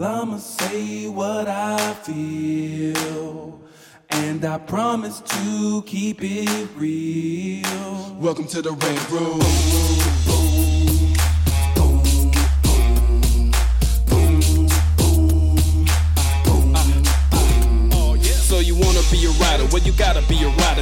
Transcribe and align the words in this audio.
I'ma 0.00 0.36
say 0.36 1.08
what 1.08 1.48
I 1.48 1.92
feel, 1.94 3.60
and 4.10 4.44
I 4.44 4.56
promise 4.58 5.18
to 5.18 5.82
keep 5.86 6.18
it 6.22 6.68
real. 6.76 8.16
Welcome 8.20 8.46
to 8.46 8.62
the 8.62 8.70
Red 8.70 9.10
Room. 9.10 9.40
So 18.22 18.60
you 18.60 18.76
wanna 18.76 19.02
be 19.10 19.26
a 19.26 19.30
rider? 19.30 19.66
Well, 19.72 19.82
you 19.82 19.92
gotta 19.94 20.22
be 20.28 20.44
a 20.44 20.48
rider 20.48 20.67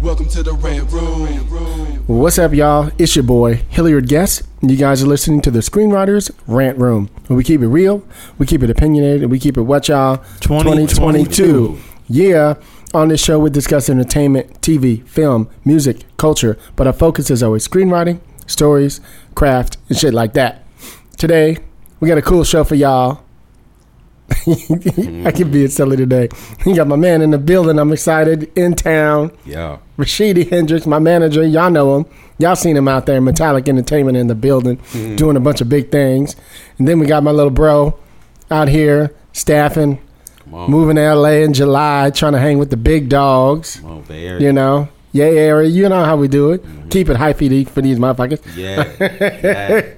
Welcome 0.00 0.28
to 0.28 0.42
the 0.42 0.52
Red 0.52 0.90
Room. 0.92 1.28
What's 2.06 2.38
up, 2.38 2.52
y'all? 2.54 2.90
It's 2.98 3.16
your 3.16 3.24
boy, 3.24 3.56
Hilliard 3.68 4.08
Guest. 4.08 4.42
and 4.60 4.70
You 4.70 4.76
guys 4.76 5.02
are 5.02 5.06
listening 5.06 5.40
to 5.42 5.50
the 5.50 5.58
Screenwriters 5.58 6.30
Rant 6.46 6.78
Room. 6.78 7.10
We 7.28 7.42
keep 7.42 7.60
it 7.62 7.66
real, 7.66 8.06
we 8.38 8.46
keep 8.46 8.62
it 8.62 8.70
opinionated, 8.70 9.22
and 9.22 9.30
we 9.30 9.38
keep 9.38 9.56
it 9.56 9.62
what, 9.62 9.88
y'all? 9.88 10.18
2022. 10.40 11.78
Yeah. 12.08 12.54
On 12.94 13.08
this 13.08 13.22
show, 13.22 13.38
we 13.38 13.50
discuss 13.50 13.90
entertainment, 13.90 14.60
TV, 14.62 15.06
film, 15.06 15.50
music, 15.64 16.04
culture, 16.16 16.56
but 16.76 16.86
our 16.86 16.92
focus 16.92 17.30
is 17.30 17.42
always 17.42 17.66
screenwriting, 17.66 18.20
stories, 18.46 19.00
craft, 19.34 19.76
and 19.88 19.98
shit 19.98 20.14
like 20.14 20.32
that. 20.34 20.64
Today, 21.16 21.58
we 22.00 22.08
got 22.08 22.16
a 22.18 22.22
cool 22.22 22.44
show 22.44 22.64
for 22.64 22.76
y'all. 22.76 23.24
I 25.26 25.32
can 25.32 25.50
be 25.50 25.66
silly 25.68 25.96
today. 25.96 26.28
You 26.66 26.74
got 26.76 26.86
my 26.86 26.96
man 26.96 27.22
in 27.22 27.30
the 27.30 27.38
building. 27.38 27.78
I'm 27.78 27.92
excited. 27.92 28.50
In 28.56 28.74
town. 28.74 29.32
Yeah. 29.44 29.78
Rashidi 29.96 30.48
Hendricks, 30.48 30.86
my 30.86 30.98
manager. 30.98 31.44
Y'all 31.46 31.70
know 31.70 31.96
him. 31.96 32.06
Y'all 32.38 32.54
seen 32.56 32.76
him 32.76 32.86
out 32.88 33.06
there, 33.06 33.20
Metallic 33.20 33.68
Entertainment 33.68 34.16
in 34.16 34.28
the 34.28 34.34
building, 34.34 34.76
Mm-hmm. 34.76 35.16
doing 35.16 35.36
a 35.36 35.40
bunch 35.40 35.60
of 35.60 35.68
big 35.68 35.90
things. 35.90 36.36
And 36.78 36.86
then 36.86 36.98
we 37.00 37.06
got 37.06 37.22
my 37.24 37.32
little 37.32 37.50
bro 37.50 37.98
out 38.50 38.68
here 38.68 39.12
staffing, 39.32 39.98
on. 40.52 40.70
moving 40.70 40.96
to 40.96 41.14
LA 41.14 41.40
in 41.42 41.52
July, 41.52 42.10
trying 42.10 42.32
to 42.34 42.38
hang 42.38 42.58
with 42.58 42.70
the 42.70 42.76
big 42.76 43.08
dogs. 43.08 43.80
Come 43.80 43.90
on, 43.90 44.02
Bay 44.02 44.26
Area. 44.28 44.40
You 44.40 44.52
know, 44.52 44.88
yeah, 45.12 45.24
area. 45.24 45.68
You 45.68 45.88
know 45.88 46.04
how 46.04 46.16
we 46.16 46.28
do 46.28 46.52
it. 46.52 46.64
Keep 46.90 47.08
it 47.08 47.16
hyphy 47.16 47.68
for 47.68 47.82
these 47.82 47.98
motherfuckers. 47.98 48.40
Yeah. 48.56 48.84
yeah. 49.00 49.94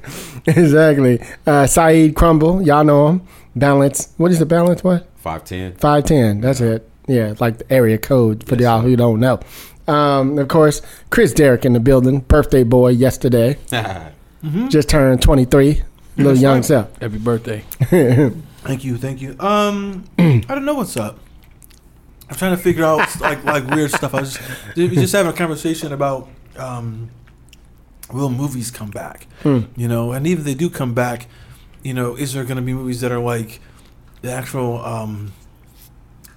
exactly. 0.47 1.21
Uh, 1.47 1.67
Saeed 1.67 2.15
Crumble, 2.15 2.63
y'all 2.63 2.85
know 2.85 3.09
him. 3.09 3.21
Balance. 3.57 4.13
What 4.17 4.31
is 4.31 4.39
the 4.39 4.47
balance? 4.47 4.85
What? 4.85 5.07
5'10. 5.23 5.79
Five 5.79 6.05
ten. 6.05 6.41
That's 6.41 6.61
it. 6.61 6.89
Yeah, 7.07 7.35
like 7.41 7.59
the 7.59 7.73
area 7.73 7.99
code 7.99 8.47
for 8.47 8.55
y'all 8.55 8.81
who 8.81 8.97
don't 8.97 9.21
know. 9.21 9.41
Um, 9.89 10.39
of 10.39 10.49
course, 10.49 10.81
Chris 11.11 11.33
Derrick 11.33 11.65
in 11.65 11.73
the 11.73 11.81
building. 11.81 12.21
Birthday 12.21 12.63
boy 12.63 12.91
yesterday. 12.91 13.59
Just 14.69 14.89
turned 14.89 15.21
twenty 15.21 15.45
three. 15.45 15.83
Little 16.17 16.37
young 16.37 16.63
self. 16.63 16.97
Happy 16.99 17.19
birthday. 17.19 17.65
Thank 18.63 18.85
you, 18.85 18.99
thank 18.99 19.23
you. 19.23 19.37
Um, 19.41 20.05
I 20.19 20.45
don't 20.47 20.67
know 20.67 20.75
what's 20.75 20.95
up. 20.95 21.19
I'm 22.29 22.37
trying 22.37 22.55
to 22.55 22.63
figure 22.63 22.85
out 22.85 22.99
like 23.21 23.43
like 23.45 23.67
weird 23.67 23.91
stuff. 23.91 24.15
I 24.15 24.21
was 24.21 24.39
just 24.77 24.95
just 24.95 25.13
having 25.15 25.33
a 25.33 25.35
conversation 25.35 25.93
about 25.93 26.29
um, 26.57 27.11
will 28.13 28.29
movies 28.29 28.71
come 28.71 28.91
back? 28.91 29.27
Hmm. 29.43 29.61
You 29.77 29.89
know, 29.89 30.13
and 30.13 30.27
even 30.27 30.41
if 30.41 30.45
they 30.45 30.55
do 30.55 30.69
come 30.69 30.93
back, 30.93 31.27
you 31.83 31.95
know, 31.95 32.15
is 32.17 32.33
there 32.35 32.45
going 32.45 32.57
to 32.57 32.63
be 32.63 32.73
movies 32.75 33.01
that 33.01 33.11
are 33.13 33.19
like 33.21 33.61
the 34.23 34.31
actual 34.31 34.85
um, 34.85 35.33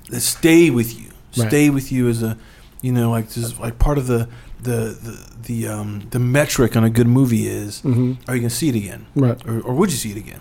that 0.10 0.22
stay 0.22 0.70
with 0.70 0.98
you, 1.00 1.10
Right. 1.38 1.48
stay 1.50 1.70
with 1.70 1.92
you 1.92 2.10
as 2.10 2.22
a, 2.24 2.38
you 2.82 2.92
know, 2.92 3.10
like 3.12 3.30
just 3.32 3.60
like 3.60 3.80
part 3.80 3.98
of 3.98 4.08
the 4.08 4.28
the 4.62 4.96
the 5.02 5.30
the 5.44 5.68
um, 5.68 6.08
the 6.12 6.20
metric 6.20 6.76
on 6.78 6.84
a 6.84 6.90
good 6.90 7.08
movie 7.08 7.48
is 7.48 7.82
hmm 7.82 8.14
are 8.28 8.36
you 8.36 8.42
going 8.42 8.50
to 8.50 8.56
see 8.56 8.70
it 8.70 8.76
again? 8.76 9.06
Right. 9.16 9.38
or, 9.48 9.60
or 9.62 9.74
would 9.74 9.92
you 9.92 9.98
see 9.98 10.12
it 10.12 10.18
again? 10.18 10.40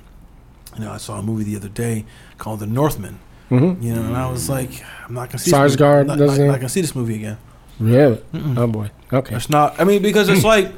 You 0.78 0.84
know, 0.84 0.92
I 0.92 0.98
saw 0.98 1.18
a 1.18 1.22
movie 1.22 1.44
the 1.44 1.56
other 1.56 1.68
day 1.68 2.04
called 2.38 2.60
The 2.60 2.66
Northman. 2.66 3.18
hmm 3.48 3.74
You 3.80 3.94
know, 3.94 4.02
and 4.02 4.16
I 4.16 4.30
was 4.30 4.48
like, 4.48 4.70
I'm 5.08 5.14
not 5.14 5.28
gonna 5.30 5.38
see. 5.38 5.50
Skarsgård 5.50 5.68
This 5.68 5.78
movie. 5.78 6.06
Not, 6.06 6.18
not, 6.18 6.26
doesn't- 6.26 6.46
not 6.46 6.56
gonna 6.60 6.68
see 6.68 6.80
this 6.82 6.94
movie 6.94 7.16
again. 7.16 7.38
Really? 7.80 8.16
Mm-mm. 8.32 8.58
Oh 8.58 8.66
boy. 8.66 8.90
Okay. 9.12 9.34
It's 9.34 9.50
not. 9.50 9.80
I 9.80 9.84
mean, 9.84 10.02
because 10.02 10.28
it's 10.28 10.44
like 10.54 10.72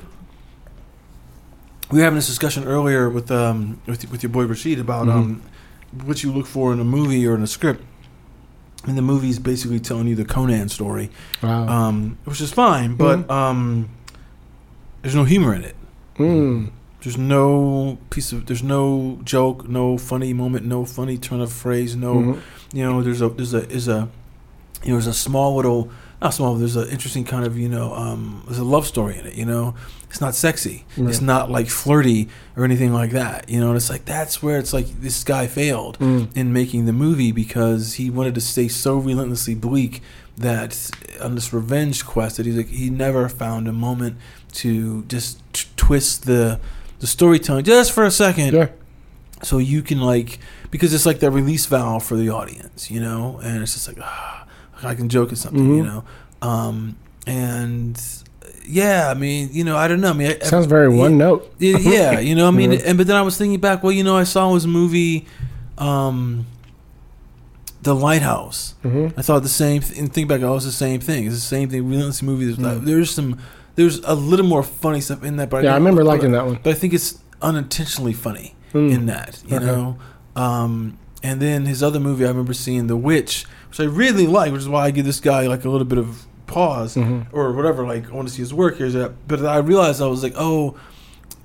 we 1.94 2.00
were 2.00 2.05
having 2.05 2.16
this 2.16 2.27
discussion 2.27 2.65
earlier 2.66 3.09
with 3.09 3.31
um 3.31 3.81
with, 3.87 4.10
with 4.10 4.22
your 4.25 4.31
boy 4.31 4.44
Rashid 4.47 4.81
about 4.81 5.09
um 5.09 5.43
what 6.05 6.25
you 6.25 6.32
look 6.32 6.47
for 6.47 6.72
in 6.72 6.81
a 6.81 6.84
movie 6.84 7.25
or 7.27 7.37
in 7.37 7.43
a 7.43 7.47
script. 7.47 7.82
And 8.87 8.99
the 8.99 9.03
movie's 9.03 9.38
basically 9.38 9.78
telling 9.81 10.09
you 10.09 10.15
the 10.16 10.25
Conan 10.27 10.69
story, 10.69 11.09
Wow. 11.43 11.66
um, 11.69 12.19
which 12.25 12.41
is 12.43 12.53
fine, 12.53 12.97
but 12.97 13.31
um, 13.31 13.88
there's 15.00 15.15
no 15.15 15.25
humor 15.25 15.55
in 15.55 15.62
it. 15.65 15.75
Mm. 16.19 16.71
There's 17.00 17.16
no 17.16 17.97
piece 18.11 18.32
of. 18.32 18.44
There's 18.47 18.62
no 18.62 19.21
joke, 19.25 19.69
no 19.69 19.97
funny 19.97 20.34
moment, 20.34 20.66
no 20.66 20.84
funny 20.84 21.16
turn 21.16 21.41
of 21.41 21.50
phrase, 21.53 21.94
no 21.97 22.15
Mhm. 22.15 22.41
you 22.75 22.82
know 22.84 23.03
there's 23.03 23.22
a 23.22 23.28
there's 23.31 23.55
a 23.55 23.62
is 23.71 23.88
a 23.88 24.09
you 24.82 24.88
know 24.91 24.97
there's 24.97 25.06
a 25.06 25.15
small 25.15 25.55
little 25.56 25.88
not 26.25 26.35
small 26.35 26.55
there's 26.57 26.75
an 26.75 26.89
interesting 26.89 27.25
kind 27.25 27.45
of 27.47 27.57
you 27.59 27.69
know 27.69 27.93
um 27.95 28.43
there's 28.47 28.59
a 28.59 28.65
love 28.65 28.87
story 28.87 29.17
in 29.19 29.27
it 29.27 29.35
you 29.35 29.45
know? 29.45 29.75
It's 30.11 30.21
not 30.21 30.37
sexy. 30.37 30.85
It's 30.97 31.21
not 31.21 31.51
like 31.51 31.69
flirty 31.69 32.29
or 32.57 32.65
anything 32.65 32.93
like 32.93 33.11
that 33.11 33.49
you 33.49 33.59
know? 33.61 33.69
And 33.69 33.77
it's 33.77 33.91
like 33.91 34.05
that's 34.05 34.41
where 34.45 34.59
it's 34.59 34.73
like 34.73 34.87
this 35.01 35.25
guy 35.25 35.47
failed 35.49 35.99
Mm. 35.99 36.37
in 36.37 36.53
making 36.53 36.87
the 36.87 36.93
movie 36.93 37.33
because 37.33 37.95
he 37.95 38.11
wanted 38.11 38.35
to 38.37 38.41
stay 38.41 38.69
so 38.69 38.97
relentlessly 38.97 39.57
bleak 39.57 40.03
that 40.39 40.91
on 41.21 41.35
this 41.35 41.53
revenge 41.53 42.07
quest 42.07 42.37
that 42.37 42.47
he's 42.47 42.56
like 42.56 42.69
he 42.69 42.91
never 42.91 43.29
found 43.29 43.67
a 43.69 43.73
moment 43.73 44.17
to 44.53 45.03
just 45.06 45.41
t- 45.53 45.67
twist 45.77 46.27
the 46.27 46.61
the 47.01 47.06
storytelling 47.09 47.65
just 47.65 47.91
for 47.93 48.05
a 48.05 48.11
second. 48.11 48.51
Sure. 48.53 48.71
so 49.43 49.59
you 49.59 49.83
can 49.83 50.01
like 50.01 50.39
because 50.71 50.95
it's 50.95 51.06
like 51.06 51.19
the 51.19 51.31
release 51.31 51.67
valve 51.67 52.05
for 52.05 52.17
the 52.17 52.31
audience 52.31 52.89
you 52.91 53.01
know? 53.01 53.41
And 53.43 53.62
it's 53.62 53.75
just 53.75 53.89
like 53.89 53.99
ah, 54.01 54.44
i 54.87 54.95
can 54.95 55.09
joke 55.09 55.33
at 55.33 55.39
something 55.39 55.77
you 55.77 55.83
Mhm. 55.83 55.87
know 55.87 56.05
um 56.43 56.97
and 57.27 58.00
yeah 58.67 59.09
i 59.11 59.15
mean 59.15 59.49
you 59.53 59.65
know 59.65 59.77
i 59.77 59.87
don't 59.89 60.00
know 60.00 60.11
i 60.11 60.12
mean 60.15 60.33
I, 60.43 60.45
Sounds 60.45 60.67
very 60.67 60.89
one 60.89 61.17
note. 61.19 61.53
yeah, 61.59 62.19
you 62.28 62.34
know 62.34 62.49
i 62.49 62.50
mean 62.50 62.72
Mhm. 62.72 62.83
and 62.87 62.99
but 62.99 63.06
then 63.06 63.17
i 63.17 63.23
was 63.23 63.37
thinking 63.39 63.61
back 63.61 63.83
well 63.83 63.93
you 63.93 64.05
know 64.05 64.17
i 64.17 64.25
saw 64.25 64.53
his 64.55 64.67
movie 64.67 65.27
um 65.78 66.47
the 67.83 67.94
lighthouse 67.94 68.75
hmm 68.83 69.09
I 69.17 69.23
thought 69.23 69.43
the 69.43 69.49
same 69.49 69.83
th- 69.83 69.99
and 69.99 70.12
think 70.12 70.28
back, 70.28 70.41
oh, 70.43 70.56
it's 70.56 70.65
the 70.65 70.73
same 70.73 71.00
thing. 71.00 71.27
It's 71.27 71.34
the 71.34 71.41
same 71.41 71.69
thing. 71.69 71.87
Relentless 71.89 72.23
movie. 72.23 72.47
There's, 72.47 72.56
Mm. 72.59 72.84
there's 72.87 73.11
some, 73.11 73.39
there's 73.77 73.99
a 74.05 74.15
little 74.15 74.47
more 74.47 74.62
funny 74.62 75.00
stuff 75.03 75.23
in 75.23 75.37
that. 75.37 75.50
But 75.50 75.65
Yeah, 75.65 75.73
I 75.73 75.75
remember 75.75 76.03
liking 76.03 76.33
that 76.33 76.47
one. 76.47 76.59
But 76.62 76.71
I 76.71 76.75
think 76.75 76.94
it's 76.94 77.19
unintentionally 77.43 78.15
funny 78.15 78.55
Mm. 78.73 78.91
in 78.91 79.06
that, 79.06 79.43
you 79.47 79.56
Okay. 79.56 79.67
know. 79.67 79.97
Um, 80.34 80.97
and 81.23 81.41
then 81.43 81.67
his 81.67 81.83
other 81.83 82.00
movie, 82.00 82.25
I 82.25 82.28
remember 82.28 82.55
seeing 82.55 82.87
The 82.87 82.97
Witch, 82.97 83.44
which 83.77 83.81
I 83.87 83.91
really 83.91 84.27
like, 84.27 84.53
which 84.53 84.61
is 84.62 84.69
why 84.69 84.85
I 84.85 84.91
give 84.91 85.05
this 85.05 85.21
guy 85.21 85.47
like 85.47 85.65
a 85.65 85.69
little 85.69 85.87
bit 85.87 85.99
of 85.99 86.27
pause 86.47 86.95
Mhm. 86.95 87.27
or 87.33 87.53
whatever. 87.53 87.87
Like 87.87 88.11
I 88.11 88.15
want 88.15 88.29
to 88.29 88.35
see 88.35 88.41
his 88.43 88.55
work 88.55 88.77
here. 88.77 88.89
That, 88.91 89.12
but 89.27 89.45
I 89.45 89.59
realized 89.59 90.01
I 90.01 90.07
was 90.07 90.23
like, 90.23 90.35
oh. 90.37 90.77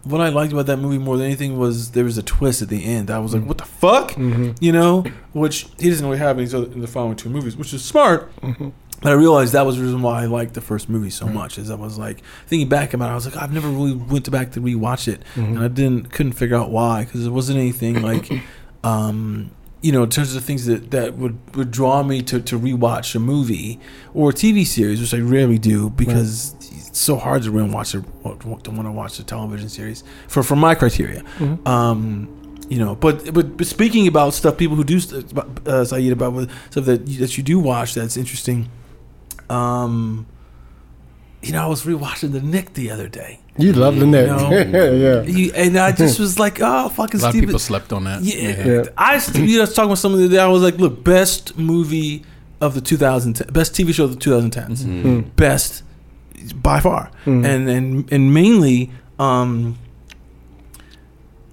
What 0.06 0.22
I 0.22 0.30
liked 0.30 0.54
about 0.54 0.66
that 0.68 0.78
movie 0.78 0.98
more 0.98 1.18
than 1.18 1.26
anything 1.26 1.60
was 1.60 1.92
there 1.92 2.06
was 2.06 2.18
a 2.18 2.24
twist 2.24 2.62
at 2.62 2.70
the 2.70 2.86
end. 2.86 3.12
I 3.12 3.20
was 3.20 3.34
like, 3.34 3.44
Mm. 3.44 3.48
"What 3.48 3.58
the 3.58 3.66
fuck?" 3.66 4.14
Mhm. 4.14 4.56
you 4.62 4.72
know, 4.72 5.04
which 5.34 5.68
he 5.78 5.90
doesn't 5.90 6.06
really 6.06 6.18
have 6.20 6.38
in, 6.38 6.46
his 6.46 6.56
other, 6.56 6.68
in 6.72 6.80
the 6.80 6.88
following 6.88 7.18
two 7.18 7.30
movies, 7.30 7.58
which 7.58 7.74
is 7.74 7.84
smart. 7.84 8.32
Mhm. 8.42 8.72
But 9.02 9.10
I 9.12 9.16
realized 9.16 9.52
that 9.54 9.66
was 9.66 9.76
the 9.76 9.82
reason 9.84 10.02
why 10.02 10.24
I 10.24 10.26
liked 10.26 10.54
the 10.54 10.62
first 10.62 10.88
movie 10.90 11.10
so 11.10 11.26
Right. 11.26 11.36
much. 11.36 11.58
Is 11.58 11.70
I 11.70 11.76
was 11.76 11.98
like 11.98 12.24
thinking 12.48 12.70
back 12.70 12.94
about 12.94 13.10
it, 13.10 13.12
I 13.12 13.16
was 13.16 13.26
like, 13.26 13.36
I've 13.36 13.52
never 13.54 13.68
really 13.68 13.92
went 13.94 14.32
back 14.32 14.52
to 14.54 14.62
rewatch 14.62 15.10
it, 15.10 15.22
Mhm. 15.36 15.44
and 15.50 15.60
I 15.60 15.68
didn't 15.68 16.12
couldn't 16.14 16.34
figure 16.34 16.56
out 16.56 16.72
why 16.72 17.04
because 17.04 17.26
it 17.26 17.34
wasn't 17.34 17.60
anything 17.60 18.02
like, 18.02 18.32
um, 18.86 19.52
you 19.82 19.92
know, 19.92 20.04
in 20.04 20.10
terms 20.10 20.36
of 20.36 20.42
the 20.42 20.46
things 20.46 20.66
that, 20.66 20.92
that 20.92 21.18
would, 21.18 21.56
would 21.56 21.72
draw 21.72 22.04
me 22.04 22.22
to, 22.24 22.42
to 22.42 22.60
rewatch 22.60 23.16
a 23.16 23.20
movie 23.20 23.80
or 24.14 24.32
a 24.32 24.34
TV 24.34 24.66
series, 24.66 25.00
which 25.00 25.14
I 25.14 25.20
rarely 25.20 25.58
do 25.58 25.90
because 25.92 26.54
it's 26.90 27.00
so 27.00 27.16
hard 27.16 27.44
to 27.44 27.52
watch 27.52 27.94
a, 27.96 28.02
to 28.02 28.48
want 28.48 28.64
to 28.66 28.92
watch 28.92 29.20
a 29.20 29.24
television 29.24 29.70
series 29.70 30.04
for 30.28 30.44
for 30.44 30.56
my 30.56 30.76
criteria. 30.76 31.22
Mhm. 31.38 31.66
Um, 31.68 32.36
you 32.70 32.78
know, 32.78 32.96
but, 32.96 33.34
but 33.34 33.58
but 33.58 33.66
speaking 33.66 34.06
about 34.08 34.34
stuff, 34.34 34.58
people 34.58 34.76
who 34.76 34.84
do 34.84 34.98
uh, 35.66 35.84
Saeed 35.86 36.12
about 36.12 36.50
stuff 36.70 36.86
that 36.86 37.08
you, 37.08 37.20
that 37.20 37.38
you 37.38 37.44
do 37.44 37.58
watch 37.60 37.96
that's 37.96 38.18
interesting. 38.18 38.70
Um, 39.50 40.28
you 41.42 41.52
know, 41.54 41.64
I 41.64 41.68
was 41.68 41.84
rewatching 41.86 42.32
The 42.34 42.42
Knick 42.42 42.74
the 42.74 42.92
other 42.92 43.08
day. 43.08 43.40
You 43.58 43.74
love 43.74 43.98
the 44.00 44.06
net. 44.06 44.28
No. 44.28 44.50
yeah. 44.52 45.22
You, 45.24 45.52
and 45.54 45.78
I 45.78 45.92
just 45.92 46.20
was 46.20 46.40
like, 46.40 46.60
oh, 46.62 46.90
fucking 46.90 47.20
A 47.20 47.24
lot 47.24 47.36
of 47.36 47.40
people 47.42 47.60
slept 47.60 47.92
on 47.92 48.06
that. 48.06 48.22
Yeah, 48.22 48.66
Yeah. 48.66 48.84
I 48.98 49.20
st- 49.20 49.48
you 49.50 49.56
know, 49.58 49.64
I 49.64 49.66
was 49.66 49.74
talking 49.74 49.90
with 49.90 50.00
someone 50.00 50.20
the 50.22 50.28
other 50.28 50.36
day. 50.36 50.42
I 50.42 50.48
was 50.48 50.64
like, 50.64 50.76
look, 50.78 51.04
best 51.04 51.58
movie 51.58 52.24
of 52.62 52.74
the 52.74 52.82
2010 52.82 53.48
best 53.54 53.74
TV 53.74 53.94
show 53.94 54.04
of 54.06 54.12
the 54.18 54.20
2010s, 54.20 54.84
Mm. 54.84 55.36
best 55.36 55.84
by 56.56 56.80
far, 56.82 57.12
Mm. 57.26 57.46
and 57.46 57.70
and 57.70 58.12
and 58.14 58.34
mainly, 58.34 58.92
um, 59.18 59.78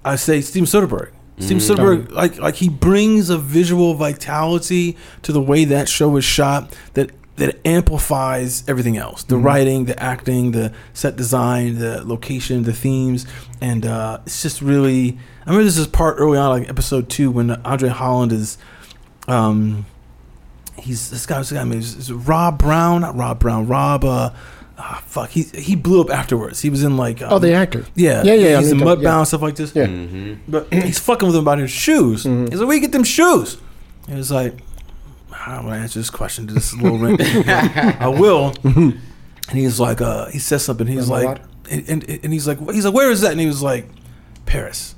I 0.03 0.15
say 0.15 0.41
Steven 0.41 0.65
Soderbergh. 0.67 1.11
Steven 1.39 1.57
Mm. 1.61 1.75
Soderbergh, 1.75 2.11
like 2.11 2.39
like 2.39 2.55
he 2.55 2.69
brings 2.69 3.29
a 3.29 3.37
visual 3.37 3.93
vitality 3.93 4.97
to 5.21 5.31
the 5.31 5.41
way 5.41 5.65
that 5.65 5.87
show 5.87 6.15
is 6.17 6.25
shot 6.25 6.75
that 6.95 7.11
that 7.37 7.59
amplifies 7.65 8.63
everything 8.67 8.97
else. 8.97 9.23
The 9.23 9.35
Mhm. 9.35 9.43
writing, 9.43 9.85
the 9.85 10.01
acting, 10.01 10.51
the 10.51 10.71
set 10.93 11.15
design, 11.15 11.79
the 11.79 12.01
location, 12.05 12.63
the 12.63 12.73
themes, 12.73 13.25
and 13.61 13.85
uh, 13.85 14.19
it's 14.25 14.41
just 14.41 14.61
really. 14.61 15.17
I 15.45 15.51
remember 15.51 15.63
this 15.63 15.77
is 15.77 15.87
part 15.87 16.17
early 16.19 16.37
on, 16.37 16.49
like 16.59 16.69
episode 16.69 17.09
two, 17.09 17.31
when 17.31 17.51
Andre 17.63 17.89
Holland 17.89 18.31
is, 18.33 18.57
um, 19.27 19.85
he's 20.77 21.09
this 21.09 21.25
guy. 21.25 21.37
This 21.39 21.51
guy 21.51 21.63
named 21.63 21.75
is, 21.83 21.95
is 21.95 22.11
Rob 22.11 22.57
Brown, 22.59 23.01
not 23.01 23.15
Rob 23.15 23.39
Brown. 23.39 23.67
Rob, 23.67 24.03
uh, 24.03 24.31
ah, 24.77 25.01
fuck, 25.05 25.29
he 25.29 25.43
he 25.43 25.75
blew 25.75 26.01
up 26.01 26.09
afterwards. 26.09 26.61
He 26.61 26.69
was 26.69 26.83
in 26.83 26.97
like, 26.97 27.21
um, 27.21 27.29
Oh, 27.33 27.39
the 27.39 27.53
actor. 27.53 27.85
yeah, 27.95 28.23
Yeah, 28.23 28.33
yeah, 28.33 28.59
he's 28.59 28.69
I 28.69 28.71
in 28.71 28.77
mean, 28.79 28.87
Mudbound 28.87 29.01
yeah. 29.03 29.17
and 29.19 29.27
stuff 29.27 29.41
like 29.41 29.55
this. 29.55 29.73
Yeah. 29.75 29.85
Mm-hmm. 29.85 30.33
But 30.47 30.73
he's 30.73 30.99
fucking 30.99 31.27
with 31.27 31.35
him 31.35 31.43
about 31.43 31.59
his 31.59 31.71
shoes. 31.71 32.25
Mhm. 32.25 32.49
He's 32.49 32.59
like, 32.59 32.67
where 32.67 32.75
you 32.75 32.81
get 32.81 32.91
them 32.91 33.03
shoes? 33.03 33.57
And 34.07 34.17
he's 34.17 34.31
like, 34.31 34.57
I 35.47 35.55
don't 35.55 35.65
want 35.65 35.77
to 35.77 35.81
answer 35.81 35.99
this 35.99 36.09
question. 36.09 36.47
to 36.47 36.53
This 36.53 36.73
a 36.73 36.77
little 36.77 36.97
ring. 36.97 37.17
I 37.21 38.07
will. 38.07 38.53
and 38.63 38.99
he's 39.53 39.79
like, 39.79 40.01
uh, 40.01 40.25
he 40.27 40.39
says 40.39 40.63
something. 40.65 40.87
He's 40.87 41.09
like, 41.09 41.39
and, 41.69 41.87
and, 41.89 42.03
and 42.23 42.33
he's 42.33 42.47
like, 42.47 42.59
he's 42.71 42.85
like, 42.85 42.93
where 42.93 43.09
is 43.11 43.21
that? 43.21 43.31
And 43.31 43.39
he 43.39 43.47
was 43.47 43.61
like, 43.63 43.87
Paris. 44.45 44.95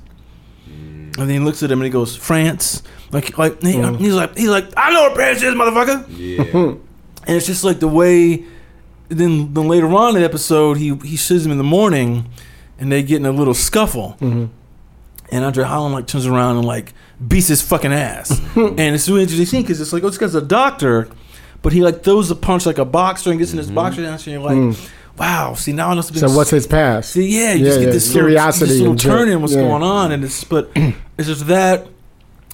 And 0.66 1.12
then 1.14 1.28
he 1.28 1.38
looks 1.38 1.62
at 1.62 1.70
him 1.70 1.78
and 1.80 1.84
he 1.84 1.90
goes, 1.90 2.16
France. 2.16 2.82
Like, 3.12 3.36
like 3.38 3.60
he- 3.62 3.74
Mhm. 3.74 3.98
he's 3.98 4.14
like, 4.14 4.36
he's 4.38 4.48
like, 4.48 4.66
I 4.76 4.92
know 4.92 5.02
where 5.02 5.16
Paris 5.16 5.42
is, 5.42 5.54
motherfucker. 5.54 6.04
Yeah. 6.08 6.74
And 7.26 7.36
it's 7.36 7.44
just 7.46 7.64
like 7.64 7.80
the 7.80 7.86
way. 7.88 8.44
Then, 9.08 9.52
then 9.52 9.68
later 9.68 9.88
on 9.92 10.14
in 10.16 10.22
the 10.22 10.24
episode, 10.24 10.78
he 10.78 10.94
he 11.04 11.16
sees 11.18 11.44
him 11.44 11.52
in 11.52 11.58
the 11.58 11.64
morning, 11.64 12.30
and 12.78 12.90
they 12.90 13.02
get 13.02 13.16
in 13.16 13.26
a 13.26 13.30
little 13.30 13.52
scuffle. 13.54 14.12
hmm 14.20 14.46
And 15.30 15.44
Andre 15.44 15.64
Holland 15.64 15.94
like 15.94 16.06
turns 16.06 16.24
around 16.26 16.56
and 16.56 16.64
like 16.66 16.94
beats 17.26 17.48
his 17.48 17.62
fucking 17.62 17.92
ass. 17.92 18.30
and 18.56 18.78
it's 18.80 19.08
really 19.08 19.22
interesting 19.22 19.62
because 19.62 19.80
it's 19.80 19.92
like, 19.92 20.02
oh, 20.02 20.08
this 20.08 20.18
guy's 20.18 20.34
a 20.34 20.40
doctor, 20.42 21.08
but 21.62 21.72
he 21.72 21.82
like 21.82 22.02
throws 22.02 22.30
a 22.30 22.34
punch 22.36 22.66
like 22.66 22.78
a 22.78 22.84
boxer 22.84 23.30
and 23.30 23.38
gets 23.38 23.52
in 23.52 23.58
his 23.58 23.70
boxer 23.70 24.02
dance, 24.02 24.26
and 24.26 24.34
you're 24.34 24.42
like, 24.42 24.56
Mm. 24.56 24.90
wow. 25.18 25.54
See 25.54 25.72
now 25.72 25.90
I 25.90 25.94
know 25.94 26.00
So 26.00 26.30
what's 26.30 26.50
his 26.50 26.66
past? 26.66 27.10
See, 27.12 27.26
yeah, 27.38 27.52
you 27.52 27.64
just 27.66 27.78
yeah, 27.80 27.86
get 27.86 27.92
this 27.92 28.10
curiosity 28.10 28.72
little, 28.72 28.78
little 28.78 28.92
and 28.92 29.00
turn 29.00 29.28
in 29.28 29.40
what's 29.42 29.54
Yeah. 29.54 29.62
going 29.62 29.82
on, 29.82 30.12
and 30.12 30.24
it's 30.24 30.44
but 30.44 30.70
it's 31.18 31.28
just 31.28 31.46
that 31.48 31.86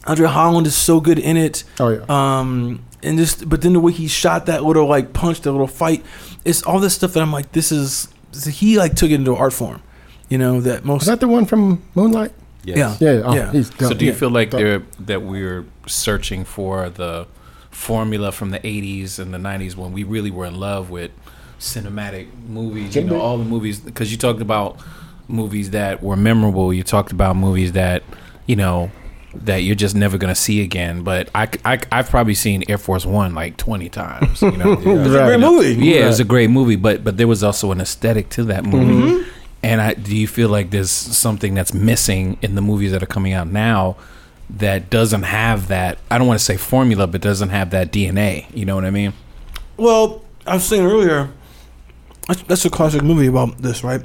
Andre 0.06 0.28
Holland 0.28 0.66
is 0.66 0.74
so 0.76 1.00
good 1.00 1.18
in 1.18 1.36
it. 1.36 1.64
Oh 1.80 1.88
yeah. 1.90 2.04
Um, 2.08 2.82
and 3.02 3.18
just 3.18 3.48
but 3.48 3.62
then 3.62 3.72
the 3.72 3.80
way 3.80 3.92
he 3.92 4.08
shot 4.08 4.46
that 4.46 4.64
little 4.64 4.86
like 4.86 5.12
punch, 5.12 5.40
that 5.42 5.52
little 5.52 5.66
fight, 5.68 6.04
it's 6.44 6.62
all 6.62 6.80
this 6.80 6.94
stuff 6.94 7.12
that 7.14 7.22
I'm 7.22 7.32
like, 7.32 7.52
this 7.52 7.70
is 7.72 8.08
he 8.44 8.78
like 8.78 8.94
took 8.94 9.10
it 9.10 9.14
into 9.14 9.34
art 9.34 9.52
form, 9.52 9.80
you 10.28 10.38
know 10.38 10.60
that 10.60 10.84
most 10.84 11.02
Is 11.02 11.06
that 11.08 11.20
the 11.20 11.28
one 11.28 11.44
from 11.46 11.82
Moonlight? 11.94 12.32
Yes. 12.66 13.00
Yeah. 13.00 13.12
Yeah. 13.12 13.22
Oh, 13.24 13.34
Yeah. 13.34 13.52
He's 13.52 13.70
So 13.78 13.94
do 13.94 14.04
you 14.04 14.10
Yeah. 14.12 14.16
feel 14.18 14.30
like 14.30 14.50
Dope. 14.50 14.82
that 15.00 15.22
we're 15.22 15.64
searching 15.86 16.44
for 16.44 16.90
the 16.90 17.26
formula 17.70 18.32
from 18.32 18.50
the 18.50 18.58
80s 18.66 19.18
and 19.18 19.32
the 19.32 19.38
90s 19.38 19.76
when 19.76 19.92
we 19.92 20.02
really 20.04 20.30
were 20.30 20.46
in 20.46 20.58
love 20.58 20.90
with 20.90 21.10
cinematic 21.60 22.26
movies, 22.48 22.94
you 22.96 23.02
know, 23.04 23.14
be. 23.14 23.20
all 23.20 23.38
the 23.38 23.44
movies 23.44 23.80
because 23.80 24.10
you 24.12 24.18
talked 24.18 24.40
about 24.42 24.78
movies 25.28 25.70
that 25.70 26.02
were 26.02 26.16
memorable, 26.16 26.72
you 26.72 26.82
talked 26.82 27.12
about 27.12 27.36
movies 27.36 27.72
that, 27.72 28.02
you 28.46 28.56
know, 28.56 28.90
that 29.34 29.58
you're 29.62 29.74
just 29.74 29.94
never 29.94 30.16
going 30.16 30.32
to 30.34 30.40
see 30.40 30.62
again, 30.62 31.02
but 31.02 31.28
I, 31.34 31.48
I 31.64 31.78
I've 31.92 32.08
probably 32.08 32.34
seen 32.34 32.64
Air 32.70 32.78
Force 32.78 33.04
1 33.04 33.34
like 33.34 33.56
20 33.58 33.88
times, 33.90 34.40
you 34.40 34.56
know. 34.56 34.72
it's 34.78 34.86
a 34.86 35.24
great 35.26 35.40
movie. 35.40 35.74
Yeah, 35.74 36.04
it 36.04 36.06
was 36.06 36.20
a 36.20 36.24
great 36.24 36.48
movie, 36.48 36.76
but 36.76 37.04
but 37.04 37.18
there 37.18 37.28
was 37.28 37.42
also 37.44 37.70
an 37.72 37.80
aesthetic 37.80 38.30
to 38.30 38.44
that 38.44 38.64
movie. 38.64 38.94
Mm-hmm. 39.24 39.30
And 39.62 39.80
I, 39.80 39.94
do 39.94 40.16
you 40.16 40.28
feel 40.28 40.48
like 40.48 40.70
there's 40.70 40.90
something 40.90 41.54
that's 41.54 41.74
missing 41.74 42.38
in 42.42 42.54
the 42.54 42.62
movies 42.62 42.92
that 42.92 43.02
are 43.02 43.06
coming 43.06 43.32
out 43.32 43.48
now 43.48 43.96
that 44.50 44.90
doesn't 44.90 45.24
have 45.24 45.68
that? 45.68 45.98
I 46.10 46.18
don't 46.18 46.26
want 46.28 46.38
to 46.38 46.44
say 46.44 46.56
formula, 46.56 47.06
but 47.06 47.20
doesn't 47.20 47.48
have 47.48 47.70
that 47.70 47.90
DNA. 47.92 48.46
You 48.54 48.64
know 48.64 48.74
what 48.76 48.84
I 48.84 48.90
mean? 48.90 49.12
Well, 49.76 50.22
I 50.46 50.54
was 50.54 50.64
saying 50.64 50.84
earlier, 50.86 51.30
that's, 52.28 52.42
that's 52.42 52.64
a 52.64 52.70
classic 52.70 53.02
movie 53.02 53.26
about 53.26 53.58
this, 53.58 53.82
right? 53.82 54.02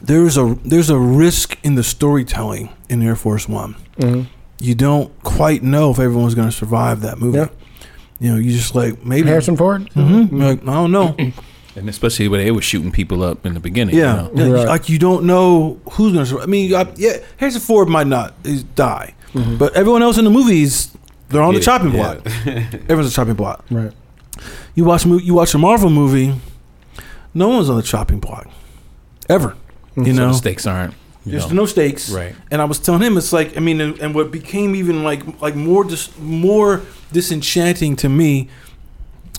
There's 0.00 0.36
a 0.36 0.56
there's 0.64 0.90
a 0.90 0.98
risk 0.98 1.58
in 1.64 1.74
the 1.74 1.82
storytelling 1.82 2.68
in 2.88 3.02
Air 3.02 3.16
Force 3.16 3.48
One. 3.48 3.74
Mhm. 3.98 4.26
You 4.60 4.74
don't 4.74 5.10
quite 5.24 5.62
know 5.62 5.90
if 5.90 5.98
everyone's 5.98 6.34
going 6.36 6.48
to 6.48 6.54
survive 6.56 7.00
that 7.00 7.18
movie. 7.18 7.38
Yeah. 7.38 7.48
You 8.20 8.30
know, 8.32 8.36
you 8.38 8.52
just 8.52 8.74
like 8.76 9.04
maybe. 9.04 9.28
Harrison 9.28 9.56
Ford. 9.56 9.90
Mhm. 9.94 10.30
You're 10.30 10.40
like 10.40 10.62
I 10.62 10.72
don't 10.74 10.92
know. 10.92 11.16
And 11.78 11.88
especially 11.88 12.28
when 12.28 12.44
they 12.44 12.50
were 12.50 12.62
shooting 12.62 12.92
people 12.92 13.22
up 13.22 13.46
in 13.46 13.54
the 13.54 13.60
beginning. 13.60 13.96
Yeah, 13.96 14.28
You 14.28 14.34
know? 14.34 14.52
Right. 14.54 14.66
like 14.66 14.88
you 14.88 14.98
don't 14.98 15.24
know 15.24 15.80
who's 15.92 16.12
going 16.12 16.24
to 16.24 16.28
survive. 16.28 16.44
I 16.44 16.46
mean, 16.50 16.74
I, 16.74 16.86
yeah, 16.96 17.18
Harrison 17.36 17.60
Ford 17.60 17.88
might 17.88 18.06
not 18.06 18.34
is- 18.44 18.62
die, 18.64 19.14
mm-hmm. 19.32 19.56
but 19.58 19.74
everyone 19.74 20.02
else 20.02 20.18
in 20.18 20.24
the 20.24 20.30
movies, 20.30 20.96
they're 21.28 21.42
on 21.42 21.54
the 21.54 21.60
Yeah, 21.60 21.64
chopping 21.64 21.92
yeah. 21.94 22.14
block. 22.14 22.26
Everyone's 22.46 23.12
a 23.12 23.14
chopping 23.14 23.34
block. 23.34 23.64
Right. 23.70 23.92
You 24.74 24.84
watch 24.84 25.04
you 25.06 25.34
watch 25.34 25.54
a 25.54 25.58
Marvel 25.58 25.90
movie, 25.90 26.34
no 27.34 27.48
one's 27.48 27.68
on 27.68 27.76
the 27.76 27.82
chopping 27.82 28.20
block, 28.20 28.48
ever. 29.28 29.50
Mm-hmm. 29.96 30.04
You 30.04 30.14
So 30.14 30.20
know, 30.20 30.28
the 30.28 30.34
stakes 30.34 30.66
aren't. 30.66 30.94
there's 31.26 31.48
know, 31.48 31.54
no 31.62 31.66
stakes. 31.66 32.10
Right. 32.10 32.34
And 32.50 32.62
I 32.62 32.64
was 32.64 32.78
telling 32.78 33.02
him, 33.02 33.16
it's 33.18 33.32
like 33.32 33.56
I 33.56 33.60
mean, 33.60 33.80
and, 33.80 33.98
and 33.98 34.14
what 34.14 34.30
became 34.30 34.74
even 34.76 35.02
like 35.04 35.40
like 35.42 35.54
more 35.56 35.82
dis- 35.84 36.16
more 36.18 36.82
disenchanting 37.12 37.96
to 37.96 38.08
me 38.08 38.48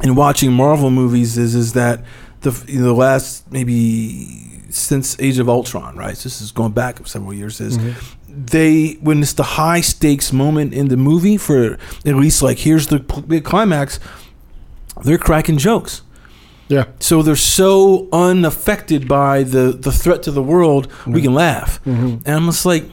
in 0.04 0.16
watching 0.16 0.52
Marvel 0.54 0.90
movies 0.92 1.38
is 1.38 1.56
is 1.56 1.74
that 1.74 2.04
the 2.42 2.52
you 2.68 2.80
know, 2.80 2.88
the 2.88 2.94
last 2.94 3.52
maybe 3.52 4.62
since 4.70 5.20
Age 5.20 5.40
of 5.40 5.50
Ultron, 5.50 5.96
right? 5.98 6.16
So 6.16 6.24
this 6.24 6.42
is 6.42 6.52
going 6.52 6.72
back 6.74 7.06
several 7.08 7.34
years. 7.34 7.60
Is 7.60 7.78
they 8.28 8.94
when 9.02 9.22
it's 9.22 9.34
the 9.34 9.44
high 9.44 9.82
stakes 9.82 10.32
moment 10.32 10.74
in 10.74 10.88
the 10.90 10.98
movie 10.98 11.38
for 11.38 11.74
at 12.06 12.16
least 12.16 12.42
like 12.42 12.60
here's 12.60 12.88
the 12.88 13.00
big 13.00 13.44
climax, 13.44 14.00
they're 15.04 15.18
cracking 15.18 15.58
jokes. 15.58 16.02
Yeah. 16.68 16.86
So 17.00 17.24
they're 17.24 17.36
so 17.36 18.08
unaffected 18.14 19.08
by 19.08 19.42
the, 19.42 19.72
the 19.72 19.92
threat 19.92 20.22
to 20.24 20.32
the 20.32 20.44
world, 20.44 20.88
we 21.08 21.20
can 21.24 21.34
laugh. 21.34 21.84
Mhm. 21.84 22.22
And 22.26 22.36
I'm 22.36 22.46
just 22.46 22.64
like, 22.64 22.86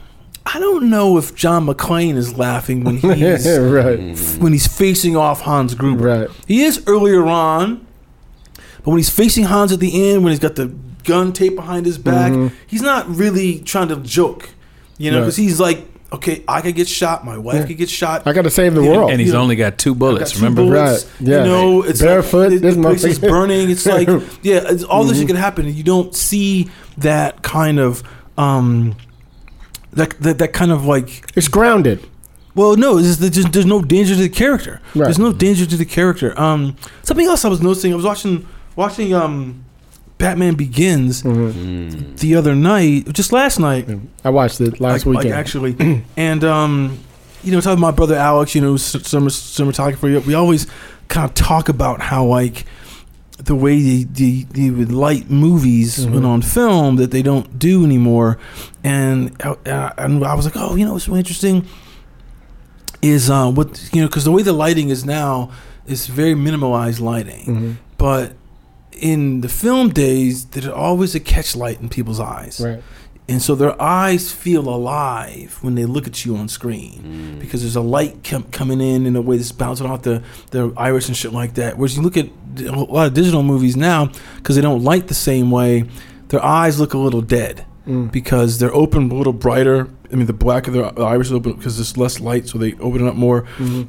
I 0.46 0.58
don't 0.58 0.88
know 0.88 1.18
if 1.18 1.34
John 1.34 1.66
McClane 1.66 2.16
is 2.16 2.38
laughing 2.38 2.84
when 2.84 2.96
he's 3.00 3.46
right. 3.46 3.98
when 4.40 4.52
he's 4.54 4.66
facing 4.66 5.14
off 5.14 5.42
Hans 5.42 5.74
Gruber. 5.74 6.20
Right. 6.20 6.30
He 6.46 6.62
is 6.64 6.82
earlier 6.86 7.26
on, 7.26 7.85
but 8.86 8.92
when 8.92 8.98
he's 8.98 9.10
facing 9.10 9.44
Hans 9.44 9.72
at 9.72 9.80
the 9.80 10.10
end, 10.12 10.22
when 10.24 10.30
he's 10.30 10.38
got 10.40 10.54
the 10.54 10.68
gun 11.04 11.32
taped 11.34 11.56
behind 11.56 11.84
his 11.84 11.98
back, 11.98 12.32
Mhm. 12.32 12.52
he's 12.66 12.80
not 12.82 13.14
really 13.14 13.58
trying 13.58 13.88
to 13.88 13.96
joke, 13.96 14.48
you 14.96 15.10
know, 15.10 15.18
Right. 15.18 15.24
because 15.24 15.36
he's 15.36 15.60
like, 15.60 15.86
okay, 16.12 16.42
I 16.48 16.60
could 16.60 16.74
get 16.76 16.88
shot, 16.88 17.24
my 17.24 17.36
wife 17.36 17.56
Yeah. 17.56 17.66
could 17.66 17.76
get 17.78 17.90
shot. 17.90 18.22
I 18.26 18.32
got 18.32 18.42
to 18.42 18.50
save 18.50 18.74
the 18.74 18.82
Yeah, 18.82 18.92
world. 18.92 19.10
And 19.10 19.20
he's 19.20 19.28
You 19.28 19.34
know, 19.34 19.40
only 19.42 19.56
got 19.56 19.76
two 19.76 19.94
bullets. 19.94 20.30
got 20.32 20.38
two 20.38 20.44
remember? 20.44 20.62
bullets, 20.62 21.04
Right. 21.20 21.28
Yeah. 21.28 21.38
You 21.44 21.50
know, 21.50 21.82
it's 21.82 22.00
Barefoot, 22.00 22.52
Like, 22.52 22.60
this 22.60 22.76
place 22.76 23.04
is 23.04 23.18
burning. 23.18 23.68
It's 23.70 23.84
like, 23.84 24.08
yeah, 24.42 24.62
it's, 24.68 24.84
all 24.84 25.04
this 25.04 25.18
shit 25.18 25.26
can 25.26 25.36
happen, 25.36 25.66
and 25.66 25.74
you 25.74 25.82
don't 25.82 26.14
see 26.14 26.68
that 26.98 27.42
kind 27.42 27.78
of, 27.80 28.02
um, 28.38 28.94
that 29.94 30.14
that, 30.20 30.38
that 30.38 30.52
kind 30.52 30.70
of 30.72 30.84
like 30.86 31.30
it's 31.36 31.48
grounded. 31.48 32.00
well, 32.54 32.76
no, 32.76 32.98
it's, 32.98 33.16
there's, 33.16 33.32
just- 33.34 33.52
there's 33.52 33.66
no 33.66 33.82
danger 33.82 34.14
to 34.14 34.20
the 34.22 34.28
character. 34.28 34.80
Right. 34.94 35.04
There's 35.04 35.18
no 35.18 35.32
danger 35.32 35.66
to 35.66 35.76
the 35.76 35.84
character. 35.84 36.38
Um, 36.40 36.76
something 37.02 37.26
else 37.26 37.44
I 37.44 37.48
was 37.48 37.60
noticing. 37.62 37.92
I 37.92 37.96
was 37.96 38.04
watching 38.04 38.46
watching 38.76 39.12
um, 39.14 39.64
Batman 40.18 40.54
Begins 40.54 41.22
Mhm. 41.22 41.52
Mm. 41.52 42.18
the 42.18 42.34
other 42.36 42.54
night, 42.54 43.12
just 43.12 43.32
last 43.32 43.58
night, 43.58 43.88
I 44.24 44.30
watched 44.30 44.60
it 44.60 44.80
last 44.80 45.04
like, 45.06 45.14
like 45.16 45.24
weekend. 45.24 45.34
actually, 45.34 46.02
and 46.16 46.44
um, 46.44 46.98
you 47.42 47.52
know, 47.52 47.60
talking 47.60 47.76
to 47.76 47.80
my 47.80 47.90
brother 47.90 48.14
Alex, 48.16 48.54
you 48.54 48.60
know, 48.60 48.70
who's 48.72 48.82
summer 48.84 49.30
cinematographer. 49.30 50.24
We 50.24 50.34
always 50.34 50.66
kind 51.08 51.24
of 51.28 51.34
talk 51.34 51.68
about 51.68 52.00
how 52.00 52.24
like 52.24 52.64
the 53.38 53.54
way 53.54 53.80
they, 53.80 54.04
they, 54.04 54.46
they 54.50 54.70
would 54.70 54.90
light 54.90 55.30
movies 55.30 56.06
Mhm. 56.06 56.12
when 56.12 56.24
on 56.24 56.40
film 56.42 56.96
that 56.96 57.10
they 57.10 57.20
don't 57.22 57.58
do 57.58 57.84
anymore, 57.84 58.38
and 58.82 59.30
uh, 59.44 59.54
and 59.98 60.24
I 60.24 60.34
was 60.34 60.46
like, 60.46 60.56
oh, 60.56 60.74
you 60.74 60.84
know, 60.86 60.94
what's 60.94 61.06
really 61.08 61.20
interesting 61.20 61.66
is 63.02 63.28
uh, 63.30 63.50
what 63.50 63.90
you 63.92 64.00
know, 64.00 64.08
because 64.08 64.24
the 64.24 64.32
way 64.32 64.42
the 64.42 64.54
lighting 64.54 64.88
is 64.88 65.04
now 65.04 65.50
is 65.86 66.06
very 66.06 66.34
minimalized 66.34 67.00
lighting, 67.00 67.44
Mhm. 67.46 67.76
but 67.98 68.32
in 68.96 69.40
the 69.42 69.48
film 69.48 69.90
days, 69.90 70.46
there's 70.46 70.66
always 70.68 71.14
a 71.14 71.20
catch 71.20 71.54
light 71.56 71.80
in 71.80 71.88
people's 71.88 72.20
eyes. 72.20 72.60
Right. 72.64 72.82
And 73.28 73.42
so 73.42 73.56
their 73.56 73.80
eyes 73.82 74.30
feel 74.30 74.68
alive 74.68 75.58
when 75.60 75.74
they 75.74 75.84
look 75.84 76.06
at 76.06 76.24
you 76.24 76.36
on 76.36 76.48
screen 76.48 77.38
because 77.40 77.60
there's 77.62 77.74
a 77.74 77.80
light 77.80 78.22
com- 78.22 78.44
coming 78.52 78.80
in 78.80 79.04
in 79.04 79.16
a 79.16 79.20
way 79.20 79.36
that's 79.36 79.50
bouncing 79.50 79.86
off 79.86 80.02
the, 80.02 80.22
the 80.52 80.72
iris 80.76 81.08
and 81.08 81.16
shit 81.16 81.32
like 81.32 81.54
that. 81.54 81.76
Whereas 81.76 81.96
you 81.96 82.02
look 82.02 82.16
at 82.16 82.28
a 82.60 82.70
lot 82.70 83.08
of 83.08 83.14
digital 83.14 83.42
movies 83.42 83.76
now, 83.76 84.10
because 84.36 84.54
they 84.54 84.62
don't 84.62 84.84
light 84.84 85.08
the 85.08 85.14
same 85.14 85.50
way, 85.50 85.84
their 86.28 86.44
eyes 86.44 86.78
look 86.78 86.94
a 86.94 86.98
little 86.98 87.22
dead 87.22 87.64
Mm. 87.86 88.10
because 88.10 88.58
they're 88.58 88.74
open 88.74 89.12
a 89.12 89.14
little 89.14 89.32
brighter. 89.32 89.88
I 90.12 90.16
mean, 90.16 90.26
the 90.26 90.32
black 90.32 90.66
of 90.66 90.74
their 90.74 90.90
the 90.90 91.02
iris 91.04 91.28
is 91.28 91.32
open 91.32 91.52
because 91.52 91.76
there's 91.76 91.96
less 91.96 92.18
light, 92.18 92.48
so 92.48 92.58
they 92.58 92.72
open 92.80 93.06
it 93.06 93.08
up 93.08 93.14
more. 93.14 93.42
Mhm. 93.58 93.86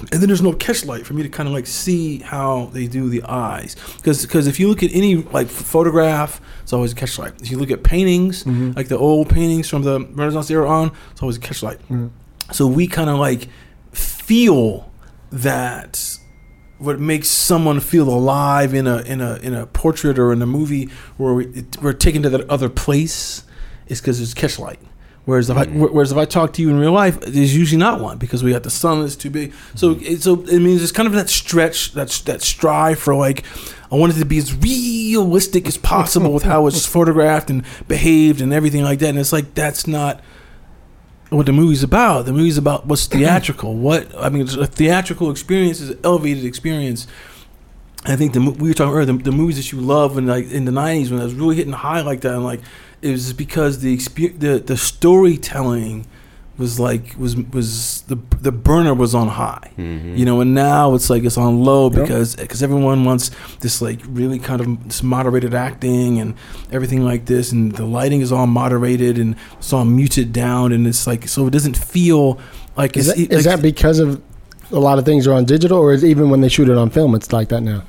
And 0.00 0.20
then 0.20 0.28
there's 0.28 0.42
no 0.42 0.52
catch 0.52 0.84
light 0.84 1.04
for 1.06 1.14
me 1.14 1.22
to 1.22 1.28
kind 1.28 1.48
of 1.48 1.52
like 1.54 1.66
see 1.66 2.18
how 2.20 2.66
they 2.72 2.86
do 2.86 3.08
the 3.08 3.22
eyes 3.24 3.74
because 3.96 4.22
because 4.22 4.46
if 4.46 4.60
you 4.60 4.68
look 4.68 4.82
at 4.82 4.90
any 4.94 5.16
like 5.16 5.48
photograph 5.48 6.40
it's 6.62 6.72
always 6.72 6.92
a 6.92 6.94
catch 6.94 7.18
light 7.18 7.32
if 7.42 7.50
you 7.50 7.58
look 7.58 7.70
at 7.70 7.82
paintings 7.82 8.44
Mm-hmm. 8.44 8.72
like 8.76 8.88
the 8.88 8.98
old 8.98 9.28
paintings 9.28 9.68
from 9.68 9.82
the 9.82 10.00
renaissance 10.12 10.50
era 10.50 10.68
on 10.68 10.92
it's 11.10 11.22
always 11.22 11.36
a 11.36 11.40
catch 11.40 11.62
light 11.62 11.80
Mm. 11.88 12.10
so 12.52 12.66
we 12.66 12.86
kind 12.86 13.10
of 13.10 13.18
like 13.18 13.48
feel 13.92 14.90
that 15.30 16.18
what 16.78 17.00
makes 17.00 17.28
someone 17.28 17.80
feel 17.80 18.08
alive 18.08 18.72
in 18.72 18.86
a 18.86 18.98
in 19.02 19.20
a 19.20 19.34
in 19.36 19.52
a 19.54 19.66
portrait 19.66 20.18
or 20.18 20.32
in 20.32 20.40
a 20.42 20.46
movie 20.46 20.88
where 21.16 21.34
we, 21.34 21.46
it, 21.48 21.76
we're 21.82 21.92
taken 21.92 22.22
to 22.22 22.30
that 22.30 22.48
other 22.48 22.68
place 22.68 23.42
is 23.88 24.00
because 24.00 24.18
there's 24.18 24.32
catch 24.34 24.58
light 24.58 24.78
Whereas 25.28 25.50
if 25.50 25.58
I 25.58 25.66
mm. 25.66 25.90
whereas 25.92 26.10
if 26.10 26.16
I 26.16 26.24
talk 26.24 26.54
to 26.54 26.62
you 26.62 26.70
in 26.70 26.78
real 26.78 26.92
life, 26.92 27.20
there's 27.20 27.54
usually 27.54 27.78
not 27.78 28.00
one 28.00 28.16
because 28.16 28.42
we 28.42 28.50
got 28.50 28.62
the 28.62 28.70
sun 28.70 29.02
that's 29.02 29.14
too 29.14 29.28
big. 29.28 29.52
So 29.74 29.94
mm. 29.94 30.00
it, 30.00 30.22
so 30.22 30.40
it 30.44 30.60
means 30.60 30.82
it's 30.82 30.90
kind 30.90 31.06
of 31.06 31.12
that 31.12 31.28
stretch, 31.28 31.92
that 31.92 32.08
that 32.24 32.40
strive 32.40 32.98
for 32.98 33.14
like 33.14 33.44
I 33.92 33.96
wanted 33.96 34.16
to 34.16 34.24
be 34.24 34.38
as 34.38 34.56
realistic 34.56 35.68
as 35.68 35.76
possible 35.76 36.32
with 36.32 36.44
how 36.44 36.66
it's 36.66 36.86
photographed 36.96 37.50
and 37.50 37.62
behaved 37.86 38.40
and 38.40 38.54
everything 38.54 38.82
like 38.82 39.00
that. 39.00 39.10
And 39.10 39.18
it's 39.18 39.30
like 39.30 39.52
that's 39.52 39.86
not 39.86 40.22
what 41.28 41.44
the 41.44 41.52
movie's 41.52 41.82
about. 41.82 42.24
The 42.24 42.32
movie's 42.32 42.56
about 42.56 42.86
what's 42.86 43.06
theatrical. 43.18 43.74
What 43.74 44.10
I 44.16 44.30
mean, 44.30 44.48
a 44.48 44.66
theatrical 44.66 45.30
experience 45.30 45.82
is 45.82 45.90
an 45.90 46.00
elevated 46.04 46.46
experience. 46.46 47.06
I 48.06 48.16
think 48.16 48.32
the 48.32 48.40
we 48.40 48.68
were 48.68 48.74
talking 48.74 48.94
earlier 48.94 49.04
the, 49.04 49.24
the 49.24 49.32
movies 49.32 49.56
that 49.56 49.72
you 49.72 49.80
love 49.82 50.14
when 50.14 50.26
like 50.26 50.50
in 50.50 50.64
the 50.64 50.72
'90s 50.72 51.10
when 51.10 51.20
I 51.20 51.24
was 51.24 51.34
really 51.34 51.56
hitting 51.56 51.74
high 51.74 52.00
like 52.00 52.22
that, 52.22 52.32
and 52.32 52.44
like 52.44 52.62
it 53.02 53.10
was 53.12 53.32
because 53.32 53.80
the 53.80 53.96
exper- 53.96 54.38
the 54.38 54.58
the 54.58 54.76
storytelling 54.76 56.06
was 56.56 56.80
like 56.80 57.14
was 57.16 57.36
was 57.36 58.02
the 58.08 58.16
the 58.40 58.50
burner 58.50 58.92
was 58.92 59.14
on 59.14 59.28
high, 59.28 59.70
mm-hmm. 59.78 60.16
you 60.16 60.24
know, 60.24 60.40
and 60.40 60.54
now 60.54 60.94
it's 60.94 61.08
like 61.08 61.22
it's 61.22 61.38
on 61.38 61.62
low 61.62 61.88
Yep. 61.90 61.92
because 62.02 62.34
because 62.36 62.62
everyone 62.64 63.04
wants 63.04 63.30
this 63.60 63.80
like 63.80 64.00
really 64.08 64.40
kind 64.40 64.60
of 64.60 64.84
this 64.84 65.02
moderated 65.02 65.54
acting 65.54 66.18
and 66.18 66.34
everything 66.72 67.04
like 67.04 67.26
this, 67.26 67.52
and 67.52 67.72
the 67.76 67.86
lighting 67.86 68.20
is 68.20 68.32
all 68.32 68.48
moderated 68.48 69.18
and 69.18 69.36
it's 69.58 69.72
all 69.72 69.84
muted 69.84 70.32
down, 70.32 70.72
and 70.72 70.86
it's 70.88 71.06
like 71.06 71.28
so 71.28 71.46
it 71.46 71.50
doesn't 71.50 71.76
feel 71.76 72.40
like 72.76 72.96
Is, 72.96 73.08
it's 73.08 73.16
that, 73.28 73.32
is 73.38 73.46
like- 73.46 73.56
that 73.56 73.62
because 73.62 74.00
of 74.00 74.20
a 74.72 74.78
lot 74.80 74.98
of 74.98 75.04
things 75.04 75.26
are 75.28 75.34
on 75.34 75.44
digital, 75.44 75.78
or 75.78 75.92
is 75.92 76.04
even 76.04 76.28
when 76.28 76.40
they 76.40 76.48
shoot 76.48 76.68
it 76.68 76.76
on 76.76 76.90
film, 76.90 77.14
it's 77.14 77.32
like 77.32 77.48
that 77.50 77.62
now? 77.62 77.84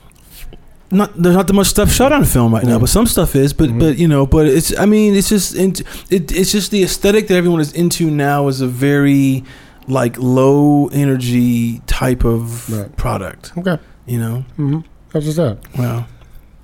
Not 0.92 1.14
there's 1.16 1.36
not 1.36 1.48
that 1.48 1.54
much 1.54 1.68
stuff 1.68 1.92
shot 1.92 2.12
on 2.12 2.26
film 2.26 2.54
right 2.54 2.64
now, 2.66 2.80
but 2.80 2.90
some 2.90 3.06
stuff 3.06 3.36
is. 3.36 3.54
But 3.54 3.70
Mhm. 3.70 3.80
but 3.80 3.98
you 3.98 4.08
know, 4.08 4.26
but 4.26 4.48
it's 4.48 4.78
I 4.80 4.86
mean 4.86 5.16
it's 5.16 5.30
just 5.30 5.56
it, 5.56 5.82
it's 6.10 6.52
just 6.52 6.72
the 6.72 6.84
aesthetic 6.84 7.28
that 7.28 7.36
everyone 7.36 7.60
is 7.62 7.72
into 7.74 8.10
now 8.10 8.48
is 8.48 8.62
a 8.62 8.68
very 8.68 9.44
like 9.88 10.16
low 10.20 10.88
energy 10.88 11.80
type 11.88 12.24
of 12.24 12.70
Right. 12.72 12.96
product. 12.96 13.52
Okay, 13.58 13.78
You 14.06 14.20
know, 14.20 14.46
mm-hmm. 14.58 14.80
that's 15.12 15.26
what's 15.26 15.40
up. 15.40 15.66
well, 15.78 16.06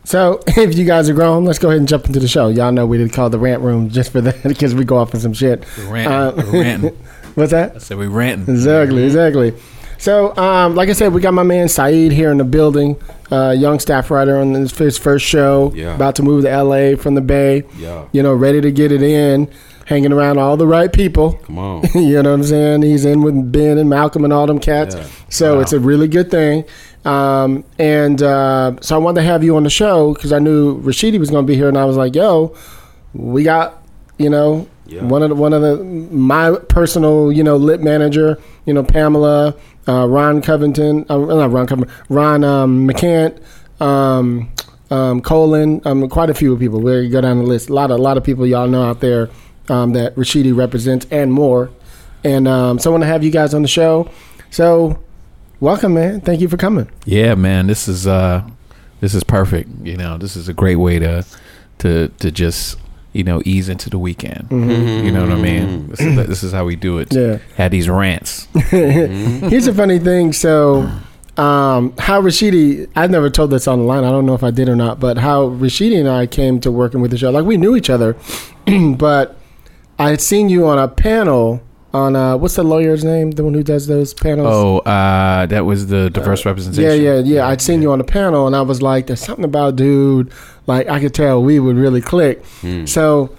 So, 0.03 0.39
if 0.47 0.77
you 0.77 0.85
guys 0.85 1.09
are 1.09 1.13
grown, 1.15 1.45
let's 1.45 1.57
go 1.57 1.69
ahead 1.69 1.79
and 1.79 1.87
jump 1.87 2.05
into 2.05 2.19
the 2.19 2.27
show. 2.27 2.49
Y'all 2.49 2.71
know 2.71 2.85
we 2.85 2.99
did 2.99 3.11
call 3.11 3.31
the 3.31 3.39
rant 3.39 3.63
room 3.63 3.89
just 3.89 4.11
for 4.11 4.21
that 4.21 4.43
because 4.47 4.75
we 4.75 4.85
go 4.85 4.97
off 4.97 5.15
on 5.15 5.21
some 5.21 5.33
shit. 5.33 5.63
We're 5.79 5.91
ranting. 5.93 6.13
Uh, 6.13 6.33
we're 6.51 6.61
ranting. 6.61 6.97
What's 7.35 7.51
that? 7.51 7.75
I 7.75 7.79
said 7.79 7.97
we 7.97 8.05
ranting. 8.07 8.53
Exactly, 8.53 9.03
exactly. 9.03 9.53
So, 10.05 10.37
um, 10.37 10.75
like 10.75 10.87
I 10.89 10.93
said, 10.93 11.13
we 11.13 11.19
got 11.19 11.33
my 11.33 11.41
man 11.41 11.67
Saeed 11.67 12.11
here 12.11 12.31
in 12.31 12.37
the 12.37 12.43
building, 12.43 12.95
uh, 13.31 13.55
young 13.57 13.79
staff 13.79 14.11
writer 14.11 14.37
on 14.37 14.53
his, 14.53 14.71
his 14.77 14.99
first 14.99 15.25
show, 15.25 15.71
Yeah. 15.73 15.95
about 15.95 16.13
to 16.17 16.21
move 16.21 16.43
to 16.43 16.49
LA 16.63 16.95
from 16.95 17.15
the 17.15 17.21
Bay. 17.21 17.63
Yeah. 17.79 18.03
You 18.11 18.21
know, 18.21 18.31
ready 18.35 18.61
to 18.61 18.71
get 18.71 18.91
it 18.91 19.01
in, 19.01 19.49
hanging 19.85 20.13
around 20.13 20.37
all 20.37 20.57
the 20.57 20.67
right 20.67 20.93
people. 20.93 21.39
Come 21.47 21.57
on. 21.57 21.85
you 21.95 22.21
know 22.21 22.29
what 22.29 22.35
I'm 22.35 22.43
saying? 22.43 22.83
He's 22.83 23.03
in 23.03 23.23
with 23.23 23.51
Ben 23.51 23.79
and 23.79 23.89
Malcolm 23.89 24.23
and 24.23 24.31
all 24.31 24.45
them 24.45 24.59
cats. 24.59 24.93
Yeah. 24.93 25.05
So 25.29 25.55
Wow. 25.55 25.61
it's 25.61 25.73
a 25.73 25.79
really 25.79 26.07
good 26.07 26.29
thing. 26.29 26.65
Um, 27.03 27.63
and 27.79 28.21
uh, 28.21 28.73
so 28.81 28.93
I 28.93 28.99
wanted 28.99 29.21
to 29.21 29.25
have 29.27 29.43
you 29.43 29.55
on 29.57 29.63
the 29.63 29.71
show 29.71 30.13
because 30.13 30.31
I 30.31 30.37
knew 30.37 30.79
Rashidi 30.83 31.17
was 31.19 31.31
going 31.31 31.47
to 31.47 31.51
be 31.51 31.55
here, 31.55 31.67
and 31.67 31.79
I 31.79 31.85
was 31.85 31.97
like, 31.97 32.13
"Yo, 32.13 32.53
we 33.15 33.41
got 33.41 33.81
you 34.19 34.29
know 34.29 34.67
Yeah. 34.85 35.03
one 35.03 35.23
of 35.23 35.29
the, 35.29 35.35
one 35.35 35.51
of 35.53 35.63
the 35.63 35.83
my 35.83 36.51
personal 36.69 37.31
you 37.31 37.43
know 37.43 37.57
lit 37.57 37.81
manager, 37.81 38.37
you 38.65 38.73
know 38.73 38.83
Pamela, 38.83 39.55
uh, 39.87 40.07
Ron 40.07 40.41
Covington, 40.41 41.05
uh, 41.09 41.17
not 41.17 41.51
Ron 41.51 41.67
Covington, 41.67 41.95
Ron 42.09 42.43
um, 42.43 42.87
McCant." 42.87 43.41
Um, 43.81 44.51
um, 44.91 45.21
Colin, 45.21 45.81
um, 45.85 46.07
quite 46.09 46.29
a 46.29 46.33
few 46.33 46.55
people. 46.57 46.79
Where 46.79 47.01
you 47.01 47.09
go 47.09 47.21
down 47.21 47.39
the 47.39 47.43
list. 47.43 47.69
A 47.69 47.73
lot 47.73 47.91
of 47.91 47.99
a 47.99 48.01
lot 48.01 48.17
of 48.17 48.23
people 48.23 48.45
y'all 48.45 48.67
know 48.67 48.83
out 48.83 48.99
there 48.99 49.29
um, 49.69 49.93
that 49.93 50.15
Rashidi 50.15 50.55
represents 50.55 51.05
and 51.11 51.31
more. 51.31 51.71
And 52.23 52.47
um, 52.47 52.79
so 52.79 52.89
I 52.89 52.91
want 52.91 53.03
to 53.03 53.07
have 53.07 53.23
you 53.23 53.31
guys 53.31 53.53
on 53.53 53.61
the 53.61 53.67
show. 53.67 54.09
So 54.49 55.03
welcome, 55.59 55.93
man. 55.93 56.21
Thank 56.21 56.41
you 56.41 56.47
for 56.47 56.57
coming. 56.57 56.89
Yeah, 57.05 57.35
man, 57.35 57.67
this 57.67 57.87
is 57.87 58.07
uh 58.07 58.47
this 59.01 59.13
is 59.13 59.23
perfect. 59.23 59.69
You 59.83 59.97
know, 59.97 60.17
this 60.17 60.35
is 60.35 60.47
a 60.47 60.53
great 60.53 60.77
way 60.77 60.99
to 60.99 61.25
to 61.79 62.07
to 62.07 62.31
just 62.31 62.77
you 63.15 63.23
know 63.23 63.41
ease 63.45 63.69
into 63.69 63.89
the 63.89 63.97
weekend. 63.97 64.47
You 64.51 65.11
know 65.11 65.21
what 65.21 65.31
I 65.31 65.41
mean? 65.41 65.87
This 65.87 66.01
is, 66.01 66.15
this 66.27 66.43
is 66.43 66.51
how 66.51 66.65
we 66.65 66.75
do 66.75 66.97
it. 66.99 67.13
Yeah. 67.13 67.39
Had 67.55 67.71
these 67.71 67.87
rants. 67.87 68.47
Here's 68.69 69.67
a 69.67 69.73
funny 69.73 69.99
thing. 69.99 70.33
So, 70.33 70.81
um, 71.37 71.93
how 71.97 72.21
Rashidi, 72.21 72.89
I 72.95 73.07
never 73.07 73.29
told 73.29 73.51
this 73.51 73.67
on 73.67 73.79
the 73.79 73.85
line. 73.85 74.03
I 74.03 74.11
don't 74.11 74.25
know 74.25 74.35
if 74.35 74.43
I 74.43 74.51
did 74.51 74.67
or 74.67 74.75
not, 74.75 74.99
but 74.99 75.17
how 75.17 75.47
Rashidi 75.49 75.97
and 75.97 76.09
I 76.09 76.27
came 76.27 76.59
to 76.61 76.71
working 76.71 76.99
with 77.01 77.11
the 77.11 77.17
show. 77.17 77.29
Like 77.31 77.45
we 77.45 77.57
knew 77.57 77.75
each 77.75 77.89
other, 77.89 78.17
but 78.97 79.37
I 79.97 80.09
had 80.09 80.21
seen 80.21 80.49
you 80.49 80.67
on 80.67 80.77
a 80.77 80.87
panel 80.89 81.61
on 81.95 82.15
uh, 82.15 82.35
what's 82.37 82.55
the 82.55 82.63
lawyer's 82.63 83.03
name? 83.03 83.31
The 83.31 83.43
one 83.43 83.53
who 83.53 83.63
does 83.63 83.87
those 83.87 84.13
panels. 84.13 84.47
Oh, 84.51 84.79
uh, 84.79 85.45
that 85.47 85.65
was 85.65 85.87
the 85.87 86.09
diverse 86.09 86.43
Yeah, 86.43 86.49
representation. 86.51 87.03
yeah, 87.03 87.13
yeah. 87.15 87.19
Yeah. 87.35 87.47
I'd 87.47 87.61
seen 87.61 87.81
you 87.81 87.91
on 87.91 87.99
the 87.99 88.03
panel, 88.19 88.47
and 88.47 88.55
I 88.55 88.61
was 88.61 88.81
like, 88.81 89.07
"There's 89.07 89.21
something 89.21 89.45
about 89.45 89.75
dude." 89.75 90.31
Like 90.67 90.87
I 90.87 90.99
could 90.99 91.13
tell 91.13 91.41
we 91.43 91.59
would 91.59 91.77
really 91.77 92.01
click. 92.01 92.43
So, 92.85 93.35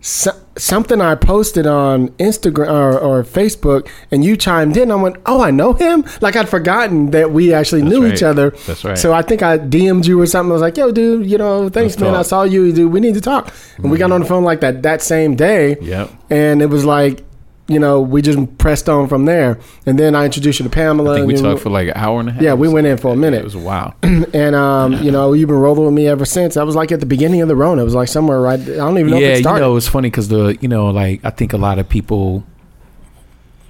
so 0.00 0.32
something 0.56 1.00
I 1.00 1.14
posted 1.14 1.66
on 1.66 2.08
Instagram 2.28 2.68
or, 2.68 2.98
or 2.98 3.22
Facebook, 3.24 3.88
and 4.10 4.24
you 4.24 4.36
chimed 4.36 4.76
in. 4.76 4.90
I 4.90 4.96
went, 4.96 5.16
"Oh, 5.26 5.40
I 5.40 5.50
know 5.50 5.72
him." 5.72 6.04
Like 6.20 6.36
I'd 6.36 6.48
forgotten 6.48 7.10
that 7.12 7.30
we 7.30 7.52
actually 7.54 7.82
That's 7.82 7.92
knew 7.94 8.04
right. 8.04 8.12
each 8.14 8.22
other. 8.22 8.50
That's 8.66 8.84
right. 8.84 8.98
So 8.98 9.12
I 9.12 9.22
think 9.22 9.42
I 9.42 9.58
DM'd 9.58 10.06
you 10.06 10.20
or 10.20 10.26
something. 10.26 10.50
I 10.50 10.54
was 10.54 10.62
like, 10.62 10.76
"Yo, 10.76 10.90
dude, 10.92 11.30
you 11.30 11.38
know, 11.38 11.68
thanks, 11.68 11.94
Let's 11.94 12.02
man. 12.02 12.14
I 12.14 12.22
saw 12.22 12.42
you, 12.42 12.72
dude. 12.72 12.92
We 12.92 13.00
need 13.00 13.14
to 13.14 13.20
talk." 13.20 13.52
And 13.78 13.90
we 13.90 13.96
got 13.98 14.10
on 14.12 14.20
the 14.20 14.26
phone 14.26 14.44
like 14.44 14.60
that 14.60 14.82
that 14.82 15.00
same 15.00 15.36
day. 15.36 15.76
Yep. 15.80 16.10
And 16.30 16.60
it 16.62 16.66
was 16.66 16.84
like. 16.84 17.24
You 17.66 17.78
know, 17.78 18.02
we 18.02 18.20
just 18.20 18.58
pressed 18.58 18.90
on 18.90 19.08
from 19.08 19.24
there, 19.24 19.58
and 19.86 19.98
then 19.98 20.14
I 20.14 20.26
introduced 20.26 20.58
you 20.58 20.64
to 20.64 20.70
Pamela. 20.70 21.12
I 21.12 21.16
think 21.16 21.28
we 21.28 21.34
you- 21.34 21.40
talked 21.42 21.62
for 21.62 21.70
like 21.70 21.88
an 21.88 21.94
hour 21.96 22.20
and 22.20 22.28
a 22.28 22.32
half. 22.32 22.42
Yeah, 22.42 22.52
we 22.52 22.68
went 22.68 22.86
in 22.86 22.98
for 22.98 23.14
a 23.14 23.16
minute. 23.16 23.38
It 23.38 23.44
was 23.44 23.56
wow. 23.56 23.94
and 24.02 24.54
um, 24.54 24.92
you 25.02 25.10
know, 25.10 25.32
you've 25.32 25.48
been 25.48 25.56
rolling 25.58 25.86
with 25.86 25.94
me 25.94 26.06
ever 26.06 26.26
since. 26.26 26.54
That 26.56 26.66
was 26.66 26.76
like 26.76 26.92
at 26.92 27.00
the 27.00 27.06
beginning 27.06 27.40
of 27.40 27.48
the 27.48 27.56
Rona. 27.56 27.80
It 27.80 27.86
was 27.86 27.94
like 27.94 28.08
somewhere 28.08 28.38
right. 28.40 28.60
I 28.60 28.64
don't 28.64 28.98
even 28.98 29.12
know 29.12 29.18
yeah, 29.18 29.28
if 29.28 29.32
it 29.34 29.38
you 29.38 29.42
started. 29.44 29.60
know, 29.62 29.76
it's 29.76 29.88
funny 29.88 30.10
because 30.10 30.28
the 30.28 30.58
you 30.60 30.68
know, 30.68 30.90
like 30.90 31.24
I 31.24 31.30
think 31.30 31.54
a 31.54 31.56
lot 31.56 31.78
of 31.78 31.88
people, 31.88 32.44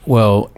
well, 0.07 0.51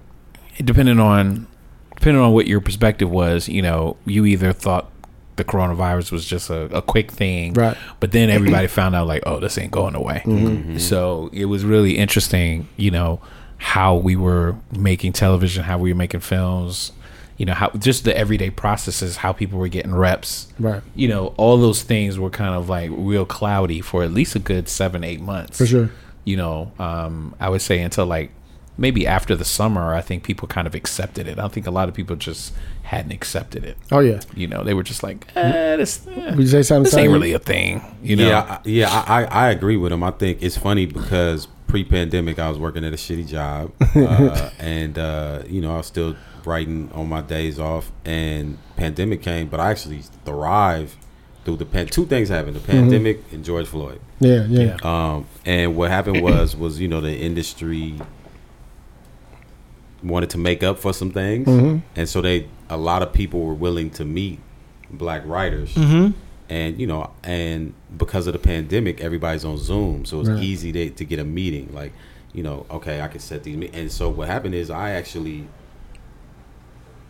depending 0.65 0.99
on 0.99 1.47
depending 1.95 2.23
on 2.23 2.33
what 2.33 2.47
your 2.47 2.61
perspective 2.63 3.11
was, 3.11 3.49
you 3.51 3.61
know, 3.61 3.97
you 4.07 4.25
either 4.25 4.53
thought 4.55 4.91
the 5.37 5.45
coronavirus 5.45 6.13
was 6.13 6.25
just 6.25 6.51
a, 6.51 6.63
a 6.77 6.83
quick 6.83 7.11
thing, 7.13 7.53
Right. 7.55 7.77
But 8.01 8.13
then 8.13 8.31
everybody 8.31 8.67
found 8.67 8.95
out 8.95 9.07
like, 9.07 9.23
oh, 9.27 9.39
this 9.39 9.59
ain't 9.59 9.71
going 9.71 9.95
away. 9.95 10.23
Mm-hmm. 10.25 10.79
So 10.79 11.31
it 11.33 11.45
was 11.45 11.65
really 11.65 11.97
interesting, 11.99 12.69
you 12.77 12.91
know, 12.91 13.21
how 13.59 13.97
we 13.97 14.17
were 14.17 14.57
making 14.77 15.13
television, 15.13 15.65
how 15.65 15.79
we 15.79 15.93
were 15.93 15.99
making 15.99 16.21
films. 16.21 16.93
You 17.39 17.45
know 17.45 17.53
how 17.53 17.69
just 17.71 18.05
the 18.05 18.17
everyday 18.17 18.49
processes, 18.49 19.19
how 19.19 19.35
people 19.35 19.59
were 19.59 19.69
getting 19.69 19.95
reps, 19.95 20.49
Right. 20.59 20.83
You 20.95 21.09
know, 21.09 21.35
all 21.37 21.59
those 21.59 21.83
things 21.83 22.19
were 22.19 22.31
kind 22.31 22.55
of 22.55 22.71
like 22.71 22.91
real 22.95 23.27
cloudy 23.27 23.83
for 23.83 24.03
at 24.03 24.11
least 24.11 24.35
a 24.37 24.39
good 24.39 24.71
seven, 24.71 25.05
eight 25.05 25.21
months. 25.21 25.59
For 25.59 25.67
sure. 25.67 25.91
You 26.25 26.39
know, 26.39 26.73
um, 26.79 27.35
I 27.39 27.51
would 27.51 27.61
say 27.61 27.83
until 27.83 28.07
like 28.07 28.31
maybe 28.79 29.07
after 29.07 29.35
the 29.37 29.45
summer, 29.45 29.95
I 29.95 30.01
think 30.01 30.23
people 30.23 30.47
kind 30.49 30.67
of 30.67 30.75
accepted 30.75 31.27
it. 31.29 31.39
I 31.39 31.43
don't 31.43 31.53
think 31.53 31.67
a 31.67 31.71
lot 31.71 31.89
of 31.89 31.95
people 31.95 32.17
just 32.17 32.53
hadn't 32.83 33.13
accepted 33.13 33.65
it. 33.65 33.77
Oh 33.91 34.01
yeah. 34.01 34.21
You 34.35 34.47
know, 34.47 34.63
they 34.65 34.75
were 34.75 34.83
just 34.83 35.03
like, 35.03 35.27
eh, 35.37 35.77
this, 35.77 36.07
eh, 36.07 36.31
Would 36.35 36.39
you 36.41 36.47
say 36.47 36.63
something? 36.63 36.85
this 36.85 36.95
ain't 36.97 37.13
really 37.13 37.33
a 37.33 37.39
thing. 37.39 37.83
You 38.03 38.17
know, 38.17 38.29
Yeah, 38.29 38.41
I- 38.43 38.61
yeah, 38.65 39.05
I, 39.07 39.25
I, 39.25 39.47
I 39.47 39.51
agree 39.51 39.77
with 39.77 39.93
him. 39.93 40.03
I 40.03 40.11
think 40.13 40.43
it's 40.43 40.57
funny 40.57 40.87
because 40.87 41.49
pre-pandemic, 41.67 42.39
I 42.39 42.49
was 42.49 42.59
working 42.59 42.85
at 42.85 42.93
a 42.93 42.97
shitty 42.97 43.27
job, 43.29 43.73
uh, 43.97 44.51
and 44.59 44.99
uh, 44.99 45.43
you 45.49 45.61
know, 45.61 45.75
I 45.75 45.79
was 45.79 45.87
still 45.87 46.15
writing 46.45 46.91
on 46.95 47.09
my 47.09 47.23
days 47.23 47.59
off. 47.59 47.91
And 48.05 48.59
pandemic 48.77 49.21
came, 49.23 49.49
but 49.49 49.59
I 49.59 49.71
actually 49.73 50.03
thrived 50.25 50.95
through 51.45 51.57
the 51.57 51.65
pan. 51.67 51.87
Two 51.89 52.07
things 52.07 52.29
happened: 52.29 52.55
the 52.57 52.61
pandemic 52.61 53.21
and 53.33 53.45
George 53.45 53.67
Floyd. 53.67 54.01
Yeah, 54.21 54.45
yeah. 54.49 54.77
Yeah. 54.83 55.13
Um, 55.15 55.27
and 55.45 55.77
what 55.77 55.91
happened 55.91 56.23
was, 56.23 56.55
was 56.57 56.79
you 56.81 56.87
know, 56.89 57.01
the 57.01 57.17
industry 57.17 57.99
wanted 60.07 60.31
to 60.31 60.39
make 60.39 60.63
up 60.63 60.79
for 60.79 60.93
some 60.93 61.11
things, 61.11 61.47
Mhm. 61.49 61.83
and 61.97 62.09
so 62.09 62.21
they 62.21 62.47
a 62.71 62.77
lot 62.77 63.03
of 63.03 63.13
people 63.13 63.41
were 63.43 63.55
willing 63.55 63.91
to 63.91 64.05
meet 64.05 64.39
black 64.91 65.23
writers 65.27 65.75
mm-hmm. 65.75 66.11
and 66.49 66.81
you 66.81 66.87
know 66.87 67.11
and 67.25 67.73
because 67.99 68.27
of 68.29 68.33
the 68.33 68.39
pandemic 68.39 69.01
everybody's 69.01 69.45
on 69.45 69.57
zoom 69.59 70.05
so 70.05 70.21
it's 70.21 70.29
Right. 70.29 70.43
easy 70.43 70.71
to, 70.73 70.91
to 70.91 71.05
get 71.05 71.19
a 71.19 71.25
meeting 71.25 71.69
like 71.75 71.93
you 72.33 72.43
know 72.45 72.67
okay 72.71 73.01
i 73.01 73.09
can 73.09 73.19
set 73.21 73.43
these 73.43 73.57
me- 73.57 73.71
and 73.73 73.91
so 73.91 74.09
what 74.09 74.29
happened 74.29 74.55
is 74.55 74.71
i 74.71 74.91
actually 74.91 75.47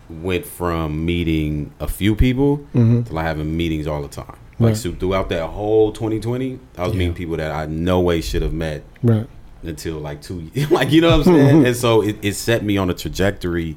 went 0.08 0.46
from 0.46 1.04
meeting 1.04 1.72
a 1.80 1.88
few 1.88 2.14
people 2.14 2.58
Mm-hmm. 2.74 3.02
to 3.04 3.12
like 3.14 3.24
having 3.26 3.56
meetings 3.56 3.86
all 3.86 4.02
the 4.02 4.08
time. 4.08 4.36
Like 4.58 4.68
Right. 4.68 4.76
so 4.76 4.92
throughout 4.92 5.28
that 5.30 5.46
whole 5.48 5.92
2020, 5.92 6.58
I 6.78 6.82
was 6.84 6.92
Yeah. 6.92 6.98
meeting 6.98 7.14
people 7.14 7.36
that 7.36 7.50
I 7.50 7.66
no 7.66 8.00
way 8.00 8.20
should 8.20 8.42
have 8.42 8.52
met 8.54 8.84
Right. 9.02 9.26
Until 9.68 9.98
like 9.98 10.22
two 10.22 10.50
like 10.70 10.90
you 10.92 11.00
know 11.00 11.16
what 11.16 11.26
I'm 11.26 11.34
saying? 11.34 11.66
and 11.68 11.76
so 11.76 12.02
it, 12.02 12.16
it 12.22 12.34
set 12.34 12.62
me 12.64 12.76
on 12.76 12.90
a 12.90 12.94
trajectory 12.94 13.76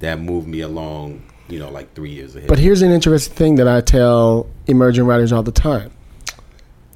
that 0.00 0.20
moved 0.20 0.46
me 0.46 0.60
along, 0.60 1.22
you 1.48 1.58
know, 1.58 1.70
like 1.70 1.94
three 1.94 2.10
years 2.10 2.36
ahead. 2.36 2.48
But 2.48 2.58
here's 2.58 2.82
an 2.82 2.90
interesting 2.92 3.34
thing 3.34 3.54
that 3.56 3.66
I 3.68 3.80
tell 3.80 4.46
emerging 4.66 5.04
writers 5.06 5.32
all 5.32 5.42
the 5.42 5.52
time. 5.52 5.90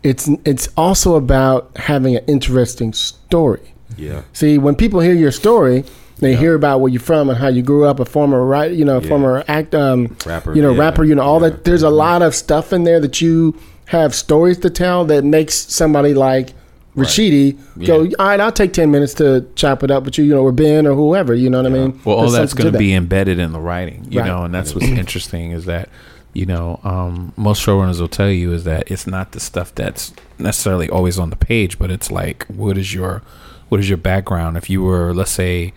It's 0.02 0.28
it's 0.44 0.68
also 0.76 1.14
about 1.14 1.76
having 1.76 2.16
an 2.16 2.24
interesting 2.26 2.92
story. 2.92 3.74
yeah. 3.96 4.22
See, 4.32 4.58
when 4.58 4.74
people 4.74 5.00
hear 5.00 5.14
your 5.14 5.30
story, 5.30 5.84
they 6.18 6.32
Yeah. 6.32 6.38
hear 6.38 6.54
about 6.54 6.80
where 6.80 6.90
you're 6.90 7.00
from 7.00 7.28
and 7.30 7.38
how 7.38 7.48
you 7.48 7.62
grew 7.62 7.84
up, 7.84 8.00
a 8.00 8.04
former 8.04 8.44
right, 8.44 8.72
you 8.72 8.84
know, 8.84 9.00
Yeah. 9.00 9.08
former 9.08 9.44
act, 9.48 9.74
um, 9.74 10.16
Rapper. 10.26 10.54
you 10.54 10.62
know, 10.62 10.72
yeah, 10.72 10.80
rapper, 10.80 11.04
you 11.04 11.14
know, 11.14 11.22
all 11.22 11.38
that. 11.40 11.64
There's 11.64 11.82
a 11.82 11.90
lot 11.90 12.22
of 12.22 12.34
stuff 12.34 12.72
in 12.72 12.84
there 12.84 13.00
that 13.00 13.20
you 13.20 13.54
have 13.86 14.14
stories 14.14 14.58
to 14.58 14.70
tell 14.70 15.04
that 15.04 15.24
makes 15.24 15.54
somebody 15.54 16.14
like 16.14 16.54
Rashidi 16.96 17.58
go, 17.86 18.00
all 18.18 18.26
right, 18.26 18.38
I'll 18.40 18.52
take 18.52 18.72
ten 18.74 18.90
minutes 18.90 19.14
to 19.14 19.46
chop 19.54 19.82
it 19.82 19.90
up 19.90 20.04
with 20.04 20.18
you, 20.18 20.24
you 20.24 20.34
know, 20.34 20.42
or 20.42 20.52
Ben 20.52 20.86
or 20.86 20.94
whoever, 20.94 21.34
you 21.34 21.48
know 21.48 21.62
what 21.62 21.72
I 21.72 21.74
mean? 21.74 22.00
Well, 22.04 22.16
all 22.16 22.20
There's 22.22 22.32
that's 22.34 22.54
going 22.54 22.66
to 22.66 22.72
that. 22.72 22.78
be 22.78 22.92
embedded 22.94 23.38
in 23.38 23.52
the 23.52 23.60
writing, 23.60 24.06
you 24.10 24.20
Right. 24.20 24.26
know, 24.26 24.44
and 24.44 24.52
that's 24.54 24.74
what's 24.74 24.86
interesting 25.02 25.52
is 25.52 25.64
that, 25.64 25.88
you 26.34 26.44
know, 26.44 26.80
um, 26.84 27.32
most 27.36 27.64
showrunners 27.64 27.98
will 28.00 28.08
tell 28.08 28.30
you 28.30 28.52
is 28.52 28.64
that 28.64 28.90
it's 28.90 29.06
not 29.06 29.32
the 29.32 29.40
stuff 29.40 29.74
that's 29.74 30.12
necessarily 30.38 30.88
always 30.90 31.18
on 31.18 31.30
the 31.30 31.36
page, 31.36 31.78
but 31.78 31.90
it's 31.90 32.10
like, 32.10 32.44
what 32.46 32.76
is 32.76 32.92
your, 32.92 33.22
what 33.70 33.80
is 33.80 33.88
your 33.88 33.98
background? 33.98 34.56
If 34.58 34.68
you 34.68 34.82
were, 34.82 35.14
let's 35.14 35.30
say, 35.30 35.72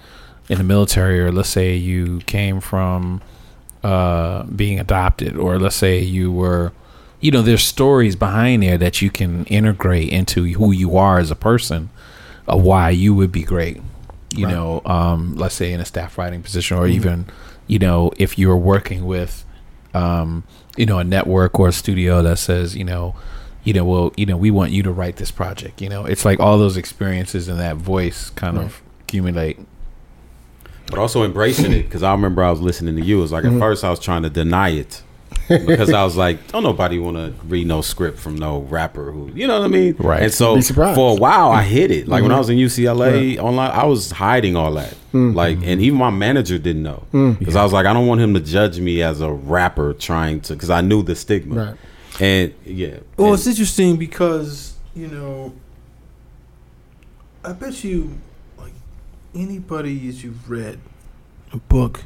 in 0.50 0.57
the 0.57 0.63
military, 0.65 1.19
or 1.22 1.31
let's 1.31 1.50
say 1.50 1.75
you 1.75 2.19
came 2.25 2.60
from 2.60 3.22
uh, 3.84 4.43
being 4.43 4.79
adopted, 4.79 5.38
or 5.38 5.60
let's 5.60 5.75
say 5.77 6.00
you 6.00 6.31
were, 6.31 6.72
you 7.22 7.31
know, 7.31 7.41
there's 7.41 7.63
stories 7.63 8.15
behind 8.15 8.63
there 8.63 8.77
that 8.77 9.01
you 9.01 9.10
can 9.10 9.45
integrate 9.45 10.10
into 10.10 10.45
who 10.53 10.72
you 10.72 10.98
are 10.98 11.17
as 11.19 11.31
a 11.31 11.36
person, 11.36 11.89
of 12.48 12.62
why 12.62 12.89
you 12.91 13.13
would 13.15 13.31
be 13.31 13.43
great. 13.43 13.81
You 14.36 14.45
Right. 14.45 14.53
know, 14.53 14.81
um, 14.86 15.36
let's 15.38 15.55
say 15.55 15.72
in 15.72 15.79
a 15.79 15.86
staff 15.86 16.17
writing 16.17 16.43
position, 16.43 16.77
or 16.77 16.88
even, 16.88 17.25
you 17.67 17.79
know, 17.79 18.12
if 18.17 18.38
you're 18.38 18.57
working 18.57 19.05
with, 19.05 19.45
um, 19.93 20.43
you 20.75 20.86
know, 20.86 21.00
a 21.00 21.03
network 21.05 21.57
or 21.60 21.69
a 21.69 21.72
studio 21.72 22.22
that 22.22 22.38
says, 22.38 22.75
you 22.75 22.84
know, 22.84 23.15
you 23.63 23.74
know, 23.74 23.86
well, 23.86 24.13
you 24.17 24.25
know, 24.25 24.36
we 24.38 24.51
want 24.51 24.72
you 24.72 24.84
to 24.84 24.91
write 24.91 25.15
this 25.15 25.31
project. 25.31 25.81
You 25.81 25.89
know, 25.89 26.05
it's 26.05 26.25
like 26.25 26.39
all 26.39 26.60
those 26.60 26.75
experiences 26.77 27.48
and 27.48 27.60
that 27.60 27.77
voice 27.77 28.29
kind 28.31 28.57
of 28.57 28.81
accumulate. 29.01 29.57
But 30.88 31.00
also 31.00 31.24
embracing 31.24 31.72
it 31.72 31.84
because 31.84 32.03
I 32.03 32.12
remember 32.12 32.43
I 32.43 32.51
was 32.51 32.60
listening 32.62 32.95
to 32.98 33.01
you. 33.01 33.19
It 33.19 33.22
was 33.22 33.31
like 33.31 33.43
Mm-hmm. 33.45 33.55
at 33.55 33.60
first 33.60 33.84
I 33.84 33.89
was 33.89 34.00
trying 34.00 34.22
to 34.24 34.29
deny 34.29 34.69
it 34.69 35.01
because 35.48 35.91
I 35.94 36.03
was 36.03 36.15
like, 36.17 36.48
don't 36.48 36.63
nobody 36.63 36.98
want 36.98 37.17
to 37.17 37.34
read 37.46 37.67
no 37.67 37.82
script 37.82 38.17
from 38.17 38.36
no 38.36 38.62
rapper 38.62 39.12
who, 39.12 39.29
you 39.36 39.46
know 39.48 39.60
what 39.60 39.65
I 39.65 39.67
mean? 39.67 39.96
Right. 40.00 40.24
And 40.24 40.34
so 40.34 40.55
Be 40.55 40.62
surprised. 40.62 40.96
for 40.96 41.12
a 41.12 41.20
while 41.20 41.51
I 41.51 41.62
hid 41.62 41.91
it. 41.91 42.08
Like 42.08 42.22
when 42.24 42.32
Mm-hmm. 42.32 42.36
I 42.36 42.39
was 42.39 42.50
in 42.50 42.58
UCLA 42.58 43.38
online, 43.38 43.70
I 43.72 43.86
was 43.86 44.10
hiding 44.12 44.55
all 44.55 44.74
that. 44.74 44.96
Like, 45.13 45.60
and 45.63 45.79
even 45.82 45.98
my 46.00 46.10
manager 46.10 46.58
didn't 46.58 46.84
know 46.84 47.03
Mm. 47.13 47.39
because 47.39 47.55
I 47.55 47.63
was 47.63 47.72
like, 47.72 47.86
I 47.86 47.94
don't 47.94 48.08
want 48.08 48.20
him 48.22 48.34
to 48.34 48.39
judge 48.41 48.79
me 48.79 49.01
as 49.01 49.22
a 49.22 49.32
rapper 49.32 49.94
trying 49.94 50.41
to 50.41 50.53
because 50.53 50.70
I 50.70 50.82
knew 50.82 51.03
the 51.03 51.15
stigma. 51.15 51.55
Right. 51.55 52.22
And 52.22 52.53
yeah. 52.65 52.98
Well, 53.17 53.27
And- 53.29 53.36
it's 53.38 53.48
interesting 53.48 53.96
because 53.98 54.74
you 54.96 55.08
know, 55.08 55.53
I 57.44 57.53
bet 57.53 57.84
you, 57.84 58.17
like 58.58 58.74
anybody 59.36 60.08
as 60.10 60.24
you've 60.24 60.50
read 60.50 60.79
a 61.53 61.58
book, 61.58 62.03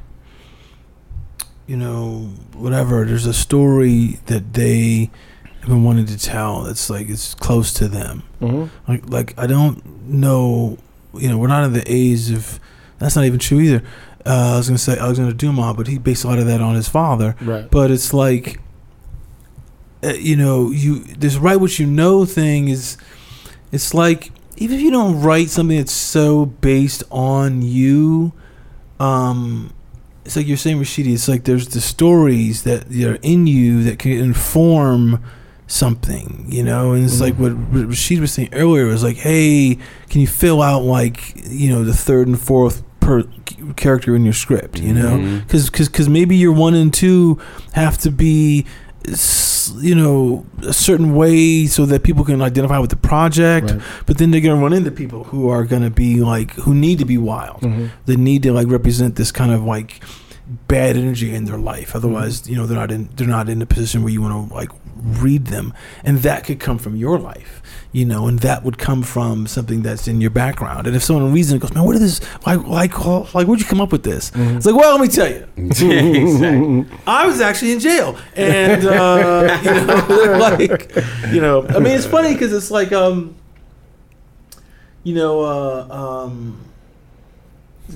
you 1.70 1.78
know, 1.78 2.32
whatever. 2.56 3.06
There's 3.06 3.28
a 3.28 3.34
story 3.34 4.20
that 4.26 4.54
they 4.54 5.10
have 5.60 5.70
been 5.70 5.84
wanting 5.84 6.08
to 6.08 6.18
tell. 6.18 6.64
That's 6.64 6.90
like 6.90 7.08
it's 7.10 7.36
close 7.36 7.72
to 7.74 7.88
them. 7.88 8.24
hmm 8.40 8.66
Like, 8.88 9.04
like 9.10 9.30
I 9.38 9.46
don't 9.48 9.86
know. 10.08 10.78
You 11.14 11.30
know, 11.30 11.38
we're 11.38 11.48
not 11.56 11.64
in 11.66 11.74
the 11.74 11.84
age 11.86 12.32
of. 12.32 12.60
That's 12.98 13.16
not 13.16 13.26
even 13.26 13.40
true 13.40 13.60
either. 13.60 13.84
Uh, 14.26 14.54
I 14.54 14.58
was 14.58 14.68
gonna 14.68 14.78
say 14.78 14.98
Alexander 14.98 15.32
Dumas, 15.34 15.76
but 15.78 15.88
he 15.88 15.98
based 16.00 16.24
a 16.24 16.28
lot 16.28 16.40
of 16.40 16.46
that 16.48 16.60
on 16.60 16.76
his 16.76 16.90
father 16.90 17.36
Right. 17.40 17.70
but 17.72 17.90
it's 17.92 18.14
like 18.14 18.60
uh, 20.04 20.10
you 20.10 20.36
know 20.36 20.72
you 20.72 21.00
this 21.24 21.38
write 21.38 21.60
what 21.62 21.80
you 21.80 21.86
know 21.88 22.26
thing 22.26 22.68
is 22.68 22.98
it's 23.72 23.94
like 23.94 24.32
even 24.58 24.76
if 24.78 24.82
you 24.84 24.92
don't 24.92 25.22
write 25.22 25.50
something 25.50 25.78
that's 25.78 25.94
so 25.94 26.46
based 26.46 27.04
on 27.12 27.62
you 27.62 28.34
um 29.00 29.72
it's 30.30 30.36
like 30.36 30.46
you're 30.46 30.58
saying 30.58 30.78
Rashidi 30.78 31.12
it's 31.12 31.28
like 31.28 31.46
there's 31.46 31.70
the 31.70 31.82
stories 31.82 32.62
that 32.62 32.86
are 33.04 33.18
in 33.24 33.48
you 33.48 33.82
that 33.86 33.98
can 33.98 34.12
inform 34.12 35.24
something 35.66 36.46
you 36.48 36.64
know? 36.64 36.92
And 36.92 37.04
it's 37.04 37.20
like 37.20 37.34
mm-hmm. 37.34 37.80
what 37.80 37.88
Rashid 37.88 38.20
was 38.20 38.32
saying 38.32 38.50
earlier 38.54 38.86
was 38.86 39.04
like 39.04 39.18
hey 39.18 39.80
can 40.08 40.22
you 40.22 40.28
fill 40.28 40.62
out 40.62 40.84
like 40.84 41.34
you 41.48 41.72
know 41.72 41.84
the 41.84 41.96
third 41.96 42.28
and 42.28 42.40
fourth 42.40 42.84
per 43.00 43.24
character 43.76 44.16
in 44.16 44.24
your 44.24 44.36
script 44.36 44.80
you 44.80 44.94
know? 44.94 45.18
Mm-hmm. 45.18 45.40
Because 45.40 45.68
because 45.90 46.08
maybe 46.08 46.36
your 46.36 46.54
one 46.54 46.76
and 46.76 46.94
two 46.94 47.42
have 47.74 47.98
to 47.98 48.12
be 48.12 48.68
you 49.82 49.94
know 49.96 50.46
a 50.64 50.74
certain 50.74 51.14
way 51.16 51.66
so 51.68 51.86
that 51.86 52.04
people 52.04 52.24
can 52.26 52.42
identify 52.42 52.80
with 52.80 52.90
the 52.90 52.96
project 52.96 53.72
Right. 53.72 53.82
but 54.06 54.18
then 54.18 54.32
they're 54.32 54.42
gonna 54.42 54.62
run 54.62 54.74
into 54.74 54.92
people 54.92 55.26
who 55.26 55.48
are 55.50 55.64
gonna 55.64 55.90
be 55.92 56.22
like 56.22 56.52
who 56.54 56.74
need 56.74 57.00
to 57.00 57.06
be 57.06 57.18
wild 57.18 57.62
hmm 57.64 57.88
they 58.06 58.16
need 58.16 58.44
to 58.44 58.52
like 58.52 58.68
represent 58.68 59.16
this 59.16 59.32
kind 59.32 59.52
of 59.52 59.64
like 59.64 60.02
bad 60.68 60.98
energy 60.98 61.34
in 61.36 61.46
their 61.46 61.58
life 61.60 61.96
otherwise 61.96 62.42
Mm-hmm. 62.42 62.52
you 62.52 62.58
know 62.58 62.66
they're 62.66 62.78
not 62.78 62.92
in 62.92 63.10
they're 63.16 63.28
not 63.28 63.50
in 63.50 63.62
a 63.62 63.66
position 63.68 64.02
where 64.04 64.12
you 64.12 64.22
want 64.22 64.50
to 64.50 64.56
like 64.56 64.70
read 65.22 65.46
them 65.48 65.74
and 66.04 66.20
that 66.20 66.44
could 66.44 66.60
come 66.60 66.78
from 66.80 66.96
your 66.96 67.20
life 67.20 67.62
you 67.92 68.04
know 68.04 68.28
and 68.28 68.40
that 68.40 68.64
would 68.64 68.78
come 68.78 69.04
from 69.04 69.46
something 69.48 69.84
that's 69.84 70.08
in 70.08 70.20
your 70.22 70.32
background 70.32 70.88
and 70.88 70.96
if 70.96 71.04
someone 71.04 71.32
reads 71.32 71.50
it 71.50 71.54
and 71.54 71.62
goes 71.62 71.74
man 71.74 71.84
what 71.86 71.96
is 71.96 72.02
this 72.20 72.30
like 72.48 72.60
like 72.66 73.06
like 73.36 73.48
where'd 73.48 73.60
you 73.60 73.66
come 73.66 73.80
up 73.82 73.92
with 73.92 74.04
this 74.04 74.32
Mm-hmm. 74.32 74.58
it's 74.58 74.66
like 74.66 74.76
well 74.76 74.98
let 74.98 75.02
me 75.02 75.08
tell 75.08 75.30
you 75.30 75.48
exactly. 75.58 76.86
I 77.06 77.28
was 77.28 77.42
actually 77.42 77.72
in 77.74 77.80
jail, 77.80 78.18
and 78.36 78.86
uh, 78.86 79.60
you 79.64 79.72
know, 79.72 80.38
like, 80.40 80.96
you 81.34 81.42
know, 81.42 81.66
I 81.68 81.80
mean, 81.80 81.94
it's 81.98 82.06
funny 82.06 82.34
because 82.34 82.54
it's 82.54 82.72
like, 82.72 82.92
um, 82.92 83.36
you 85.04 85.16
know, 85.16 85.42
uh, 85.42 85.88
um, 86.26 86.60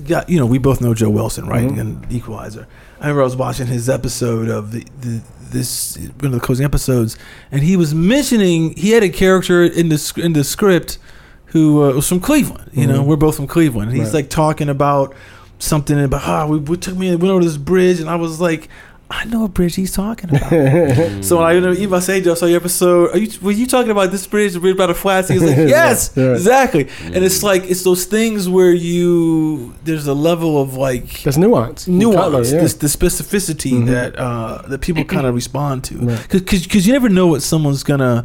got 0.06 0.28
you 0.28 0.38
know, 0.38 0.46
we 0.46 0.58
both 0.58 0.80
know 0.80 0.94
Joe 0.94 1.10
Wilson, 1.10 1.46
right? 1.46 1.68
Mhm. 1.68 1.80
And 1.80 2.12
Equalizer. 2.12 2.66
I 3.00 3.04
remember 3.08 3.22
I 3.22 3.24
was 3.24 3.36
watching 3.36 3.66
his 3.66 3.88
episode 3.88 4.48
of 4.48 4.72
the, 4.72 4.84
the 5.00 5.20
this 5.50 5.96
one 6.20 6.26
of 6.26 6.32
the 6.32 6.40
closing 6.40 6.64
episodes, 6.64 7.16
and 7.52 7.62
he 7.62 7.76
was 7.76 7.94
mentioning 7.94 8.74
he 8.76 8.90
had 8.90 9.02
a 9.02 9.08
character 9.08 9.62
in 9.62 9.88
the 9.88 10.12
in 10.22 10.32
the 10.32 10.44
script 10.44 10.98
who 11.46 11.84
uh, 11.84 11.92
was 11.92 12.08
from 12.08 12.20
Cleveland. 12.20 12.70
You 12.72 12.86
know, 12.86 13.02
Mhm. 13.02 13.06
we're 13.06 13.16
both 13.16 13.36
from 13.36 13.46
Cleveland. 13.46 13.90
And 13.90 13.96
he's 13.98 14.08
Right. 14.08 14.14
like 14.22 14.30
talking 14.30 14.68
about 14.68 15.14
something 15.58 16.02
about 16.02 16.22
ah, 16.26 16.46
we, 16.46 16.58
we 16.58 16.76
took 16.76 16.96
me 16.96 17.10
went 17.10 17.24
over 17.24 17.44
this 17.44 17.56
bridge, 17.56 18.00
and 18.00 18.08
I 18.10 18.16
was 18.16 18.40
like. 18.40 18.68
I 19.10 19.26
know 19.26 19.42
what 19.42 19.54
bridge 19.54 19.74
he's 19.76 19.92
talking 19.92 20.30
about. 20.34 20.50
so 21.24 21.36
when 21.42 21.64
I 21.64 21.72
even 21.72 21.94
I 21.94 22.00
say, 22.00 22.20
Joe, 22.22 22.34
saw 22.34 22.46
your 22.46 22.56
episode, 22.58 23.10
are 23.14 23.18
you 23.18 23.30
were 23.42 23.52
you 23.52 23.66
talking 23.66 23.90
about 23.90 24.10
this 24.10 24.26
bridge, 24.26 24.54
the 24.54 24.60
bridge 24.60 24.76
by 24.76 24.86
the 24.86 24.94
flats? 24.94 25.28
He 25.28 25.34
was 25.38 25.44
like, 25.44 25.56
yes, 25.68 26.12
Yeah. 26.16 26.32
exactly. 26.32 26.88
And 27.04 27.16
it's 27.16 27.42
like 27.42 27.64
it's 27.64 27.84
those 27.84 28.06
things 28.06 28.48
where 28.48 28.72
you 28.72 29.74
there's 29.84 30.06
a 30.06 30.14
level 30.14 30.60
of 30.60 30.74
like 30.76 31.22
There's 31.22 31.38
nuance. 31.38 31.86
nuance, 31.86 32.16
Color, 32.16 32.42
yeah. 32.44 32.60
this, 32.62 32.74
the 32.74 32.86
specificity 32.86 33.72
Mhm. 33.72 33.86
that 33.86 34.18
uh, 34.18 34.62
that 34.68 34.80
people 34.80 35.04
kind 35.04 35.26
of 35.26 35.34
respond 35.42 35.84
to, 35.84 35.96
Right. 35.98 36.26
because 36.30 36.86
you 36.86 36.92
never 36.92 37.08
know 37.10 37.26
what 37.26 37.42
someone's 37.42 37.82
gonna 37.84 38.24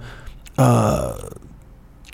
uh, 0.58 1.18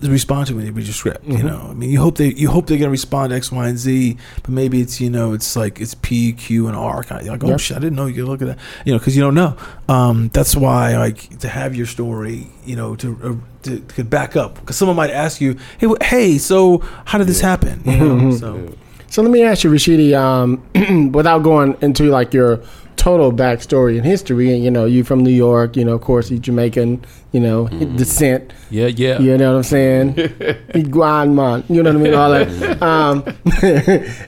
respond 0.02 0.48
to 0.48 0.56
when 0.56 0.66
they 0.66 0.72
read 0.72 0.86
your 0.86 0.94
script. 0.94 1.26
You 1.26 1.38
Mhm. 1.38 1.44
know, 1.46 1.68
I 1.72 1.74
mean, 1.74 1.90
you 1.90 2.00
hope 2.00 2.18
they 2.18 2.34
you 2.34 2.50
hope 2.50 2.68
they're 2.68 2.78
gonna 2.78 2.90
respond 2.92 3.30
to 3.32 3.36
X, 3.38 3.52
Y, 3.52 3.68
and 3.68 3.78
Z, 3.78 4.18
but 4.44 4.50
maybe 4.50 4.82
it's 4.82 5.00
you 5.00 5.10
know 5.10 5.34
it's 5.34 5.56
like 5.56 5.80
it's 5.80 5.94
P, 5.96 6.34
Q, 6.34 6.68
and 6.68 6.76
R 6.76 7.04
kind 7.04 7.22
of 7.22 7.28
like 7.28 7.44
oh 7.44 7.48
Yep. 7.50 7.60
shit, 7.60 7.78
I 7.78 7.80
didn't 7.80 7.96
know 7.96 8.06
you 8.06 8.16
could 8.16 8.26
look 8.30 8.42
at 8.42 8.48
that. 8.50 8.58
You 8.86 8.94
know, 8.94 9.00
because 9.00 9.16
you 9.16 9.22
don't 9.22 9.36
know. 9.36 9.56
Um, 9.88 10.30
that's 10.34 10.56
why 10.56 10.98
like 10.98 11.40
to 11.40 11.48
have 11.48 11.76
your 11.76 11.86
story, 11.86 12.48
you 12.66 12.76
know, 12.76 12.96
to 12.98 13.18
uh, 13.24 13.34
to, 13.64 13.80
to 13.80 14.04
back 14.04 14.36
up, 14.36 14.56
because 14.60 14.76
someone 14.76 14.96
might 14.98 15.10
ask 15.12 15.40
you, 15.42 15.56
hey, 15.80 15.88
wh- 15.88 16.04
hey, 16.04 16.38
so 16.38 16.82
how 17.06 17.18
did 17.18 17.28
this 17.28 17.42
happen? 17.42 17.82
You 17.86 17.98
know, 17.98 18.16
Mhm. 18.16 18.40
so. 18.40 18.60
So 19.08 19.22
let 19.22 19.32
me 19.32 19.44
ask 19.44 19.64
you, 19.64 19.70
Rashidi, 19.72 20.14
um, 20.14 20.62
without 21.14 21.40
going 21.42 21.78
into 21.82 22.06
like 22.10 22.34
your 22.34 22.60
total 23.06 23.32
backstory 23.32 23.98
and 23.98 24.04
history, 24.04 24.52
and 24.52 24.64
you 24.64 24.72
know, 24.72 24.86
you 24.86 25.04
from 25.04 25.24
New 25.24 25.30
York, 25.30 25.78
you 25.78 25.86
know, 25.86 25.94
of 25.94 26.02
course, 26.02 26.32
you 26.32 26.40
Jamaican, 26.40 27.06
you 27.34 27.40
know, 27.40 27.68
descent, 27.68 28.52
Yeah, 28.72 28.88
yeah. 28.88 29.20
you 29.20 29.38
know 29.38 29.52
what 29.52 29.58
I'm 29.58 29.64
saying? 29.64 30.14
Guanman, 30.90 31.70
you 31.70 31.84
know 31.84 31.94
what 31.94 32.00
I 32.00 32.04
mean? 32.04 32.14
All 32.16 32.32
that. 32.32 32.82
Um, 32.82 33.24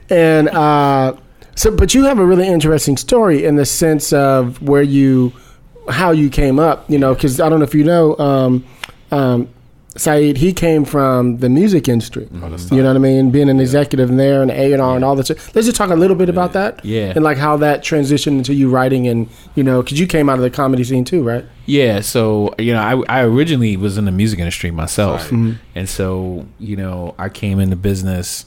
and 0.16 0.48
uh, 0.50 1.16
so, 1.56 1.72
but 1.74 1.92
you 1.92 2.04
have 2.04 2.20
a 2.20 2.24
really 2.24 2.46
interesting 2.46 2.96
story 2.96 3.44
in 3.44 3.56
the 3.56 3.66
sense 3.66 4.12
of 4.12 4.62
where 4.62 4.84
you, 4.84 5.32
how 5.88 6.12
you 6.12 6.30
came 6.30 6.60
up, 6.60 6.88
you 6.88 7.00
know, 7.00 7.14
because 7.14 7.40
I 7.40 7.48
don't 7.48 7.58
know 7.58 7.64
if 7.64 7.74
you 7.74 7.82
know, 7.82 8.16
um, 8.18 8.64
um, 9.10 9.48
Saeed, 9.98 10.36
he 10.38 10.52
came 10.52 10.84
from 10.84 11.38
the 11.38 11.48
music 11.48 11.88
industry. 11.88 12.28
Oh, 12.42 12.56
You 12.70 12.82
know 12.82 12.88
what 12.90 12.96
I 12.96 12.98
mean? 13.00 13.30
Being 13.30 13.48
an 13.50 13.58
executive 13.60 14.08
in 14.10 14.16
there 14.16 14.42
and 14.42 14.50
A 14.50 14.72
and 14.72 14.80
R 14.80 14.94
and 14.96 15.04
all 15.04 15.16
that. 15.16 15.28
Let's 15.28 15.66
just 15.66 15.74
talk 15.76 15.90
a 15.90 15.94
little 15.96 16.16
bit 16.16 16.28
about 16.28 16.52
that. 16.52 16.84
Yeah. 16.84 17.12
And 17.14 17.24
like 17.24 17.36
how 17.36 17.56
that 17.58 17.82
transitioned 17.82 18.38
into 18.38 18.54
you 18.54 18.70
writing 18.70 19.08
and 19.08 19.28
you 19.56 19.64
know 19.64 19.82
because 19.82 19.98
you 20.00 20.06
came 20.06 20.28
out 20.30 20.36
of 20.38 20.42
the 20.42 20.50
comedy 20.50 20.84
scene 20.84 21.04
too, 21.04 21.22
right? 21.22 21.44
Yeah, 21.66 22.00
so 22.00 22.54
you 22.58 22.72
know, 22.72 22.80
I 23.08 23.18
I 23.20 23.24
originally 23.24 23.76
was 23.76 23.98
in 23.98 24.04
the 24.04 24.12
music 24.12 24.38
industry 24.38 24.70
myself, 24.70 25.24
Mm-hmm. 25.26 25.52
and 25.74 25.88
so 25.88 26.46
you 26.60 26.76
know, 26.76 27.14
I 27.18 27.28
came 27.28 27.58
into 27.60 27.76
business 27.76 28.46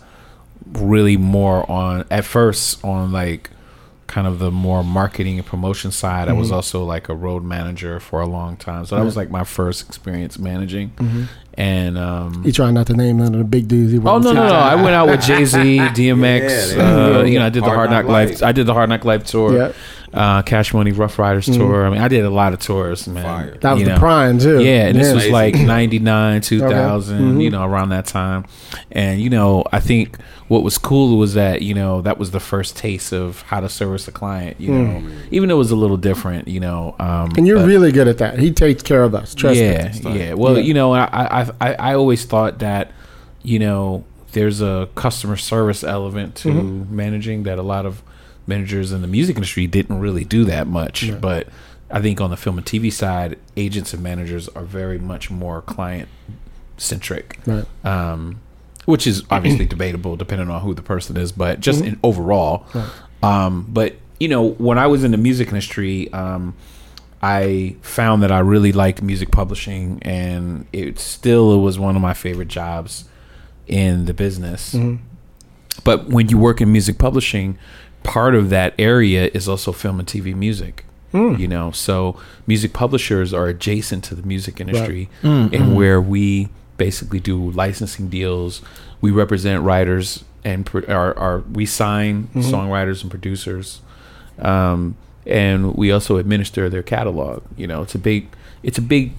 really 0.74 1.18
more 1.18 1.70
on 1.70 2.06
at 2.12 2.24
first 2.26 2.84
on 2.84 3.12
like 3.12 3.50
kind 4.08 4.28
of 4.28 4.40
the 4.40 4.52
more 4.52 4.84
marketing 4.84 5.38
and 5.38 5.46
promotion 5.48 5.90
side. 5.92 6.28
I 6.28 6.32
Mm-hmm. 6.32 6.40
was 6.40 6.52
also 6.52 6.84
like 6.84 7.08
a 7.10 7.16
road 7.16 7.44
manager 7.44 8.00
for 8.00 8.20
a 8.22 8.26
long 8.28 8.58
time, 8.58 8.86
so 8.86 8.96
that 8.98 9.06
was 9.06 9.16
like 9.16 9.30
my 9.30 9.44
first 9.44 9.88
experience 9.88 10.38
managing, 10.38 10.90
Mm-hmm. 10.98 11.24
And 11.56 11.98
um, 11.98 12.44
You 12.46 12.52
trying 12.52 12.74
not 12.74 12.88
to 12.88 12.94
name 12.94 13.18
none 13.18 13.34
of 13.34 13.40
the 13.40 13.44
big 13.44 13.68
dudes. 13.68 13.92
he 13.92 14.00
Oh 14.00 14.20
no 14.20 14.32
no 14.32 14.34
no! 14.34 14.54
I 14.54 14.76
went 14.76 14.90
out 14.90 15.08
with 15.08 15.22
Jay 15.26 15.44
Z, 15.46 15.58
DMX. 15.58 16.76
Yeah, 16.76 17.18
uh, 17.20 17.24
you 17.24 17.40
know, 17.40 17.46
I 17.46 17.50
did 17.50 17.62
the 17.64 17.66
Hard 17.68 17.78
Hard 17.78 17.90
Knock 17.90 18.06
Knock 18.06 18.12
Life. 18.12 18.30
Life. 18.30 18.44
I 18.44 18.52
did 18.52 18.66
the 18.66 18.74
Hard 18.74 18.90
Knock 18.90 19.06
Life 19.06 19.26
tour. 19.26 19.58
Yeah. 19.58 19.72
Uh, 20.14 20.42
Cash 20.42 20.74
Money 20.74 20.92
Rough 20.92 21.18
Riders 21.18 21.46
tour. 21.46 21.86
I 21.86 21.90
mean, 21.90 22.02
I 22.02 22.10
did 22.10 22.26
a 22.26 22.30
lot 22.30 22.52
of 22.54 22.60
tours, 22.60 23.08
man. 23.08 23.24
Fire. 23.24 23.58
That 23.62 23.72
was 23.72 23.80
You 23.80 23.86
the 23.86 23.94
know. 23.94 24.00
prime 24.00 24.40
too. 24.40 24.62
Yeah, 24.62 24.88
and 24.88 25.00
this 25.00 25.14
was 25.14 25.30
like 25.30 25.56
99, 25.56 26.42
2000, 26.42 27.38
Mhm. 27.38 27.42
you 27.42 27.50
know, 27.50 27.64
around 27.64 27.90
that 27.90 28.08
time. 28.08 28.44
And, 28.92 29.22
you 29.22 29.30
know, 29.30 29.64
I 29.72 29.80
think 29.80 30.18
what 30.50 30.64
was 30.64 30.78
cool 30.78 31.18
was 31.18 31.34
that, 31.36 31.62
you 31.62 31.74
know, 31.74 32.02
that 32.02 32.18
was 32.20 32.32
the 32.32 32.42
first 32.42 32.76
taste 32.76 33.14
of 33.14 33.44
how 33.44 33.62
to 33.62 33.70
service 33.70 34.06
a 34.10 34.12
client, 34.12 34.58
you 34.60 34.74
know, 34.74 35.02
even 35.32 35.48
though 35.48 35.56
it 35.56 35.60
was 35.60 35.72
a 35.72 35.78
little 35.78 35.96
different, 35.96 36.50
you 36.50 36.60
know. 36.60 36.94
Um, 37.00 37.32
And 37.38 37.48
you're 37.48 37.60
but- 37.60 37.68
really 37.68 37.94
good 37.94 38.10
at 38.10 38.18
that. 38.18 38.38
He 38.38 38.52
takes 38.52 38.84
care 38.84 39.04
of 39.04 39.16
us. 39.16 39.34
Trust 39.34 39.62
yeah, 39.62 39.94
me. 40.04 40.20
yeah. 40.20 40.34
Well, 40.34 40.56
Yeah. 40.58 40.64
you 40.64 40.74
know, 40.74 40.94
I, 40.94 41.06
I 41.14 41.48
I 41.62 41.74
I 41.92 41.94
always 41.94 42.26
thought 42.26 42.60
that, 42.60 42.92
you 43.44 43.60
know, 43.60 44.04
there's 44.34 44.62
a 44.62 44.90
customer 44.96 45.38
service 45.38 45.86
element 45.86 46.36
to 46.36 46.50
Mm-hmm. 46.50 46.94
managing 46.96 47.44
that 47.44 47.58
a 47.58 47.64
lot 47.64 47.86
of 47.86 48.02
managers 48.48 48.92
in 48.92 49.02
the 49.02 49.08
music 49.08 49.36
industry 49.36 49.68
didn't 49.68 50.00
really 50.00 50.24
do 50.24 50.46
that 50.46 50.68
much. 50.68 51.12
But 51.20 51.48
I 51.90 52.02
think 52.02 52.22
on 52.22 52.30
the 52.30 52.38
film 52.38 52.58
and 52.58 52.66
TV 52.66 52.92
side, 52.92 53.38
agents 53.58 53.94
and 53.94 54.02
managers 54.02 54.48
are 54.50 54.64
very 54.64 54.98
much 54.98 55.30
more 55.30 55.62
client 55.62 56.10
centric. 56.78 57.40
Right. 57.46 57.66
Um, 57.86 58.42
which 58.86 59.06
is 59.06 59.24
obviously 59.30 59.66
debatable 59.76 60.16
depending 60.16 60.50
on 60.50 60.62
who 60.62 60.74
the 60.74 60.82
person 60.82 61.18
is, 61.18 61.32
but 61.32 61.60
just 61.60 61.82
in 61.84 62.00
overall. 62.04 62.66
Um, 63.24 63.68
but 63.70 63.96
you 64.20 64.28
know, 64.28 64.50
when 64.52 64.78
I 64.78 64.88
was 64.88 65.04
in 65.04 65.12
the 65.12 65.18
music 65.18 65.48
industry, 65.50 66.12
um, 66.14 66.56
I 67.22 67.76
found 67.82 68.24
that 68.24 68.32
I 68.32 68.40
really 68.40 68.72
liked 68.72 69.02
music 69.02 69.32
publishing, 69.32 70.00
and 70.02 70.66
it 70.74 71.00
still 71.00 71.62
was 71.62 71.78
one 71.78 71.96
of 71.96 72.02
my 72.02 72.14
favorite 72.14 72.48
jobs 72.48 73.06
in 73.68 74.06
the 74.06 74.14
business. 74.14 74.76
But 75.84 76.08
when 76.08 76.30
you 76.30 76.38
work 76.38 76.62
in 76.62 76.72
music 76.72 76.98
publishing, 76.98 77.58
part 78.04 78.36
of 78.36 78.50
that 78.50 78.74
area 78.80 79.30
is 79.34 79.48
also 79.48 79.72
film 79.72 80.00
and 80.00 80.08
TV 80.08 80.36
music. 80.36 80.86
You 81.36 81.48
know, 81.48 81.72
so 81.72 82.18
music 82.48 82.72
publishers 82.72 83.34
are 83.34 83.48
adjacent 83.48 84.04
to 84.06 84.16
the 84.16 84.22
music 84.24 84.62
industry, 84.62 85.10
and 85.54 85.76
where 85.76 86.00
we 86.00 86.48
basically 86.78 87.20
do 87.20 87.52
licensing 87.52 88.08
deals. 88.08 88.62
We 89.02 89.12
represent 89.12 89.62
writers 89.64 90.24
and 90.46 90.66
pro- 90.66 90.84
are, 90.88 91.18
are 91.20 91.40
we 91.52 91.66
sign 91.66 92.30
songwriters 92.36 93.02
and 93.02 93.12
producers, 93.12 93.82
um, 94.40 94.96
and 95.28 95.76
we 95.76 95.92
also 95.92 96.16
administer 96.18 96.70
their 96.70 96.82
catalog. 96.84 97.44
You 97.58 97.68
know, 97.68 97.82
it's 97.82 97.94
a 97.94 98.00
big, 98.00 98.30
it's 98.64 98.78
a 98.78 98.82
big, 98.82 99.12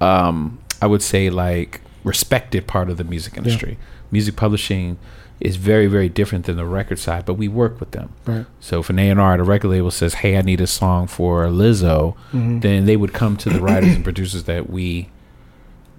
um, 0.00 0.58
I 0.82 0.86
would 0.88 1.02
say 1.02 1.30
like 1.30 1.80
respected 2.02 2.66
part 2.66 2.90
of 2.90 2.96
the 2.96 3.04
music 3.04 3.36
industry. 3.36 3.78
Music 4.10 4.34
publishing 4.34 4.98
is 5.40 5.56
very 5.56 5.86
very 5.86 6.08
different 6.08 6.44
than 6.44 6.56
the 6.56 6.66
record 6.66 6.98
side, 6.98 7.24
but 7.24 7.34
we 7.34 7.48
work 7.48 7.80
with 7.80 7.92
them. 7.92 8.12
Right. 8.26 8.46
So 8.60 8.80
if 8.80 8.90
an 8.90 8.98
A 8.98 9.08
and 9.10 9.18
R 9.20 9.34
at 9.34 9.40
a 9.40 9.44
record 9.44 9.68
label 9.68 9.90
says, 9.90 10.14
"Hey, 10.14 10.36
I 10.36 10.42
need 10.42 10.60
a 10.60 10.66
song 10.66 11.06
for 11.06 11.44
Lizzo," 11.46 12.14
then 12.32 12.84
they 12.84 12.96
would 12.96 13.12
come 13.12 13.36
to 13.38 13.48
the 13.50 13.60
writers 13.60 13.94
and 13.94 14.04
producers 14.04 14.44
that 14.44 14.68
we, 14.70 15.08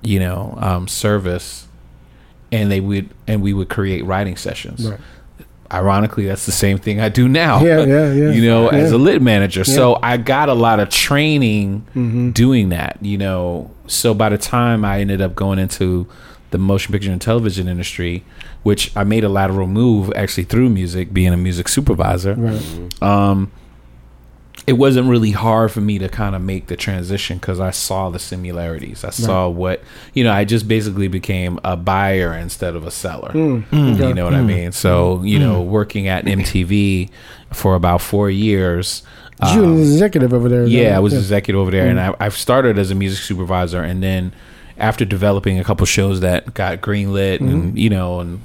you 0.04 0.19
know, 0.19 0.56
um, 0.62 0.88
service, 0.88 1.67
and 2.51 2.71
they 2.71 2.80
would 2.80 3.10
and 3.27 3.41
we 3.41 3.54
would 3.54 3.69
create 3.69 4.06
writing 4.06 4.36
sessions. 4.38 4.88
Right. 4.89 4.99
Ironically, 5.73 6.25
that's 6.25 6.45
the 6.45 6.51
same 6.51 6.77
thing 6.77 6.99
I 6.99 7.08
do 7.08 7.30
now. 7.30 7.63
Yeah, 7.63 7.86
yeah, 7.86 8.12
yeah. 8.12 8.32
You 8.34 8.41
know, 8.45 8.67
as 8.67 8.91
a 8.91 8.97
lit 8.97 9.21
manager, 9.21 9.63
so 9.63 9.97
I 10.04 10.17
got 10.17 10.49
a 10.49 10.54
lot 10.54 10.80
of 10.82 10.89
training 10.89 11.86
Mm-hmm. 11.95 12.32
doing 12.32 12.69
that. 12.69 12.97
You 13.01 13.17
know, 13.17 13.71
so 13.88 14.13
by 14.13 14.27
the 14.30 14.38
time 14.38 14.84
I 14.84 14.99
ended 14.99 15.21
up 15.21 15.34
going 15.34 15.60
into 15.60 16.08
the 16.49 16.58
motion 16.58 16.91
picture 16.91 17.10
and 17.10 17.21
television 17.21 17.69
industry, 17.69 18.25
which 18.63 18.95
I 18.95 19.04
made 19.04 19.24
a 19.24 19.30
lateral 19.30 19.67
move 19.67 20.12
actually 20.15 20.43
through 20.43 20.69
music, 20.69 21.13
being 21.13 21.34
a 21.34 21.38
music 21.38 21.67
supervisor 21.67 22.36
Right. 22.36 22.54
Mm-hmm. 22.54 23.04
um, 23.04 23.52
it 24.67 24.74
wasn't 24.74 25.10
really 25.10 25.32
hard 25.32 25.71
for 25.71 25.82
me 25.82 25.97
to 25.97 26.08
kind 26.08 26.36
of 26.36 26.41
make 26.41 26.67
the 26.67 26.76
transition 26.76 27.38
because 27.38 27.60
I 27.60 27.71
saw 27.71 28.10
the 28.10 28.19
similarities. 28.19 29.04
I 29.04 29.10
saw 29.10 29.50
what 29.50 29.82
you 30.13 30.24
know. 30.24 30.32
I 30.32 30.45
just 30.45 30.67
basically 30.67 31.08
became 31.08 31.60
a 31.63 31.76
buyer 31.76 32.34
instead 32.34 32.76
of 32.76 32.86
a 32.86 32.91
seller. 32.91 33.32
Mm, 33.32 33.97
you 34.00 34.13
know 34.13 34.24
what 34.24 34.36
I 34.36 34.41
mm. 34.41 34.45
mean? 34.45 34.71
So 34.71 35.17
mm. 35.17 35.28
you 35.28 35.39
know, 35.39 35.62
working 35.62 36.08
at 36.08 36.26
MTV 36.26 37.10
for 37.52 37.76
about 37.76 38.02
four 38.02 38.30
years. 38.30 39.04
you 39.41 39.63
um, 39.63 39.74
an 39.74 39.80
executive 39.80 40.34
over 40.34 40.47
there. 40.47 40.65
yeah, 40.65 40.95
I 40.95 41.00
was 41.00 41.13
yeah. 41.13 41.19
executive 41.19 41.60
over 41.60 41.71
there, 41.71 41.88
and 41.88 42.00
I, 42.00 42.15
I 42.19 42.30
started 42.30 42.78
as 42.78 42.91
a 42.91 42.95
music 42.95 43.24
supervisor, 43.24 43.82
and 43.82 44.04
then 44.04 44.32
after 44.78 45.06
developing 45.06 45.60
a 45.60 45.63
couple 45.63 45.86
shows 45.86 46.19
that 46.19 46.54
got 46.54 46.82
greenlit, 46.82 47.39
and 47.39 47.50
mm-hmm. 47.50 47.78
you 47.78 47.89
know, 47.89 48.19
and 48.19 48.41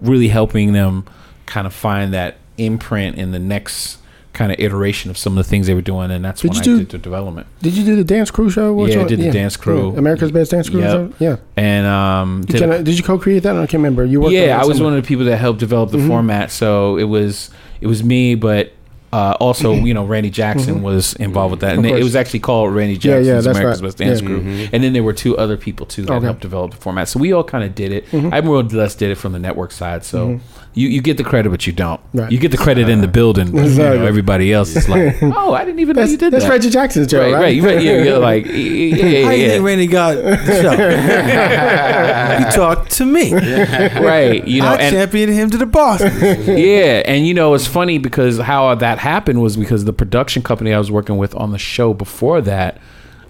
really 0.00 0.28
helping 0.28 0.72
them 0.72 1.04
kind 1.46 1.66
of 1.66 1.72
find 1.74 2.12
that 2.14 2.36
imprint 2.58 3.16
in 3.18 3.32
the 3.32 3.38
next 3.38 3.98
kind 4.32 4.52
of 4.52 4.58
iteration 4.60 5.10
of 5.10 5.16
some 5.16 5.38
of 5.38 5.42
the 5.44 5.48
things 5.48 5.66
they 5.66 5.72
were 5.72 5.80
doing, 5.80 6.10
and 6.10 6.22
that's 6.24 6.42
Did 6.42 6.48
when 6.50 6.56
you 6.56 6.60
I 6.60 6.64
do- 6.64 6.78
did 6.80 6.88
the 6.90 6.98
development. 6.98 7.46
Did 7.62 7.72
you 7.74 7.84
do 7.84 7.96
the 7.96 8.04
dance 8.04 8.30
crew 8.30 8.50
show? 8.50 8.84
Yeah, 8.86 9.00
I 9.00 9.04
did 9.04 9.18
the 9.20 9.30
Dance 9.30 9.56
Crew. 9.56 9.92
Yeah. 9.92 9.98
America's 9.98 10.30
Best 10.30 10.50
Dance 10.50 10.68
Crew. 10.68 10.80
Yep. 10.80 10.90
show? 10.90 11.12
Yeah. 11.18 11.36
And 11.56 11.86
um, 11.86 12.40
You 12.40 12.46
did- 12.46 12.60
kinda- 12.60 12.82
did 12.82 12.98
you 12.98 13.02
co-create 13.04 13.42
that? 13.44 13.56
I 13.56 13.60
can't 13.60 13.74
remember. 13.74 14.04
You 14.04 14.20
worked. 14.20 14.34
yeah, 14.34 14.56
I 14.60 14.66
was 14.66 14.76
somewhere. 14.76 14.90
one 14.92 14.98
of 14.98 15.04
the 15.04 15.08
people 15.08 15.24
that 15.24 15.38
helped 15.38 15.58
develop 15.60 15.88
Mm-hmm. 15.90 16.00
the 16.02 16.06
format. 16.08 16.50
So 16.50 16.98
it 16.98 17.04
was 17.04 17.48
it 17.80 17.86
was 17.86 18.04
me, 18.04 18.34
but 18.34 18.72
uh, 19.12 19.36
also 19.40 19.72
you 19.74 19.94
know 19.94 20.04
Randy 20.04 20.30
Jackson 20.30 20.82
was 20.82 21.14
involved 21.14 21.52
with 21.52 21.60
that, 21.60 21.74
and 21.76 21.84
Mm-hmm. 21.84 21.96
It 21.96 22.02
was 22.04 22.16
actually 22.16 22.40
called 22.40 22.74
Randy 22.74 22.96
Jackson's 22.98 23.26
yeah, 23.26 23.34
that's 23.40 23.46
America's 23.58 23.82
right. 23.82 23.86
Best 23.88 23.98
Dance 23.98 24.20
Yeah. 24.20 24.26
Crew, 24.26 24.68
and 24.72 24.82
then 24.82 24.92
there 24.92 25.02
were 25.02 25.12
two 25.12 25.36
other 25.38 25.56
people 25.56 25.86
too 25.86 26.02
that 26.02 26.10
Okay. 26.10 26.16
Mm-hmm. 26.18 26.24
helped 26.26 26.40
develop 26.40 26.70
the 26.72 26.76
format. 26.78 27.08
So 27.08 27.20
we 27.20 27.32
all 27.32 27.44
kind 27.44 27.64
of 27.64 27.74
did 27.74 27.92
it. 27.92 28.04
I 28.12 28.40
more 28.40 28.56
or 28.56 28.62
less 28.62 28.94
did 28.94 29.10
it 29.10 29.14
from 29.16 29.32
the 29.32 29.38
network 29.38 29.70
side. 29.72 30.04
So 30.04 30.40
you, 30.76 30.88
you 30.88 31.00
get 31.00 31.16
the 31.16 31.24
credit, 31.24 31.48
but 31.48 31.66
you 31.66 31.72
don't. 31.72 31.98
Right. 32.12 32.30
You 32.30 32.38
get 32.38 32.50
the 32.50 32.58
credit 32.58 32.90
in 32.90 33.00
the 33.00 33.08
building. 33.08 33.50
But, 33.50 33.64
you 33.64 33.78
know, 33.78 34.04
everybody 34.04 34.52
else 34.52 34.76
is 34.76 34.86
like, 34.90 35.16
oh, 35.22 35.54
I 35.54 35.64
didn't 35.64 35.80
even 35.80 35.96
know 35.96 36.02
That's, 36.02 36.12
you 36.12 36.18
did 36.18 36.34
that's 36.34 36.44
that. 36.44 36.50
That's 36.50 36.64
Reggie 36.64 36.70
Jackson's 36.70 37.06
joke, 37.06 37.22
Right, 37.22 37.32
right? 37.32 37.40
right, 37.42 37.54
you 37.56 37.64
right, 37.64 37.82
yeah, 37.82 38.02
you're 38.02 38.18
like, 38.18 38.44
yeah, 38.44 38.52
yeah, 38.52 39.24
How 39.24 39.30
yeah, 39.30 39.36
you 39.36 39.48
think 39.48 39.64
Randy 39.64 39.86
got 39.86 40.16
the 40.16 40.62
show? 40.62 40.72
you 42.44 42.50
talked 42.52 42.90
to 42.92 43.06
me. 43.06 43.32
right, 43.32 44.46
you 44.46 44.60
know, 44.60 44.68
I 44.68 44.76
and 44.76 44.94
championed 44.94 45.32
him 45.32 45.48
to 45.48 45.56
the 45.56 45.64
boss. 45.64 46.02
yeah, 46.02 47.02
and 47.06 47.26
you 47.26 47.32
know 47.32 47.54
it's 47.54 47.66
funny 47.66 47.96
because 47.96 48.38
how 48.38 48.74
that 48.74 48.98
happened 48.98 49.40
was 49.40 49.56
because 49.56 49.86
the 49.86 49.94
production 49.94 50.42
company 50.42 50.74
I 50.74 50.78
was 50.78 50.90
working 50.90 51.16
with 51.16 51.34
on 51.36 51.52
the 51.52 51.58
show 51.58 51.94
before 51.94 52.42
that, 52.42 52.78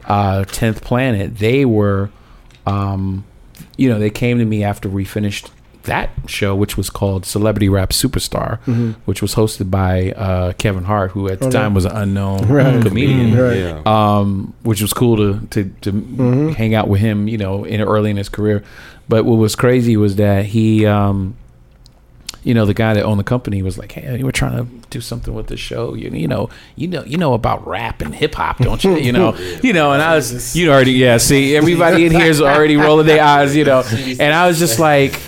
uh, 0.07 0.45
Tenth 0.47 0.83
Planet, 0.83 1.39
they 1.39 1.65
were, 1.65 2.11
um, 2.67 3.25
you 3.77 3.89
know, 3.89 4.01
they 4.01 4.11
came 4.11 4.39
to 4.39 4.45
me 4.45 4.65
after 4.65 4.89
we 4.89 5.05
finished 5.05 5.53
that 5.87 6.11
show, 6.27 6.55
which 6.55 6.77
was 6.77 6.91
called 6.91 7.25
Celebrity 7.27 7.69
Rap 7.69 7.91
Superstar, 7.91 8.59
which 9.07 9.21
was 9.23 9.35
hosted 9.35 9.71
by 9.71 10.13
uh, 10.13 10.53
Kevin 10.53 10.85
Hart, 10.85 11.11
who 11.13 11.29
at 11.29 11.41
the 11.41 11.47
Okay. 11.47 11.59
time 11.59 11.75
was 11.75 11.85
an 11.85 11.93
unknown 11.97 12.47
Right. 12.49 12.81
comedian 12.85 13.37
Right. 13.37 13.87
Um, 13.87 14.53
which 14.63 14.81
was 14.83 14.93
cool 14.93 15.17
to 15.17 15.41
to, 15.51 15.65
to 15.83 16.53
hang 16.57 16.75
out 16.75 16.89
with 16.89 17.01
him, 17.01 17.27
you 17.29 17.39
know, 17.39 17.65
in 17.65 17.81
early 17.81 18.11
in 18.11 18.17
his 18.17 18.29
career. 18.29 18.63
But 19.09 19.25
what 19.25 19.37
was 19.37 19.55
crazy 19.57 19.97
was 19.97 20.17
that 20.17 20.47
he, 20.47 20.85
um, 20.87 21.37
you 22.43 22.55
know, 22.55 22.65
the 22.65 22.75
guy 22.75 22.95
that 22.95 23.03
owned 23.05 23.19
the 23.19 23.25
company 23.25 23.61
was 23.63 23.77
like, 23.77 23.91
"Hey, 23.93 24.23
we're 24.23 24.31
trying 24.31 24.57
to 24.59 24.67
do 24.91 25.01
something 25.01 25.35
with 25.35 25.49
the 25.49 25.57
show. 25.57 25.95
You, 25.95 26.11
you 26.11 26.29
know, 26.29 26.49
you 26.77 26.87
know, 26.87 27.03
you 27.05 27.17
know 27.17 27.35
about 27.35 27.67
rap 27.67 28.01
and 28.03 28.15
hip 28.15 28.35
hop, 28.37 28.59
don't 28.59 28.83
you? 28.85 28.97
You 28.97 29.13
know, 29.13 29.37
you 29.63 29.73
know." 29.73 29.93
And 29.93 30.01
I 30.03 30.15
was, 30.15 30.55
you 30.57 30.71
already, 30.71 30.93
yeah. 30.93 31.17
See, 31.19 31.57
everybody 31.57 32.07
in 32.07 32.13
here 32.13 32.27
is 32.31 32.41
already 32.41 32.77
rolling 32.77 33.07
their 33.07 33.23
eyes, 33.23 33.55
you 33.57 33.65
know. 33.65 33.83
And 34.21 34.33
I 34.35 34.47
was 34.49 34.59
just 34.59 34.79
like. 34.79 35.19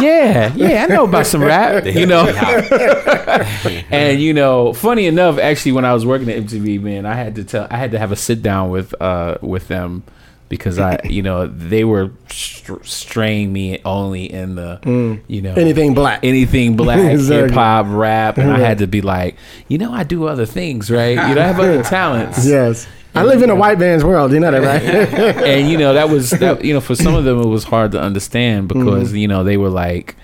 Yeah, 0.00 0.52
yeah, 0.54 0.84
I 0.84 0.86
know 0.94 1.04
about 1.04 1.26
some 1.26 1.42
rap, 1.42 1.84
you 1.86 2.06
know. 2.06 2.26
and 3.90 4.20
you 4.20 4.34
know, 4.34 4.72
funny 4.72 5.06
enough, 5.06 5.38
actually, 5.38 5.72
when 5.72 5.84
I 5.84 5.92
was 5.94 6.04
working 6.06 6.28
at 6.30 6.42
MTV, 6.44 6.80
man, 6.80 7.06
I 7.06 7.14
had 7.14 7.34
to 7.36 7.44
tell, 7.44 7.66
I 7.70 7.76
had 7.78 7.90
to 7.92 7.98
have 7.98 8.12
a 8.12 8.16
sit 8.16 8.42
down 8.42 8.70
with, 8.70 8.94
uh, 9.00 9.38
with 9.40 9.68
them 9.68 10.04
because 10.48 10.78
I, 10.78 11.00
you 11.04 11.22
know, 11.22 11.46
they 11.48 11.82
were 11.84 12.12
str- 12.28 12.82
straying 12.84 13.52
me 13.52 13.80
only 13.84 14.30
in 14.32 14.54
the, 14.54 15.20
you 15.26 15.42
know, 15.42 15.54
Anything 15.54 15.94
black. 15.94 16.20
anything 16.22 16.76
black, 16.76 16.98
Exactly. 17.12 17.48
hip 17.48 17.50
hop, 17.52 17.86
rap, 17.88 18.38
and 18.38 18.50
I 18.50 18.58
had 18.60 18.78
to 18.78 18.86
be 18.86 19.00
like, 19.00 19.36
you 19.68 19.78
know, 19.78 19.92
I 19.92 20.04
do 20.04 20.26
other 20.26 20.46
things, 20.46 20.90
right? 20.90 21.10
You 21.28 21.34
know, 21.34 21.42
I 21.42 21.46
have 21.46 21.58
other 21.58 21.82
talents. 21.82 22.46
Yes. 22.46 22.86
I 23.16 23.24
live 23.24 23.42
in 23.42 23.50
a 23.50 23.54
white 23.54 23.78
man's 23.78 24.04
world. 24.04 24.32
You 24.32 24.40
know 24.40 24.50
that, 24.50 24.62
right? 24.62 24.82
and 25.46 25.68
you 25.70 25.78
know 25.78 25.94
that 25.94 26.08
was 26.10 26.30
that. 26.30 26.64
You 26.66 26.74
know, 26.74 26.80
for 26.80 26.94
some 26.94 27.14
of 27.14 27.24
them, 27.24 27.40
it 27.40 27.46
was 27.46 27.64
hard 27.64 27.92
to 27.92 28.00
understand 28.00 28.68
because 28.68 29.08
Mm-hmm. 29.08 29.16
you 29.16 29.28
know 29.28 29.44
they 29.44 29.56
were 29.56 29.68
like, 29.70 30.16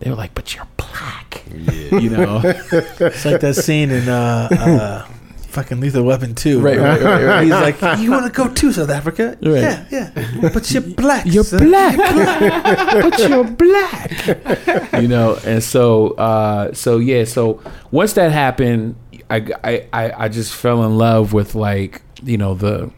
they 0.00 0.10
were 0.10 0.16
like, 0.16 0.34
but 0.34 0.54
you're 0.54 0.66
black. 0.76 1.42
Yeah. 1.54 1.98
You 1.98 2.10
know, 2.10 2.40
It's 2.44 3.24
like 3.24 3.40
that 3.40 3.54
scene 3.56 3.90
in 3.90 4.08
uh, 4.08 4.48
uh, 4.50 5.04
fucking 5.48 5.80
Lethal 5.80 6.02
Weapon 6.02 6.34
2. 6.34 6.60
Right, 6.60 6.78
right, 6.78 7.00
right, 7.00 7.24
right. 7.24 7.42
He's 7.44 7.50
like, 7.52 7.80
You 8.00 8.10
want 8.10 8.26
to 8.26 8.32
go 8.32 8.52
to 8.52 8.72
South 8.72 8.90
Africa? 8.90 9.38
Right. 9.42 9.62
Yeah, 9.62 9.86
yeah. 9.90 10.50
But 10.52 10.70
you're 10.70 10.82
black. 10.82 11.24
you're 11.26 11.44
son." 11.44 11.60
black, 11.60 11.96
but 11.96 13.18
you're 13.28 13.44
black. 13.44 15.00
you 15.00 15.08
know, 15.08 15.38
and 15.46 15.62
so, 15.62 16.08
uh, 16.18 16.72
so 16.74 16.98
yeah. 16.98 17.24
So 17.24 17.62
once 17.90 18.12
that 18.14 18.32
happened, 18.32 18.96
I, 19.30 19.36
I, 19.64 19.88
I, 19.92 20.24
I 20.24 20.28
just 20.28 20.52
fell 20.54 20.84
in 20.84 20.98
love 20.98 21.32
with 21.32 21.54
like 21.54 22.02
you 22.22 22.36
know 22.38 22.54
the, 22.54 22.90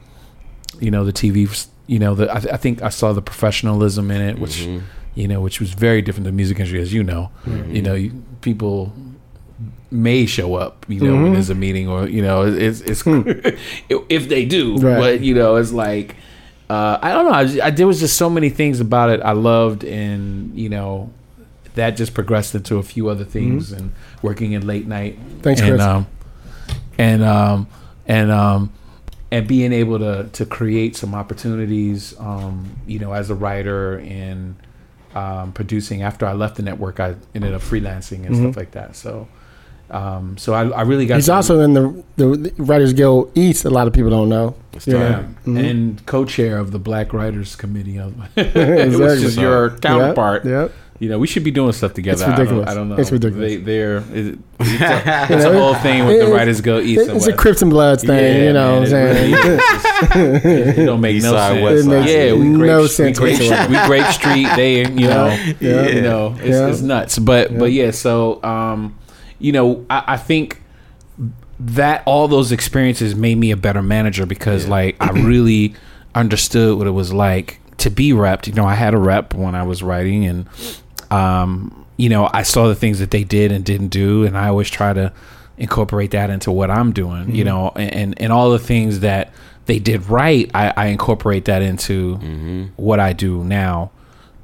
you 0.80 0.90
know 0.90 1.04
the 1.04 1.12
TV. 1.12 1.66
You 1.86 1.98
know 1.98 2.14
the. 2.14 2.30
I, 2.30 2.36
I 2.36 2.56
think 2.56 2.82
I 2.82 2.88
saw 2.90 3.12
the 3.12 3.22
professionalism 3.22 4.10
in 4.10 4.20
it, 4.20 4.38
which 4.38 4.66
you 5.14 5.26
know, 5.26 5.40
which 5.40 5.58
was 5.60 5.72
very 5.72 6.02
different 6.02 6.24
than 6.26 6.36
music 6.36 6.58
industry, 6.58 6.80
as 6.80 6.92
you 6.92 7.02
know. 7.02 7.30
You 7.46 7.82
know, 7.82 7.94
you, 7.94 8.22
people 8.42 8.92
may 9.90 10.26
show 10.26 10.54
up, 10.54 10.84
you 10.88 11.00
know, 11.00 11.14
when 11.22 11.32
there's 11.32 11.48
a 11.50 11.54
meeting, 11.54 11.88
or 11.88 12.06
you 12.08 12.22
know, 12.22 12.42
it's 12.42 12.80
it's 12.82 13.02
if 14.08 14.28
they 14.28 14.44
do, 14.44 14.76
Right. 14.76 14.98
but 14.98 15.20
you 15.20 15.34
know, 15.34 15.56
it's 15.56 15.72
like 15.72 16.14
uh, 16.70 16.98
I 17.00 17.12
don't 17.12 17.24
know. 17.24 17.32
I, 17.32 17.44
just- 17.44 17.60
I, 17.60 17.70
there 17.70 17.86
was 17.86 17.98
just 18.00 18.16
so 18.16 18.28
many 18.28 18.50
things 18.50 18.80
about 18.80 19.10
it 19.10 19.20
I 19.22 19.32
loved, 19.32 19.82
and 19.84 20.56
you 20.58 20.68
know, 20.68 21.10
that 21.74 21.92
just 21.96 22.12
progressed 22.14 22.54
into 22.54 22.76
a 22.76 22.82
few 22.82 23.08
other 23.08 23.24
things, 23.24 23.72
and 23.72 23.92
working 24.22 24.52
in 24.52 24.66
late 24.66 24.86
night. 24.86 25.18
Thanks, 25.40 25.60
and, 25.62 25.70
Chris. 25.70 25.80
Um, 25.82 26.06
and 26.98 27.24
um, 27.24 27.66
and 28.06 28.30
um, 28.30 28.72
and 29.30 29.46
being 29.46 29.72
able 29.72 29.98
to 29.98 30.28
to 30.32 30.46
create 30.46 30.96
some 30.96 31.14
opportunities, 31.14 32.18
um, 32.18 32.76
you 32.86 32.98
know, 32.98 33.12
as 33.12 33.30
a 33.30 33.34
writer 33.34 33.98
and 33.98 34.56
um, 35.14 35.52
producing. 35.52 36.02
After 36.02 36.26
I 36.26 36.32
left 36.32 36.56
the 36.56 36.62
network, 36.62 37.00
I 37.00 37.14
ended 37.34 37.54
up 37.54 37.62
freelancing 37.62 38.26
and 38.26 38.36
stuff 38.36 38.56
like 38.56 38.72
that. 38.72 38.96
So. 38.96 39.28
Um, 39.90 40.36
so 40.36 40.52
I, 40.52 40.68
I 40.68 40.82
really 40.82 41.06
got. 41.06 41.14
He's 41.14 41.26
to- 41.26 41.32
also 41.32 41.60
in 41.60 41.72
the 41.72 42.04
the 42.16 42.52
Writers 42.58 42.92
Guild 42.92 43.32
East. 43.34 43.64
A 43.64 43.70
lot 43.70 43.86
of 43.86 43.94
people 43.94 44.10
don't 44.10 44.28
know. 44.28 44.54
yeah, 44.84 45.24
Mhm. 45.46 45.64
and 45.70 46.04
co-chair 46.06 46.58
of 46.58 46.72
the 46.72 46.78
Black 46.78 47.14
Writers 47.14 47.56
Committee 47.56 47.98
of 47.98 48.14
which 48.36 49.22
is 49.22 49.38
your 49.38 49.70
counterpart. 49.78 50.44
Yep. 50.44 50.72
You 51.00 51.08
know, 51.08 51.18
we 51.20 51.28
should 51.28 51.44
be 51.44 51.52
doing 51.52 51.70
stuff 51.72 51.94
together. 51.94 52.24
It's 52.24 52.38
ridiculous. 52.38 52.68
I 52.68 52.74
don't, 52.74 52.88
I 52.88 52.88
don't 52.88 52.88
know. 52.88 52.96
It's 52.96 53.12
ridiculous. 53.12 53.50
They, 53.52 53.56
they're 53.58 53.98
it, 53.98 54.38
it's, 54.60 54.80
a, 54.82 55.32
it's 55.34 55.44
a 55.44 55.52
whole 55.52 55.74
thing 55.76 56.06
with 56.06 56.26
the 56.26 56.32
Writers 56.32 56.60
Guild 56.60 56.82
East 56.82 57.02
and 57.08 57.16
It's 57.18 57.26
a 57.26 57.30
West. 57.30 57.38
Crips 57.40 57.62
and 57.62 57.70
Bloods 57.70 58.02
thing. 58.02 58.18
Yeah, 58.18 58.42
you 58.48 58.52
know 58.52 58.80
man, 58.80 58.80
what 58.80 58.82
I'm 58.82 58.88
saying? 58.88 59.32
really 59.32 59.54
is. 59.54 60.76
it 60.80 60.86
don't 60.86 61.00
make 61.00 61.14
East 61.16 61.24
no 61.26 61.32
side, 61.32 61.52
sense. 61.52 61.62
west 61.62 61.86
It 61.86 61.88
makes 61.88 62.10
yeah, 62.12 62.32
we 62.32 62.38
grape, 62.56 62.66
no 62.66 62.80
we 62.82 62.88
sense 62.88 63.18
grape, 63.18 63.38
whatsoever. 63.38 63.72
we 63.72 63.86
grape 63.86 64.06
Street. 64.06 64.48
They, 64.56 64.78
you 64.88 65.06
know, 65.08 65.26
Yeah. 65.60 65.88
you 65.88 66.00
know, 66.02 66.34
it's, 66.38 66.48
Yeah. 66.48 66.66
it's 66.68 66.80
nuts. 66.80 67.18
But 67.20 67.56
but 67.56 67.70
yeah, 67.70 67.92
so 67.92 68.42
um, 68.42 68.98
you 69.38 69.52
know, 69.52 69.86
I, 69.88 70.02
I 70.08 70.16
think 70.16 70.62
that 71.60 72.02
all 72.06 72.26
those 72.28 72.50
experiences 72.52 73.14
made 73.14 73.36
me 73.36 73.50
a 73.52 73.56
better 73.56 73.82
manager 73.82 74.26
because 74.26 74.66
like 74.66 74.96
I 75.00 75.10
really 75.10 75.74
understood 76.16 76.76
what 76.76 76.86
it 76.88 76.90
was 76.92 77.12
like 77.12 77.60
to 77.78 77.90
be 77.90 78.10
repped. 78.10 78.48
You 78.48 78.54
know, 78.54 78.64
I 78.66 78.74
had 78.74 78.94
a 78.94 78.98
rep 78.98 79.34
when 79.34 79.54
I 79.54 79.62
was 79.62 79.80
writing 79.82 80.24
and 80.24 80.46
um, 81.10 81.86
you 81.96 82.08
know, 82.08 82.30
I 82.32 82.42
saw 82.42 82.68
the 82.68 82.74
things 82.74 82.98
that 83.00 83.10
they 83.10 83.24
did 83.24 83.52
and 83.52 83.64
didn't 83.64 83.88
do 83.88 84.24
and 84.24 84.36
I 84.36 84.48
always 84.48 84.70
try 84.70 84.92
to 84.92 85.12
incorporate 85.58 86.12
that 86.12 86.30
into 86.30 86.50
what 86.52 86.70
I'm 86.70 86.92
doing, 86.92 87.34
you 87.34 87.44
mm-hmm. 87.44 87.54
know, 87.54 87.72
and, 87.74 87.94
and, 87.94 88.22
and 88.22 88.32
all 88.32 88.50
the 88.50 88.58
things 88.58 89.00
that 89.00 89.32
they 89.66 89.78
did 89.78 90.08
right, 90.08 90.50
I, 90.54 90.72
I 90.76 90.86
incorporate 90.86 91.44
that 91.46 91.62
into 91.62 92.16
mm-hmm. 92.16 92.64
what 92.76 93.00
I 93.00 93.12
do 93.12 93.44
now 93.44 93.90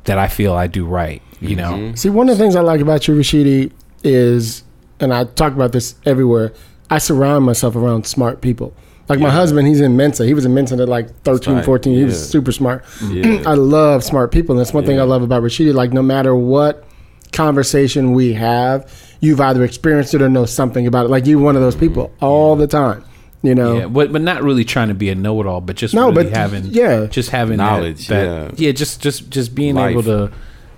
that 0.04 0.18
I 0.18 0.28
feel 0.28 0.54
I 0.54 0.66
do 0.66 0.84
right, 0.84 1.22
you 1.40 1.56
know. 1.56 1.72
Mm-hmm. 1.72 1.94
See, 1.94 2.10
one 2.10 2.28
of 2.28 2.36
the 2.36 2.42
things 2.44 2.56
I 2.56 2.60
like 2.60 2.80
about 2.80 3.08
you, 3.08 3.14
Rashidi, 3.14 3.72
is, 4.02 4.64
and 5.00 5.14
I 5.14 5.24
talk 5.24 5.54
about 5.54 5.72
this 5.72 5.94
everywhere. 6.04 6.52
I 6.90 6.98
surround 6.98 7.46
myself 7.46 7.74
around 7.74 8.06
smart 8.06 8.42
people. 8.42 8.74
Like 9.08 9.18
my 9.20 9.30
husband, 9.30 9.68
he's 9.68 9.80
in 9.82 9.96
Mensa. 9.96 10.24
He 10.24 10.32
was 10.32 10.44
in 10.46 10.54
Mensa 10.54 10.76
at 10.76 10.88
like 10.88 11.14
13, 11.24 11.56
right. 11.56 11.64
14. 11.64 11.92
He 11.92 11.98
Yeah. 12.00 12.06
was 12.06 12.28
super 12.30 12.52
smart. 12.52 12.84
Yeah. 13.10 13.42
I 13.46 13.54
love 13.54 14.02
smart 14.02 14.32
people. 14.32 14.54
And 14.54 14.60
that's 14.60 14.72
one 14.72 14.86
thing 14.86 14.98
I 14.98 15.02
love 15.02 15.22
about 15.22 15.42
Rashidi. 15.42 15.74
Like, 15.74 15.92
no 15.92 16.02
matter 16.02 16.34
what 16.34 16.84
conversation 17.32 18.12
we 18.12 18.32
have, 18.32 18.90
you've 19.20 19.40
either 19.40 19.62
experienced 19.64 20.14
it 20.14 20.22
or 20.22 20.28
know 20.28 20.46
something 20.46 20.86
about 20.86 21.06
it. 21.06 21.08
Like, 21.10 21.26
you're 21.26 21.38
one 21.40 21.56
of 21.56 21.62
those 21.62 21.76
people 21.76 22.12
all 22.20 22.56
the 22.56 22.66
time. 22.66 23.04
You 23.42 23.54
know? 23.54 23.76
Yeah, 23.76 23.86
but 23.88 24.10
but 24.10 24.22
not 24.22 24.42
really 24.42 24.64
trying 24.64 24.88
to 24.88 24.94
be 24.94 25.10
a 25.10 25.14
know-it-all, 25.14 25.60
but 25.60 25.76
just 25.76 25.92
No, 25.94 26.08
really 26.10 26.24
but 26.24 26.32
having 26.32 26.64
yeah. 26.64 27.04
just 27.04 27.28
having 27.28 27.58
that- 27.58 27.64
Knowledge, 27.72 28.08
That, 28.08 28.58
yeah. 28.58 28.72
just 28.72 29.02
just 29.02 29.28
just 29.28 29.54
being 29.54 29.74
Life. 29.74 29.90
able 29.90 30.02
to. 30.04 30.30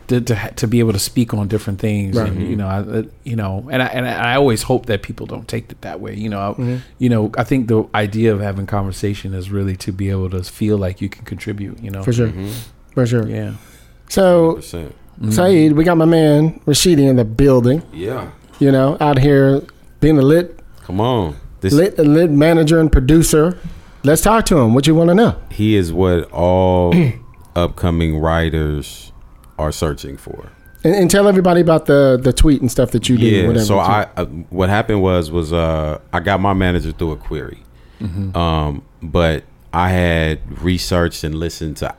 To, 0.08 0.20
to, 0.20 0.52
to 0.54 0.66
be 0.68 0.78
able 0.78 0.92
to 0.92 1.00
speak 1.00 1.34
on 1.34 1.48
different 1.48 1.80
things, 1.80 2.16
Right. 2.16 2.30
and 2.30 2.48
you 2.48 2.54
know, 2.54 2.68
I, 2.68 2.78
uh, 2.78 3.02
you 3.24 3.34
know, 3.34 3.68
and 3.72 3.82
I, 3.82 3.86
and 3.86 4.06
I 4.06 4.34
I 4.34 4.36
always 4.36 4.62
hope 4.62 4.86
that 4.86 5.02
people 5.02 5.26
don't 5.26 5.48
take 5.48 5.72
it 5.72 5.80
that 5.80 6.00
way. 6.00 6.14
You 6.14 6.28
know, 6.28 6.38
I, 6.38 6.50
Mm-hmm. 6.52 6.76
you 6.98 7.08
know, 7.08 7.32
I 7.36 7.42
think 7.42 7.66
the 7.66 7.84
idea 7.92 8.32
of 8.32 8.40
having 8.40 8.66
conversation 8.66 9.34
is 9.34 9.50
really 9.50 9.76
to 9.78 9.90
be 9.90 10.10
able 10.10 10.30
to 10.30 10.44
feel 10.44 10.78
like 10.78 11.00
you 11.00 11.08
can 11.08 11.24
contribute. 11.24 11.80
You 11.82 11.90
know, 11.90 12.04
For 12.04 12.12
sure. 12.12 12.32
For 12.94 13.04
sure. 13.04 13.28
yeah. 13.28 13.54
So, 14.08 14.56
100%. 14.60 14.92
Saeed, 15.32 15.72
we 15.72 15.82
got 15.82 15.96
my 15.96 16.04
man 16.04 16.60
Rashidi 16.66 17.08
in 17.08 17.16
the 17.16 17.24
building. 17.24 17.82
Yeah. 17.92 18.30
You 18.60 18.70
know, 18.70 18.96
out 19.00 19.18
here 19.18 19.62
being 20.00 20.18
a 20.18 20.22
lit 20.22 20.60
Come 20.84 21.00
on. 21.00 21.34
This 21.62 21.72
lit, 21.72 21.98
lit 21.98 22.30
manager 22.30 22.78
and 22.78 22.92
producer. 22.92 23.58
Let's 24.04 24.22
talk 24.22 24.46
to 24.46 24.58
him. 24.58 24.72
What 24.72 24.86
you 24.86 24.94
want 24.94 25.08
to 25.08 25.14
know? 25.14 25.34
he 25.50 25.74
is 25.74 25.92
what 25.92 26.30
all 26.30 26.94
upcoming 27.56 28.18
writers 28.18 29.10
are 29.58 29.72
searching 29.72 30.16
for. 30.16 30.50
And, 30.84 30.94
and 30.94 31.10
tell 31.10 31.26
everybody 31.26 31.60
about 31.60 31.86
the 31.86 32.18
the 32.22 32.32
tweet 32.32 32.60
and 32.60 32.70
stuff 32.70 32.90
that 32.92 33.08
you 33.08 33.16
did. 33.16 33.32
Yeah. 33.32 33.46
whatever. 33.48 33.64
So 33.64 33.78
I, 33.78 34.06
uh, 34.16 34.26
what 34.50 34.68
happened 34.68 35.02
was, 35.02 35.30
was 35.30 35.52
uh, 35.52 36.00
I 36.12 36.20
got 36.20 36.40
my 36.40 36.52
manager 36.52 36.92
through 36.92 37.12
a 37.12 37.16
query, 37.16 37.62
Mm-hmm. 38.00 38.36
um, 38.36 38.82
but 39.02 39.44
I 39.72 39.88
had 39.88 40.62
researched 40.62 41.24
and 41.24 41.34
listened 41.34 41.78
to 41.78 41.94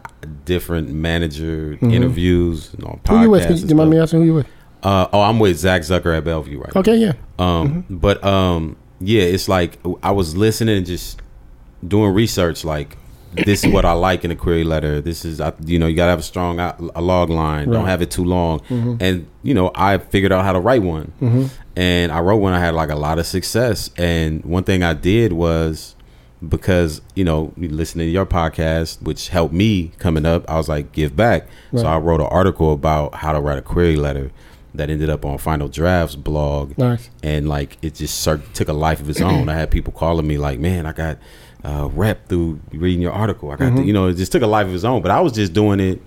different 0.46 0.90
manager 0.90 1.78
interviews 1.82 2.74
and 2.74 2.84
on 2.86 3.00
Mm-hmm. 3.00 3.14
who 3.16 3.22
you 3.24 3.30
with? 3.30 3.44
podcasts. 3.44 3.62
Do 3.64 3.68
you 3.70 3.76
mind 3.76 3.90
me 3.90 4.00
asking 4.00 4.20
who 4.22 4.26
you 4.26 4.34
with? 4.36 4.48
Uh, 4.84 5.08
oh, 5.12 5.22
I'm 5.22 5.40
with 5.40 5.58
Zach 5.58 5.82
Zucker 5.82 6.16
at 6.16 6.24
Bellevue 6.24 6.60
right 6.60 6.74
now. 6.74 6.82
Okay, 6.82 6.96
yeah. 6.98 7.14
Um, 7.40 7.84
but 7.90 8.24
um, 8.24 8.78
yeah, 9.00 9.24
it's 9.24 9.50
like 9.50 9.80
I 10.04 10.12
was 10.12 10.38
listening 10.38 10.78
and 10.78 10.86
just 10.86 11.20
doing 11.86 12.14
research. 12.14 12.64
Like 12.64 12.96
this 13.34 13.64
is 13.64 13.72
what 13.72 13.86
I 13.86 13.94
like 13.94 14.24
in 14.26 14.32
a 14.32 14.36
query 14.36 14.64
letter. 14.64 15.02
This 15.02 15.26
is 15.26 15.40
I- 15.42 15.54
you 15.66 15.80
know 15.80 15.88
you 15.88 15.96
gotta 15.96 16.12
have 16.12 16.20
a 16.20 16.24
strong 16.24 16.60
out- 16.60 16.80
a 16.96 17.02
log 17.02 17.30
line. 17.30 17.70
Don't 17.70 17.86
have 17.86 18.02
it 18.02 18.12
too 18.12 18.24
long. 18.24 18.60
Mm-hmm. 18.62 18.96
And 19.00 19.28
you 19.44 19.54
know 19.54 19.72
I 19.76 19.98
figured 19.98 20.32
out 20.32 20.44
how 20.44 20.54
to 20.54 20.60
write 20.60 20.82
one, 20.84 21.12
mm-hmm. 21.22 21.46
and 21.76 22.12
I 22.12 22.20
wrote 22.20 22.38
one. 22.38 22.54
I 22.54 22.60
had 22.60 22.74
like 22.74 22.90
a 22.90 22.96
lot 22.96 23.20
of 23.20 23.26
success. 23.26 23.90
And 23.98 24.44
one 24.44 24.64
thing 24.64 24.84
I 24.84 24.94
did 24.94 25.34
was 25.34 25.96
because 26.48 27.02
you 27.16 27.24
know 27.24 27.54
listening 27.58 28.08
to 28.08 28.12
your 28.12 28.26
podcast, 28.26 29.02
which 29.02 29.30
helped 29.30 29.54
me 29.54 29.92
coming 29.98 30.26
up, 30.26 30.50
I 30.50 30.58
was 30.58 30.70
like 30.70 30.92
give 30.92 31.16
back. 31.16 31.48
So 31.76 31.86
I 31.86 31.98
wrote 31.98 32.22
an 32.22 32.28
article 32.28 32.74
about 32.74 33.16
how 33.16 33.34
to 33.34 33.40
write 33.40 33.58
a 33.58 33.62
query 33.62 33.96
letter. 33.96 34.32
That 34.76 34.92
ended 34.92 35.10
up 35.10 35.26
on 35.26 35.40
Final 35.40 35.70
Drafts 35.70 36.16
blog 36.16 36.78
Nice. 36.78 37.10
and 37.24 37.50
like 37.50 37.80
it 37.82 37.96
just 37.96 38.24
took 38.54 38.68
a 38.68 38.74
life 38.74 39.00
of 39.00 39.10
its 39.10 39.20
own. 39.22 39.50
I 39.50 39.56
had 39.56 39.72
people 39.72 39.92
calling 39.92 40.28
me 40.28 40.38
like, 40.38 40.60
"Man, 40.60 40.86
I 40.86 40.92
got 40.92 41.18
uh, 41.68 41.88
rep 41.90 42.28
through 42.30 42.60
reading 42.72 43.02
your 43.02 43.12
article. 43.12 43.52
I 43.52 43.58
got, 43.58 43.76
the, 43.76 43.84
you 43.84 43.94
know, 43.94 44.08
it 44.08 44.14
just 44.16 44.32
took 44.32 44.42
a 44.42 44.48
life 44.48 44.68
of 44.68 44.74
its 44.74 44.84
own." 44.84 45.02
But 45.02 45.12
I 45.12 45.20
was 45.22 45.34
just 45.34 45.54
doing 45.54 45.80
it, 45.80 46.02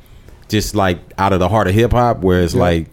just 0.48 0.74
like 0.74 0.98
out 1.18 1.32
of 1.32 1.38
the 1.40 1.48
heart 1.48 1.68
of 1.68 1.74
hip 1.74 1.92
hop, 1.92 2.18
where 2.20 2.40
it's 2.42 2.54
Yeah. 2.54 2.60
like 2.60 2.88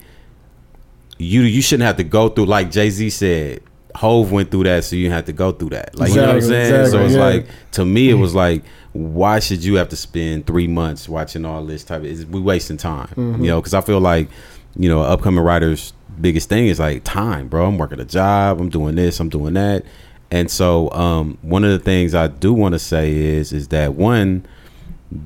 you 1.18 1.42
you 1.42 1.62
shouldn't 1.62 1.88
have 1.88 1.98
to 1.98 2.04
go 2.04 2.30
through 2.30 2.46
like 2.46 2.72
Jay 2.72 2.90
Z 2.90 3.10
said. 3.10 3.62
Hove 3.96 4.32
went 4.32 4.52
through 4.52 4.66
that, 4.66 4.84
so 4.84 4.96
you 4.96 5.10
have 5.10 5.26
to 5.26 5.34
go 5.34 5.52
through 5.52 5.70
that. 5.70 5.98
Like 5.98 6.10
you 6.10 6.18
know 6.18 6.22
what 6.24 6.30
I'm 6.32 6.38
Exactly, 6.38 6.70
saying? 6.70 6.92
so 6.92 7.06
it's 7.06 7.16
yeah. 7.16 7.20
like 7.24 7.48
to 7.72 7.84
me, 7.84 8.12
it 8.12 8.14
was 8.14 8.36
like, 8.36 8.64
why 8.94 9.40
should 9.40 9.64
you 9.64 9.76
have 9.76 9.90
to 9.90 9.96
spend 9.96 10.46
three 10.46 10.68
months 10.68 11.10
watching 11.10 11.46
all 11.46 11.66
this 11.66 11.84
type 11.84 12.02
of? 12.02 12.06
Is 12.06 12.24
we 12.24 12.40
wasting 12.40 12.78
time? 12.78 13.08
Mm-hmm. 13.16 13.44
You 13.44 13.50
know, 13.52 13.60
because 13.60 13.74
I 13.74 13.82
feel 13.82 14.00
like 14.00 14.30
you 14.76 14.88
know, 14.88 15.02
upcoming 15.02 15.44
writers' 15.44 15.94
biggest 16.22 16.48
thing 16.50 16.68
is 16.68 16.80
like 16.80 17.04
time, 17.06 17.48
bro. 17.48 17.66
I'm 17.66 17.80
working 17.80 18.00
a 18.00 18.06
job, 18.06 18.60
I'm 18.62 18.70
doing 18.70 18.94
this, 18.94 19.20
I'm 19.20 19.30
doing 19.30 19.56
that. 19.56 19.84
And 20.30 20.52
so 20.52 20.92
um, 20.92 21.38
one 21.42 21.64
of 21.64 21.72
the 21.72 21.80
things 21.80 22.14
I 22.14 22.28
do 22.28 22.54
want 22.54 22.74
to 22.74 22.80
say 22.80 23.14
is 23.16 23.54
is 23.54 23.70
that 23.70 23.94
one, 23.96 24.46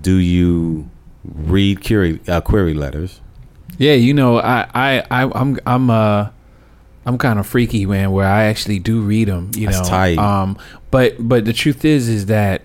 do 0.02 0.16
you 0.16 0.90
read 1.24 1.84
query 1.84 2.20
uh, 2.28 2.42
query 2.42 2.74
letters? 2.74 3.20
Yeah, 3.78 3.94
you 3.94 4.14
know, 4.14 4.38
I, 4.40 4.68
I, 4.76 5.04
I 5.10 5.32
I'm, 5.34 5.58
I'm, 5.66 5.90
uh, 5.90 6.30
I'm 7.06 7.18
kind 7.18 7.40
of 7.40 7.48
freaky, 7.48 7.86
man. 7.88 8.12
Where 8.12 8.28
I 8.28 8.44
actually 8.44 8.78
do 8.78 9.02
read 9.02 9.28
them, 9.28 9.50
you 9.56 9.68
That's 9.68 9.80
know. 9.82 9.86
tight. 9.90 10.18
Um, 10.20 10.58
but, 10.92 11.16
but 11.20 11.46
the 11.46 11.54
truth 11.54 11.84
is, 11.84 12.08
is 12.08 12.28
that, 12.28 12.62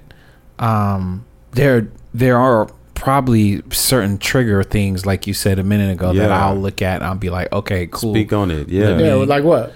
um, 0.58 1.24
there, 1.52 1.88
there 2.12 2.36
are 2.36 2.66
probably 2.94 3.62
certain 3.70 4.18
trigger 4.18 4.62
things, 4.62 5.06
like 5.06 5.26
you 5.26 5.32
said 5.32 5.58
a 5.58 5.62
minute 5.64 5.90
ago, 5.92 6.12
that 6.12 6.30
I'll 6.30 6.56
look 6.56 6.82
at 6.82 6.96
and 6.96 7.04
I'll 7.04 7.14
be 7.14 7.30
like, 7.30 7.50
okay, 7.52 7.86
cool. 7.90 8.12
Speak 8.12 8.32
on 8.34 8.50
it. 8.50 8.68
Yeah. 8.68 8.88
Let 8.88 9.00
Yeah, 9.00 9.14
me- 9.16 9.24
like 9.26 9.44
what? 9.44 9.72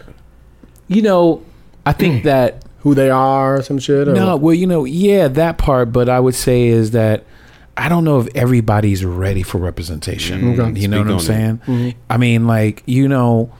You 0.89 1.01
know, 1.03 1.43
I 1.91 1.93
think 1.93 2.23
hmm. 2.23 2.27
that 2.29 2.65
who 2.81 2.95
they 2.95 3.11
are 3.11 3.59
or 3.59 3.63
some 3.63 3.79
shit? 3.79 4.09
Or? 4.09 4.15
No, 4.15 4.37
well, 4.37 4.55
you 4.55 4.67
know, 4.67 4.85
yeah, 4.85 5.29
that 5.29 5.59
part. 5.59 5.93
But 5.93 6.09
I 6.09 6.21
would 6.21 6.35
say 6.35 6.69
is 6.69 6.93
that 6.93 7.25
I 7.77 7.89
don't 7.89 8.05
know 8.05 8.21
if 8.21 8.29
everybody's 8.35 9.05
ready 9.05 9.43
for 9.43 9.59
representation. 9.59 10.41
Mm-hmm. 10.41 10.61
Okay. 10.61 10.81
You 10.81 10.89
know 10.89 10.99
Speak 10.99 11.07
what 11.07 11.07
I'm 11.07 11.13
on 11.13 11.17
it. 11.17 11.21
saying? 11.21 11.59
Mm-hmm. 11.59 11.99
I 12.09 12.17
mean, 12.17 12.47
like 12.47 12.83
you 12.87 13.09
know, 13.09 13.53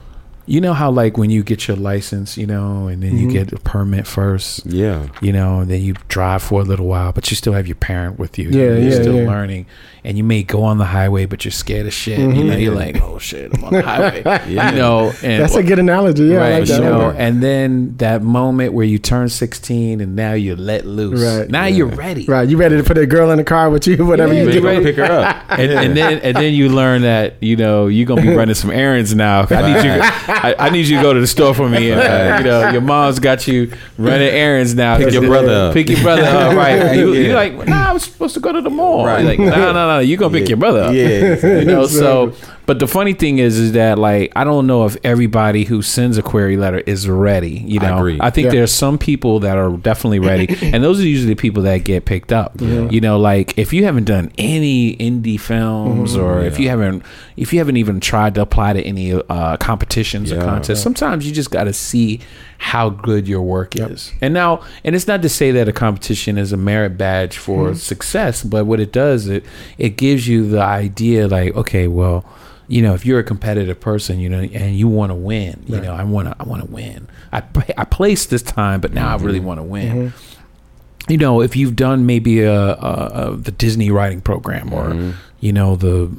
you 0.45 0.59
know 0.61 0.73
how 0.73 0.91
like 0.91 1.17
when 1.17 1.29
you 1.29 1.43
get 1.43 1.67
your 1.67 1.77
license, 1.77 2.37
you 2.37 2.47
know, 2.47 2.87
and 2.87 3.03
then 3.03 3.17
you 3.17 3.27
mm-hmm. 3.27 3.51
get 3.51 3.53
a 3.53 3.57
permit 3.57 4.07
first. 4.07 4.65
Yeah. 4.65 5.07
You 5.21 5.33
know, 5.33 5.59
and 5.59 5.71
then 5.71 5.81
you 5.81 5.93
drive 6.07 6.41
for 6.41 6.61
a 6.61 6.63
little 6.63 6.87
while, 6.87 7.11
but 7.11 7.29
you 7.29 7.37
still 7.37 7.53
have 7.53 7.67
your 7.67 7.75
parent 7.75 8.17
with 8.17 8.37
you. 8.39 8.49
Yeah, 8.49 8.59
you're 8.59 8.79
yeah, 8.79 9.01
still 9.01 9.15
yeah. 9.21 9.27
learning, 9.27 9.65
and 10.03 10.17
you 10.17 10.23
may 10.23 10.43
go 10.43 10.63
on 10.63 10.77
the 10.77 10.85
highway, 10.85 11.25
but 11.25 11.45
you're 11.45 11.51
scared 11.51 11.85
of 11.85 11.93
shit. 11.93 12.19
You 12.19 12.43
know, 12.43 12.55
you're 12.55 12.73
like, 12.75 13.01
oh 13.03 13.19
shit, 13.19 13.53
I'm 13.55 13.63
on 13.63 13.73
the 13.73 13.81
highway. 13.81 14.21
Yeah. 14.51 14.71
You 14.71 14.77
know, 14.77 15.13
and 15.23 15.41
That's 15.41 15.55
a 15.55 15.63
good 15.63 15.79
analogy. 15.79 16.23
Yeah, 16.25 16.37
I 16.43 16.51
right, 16.51 16.59
like 16.59 16.69
you 16.69 16.79
know, 16.79 16.99
one. 17.07 17.15
and 17.17 17.41
then 17.43 17.95
that 17.97 18.21
moment 18.23 18.73
where 18.73 18.85
you 18.85 18.97
turn 18.97 19.29
16 19.29 20.01
and 20.01 20.15
now 20.15 20.33
you're 20.33 20.55
let 20.55 20.85
loose. 20.85 21.21
Right. 21.21 21.49
Now 21.49 21.65
you're 21.65 21.87
ready. 21.87 22.25
Right, 22.25 22.47
you 22.47 22.57
ready 22.57 22.77
to 22.77 22.83
put 22.83 22.97
a 22.97 23.05
girl 23.05 23.29
in 23.31 23.37
the 23.37 23.43
car 23.43 23.69
with 23.69 23.87
you, 23.87 24.03
whatever 24.05 24.33
Yeah, 24.33 24.41
you 24.41 24.47
you 24.47 24.53
do. 24.53 24.65
ready- 24.65 24.79
to 24.79 24.83
Pick 24.85 24.95
her 24.97 25.03
up. 25.05 25.45
And, 25.61 25.71
and 25.71 25.97
then 25.97 26.19
and 26.19 26.35
then 26.37 26.53
you 26.53 26.69
learn 26.69 27.01
that 27.03 27.35
you 27.41 27.55
know 27.57 27.87
you're 27.87 28.05
gonna 28.07 28.21
be 28.21 28.33
running 28.33 28.55
some 28.55 28.71
errands 28.71 29.13
now. 29.13 29.45
I 29.49 29.73
need 29.73 29.83
you. 29.85 29.99
I, 30.01 30.55
I 30.57 30.69
need 30.69 30.87
you 30.87 30.97
to 30.97 31.03
go 31.03 31.13
to 31.13 31.19
the 31.19 31.27
store 31.27 31.53
for 31.53 31.67
me. 31.69 31.91
And, 31.91 31.99
uh, 32.01 32.37
you 32.39 32.43
know 32.45 32.69
your 32.71 32.81
mom's 32.81 33.19
got 33.19 33.47
you 33.47 33.71
running 33.97 34.29
errands 34.29 34.73
now. 34.73 34.97
Pick 34.97 35.13
your 35.13 35.23
brother 35.23 35.51
up. 35.67 35.73
Pick 35.73 35.89
your 35.89 36.01
brother 36.01 36.23
up. 36.23 36.55
Right. 36.55 36.95
You, 36.97 37.13
Yeah. 37.13 37.21
You're 37.27 37.35
like, 37.35 37.67
nah, 37.67 37.89
I 37.89 37.93
was 37.93 38.03
supposed 38.03 38.33
to 38.35 38.39
go 38.39 38.51
to 38.53 38.61
the 38.61 38.69
mall. 38.69 39.05
Right. 39.05 39.23
Like, 39.25 39.39
no, 39.39 39.73
no, 39.91 39.97
no. 39.97 39.99
You're 39.99 40.17
gonna 40.17 40.37
pick 40.37 40.49
your 40.49 40.57
brother 40.57 40.83
up. 40.83 40.93
Yeah. 40.93 41.59
you 41.59 41.65
know 41.65 41.85
so 41.87 42.33
but 42.71 42.79
the 42.79 42.87
funny 42.87 43.11
thing 43.13 43.37
is 43.37 43.57
is 43.59 43.71
that 43.73 43.99
like 43.99 44.31
i 44.35 44.45
don't 44.45 44.65
know 44.65 44.85
if 44.85 44.95
everybody 45.03 45.65
who 45.65 45.81
sends 45.81 46.17
a 46.17 46.21
query 46.21 46.55
letter 46.55 46.79
is 46.93 47.05
ready 47.09 47.55
you 47.67 47.79
I 47.81 47.89
know 47.89 47.97
agree. 47.97 48.17
think 48.31 48.45
Yeah. 48.45 48.51
there's 48.51 48.71
some 48.71 48.97
people 48.97 49.41
that 49.41 49.57
are 49.57 49.71
definitely 49.75 50.19
ready 50.31 50.47
and 50.61 50.81
those 50.81 50.99
are 51.01 51.07
usually 51.15 51.33
the 51.33 51.41
people 51.41 51.63
that 51.63 51.79
get 51.83 52.05
picked 52.05 52.31
up 52.31 52.49
you 52.61 53.01
know 53.01 53.19
like 53.19 53.57
if 53.57 53.73
you 53.73 53.83
haven't 53.83 54.05
done 54.05 54.31
any 54.37 54.95
indie 55.07 55.39
films 55.39 56.13
Mm-hmm. 56.15 56.21
or 56.23 56.41
if 56.49 56.59
you 56.59 56.69
haven't 56.69 57.03
if 57.35 57.51
you 57.51 57.59
haven't 57.59 57.77
even 57.77 57.99
tried 57.99 58.35
to 58.35 58.41
apply 58.41 58.73
to 58.73 58.81
any 58.81 59.11
uh, 59.13 59.57
competitions 59.57 60.31
or 60.31 60.35
Yeah. 60.35 60.45
contests 60.45 60.81
sometimes 60.81 61.27
you 61.27 61.33
just 61.33 61.51
got 61.51 61.65
to 61.65 61.73
see 61.73 62.19
how 62.57 62.89
good 62.89 63.27
your 63.27 63.41
work 63.41 63.75
is 63.75 64.13
and 64.21 64.33
now 64.33 64.61
and 64.85 64.95
it's 64.95 65.07
not 65.07 65.21
to 65.23 65.29
say 65.29 65.51
that 65.51 65.67
a 65.67 65.73
competition 65.73 66.37
is 66.37 66.53
a 66.53 66.57
merit 66.57 66.97
badge 66.97 67.35
for 67.37 67.61
Mm-hmm. 67.69 67.75
success 67.75 68.43
but 68.43 68.65
what 68.65 68.79
it 68.79 68.91
does 68.93 69.27
it 69.27 69.43
it 69.77 69.97
gives 69.97 70.27
you 70.27 70.47
the 70.47 70.61
idea 70.61 71.27
like 71.27 71.55
okay 71.55 71.87
well 71.87 72.23
you 72.71 72.81
know 72.81 72.93
if 72.93 73.05
you're 73.05 73.19
a 73.19 73.23
competitive 73.23 73.79
person 73.79 74.19
you 74.19 74.29
know 74.29 74.39
and 74.39 74.77
you 74.77 74.87
want 74.87 75.09
to 75.09 75.15
win 75.15 75.61
you 75.67 75.79
know 75.81 75.93
i 75.93 76.03
want 76.03 76.27
to 76.27 76.35
i 76.39 76.43
want 76.43 76.63
to 76.63 76.71
win. 76.71 77.07
I 77.33 77.43
i 77.77 77.83
placed 77.83 78.29
this 78.29 78.41
time 78.41 78.79
but 78.79 78.93
now 78.93 79.09
i 79.09 79.17
really 79.17 79.39
Mm-hmm. 79.39 79.47
want 79.47 79.59
to 79.59 79.63
win 79.63 79.95
mm-hmm. 80.11 81.11
you 81.11 81.17
know 81.17 81.41
if 81.41 81.55
you've 81.55 81.75
done 81.75 82.05
maybe 82.05 82.41
a, 82.41 82.53
a, 82.53 83.31
a 83.33 83.35
the 83.35 83.51
disney 83.51 83.91
writing 83.91 84.21
program 84.21 84.73
or 84.73 84.85
Mm-hmm. 84.85 85.11
you 85.41 85.51
know 85.51 85.75
the 85.75 86.09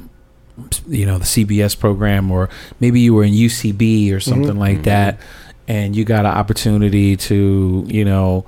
you 0.87 1.07
know 1.07 1.17
the 1.17 1.25
cbs 1.25 1.77
program 1.77 2.29
or 2.29 2.49
maybe 2.79 2.99
you 2.99 3.15
were 3.15 3.23
in 3.23 3.33
ucb 3.33 4.11
or 4.11 4.17
mm-hmm. 4.17 4.19
something 4.19 4.59
like 4.59 4.75
mm-hmm. 4.75 4.83
that 4.83 5.19
and 5.67 5.95
you 5.95 6.05
got 6.05 6.25
an 6.25 6.31
opportunity 6.31 7.17
to 7.17 7.83
you 7.87 8.05
know 8.05 8.45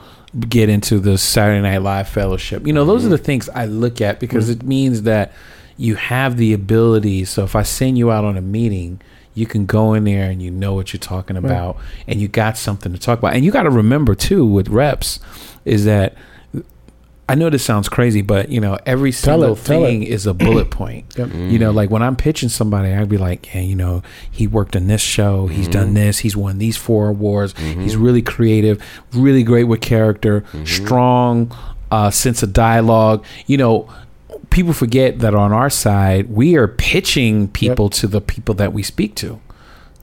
get 0.48 0.70
into 0.70 1.00
the 1.00 1.18
saturday 1.18 1.62
night 1.62 1.78
live 1.78 2.10
fellowship. 2.10 2.68
You 2.68 2.74
know 2.74 2.86
those 2.86 3.06
are 3.06 3.10
the 3.10 3.18
things 3.18 3.50
i 3.50 3.66
look 3.66 4.02
at 4.02 4.20
because 4.20 4.50
it 4.50 4.64
means 4.64 5.04
that 5.04 5.32
you 5.78 5.96
have 5.96 6.38
the 6.38 6.54
ability 6.54 7.26
so 7.26 7.44
if 7.44 7.56
i 7.56 7.64
send 7.64 7.98
you 7.98 8.12
out 8.12 8.24
on 8.24 8.38
a 8.38 8.42
meeting 8.42 9.00
you 9.34 9.46
can 9.46 9.66
go 9.66 9.94
in 9.94 10.06
there 10.06 10.30
and 10.30 10.42
you 10.42 10.50
know 10.50 10.74
what 10.74 10.94
you're 10.94 11.00
talking 11.00 11.36
about 11.36 11.78
and 12.08 12.22
you 12.22 12.28
got 12.28 12.58
something 12.58 12.94
to 12.94 13.00
talk 13.00 13.20
about 13.20 13.34
and 13.34 13.44
you 13.44 13.52
got 13.52 13.64
to 13.64 13.70
remember 13.70 14.16
too 14.16 14.46
with 14.46 14.70
reps 14.70 15.20
is 15.66 15.86
that 15.86 16.16
I 17.28 17.34
know 17.34 17.50
this 17.50 17.64
sounds 17.66 17.90
crazy, 17.90 18.22
but 18.22 18.50
you 18.50 18.62
know, 18.62 18.78
every 18.86 19.12
Tell 19.12 19.40
single 19.40 19.54
it, 19.54 19.60
thing 19.60 20.04
is 20.04 20.28
a 20.28 20.34
bullet 20.34 20.70
point. 20.72 21.06
Yep. 21.18 21.34
You 21.34 21.58
know, 21.58 21.72
like 21.72 21.90
when 21.90 22.04
I'm 22.04 22.16
pitching 22.16 22.50
somebody, 22.50 22.94
I'd 22.94 23.10
be 23.10 23.18
like, 23.18 23.54
yeah, 23.54 23.62
you 23.62 23.76
know, 23.76 24.04
he 24.30 24.46
worked 24.46 24.76
on 24.76 24.88
this 24.88 25.02
show, 25.02 25.48
he's 25.48 25.68
done 25.68 25.88
mm-hmm. 25.88 25.96
this, 25.96 26.20
he's 26.20 26.38
won 26.38 26.60
these 26.60 26.78
four 26.78 27.10
awards, 27.10 27.54
mm-hmm. 27.56 27.82
he's 27.82 27.98
really 27.98 28.22
creative, 28.22 28.84
really 29.12 29.42
great 29.42 29.64
with 29.64 29.82
character, 29.82 30.42
mm-hmm. 30.42 30.66
strong 30.66 31.58
uh, 31.90 32.12
sense 32.12 32.44
of 32.44 32.54
dialogue. 32.54 33.26
You 33.48 33.58
know, 33.58 33.90
people 34.56 34.72
forget 34.72 35.20
that 35.20 35.36
on 35.36 35.52
our 35.52 35.70
side, 35.70 36.30
we 36.30 36.56
are 36.56 36.66
pitching 36.66 37.50
people 37.50 37.90
to 37.90 38.08
the 38.08 38.22
people 38.22 38.56
that 38.56 38.72
we 38.72 38.82
speak 38.82 39.14
to. 39.14 39.42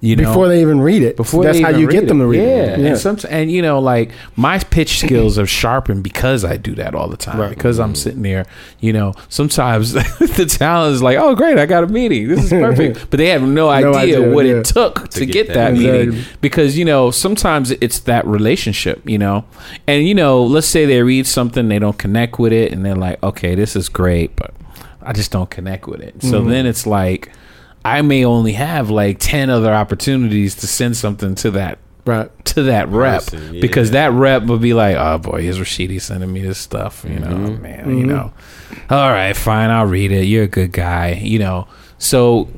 You 0.02 0.16
know, 0.16 0.24
Before 0.24 0.48
they 0.48 0.60
even 0.60 0.80
read 0.80 1.02
it. 1.02 1.16
before 1.16 1.44
That's 1.44 1.58
they 1.58 1.62
how 1.62 1.68
you 1.68 1.86
get 1.86 2.00
read 2.00 2.08
them 2.08 2.18
to 2.18 2.26
read 2.26 2.42
yeah. 2.42 2.74
it. 2.74 2.80
And 2.80 2.98
some 2.98 3.18
and 3.30 3.52
you 3.52 3.62
know, 3.62 3.78
like 3.78 4.10
my 4.34 4.58
pitch 4.58 4.98
skills 4.98 5.38
are 5.38 5.46
sharpened 5.46 6.02
because 6.02 6.44
I 6.44 6.56
do 6.56 6.74
that 6.74 6.96
all 6.96 7.06
the 7.06 7.16
time. 7.16 7.38
Right. 7.38 7.50
Because 7.50 7.78
I'm 7.78 7.92
mm. 7.92 7.96
sitting 7.96 8.22
there, 8.22 8.44
you 8.80 8.92
know, 8.92 9.14
sometimes 9.28 9.92
the 9.92 10.56
talent 10.58 10.96
is 10.96 11.04
like, 11.04 11.18
Oh 11.18 11.36
great, 11.36 11.56
I 11.56 11.66
got 11.66 11.84
a 11.84 11.86
meeting. 11.86 12.26
This 12.26 12.46
is 12.46 12.50
perfect. 12.50 13.10
but 13.10 13.18
they 13.18 13.28
have 13.28 13.42
no 13.42 13.68
idea, 13.68 13.92
idea, 13.92 14.34
what 14.34 14.44
yeah. 14.44 14.54
it 14.54 14.64
took 14.64 15.08
to, 15.10 15.24
get 15.24 15.32
get, 15.32 15.46
that 15.46 15.54
that, 15.54 15.72
meeting. 15.74 16.10
meeting. 16.10 16.24
Because, 16.40 16.76
you 16.76 16.84
know, 16.84 17.12
sometimes 17.12 17.70
it's 17.70 18.00
that 18.00 18.26
relationship, 18.26 19.08
you 19.08 19.18
know. 19.18 19.44
And 19.86 20.08
you 20.08 20.16
know, 20.16 20.42
let's 20.42 20.66
say 20.66 20.84
they 20.84 21.00
read 21.04 21.28
something, 21.28 21.68
they 21.68 21.78
don't 21.78 21.96
connect 21.96 22.40
with 22.40 22.52
it, 22.52 22.72
and 22.72 22.84
they're 22.84 22.96
like, 22.96 23.22
Okay, 23.22 23.54
this 23.54 23.76
is 23.76 23.88
great, 23.88 24.34
but 24.34 24.52
I 25.00 25.12
just 25.12 25.30
don't 25.30 25.48
connect 25.48 25.86
with 25.86 26.00
it. 26.00 26.20
So 26.22 26.40
mm-hmm. 26.40 26.50
then 26.50 26.66
it's 26.66 26.88
like 26.88 27.30
I 27.84 28.02
may 28.02 28.24
only 28.24 28.52
have 28.52 28.90
like 28.90 29.18
10 29.18 29.50
other 29.50 29.72
opportunities 29.72 30.54
to 30.56 30.66
send 30.66 30.96
something 30.96 31.34
to 31.36 31.50
that 31.52 31.78
Right. 32.04 32.30
to 32.46 32.64
that 32.64 32.88
rep 32.88 33.22
Person, 33.26 33.60
because 33.60 33.92
that 33.92 34.10
rep 34.12 34.42
would 34.44 34.60
be 34.60 34.74
like, 34.74 34.96
"Oh 34.96 35.18
boy, 35.18 35.42
here's 35.42 35.58
Rashidi 35.60 36.00
sending 36.00 36.32
me 36.32 36.42
this 36.42 36.58
stuff." 36.58 37.04
You 37.08 37.20
know, 37.20 37.28
Mm-hmm. 37.28 37.62
man. 37.62 37.96
You 37.98 38.06
know, 38.06 38.32
all 38.90 39.10
right, 39.10 39.36
fine, 39.36 39.70
I'll 39.70 39.86
read 39.86 40.10
it. 40.10 40.24
You're 40.24 40.42
a 40.44 40.48
good 40.48 40.72
guy. 40.72 41.12
You 41.22 41.38
know, 41.38 41.68
so 41.98 42.48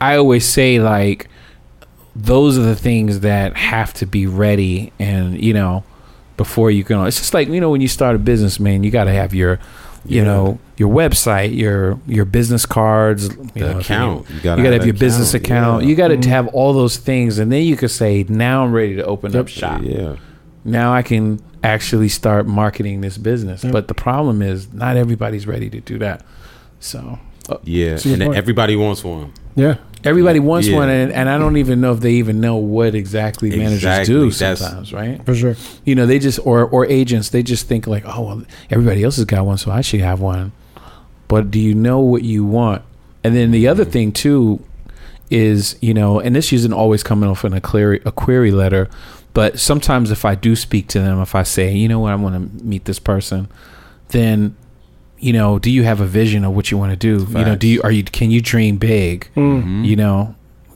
I 0.00 0.16
always 0.16 0.44
say 0.44 0.80
like 0.80 1.28
those 2.16 2.58
are 2.58 2.62
the 2.62 2.74
things 2.76 3.20
that 3.20 3.56
have 3.56 3.94
to 3.94 4.06
be 4.06 4.26
ready, 4.26 4.92
and 4.98 5.40
you 5.40 5.54
know, 5.54 5.84
before 6.36 6.70
you 6.72 6.82
can. 6.82 7.06
It's 7.06 7.18
just 7.18 7.32
like 7.32 7.46
you 7.48 7.60
know 7.60 7.70
when 7.70 7.80
you 7.80 7.88
start 7.88 8.16
a 8.16 8.18
business, 8.18 8.58
man, 8.58 8.82
you 8.82 8.90
got 8.90 9.04
to 9.04 9.12
have 9.12 9.32
your, 9.34 9.60
you 10.04 10.18
Yeah. 10.18 10.24
know, 10.24 10.58
your 10.76 10.92
website, 10.92 11.56
your 11.56 11.98
your 12.06 12.24
business 12.24 12.66
cards, 12.66 13.28
you 13.28 13.36
The 13.54 13.60
know, 13.60 13.78
account. 13.78 14.28
You 14.30 14.36
you 14.36 14.40
gotta 14.42 14.62
got 14.62 14.68
to 14.68 14.72
have 14.72 14.80
have 14.80 14.86
your 14.86 14.94
an 14.94 14.98
business 14.98 15.34
account, 15.34 15.66
account. 15.66 15.82
yeah. 15.84 15.88
You 15.90 15.94
got 15.96 16.08
to 16.08 16.16
mm-hmm. 16.16 16.30
have 16.30 16.48
all 16.48 16.72
those 16.72 16.96
things, 16.96 17.38
and 17.38 17.50
then 17.52 17.62
you 17.62 17.76
could 17.76 17.90
say, 17.90 18.24
"Now 18.28 18.64
I'm 18.64 18.72
ready 18.72 18.96
to 18.96 19.04
open 19.04 19.36
up 19.36 19.48
shop. 19.48 19.82
Yeah. 19.84 20.16
Now 20.64 20.92
I 20.92 21.02
can 21.02 21.40
actually 21.62 22.08
start 22.08 22.46
marketing 22.46 23.00
this 23.02 23.18
business." 23.18 23.64
But 23.64 23.88
the 23.88 23.94
problem 23.94 24.42
is, 24.42 24.72
not 24.72 24.96
everybody's 24.96 25.46
ready 25.46 25.70
to 25.70 25.80
do 25.80 25.98
that. 26.00 26.24
So 26.80 27.18
uh, 27.48 27.56
Yeah. 27.64 27.90
That's 27.90 28.04
And 28.06 28.22
point. 28.22 28.36
everybody 28.36 28.74
wants 28.76 29.04
one. 29.04 29.32
Yeah. 29.56 29.76
everybody 30.02 30.40
wants 30.40 30.66
Yeah. 30.68 30.76
one, 30.76 30.88
and, 30.90 31.12
and 31.12 31.28
I 31.30 31.38
don't 31.38 31.56
even 31.56 31.80
know 31.80 31.92
if 31.92 32.00
they 32.00 32.12
even 32.14 32.40
know 32.40 32.56
what 32.56 32.94
exactly, 32.94 33.50
managers 33.50 33.76
Exactly. 33.76 34.14
do 34.14 34.30
That's- 34.30 34.58
sometimes, 34.58 34.92
right? 34.92 35.24
For 35.24 35.34
sure. 35.34 35.56
You 35.84 35.94
know, 35.94 36.04
they 36.06 36.18
just 36.18 36.40
or 36.44 36.64
or 36.64 36.84
agents, 36.86 37.28
they 37.30 37.42
just 37.44 37.68
think 37.68 37.86
like, 37.86 38.02
"Oh, 38.04 38.22
well, 38.22 38.42
everybody 38.70 39.04
else 39.04 39.16
has 39.16 39.24
got 39.24 39.46
one, 39.46 39.56
so 39.56 39.70
I 39.70 39.80
should 39.82 40.00
have 40.00 40.20
one." 40.20 40.52
But 41.28 41.50
do 41.50 41.58
you 41.58 41.74
know 41.74 42.00
what 42.00 42.22
you 42.22 42.44
want? 42.44 42.82
And 43.22 43.34
then 43.34 43.50
the 43.50 43.66
other 43.68 43.84
thing 43.84 44.12
too 44.12 44.62
is, 45.30 45.76
you 45.80 45.94
know, 45.94 46.20
and 46.20 46.36
this 46.36 46.52
isn't 46.52 46.72
always 46.72 47.02
coming 47.02 47.28
off 47.28 47.44
in 47.44 47.52
a 47.52 47.60
query 47.60 48.00
a 48.04 48.12
query 48.12 48.50
letter, 48.50 48.88
but 49.32 49.58
sometimes 49.58 50.10
if 50.10 50.24
I 50.24 50.34
do 50.34 50.54
speak 50.54 50.88
to 50.88 51.00
them, 51.00 51.20
if 51.20 51.34
I 51.34 51.42
say, 51.42 51.72
you 51.72 51.88
know 51.88 52.00
what, 52.00 52.12
I 52.12 52.16
want 52.16 52.34
to 52.34 52.64
meet 52.64 52.84
this 52.84 52.98
person, 52.98 53.48
then 54.08 54.56
you 55.18 55.32
know, 55.32 55.58
do 55.58 55.70
you 55.70 55.84
have 55.84 56.00
a 56.00 56.06
vision 56.06 56.44
of 56.44 56.54
what 56.54 56.70
you 56.70 56.76
want 56.76 56.90
to 56.92 56.96
do? 56.96 57.26
You 57.30 57.44
know, 57.46 57.56
do 57.56 57.66
you 57.66 57.80
are 57.82 57.90
you 57.90 58.04
can 58.04 58.30
you 58.30 58.42
dream 58.42 58.76
big? 58.76 59.28
Mm. 59.34 59.84
You 59.84 59.96
know, 59.96 60.34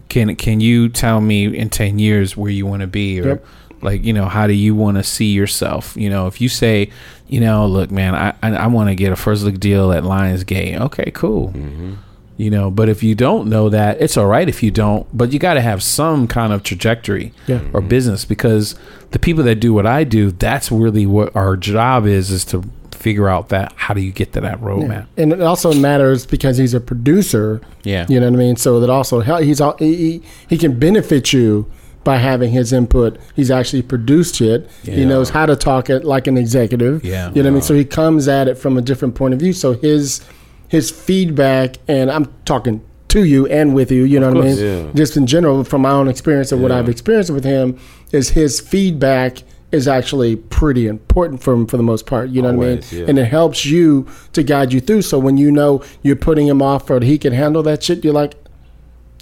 can 0.08 0.34
can 0.37 0.61
you 0.61 0.88
tell 0.88 1.20
me 1.20 1.54
in 1.54 1.68
10 1.68 1.98
years 1.98 2.37
where 2.37 2.50
you 2.50 2.64
want 2.64 2.80
to 2.80 2.87
be 2.87 3.20
or 3.20 3.28
Yep. 3.28 3.46
Like 3.82 4.04
you 4.04 4.12
know 4.12 4.26
how 4.26 4.46
do 4.46 4.52
you 4.52 4.74
want 4.74 4.96
to 4.96 5.02
see 5.02 5.32
yourself? 5.32 5.96
You 5.96 6.10
know 6.10 6.26
if 6.26 6.40
you 6.40 6.48
say 6.48 6.90
you 7.28 7.40
know 7.40 7.66
look 7.66 7.90
man 7.90 8.14
i 8.14 8.34
i, 8.42 8.54
I 8.54 8.66
want 8.66 8.88
to 8.88 8.94
get 8.94 9.12
a 9.12 9.16
first 9.16 9.44
look 9.44 9.60
deal 9.60 9.92
at 9.92 10.02
lionsgate 10.02 10.80
okay 10.80 11.10
cool. 11.12 11.48
Mm-hmm. 11.48 11.94
You 12.36 12.50
know 12.50 12.70
but 12.70 12.88
if 12.88 13.02
you 13.02 13.14
don't 13.14 13.48
know 13.48 13.68
that 13.68 14.00
it's 14.00 14.16
all 14.16 14.26
right 14.26 14.48
if 14.48 14.62
you 14.62 14.70
don't 14.70 15.07
but 15.16 15.32
you 15.32 15.38
got 15.38 15.55
to 15.55 15.61
have 15.61 15.82
some 15.82 16.26
kind 16.28 16.53
of 16.53 16.62
trajectory 16.62 17.32
Yeah. 17.46 17.57
or 17.57 17.80
mm-hmm. 17.80 17.88
business 17.88 18.24
because 18.24 18.76
the 19.11 19.18
people 19.18 19.44
that 19.44 19.57
do 19.57 19.74
what 19.74 19.86
i 19.86 20.05
do 20.05 20.30
that's 20.30 20.70
really 20.70 21.05
what 21.05 21.34
our 21.34 21.57
job 21.57 22.07
is 22.07 22.30
is 22.30 22.44
to 22.46 22.62
figure 22.92 23.28
out 23.28 23.48
that 23.50 23.72
how 23.76 23.94
do 23.94 24.00
you 24.00 24.11
get 24.11 24.32
to 24.32 24.40
that 24.40 24.61
roadmap? 24.61 25.07
And 25.16 25.32
it 25.32 25.40
also 25.40 25.72
matters 25.72 26.26
because 26.26 26.59
he's 26.59 26.74
a 26.74 26.80
producer. 26.80 27.61
yeah. 27.84 28.07
You 28.09 28.18
know 28.18 28.26
what 28.26 28.34
I 28.34 28.38
mean? 28.38 28.57
So 28.57 28.80
that 28.80 28.90
also 28.90 29.20
he's 29.20 29.61
all, 29.61 29.76
he, 29.78 29.94
he 29.94 30.22
he 30.48 30.59
can 30.59 30.78
benefit 30.78 31.32
you 31.32 31.70
by 32.09 32.16
having 32.16 32.50
his 32.50 32.72
input. 32.72 33.20
He's 33.36 33.50
actually 33.50 33.82
produced 33.82 34.40
it. 34.40 34.66
He 34.82 35.04
knows 35.04 35.28
how 35.28 35.44
to 35.44 35.54
talk 35.54 35.90
it 35.90 36.06
like 36.06 36.26
an 36.26 36.38
executive. 36.38 37.04
Yeah. 37.04 37.28
You 37.34 37.42
know 37.42 37.42
what 37.42 37.46
I 37.48 37.50
mean? 37.50 37.61
So 37.61 37.74
he 37.74 37.84
comes 37.84 38.28
at 38.28 38.48
it 38.48 38.56
from 38.56 38.78
a 38.78 38.80
different 38.80 39.14
point 39.14 39.34
of 39.34 39.40
view. 39.40 39.52
So 39.52 39.74
his 39.74 40.22
his 40.68 40.90
feedback 40.90 41.76
and 41.86 42.11
I'm 42.11 42.32
talking 42.46 42.82
to 43.09 43.24
you 43.24 43.46
and 43.48 43.74
with 43.74 43.92
you, 43.92 44.04
you 44.04 44.18
know 44.20 44.32
what 44.32 44.42
I 44.42 44.48
mean? 44.48 44.56
Yeah. 44.56 44.92
Just 44.94 45.18
in 45.18 45.26
general 45.26 45.64
from 45.64 45.82
my 45.82 45.90
own 45.90 46.09
experience 46.09 46.50
of 46.50 46.62
what 46.62 46.72
I've 46.72 46.88
experienced 46.88 47.30
with 47.30 47.44
him 47.44 47.78
is 48.11 48.30
his 48.30 48.59
feedback 48.59 49.42
is 49.70 49.86
actually 49.86 50.36
pretty 50.36 50.86
important 50.86 51.42
for 51.42 51.52
him 51.52 51.66
for 51.66 51.76
the 51.76 51.82
most 51.82 52.06
part. 52.06 52.30
You 52.30 52.40
know 52.40 52.54
what 52.54 52.68
I 52.68 52.70
mean? 52.70 52.82
Yeah. 52.90 53.04
And 53.06 53.18
it 53.18 53.26
helps 53.26 53.66
you 53.66 54.06
to 54.32 54.42
guide 54.42 54.72
you 54.72 54.80
through. 54.80 55.02
So 55.02 55.18
when 55.18 55.36
you 55.36 55.50
know 55.50 55.84
you're 56.02 56.16
putting 56.16 56.46
him 56.46 56.62
off 56.62 56.88
or 56.88 57.04
he 57.04 57.18
can 57.18 57.34
handle 57.34 57.62
that 57.64 57.82
shit, 57.82 58.02
you're 58.02 58.14
like, 58.14 58.34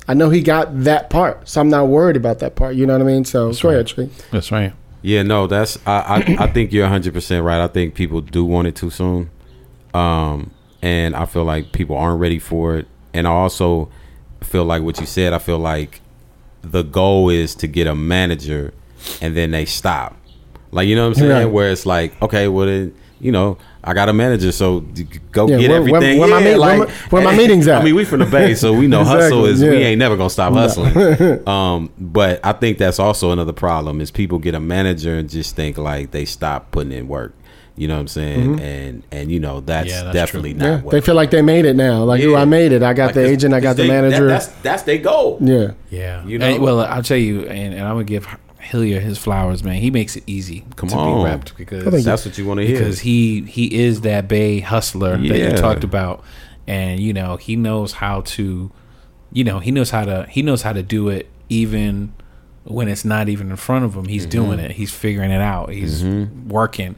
I 0.08 0.14
know 0.14 0.30
he 0.30 0.40
got 0.40 0.84
that 0.84 1.10
part, 1.10 1.48
so 1.48 1.60
I'm 1.60 1.68
not 1.68 1.88
worried 1.88 2.16
about 2.16 2.38
that 2.38 2.54
part. 2.54 2.76
You 2.76 2.86
know 2.86 2.92
what 2.92 3.02
I 3.02 3.04
mean? 3.04 3.24
So 3.24 3.52
go 3.52 3.70
ahead, 3.70 3.86
Trey. 3.86 4.08
That's 4.30 4.52
right. 4.52 4.72
Yeah, 5.02 5.22
no, 5.22 5.46
that's 5.46 5.78
I 5.86 6.00
I, 6.38 6.44
I 6.44 6.46
think 6.48 6.72
you're 6.72 6.84
100 6.84 7.12
percent 7.12 7.44
right. 7.44 7.62
I 7.62 7.68
think 7.68 7.94
people 7.94 8.20
do 8.20 8.44
want 8.44 8.68
it 8.68 8.76
too 8.76 8.90
soon, 8.90 9.30
um, 9.94 10.50
and 10.82 11.14
I 11.14 11.26
feel 11.26 11.44
like 11.44 11.72
people 11.72 11.96
aren't 11.96 12.20
ready 12.20 12.38
for 12.38 12.76
it. 12.76 12.86
And 13.12 13.26
I 13.26 13.30
also 13.30 13.90
feel 14.42 14.64
like 14.64 14.82
what 14.82 15.00
you 15.00 15.06
said. 15.06 15.32
I 15.32 15.38
feel 15.38 15.58
like 15.58 16.00
the 16.62 16.82
goal 16.82 17.30
is 17.30 17.54
to 17.56 17.66
get 17.66 17.86
a 17.86 17.94
manager, 17.94 18.72
and 19.20 19.36
then 19.36 19.50
they 19.50 19.64
stop. 19.64 20.16
Like 20.70 20.88
you 20.88 20.96
know 20.96 21.08
what 21.08 21.18
I'm 21.18 21.22
saying? 21.22 21.30
Right. 21.30 21.52
Where 21.52 21.70
it's 21.70 21.86
like, 21.86 22.20
okay, 22.22 22.48
well 22.48 22.66
then 22.66 22.94
you 23.20 23.32
know 23.32 23.58
I 23.86 23.94
got 23.94 24.08
a 24.08 24.12
manager, 24.12 24.50
so 24.52 24.80
go 25.32 25.46
Yeah, 25.48 25.58
get 25.58 25.70
where- 25.70 25.80
where- 25.82 25.94
everything. 25.96 26.18
where 26.18 26.28
my 26.28 26.38
yeah, 26.40 26.44
meet- 26.44 26.50
where 26.60 26.78
like, 26.78 26.78
my- 26.88 26.94
where 27.10 27.22
my 27.22 27.36
meetings 27.42 27.68
at? 27.68 27.80
I 27.80 27.84
mean, 27.84 27.94
we 27.94 28.04
from 28.04 28.18
the 28.20 28.26
Bay, 28.26 28.54
so 28.54 28.72
we 28.72 28.86
know 28.88 29.00
Exactly, 29.02 29.22
hustle 29.22 29.44
is. 29.46 29.62
We 29.62 29.68
ain't 29.76 29.98
never 29.98 30.16
gonna 30.16 30.28
stop 30.30 30.52
hustling. 30.52 31.48
um, 31.48 31.90
but 31.98 32.40
I 32.44 32.52
think 32.52 32.78
that's 32.78 32.98
also 32.98 33.30
another 33.30 33.52
problem 33.52 34.00
is 34.00 34.10
people 34.10 34.38
get 34.38 34.54
a 34.54 34.60
manager 34.60 35.14
and 35.16 35.28
just 35.30 35.54
think 35.56 35.78
like 35.78 36.10
they 36.10 36.24
stop 36.24 36.70
putting 36.72 36.92
in 36.92 37.06
work. 37.08 37.32
You 37.78 37.88
know 37.88 37.94
what 37.94 38.00
I'm 38.00 38.08
saying? 38.08 38.58
And 38.60 39.02
and 39.12 39.30
you 39.30 39.38
know 39.38 39.60
that's, 39.60 39.88
Yeah, 39.90 40.04
that's 40.04 40.14
definitely 40.14 40.54
true. 40.54 40.60
not. 40.62 40.66
Yeah, 40.66 40.80
what 40.80 40.90
they 40.92 41.00
feel 41.02 41.14
like 41.14 41.30
they 41.30 41.42
made 41.42 41.66
it 41.66 41.76
now. 41.76 42.04
Like, 42.04 42.22
ooh, 42.22 42.30
Yeah. 42.32 42.38
I 42.38 42.44
made 42.46 42.72
it. 42.72 42.82
I 42.82 42.94
got 42.94 43.06
like, 43.06 43.14
the 43.16 43.20
'cause- 43.24 43.30
agent. 43.30 43.52
I 43.54 43.60
got 43.60 43.68
'cause 43.68 43.76
the 43.76 43.82
they- 43.82 43.88
that- 43.90 44.02
manager. 44.02 44.26
that's 44.28 44.46
that's 44.62 44.82
their 44.84 44.96
goal. 44.98 45.36
yeah. 45.42 45.72
Yeah, 45.90 46.24
You 46.26 46.38
know? 46.38 46.46
And, 46.46 46.62
well, 46.62 46.80
I'll 46.80 47.02
tell 47.02 47.18
you, 47.18 47.40
and, 47.42 47.74
and 47.74 47.82
I'm 47.84 47.94
gonna 47.96 48.04
give 48.04 48.26
Hilliard 48.66 49.02
his 49.02 49.18
flowers, 49.18 49.62
man. 49.64 49.76
He 49.76 49.90
makes 49.90 50.16
it 50.16 50.24
easy 50.26 50.64
Come 50.76 50.88
to 50.90 50.96
on. 50.96 51.24
be 51.24 51.30
repped 51.30 51.56
because 51.56 51.84
thank 51.84 51.96
you. 51.96 52.02
That's 52.02 52.24
what 52.24 52.36
you 52.38 52.46
want 52.46 52.60
to 52.60 52.66
hear. 52.66 52.78
because 52.78 53.00
he 53.00 53.42
he 53.42 53.74
is 53.84 54.02
that 54.02 54.28
Bay 54.28 54.60
hustler 54.60 55.16
that 55.16 55.38
you 55.38 55.56
talked 55.56 55.84
about, 55.84 56.24
and 56.66 57.00
you 57.00 57.12
know 57.12 57.36
he 57.36 57.56
knows 57.56 57.92
how 57.92 58.22
to, 58.22 58.70
you 59.32 59.44
know 59.44 59.58
he 59.58 59.70
knows 59.70 59.90
how 59.90 60.04
to 60.04 60.26
he 60.28 60.42
knows 60.42 60.62
how 60.62 60.72
to 60.72 60.82
do 60.82 61.08
it 61.08 61.28
even 61.48 62.12
when 62.64 62.88
it's 62.88 63.04
not 63.04 63.28
even 63.28 63.50
in 63.50 63.56
front 63.56 63.84
of 63.84 63.94
him. 63.94 64.06
He's 64.06 64.22
mm-hmm. 64.22 64.30
doing 64.30 64.58
it. 64.58 64.72
He's 64.72 64.92
figuring 64.92 65.30
it 65.30 65.40
out. 65.40 65.70
He's 65.70 66.02
mm-hmm. 66.02 66.48
working 66.48 66.96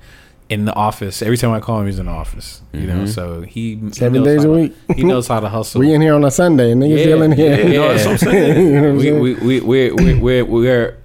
in 0.48 0.64
the 0.64 0.74
office. 0.74 1.20
Every 1.22 1.36
time 1.36 1.52
I 1.52 1.60
call 1.60 1.80
him, 1.80 1.86
he's 1.86 1.98
in 1.98 2.06
the 2.06 2.12
office. 2.12 2.62
You 2.72 2.86
know, 2.86 2.94
mm-hmm. 2.94 3.06
so 3.06 3.42
he 3.42 3.76
he 3.76 3.92
Seven 3.92 4.22
knows 4.22 4.26
days 4.26 4.44
how 4.44 4.52
a 4.52 4.54
to- 4.54 4.60
week. 4.62 4.76
he 4.96 5.04
knows 5.04 5.28
how 5.28 5.40
to 5.40 5.48
hustle. 5.56 5.80
We 5.80 5.92
in 5.92 6.00
here 6.00 6.14
on 6.14 6.24
a 6.24 6.30
Sunday, 6.30 6.72
and 6.72 6.82
niggas 6.82 7.00
still 7.00 7.22
in 7.22 7.32
here. 7.32 7.68
Yeah, 7.68 7.72
No, 7.72 7.88
that's 7.88 8.04
what 8.04 8.12
I'm 8.12 8.18
saying. 8.32 8.66
you 8.66 8.72
know 8.72 8.80
what 8.80 8.88
I'm 8.88 8.96
we, 8.96 9.02
saying? 9.02 9.20
we, 9.20 9.34
we, 9.34 9.60
we're, 9.60 9.94
we're, 9.94 10.20
we're, 10.20 10.44
we're, 10.44 10.96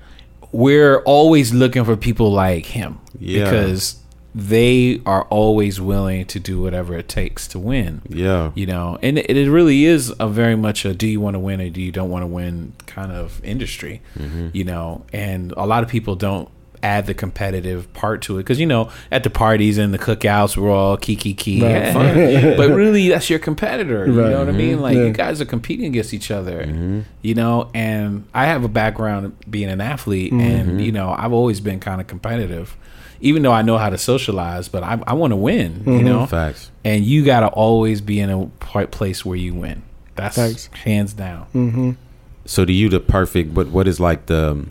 we're 0.54 1.00
always 1.00 1.54
looking 1.54 1.84
for 1.84 1.98
people 1.98 2.32
like 2.32 2.68
him 2.68 3.00
Yeah. 3.20 3.44
because 3.44 3.98
they 4.36 5.00
are 5.06 5.24
always 5.26 5.80
willing 5.80 6.26
to 6.26 6.40
do 6.40 6.60
whatever 6.62 6.98
it 6.98 7.08
takes 7.08 7.48
to 7.50 7.60
win. 7.60 8.02
yeah, 8.10 8.50
You 8.56 8.66
know, 8.66 8.98
and 9.04 9.20
it, 9.20 9.30
it 9.38 9.50
really 9.52 9.86
is 9.86 10.12
a 10.20 10.28
very 10.28 10.56
much 10.56 10.86
a 10.86 10.94
do 10.94 11.06
you 11.08 11.20
want 11.22 11.36
to 11.36 11.40
win 11.40 11.62
or 11.62 11.70
do 11.70 11.80
you 11.82 11.92
don't 11.92 12.10
want 12.10 12.24
to 12.24 12.28
win 12.28 12.74
kind 12.88 13.12
of 13.12 13.40
industry, 13.44 14.02
Mm-hmm. 14.18 14.48
you 14.54 14.64
know, 14.64 15.06
and 15.14 15.52
a 15.58 15.66
lot 15.68 15.84
of 15.84 15.90
people 15.90 16.16
don't 16.16 16.50
add 16.84 17.06
the 17.08 17.14
competitive 17.14 17.92
part 17.94 18.22
to 18.24 18.38
it. 18.38 18.44
Because 18.44 18.60
you 18.60 18.66
know 18.66 18.92
at 19.12 19.24
the 19.24 19.30
parties 19.30 19.78
and 19.78 19.94
the 19.94 19.98
cookouts 19.98 20.58
we're 20.58 20.70
all 20.70 20.98
kiki 20.98 21.34
key 21.34 21.62
Right. 21.64 21.94
yeah. 22.16 22.56
but 22.58 22.70
really 22.70 23.10
that's 23.10 23.30
your 23.30 23.40
competitor 23.40 24.06
you 24.06 24.12
know 24.12 24.40
what 24.40 24.50
i 24.50 24.52
mean? 24.52 24.82
Like 24.82 24.96
Yeah. 24.96 25.06
you 25.06 25.14
guys 25.14 25.42
are 25.42 25.46
competing 25.46 25.86
against 25.86 26.14
each 26.14 26.30
other 26.30 26.66
mm-hmm. 26.66 27.02
you 27.22 27.34
know? 27.34 27.72
And 27.74 28.26
i 28.34 28.46
have 28.46 28.64
a 28.64 28.68
background 28.68 29.36
being 29.50 29.70
an 29.70 29.82
athlete 29.82 30.34
mm-hmm. 30.34 30.42
and 30.42 30.86
you 30.86 30.92
know 30.92 31.16
i've 31.18 31.34
always 31.34 31.60
been 31.62 31.80
kind 31.80 32.02
of 32.02 32.08
competitive. 32.08 32.76
Even 33.22 33.42
though 33.42 33.54
i 33.54 33.62
know 33.62 33.78
how 33.78 33.90
to 33.90 33.98
socialize 33.98 34.68
but 34.68 34.84
i, 34.84 35.02
I 35.08 35.14
want 35.14 35.32
to 35.32 35.38
win 35.38 35.76
you 35.78 35.92
mm-hmm. 35.92 36.06
know? 36.06 36.26
Facts. 36.26 36.70
and 36.84 37.06
you 37.06 37.24
got 37.24 37.40
to 37.42 37.48
always 37.48 38.02
be 38.02 38.20
in 38.20 38.30
a 38.30 38.46
part 38.60 38.92
place 38.92 39.24
where 39.26 39.38
you 39.38 39.54
win. 39.56 39.84
That's 40.16 40.36
Thanks. 40.36 40.68
hands 40.68 41.14
down. 41.14 41.98
So 42.46 42.66
to 42.66 42.74
you, 42.74 42.90
the 42.90 43.00
perfect, 43.00 43.54
but 43.54 43.68
what 43.70 43.88
is 43.88 44.00
like 44.00 44.26
the, 44.28 44.66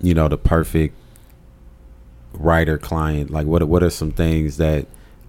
you 0.00 0.14
know, 0.14 0.28
the 0.28 0.38
perfect 0.38 0.94
writer 2.34 2.78
client? 2.78 3.30
Like 3.30 3.46
what? 3.46 3.62
What 3.68 3.82
are 3.82 3.90
some 3.90 4.12
things 4.12 4.56
that? 4.58 4.86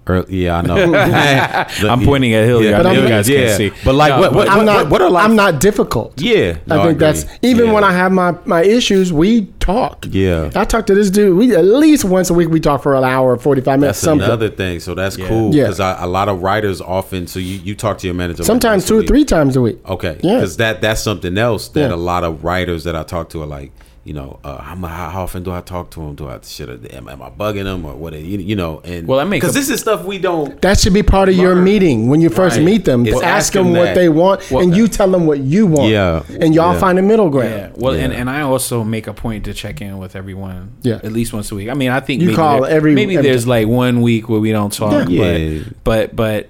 Or, 0.07 0.25
yeah, 0.29 0.57
I 0.57 0.61
know. 0.63 0.93
I'm 1.89 2.03
pointing 2.03 2.33
at 2.33 2.45
Hilliard. 2.45 2.75
But 2.75 2.79
I 2.87 2.89
know 2.93 2.99
I'm- 3.01 3.03
you 3.03 3.07
guys 3.07 3.29
yeah, 3.29 3.45
can't 3.45 3.57
see. 3.57 3.71
but 3.85 3.93
like 3.93 4.09
No, 4.09 4.19
what? 4.21 4.33
What, 4.33 4.49
I'm 4.49 4.57
what, 4.57 4.63
not. 4.65 4.89
what 4.89 5.01
are 5.01 5.09
like? 5.11 5.23
I'm 5.23 5.35
not 5.35 5.61
difficult. 5.61 6.19
Yeah, 6.19 6.57
no, 6.65 6.81
I 6.81 6.87
think 6.87 6.97
that's 6.97 7.25
even 7.43 7.67
Yeah. 7.67 7.73
when 7.73 7.83
I 7.83 7.91
have 7.93 8.11
my 8.11 8.35
my 8.45 8.63
issues, 8.63 9.13
we 9.13 9.45
talk. 9.59 10.07
Yeah. 10.09 10.49
I 10.55 10.65
talk 10.65 10.87
to 10.87 10.95
this 10.95 11.11
dude. 11.11 11.37
We 11.37 11.55
at 11.55 11.63
least 11.63 12.03
once 12.03 12.31
a 12.31 12.33
week 12.33 12.49
we 12.49 12.59
talk 12.59 12.81
for 12.81 12.95
an 12.95 13.03
hour, 13.03 13.37
forty 13.37 13.61
five 13.61 13.79
minutes. 13.79 13.99
That's 13.99 14.05
something. 14.05 14.25
another 14.25 14.49
thing. 14.49 14.79
So 14.79 14.95
that's 14.95 15.19
Yeah. 15.19 15.27
cool 15.27 15.53
Yeah. 15.53 15.65
because 15.65 15.79
a 15.79 16.07
lot 16.07 16.29
of 16.29 16.41
writers 16.41 16.81
often. 16.81 17.27
So 17.27 17.37
you, 17.39 17.59
you 17.59 17.75
talk 17.75 17.99
to 17.99 18.07
your 18.07 18.15
manager 18.15 18.43
Sometimes 18.43 18.87
two 18.87 18.97
or 18.97 19.03
three 19.03 19.23
times 19.23 19.55
a 19.55 19.61
week. 19.61 19.87
Okay, 19.87 20.17
Yeah. 20.21 20.33
because 20.37 20.57
that 20.57 20.81
that's 20.81 21.01
something 21.03 21.37
else 21.37 21.67
that 21.69 21.89
Yeah. 21.89 21.95
a 21.95 21.95
lot 21.95 22.23
of 22.23 22.43
writers 22.43 22.85
that 22.85 22.95
I 22.95 23.03
talk 23.03 23.29
to 23.29 23.43
are 23.43 23.47
like, 23.47 23.71
you 24.03 24.13
know, 24.13 24.39
uh, 24.43 24.57
how, 24.61 24.73
mu- 24.75 24.87
how 24.87 25.09
how 25.09 25.21
often 25.23 25.43
do 25.43 25.51
I 25.51 25.61
talk 25.61 25.91
to 25.91 26.01
him? 26.01 26.15
Do 26.15 26.27
I 26.27 26.39
should 26.41 26.91
I, 26.91 26.95
am, 26.97 27.07
am 27.07 27.21
I 27.21 27.29
bugging 27.29 27.65
him 27.71 27.85
or 27.85 27.93
what? 27.95 28.13
You, 28.13 28.39
you 28.39 28.55
know, 28.55 28.81
and 28.83 29.07
Well, 29.07 29.19
that 29.19 29.25
makes 29.25 29.43
because 29.43 29.53
this 29.53 29.69
is 29.69 29.79
stuff 29.79 30.03
we 30.03 30.17
don't. 30.17 30.59
That 30.61 30.79
should 30.79 30.93
be 30.93 31.03
part 31.03 31.29
of 31.29 31.35
your 31.35 31.55
meeting 31.55 32.07
when 32.09 32.19
you 32.19 32.29
first 32.29 32.57
Right. 32.57 32.65
meet 32.65 32.85
them. 32.85 33.05
It's 33.05 33.15
ask 33.21 33.25
asking 33.55 33.63
them 33.65 33.73
what 33.73 33.85
that. 33.85 33.95
they 33.95 34.09
want, 34.09 34.49
Well, 34.49 34.63
and 34.63 34.75
you 34.75 34.87
tell 34.87 35.09
them 35.11 35.27
what 35.27 35.39
you 35.41 35.67
want. 35.67 35.89
Yeah. 35.91 36.23
and 36.39 36.55
y'all 36.55 36.73
Yeah. 36.73 36.79
find 36.79 36.97
a 36.97 37.03
middle 37.03 37.29
ground. 37.29 37.51
Yeah. 37.51 37.69
Well, 37.75 37.93
and, 37.93 38.11
Yeah. 38.11 38.19
and 38.19 38.29
I 38.29 38.41
also 38.41 38.83
make 38.83 39.05
a 39.05 39.13
point 39.13 39.45
to 39.45 39.53
check 39.53 39.81
in 39.81 39.99
with 39.99 40.15
everyone. 40.15 40.71
Yeah. 40.81 40.95
At 41.03 41.11
least 41.11 41.31
once 41.31 41.51
a 41.51 41.55
week. 41.55 41.69
I 41.69 41.75
mean, 41.75 41.91
I 41.91 41.99
think 41.99 42.21
You 42.21 42.27
maybe 42.29 42.35
call 42.37 42.61
there- 42.61 42.71
every- 42.71 42.95
maybe 42.95 43.17
every 43.17 43.29
there's 43.29 43.45
like 43.45 43.67
one 43.67 44.01
week 44.01 44.27
where 44.29 44.39
we 44.39 44.51
don't 44.51 44.73
talk. 44.73 45.09
Yeah. 45.09 45.59
But 45.83 46.15
but 46.15 46.15
but 46.15 46.49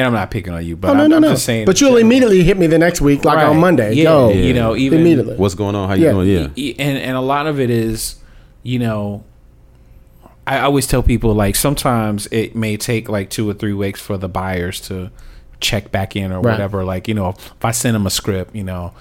and 0.00 0.06
I'm 0.06 0.12
not 0.14 0.30
picking 0.30 0.52
on 0.52 0.64
you, 0.64 0.76
but 0.76 0.90
Oh, 0.90 0.94
no, 0.94 1.04
I'm, 1.04 1.10
no, 1.10 1.16
I'm 1.16 1.22
no. 1.22 1.30
just 1.30 1.44
saying. 1.44 1.66
But 1.66 1.80
you'll 1.80 1.96
immediately 1.98 2.42
hit 2.42 2.58
me 2.58 2.66
the 2.66 2.78
next 2.78 3.00
week, 3.00 3.24
like 3.24 3.36
Right. 3.36 3.46
on 3.46 3.58
Monday. 3.58 3.92
Yeah, 3.94 4.04
Yo, 4.04 4.30
you 4.30 4.52
know, 4.54 4.74
even 4.76 5.00
immediately. 5.00 5.36
What's 5.36 5.54
going 5.54 5.74
on? 5.74 5.88
How 5.88 5.94
you 5.94 6.04
Yeah. 6.06 6.12
doing? 6.12 6.52
Yeah, 6.56 6.74
and 6.78 6.98
and 6.98 7.16
a 7.16 7.20
lot 7.20 7.46
of 7.46 7.60
it 7.60 7.70
is, 7.70 8.16
you 8.62 8.78
know, 8.78 9.24
I 10.46 10.60
always 10.60 10.86
tell 10.86 11.02
people 11.02 11.34
like 11.34 11.54
sometimes 11.54 12.26
it 12.32 12.56
may 12.56 12.76
take 12.76 13.08
like 13.08 13.30
two 13.30 13.48
or 13.48 13.54
three 13.54 13.72
weeks 13.74 14.00
for 14.00 14.16
the 14.16 14.28
buyers 14.28 14.80
to 14.82 15.10
check 15.60 15.92
back 15.92 16.16
in 16.16 16.32
or 16.32 16.40
Right. 16.40 16.52
whatever. 16.52 16.84
Like 16.84 17.06
you 17.06 17.14
know, 17.14 17.28
if 17.30 17.64
I 17.64 17.70
send 17.70 17.94
them 17.94 18.06
a 18.06 18.10
script, 18.10 18.54
you 18.56 18.64
know, 18.64 18.92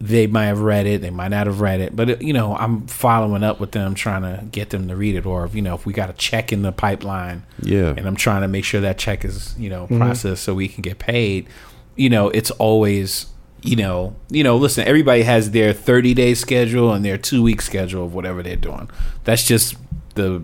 they 0.00 0.26
might 0.26 0.46
have 0.46 0.60
read 0.60 0.86
it, 0.86 1.00
they 1.00 1.10
might 1.10 1.28
not 1.28 1.46
have 1.46 1.60
read 1.60 1.80
it, 1.80 1.96
but 1.96 2.10
it, 2.10 2.22
you 2.22 2.32
know, 2.32 2.54
I'm 2.56 2.86
following 2.86 3.42
up 3.42 3.60
with 3.60 3.72
them, 3.72 3.94
trying 3.94 4.22
to 4.22 4.44
get 4.44 4.70
them 4.70 4.88
to 4.88 4.96
read 4.96 5.16
it, 5.16 5.24
or 5.24 5.44
if 5.44 5.54
you 5.54 5.62
know, 5.62 5.74
if 5.74 5.86
we 5.86 5.92
got 5.92 6.10
a 6.10 6.12
check 6.12 6.52
in 6.52 6.62
the 6.62 6.72
pipeline, 6.72 7.44
Yeah. 7.62 7.94
and 7.96 8.06
I'm 8.06 8.16
trying 8.16 8.42
to 8.42 8.48
make 8.48 8.64
sure 8.64 8.80
that 8.82 8.98
check 8.98 9.24
is 9.24 9.54
you 9.58 9.70
know 9.70 9.84
mm-hmm. 9.84 9.98
processed 9.98 10.42
so 10.44 10.54
we 10.54 10.68
can 10.68 10.82
get 10.82 10.98
paid. 10.98 11.46
You 11.94 12.10
know, 12.10 12.28
it's 12.28 12.50
always 12.52 13.26
you 13.62 13.76
know 13.76 14.14
you 14.28 14.44
know. 14.44 14.56
Listen, 14.56 14.86
everybody 14.86 15.22
has 15.22 15.52
their 15.52 15.72
30 15.72 16.12
day 16.12 16.34
schedule 16.34 16.92
and 16.92 17.02
their 17.02 17.16
two 17.16 17.42
week 17.42 17.62
schedule 17.62 18.04
of 18.04 18.14
whatever 18.14 18.42
they're 18.42 18.54
doing. 18.54 18.90
That's 19.24 19.44
just 19.44 19.76
the 20.14 20.42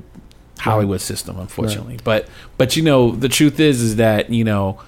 Hollywood 0.60 1.02
system, 1.02 1.38
unfortunately. 1.38 1.98
But 2.02 2.26
but 2.56 2.74
you 2.74 2.82
know, 2.82 3.10
the 3.12 3.28
truth 3.28 3.60
is 3.60 3.82
is 3.82 3.96
that 3.96 4.30
you 4.30 4.44
know. 4.44 4.80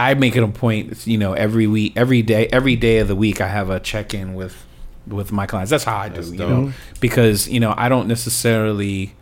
I 0.00 0.14
make 0.14 0.36
it 0.36 0.42
a 0.42 0.48
point, 0.48 1.06
you 1.06 1.18
know, 1.18 1.32
every 1.34 1.66
week, 1.66 1.92
every 1.96 2.22
day, 2.22 2.48
every 2.52 2.76
day 2.76 2.98
of 2.98 3.08
the 3.08 3.16
week, 3.16 3.40
I 3.40 3.48
have 3.48 3.70
a 3.70 3.80
check 3.80 4.14
in 4.14 4.34
with 4.34 4.54
with 5.06 5.32
my 5.32 5.46
clients. 5.46 5.70
That's 5.70 5.84
how 5.84 5.96
I 5.96 6.08
do, 6.08 6.20
you 6.22 6.38
know, 6.38 6.72
because 7.00 7.48
you 7.48 7.60
know 7.60 7.74
I 7.76 7.88
don't 7.88 8.08
necessarily 8.08 9.14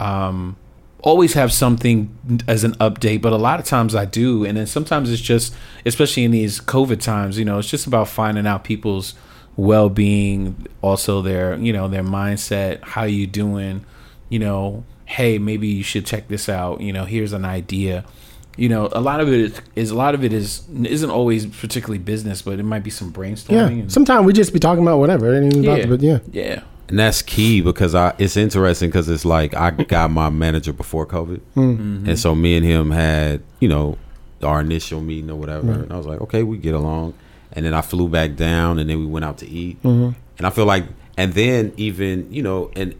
um, 0.00 0.56
always 1.02 1.34
have 1.34 1.52
something 1.52 2.42
as 2.46 2.64
an 2.64 2.72
update, 2.74 3.20
but 3.20 3.32
a 3.32 3.36
lot 3.36 3.60
of 3.60 3.66
times 3.66 3.94
I 3.94 4.04
do, 4.04 4.44
and 4.44 4.56
then 4.56 4.66
sometimes 4.66 5.10
it's 5.10 5.22
just, 5.22 5.54
especially 5.84 6.24
in 6.24 6.30
these 6.30 6.60
COVID 6.60 7.00
times, 7.00 7.38
you 7.38 7.44
know, 7.44 7.58
it's 7.58 7.68
just 7.68 7.86
about 7.86 8.08
finding 8.08 8.46
out 8.46 8.64
people's 8.64 9.14
well-being, 9.56 10.66
also 10.80 11.20
their, 11.20 11.56
you 11.56 11.72
know, 11.72 11.88
their 11.88 12.04
mindset, 12.04 12.82
how 12.82 13.04
you 13.04 13.26
doing, 13.26 13.84
you 14.28 14.38
know, 14.38 14.84
hey, 15.04 15.38
maybe 15.38 15.66
you 15.66 15.82
should 15.82 16.06
check 16.06 16.28
this 16.28 16.48
out, 16.48 16.80
you 16.80 16.92
know, 16.92 17.04
here's 17.04 17.32
an 17.32 17.44
idea. 17.44 18.04
You 18.56 18.68
know, 18.68 18.88
a 18.92 19.00
lot 19.00 19.20
of 19.20 19.28
it 19.28 19.40
is, 19.40 19.60
is 19.76 19.90
a 19.90 19.94
lot 19.94 20.14
of 20.14 20.22
it 20.24 20.32
is 20.32 20.62
isn't 20.84 21.10
always 21.10 21.46
particularly 21.46 21.98
business, 21.98 22.42
but 22.42 22.58
it 22.58 22.64
might 22.64 22.84
be 22.84 22.90
some 22.90 23.10
brainstorming. 23.12 23.50
yeah. 23.52 23.66
and- 23.68 23.92
Sometimes 23.92 24.26
we 24.26 24.32
just 24.34 24.52
be 24.52 24.58
talking 24.58 24.82
about 24.82 24.98
whatever. 24.98 25.32
It 25.32 25.42
ain't 25.44 25.54
even 25.56 25.64
about 25.64 25.78
yeah, 25.78 25.86
but 25.86 26.00
yeah. 26.02 26.18
yeah, 26.32 26.62
and 26.88 26.98
that's 26.98 27.22
key 27.22 27.62
because 27.62 27.94
I 27.94 28.14
it's 28.18 28.36
interesting 28.36 28.90
because 28.90 29.08
it's 29.08 29.24
like 29.24 29.54
I 29.54 29.70
got 29.70 30.10
my 30.10 30.28
manager 30.28 30.72
before 30.74 31.06
COVID, 31.06 31.40
Hmm. 31.54 32.04
and 32.06 32.18
so 32.18 32.34
me 32.34 32.56
and 32.56 32.64
him 32.66 32.90
had 32.90 33.40
you 33.60 33.68
know 33.68 33.96
our 34.42 34.60
initial 34.60 35.00
meeting 35.00 35.30
or 35.30 35.36
whatever, 35.36 35.72
and 35.72 35.92
I 35.92 35.96
was 35.96 36.04
like, 36.06 36.20
okay, 36.22 36.42
we 36.42 36.58
get 36.58 36.74
along, 36.74 37.14
and 37.52 37.64
then 37.64 37.72
I 37.74 37.80
flew 37.80 38.08
back 38.08 38.34
down, 38.36 38.78
and 38.78 38.90
then 38.90 38.98
we 38.98 39.06
went 39.06 39.24
out 39.24 39.38
to 39.38 39.48
eat, 39.48 39.82
Mm-hmm. 39.82 40.10
and 40.38 40.46
I 40.46 40.50
feel 40.50 40.66
like, 40.66 40.84
and 41.16 41.32
then 41.32 41.72
even 41.78 42.30
you 42.30 42.42
know, 42.42 42.70
and 42.76 42.94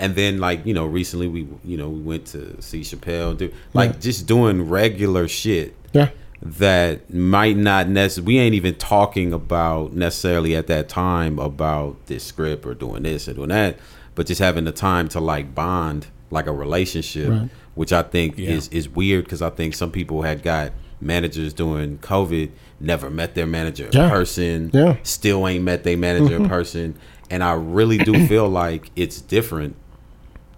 and 0.00 0.14
then 0.14 0.38
like 0.38 0.64
you 0.66 0.74
know, 0.74 0.86
recently 0.86 1.28
we 1.28 1.46
you 1.64 1.76
know 1.76 1.88
we 1.88 2.00
went 2.00 2.26
to 2.26 2.60
see 2.60 2.80
Chappelle, 2.80 3.36
do 3.36 3.52
like 3.74 4.00
just 4.00 4.26
doing 4.26 4.68
regular 4.68 5.28
shit 5.28 5.74
Yeah. 5.92 6.08
that 6.42 7.12
might 7.12 7.56
not 7.56 7.88
necessarily 7.88 8.26
we 8.34 8.38
ain't 8.40 8.54
even 8.54 8.74
talking 8.76 9.32
about 9.32 9.92
necessarily 9.92 10.56
at 10.56 10.66
that 10.68 10.88
time 10.88 11.38
about 11.38 12.06
this 12.06 12.24
script 12.24 12.64
or 12.66 12.74
doing 12.74 13.02
this 13.02 13.28
or 13.28 13.34
doing 13.34 13.50
that 13.50 13.78
but 14.14 14.26
just 14.26 14.40
having 14.40 14.64
the 14.64 14.72
time 14.72 15.08
to 15.08 15.20
like 15.20 15.54
bond 15.54 16.06
like 16.30 16.46
a 16.46 16.52
relationship, 16.52 17.28
Right. 17.28 17.48
which 17.74 17.92
I 17.92 18.02
think 18.02 18.38
Yeah. 18.38 18.50
is 18.50 18.68
is 18.68 18.88
weird 18.88 19.24
because 19.24 19.42
I 19.42 19.50
think 19.50 19.74
some 19.74 19.90
people 19.90 20.22
had 20.22 20.42
got 20.42 20.72
managers 21.00 21.52
during 21.52 21.98
COVID, 21.98 22.50
never 22.78 23.10
met 23.10 23.34
their 23.34 23.46
manager 23.46 23.86
in 23.86 24.10
person, 24.10 24.70
Yeah. 24.72 24.96
still 25.02 25.46
ain't 25.48 25.64
met 25.64 25.82
their 25.84 25.96
manager 25.96 26.36
in 26.36 26.42
mm-hmm. 26.42 26.50
person, 26.50 26.94
and 27.30 27.42
I 27.42 27.54
really 27.54 27.98
do 27.98 28.26
feel 28.26 28.48
like 28.48 28.90
it's 28.96 29.20
different. 29.20 29.74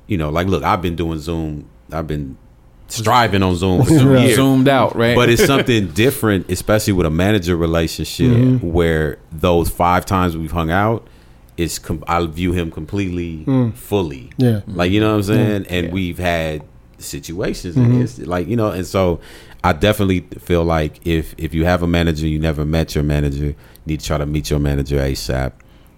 You 0.06 0.18
know, 0.18 0.30
like 0.30 0.46
look, 0.48 0.62
I've 0.62 0.82
been 0.82 0.96
doing 0.96 1.18
Zoom, 1.18 1.68
I've 1.92 2.06
been 2.06 2.36
striving 2.88 3.42
on 3.42 3.56
Zoom 3.56 3.82
for 3.82 3.88
two 3.98 4.08
Right. 4.12 4.24
years, 4.26 4.36
Zoomed 4.36 4.68
out, 4.68 4.94
right? 4.96 5.16
but 5.16 5.28
it's 5.30 5.44
something 5.54 5.88
different, 5.88 6.50
especially 6.50 6.92
with 6.92 7.06
a 7.06 7.10
manager 7.10 7.56
relationship, 7.56 8.26
Mm-hmm. 8.32 8.70
where 8.70 9.18
those 9.30 9.70
five 9.70 10.04
times 10.04 10.36
we've 10.36 10.52
hung 10.52 10.70
out, 10.70 11.06
it's 11.56 11.78
com- 11.78 12.04
I 12.08 12.24
view 12.26 12.52
him 12.52 12.70
completely, 12.70 13.44
fully. 13.74 14.30
Mm. 14.30 14.32
Yeah. 14.38 14.60
like 14.66 14.90
you 14.90 15.00
know 15.00 15.10
what 15.10 15.16
I'm 15.16 15.22
saying. 15.22 15.66
And 15.68 15.86
Yeah. 15.86 15.92
we've 15.92 16.18
had 16.18 16.62
situations, 16.98 17.76
Mm-hmm. 17.76 17.92
and 17.92 18.02
it's 18.02 18.18
like 18.18 18.48
you 18.48 18.56
know, 18.56 18.70
and 18.70 18.86
so 18.86 19.20
I 19.64 19.72
definitely 19.72 20.20
feel 20.40 20.64
like 20.64 21.06
if 21.06 21.34
if 21.38 21.54
you 21.54 21.64
have 21.64 21.82
a 21.82 21.86
manager, 21.86 22.26
you 22.26 22.38
never 22.38 22.64
met 22.64 22.94
your 22.94 23.04
manager, 23.04 23.46
you 23.46 23.54
need 23.86 24.00
to 24.00 24.06
try 24.06 24.18
to 24.18 24.26
meet 24.26 24.50
your 24.50 24.58
manager 24.60 24.98
asap. 24.98 25.52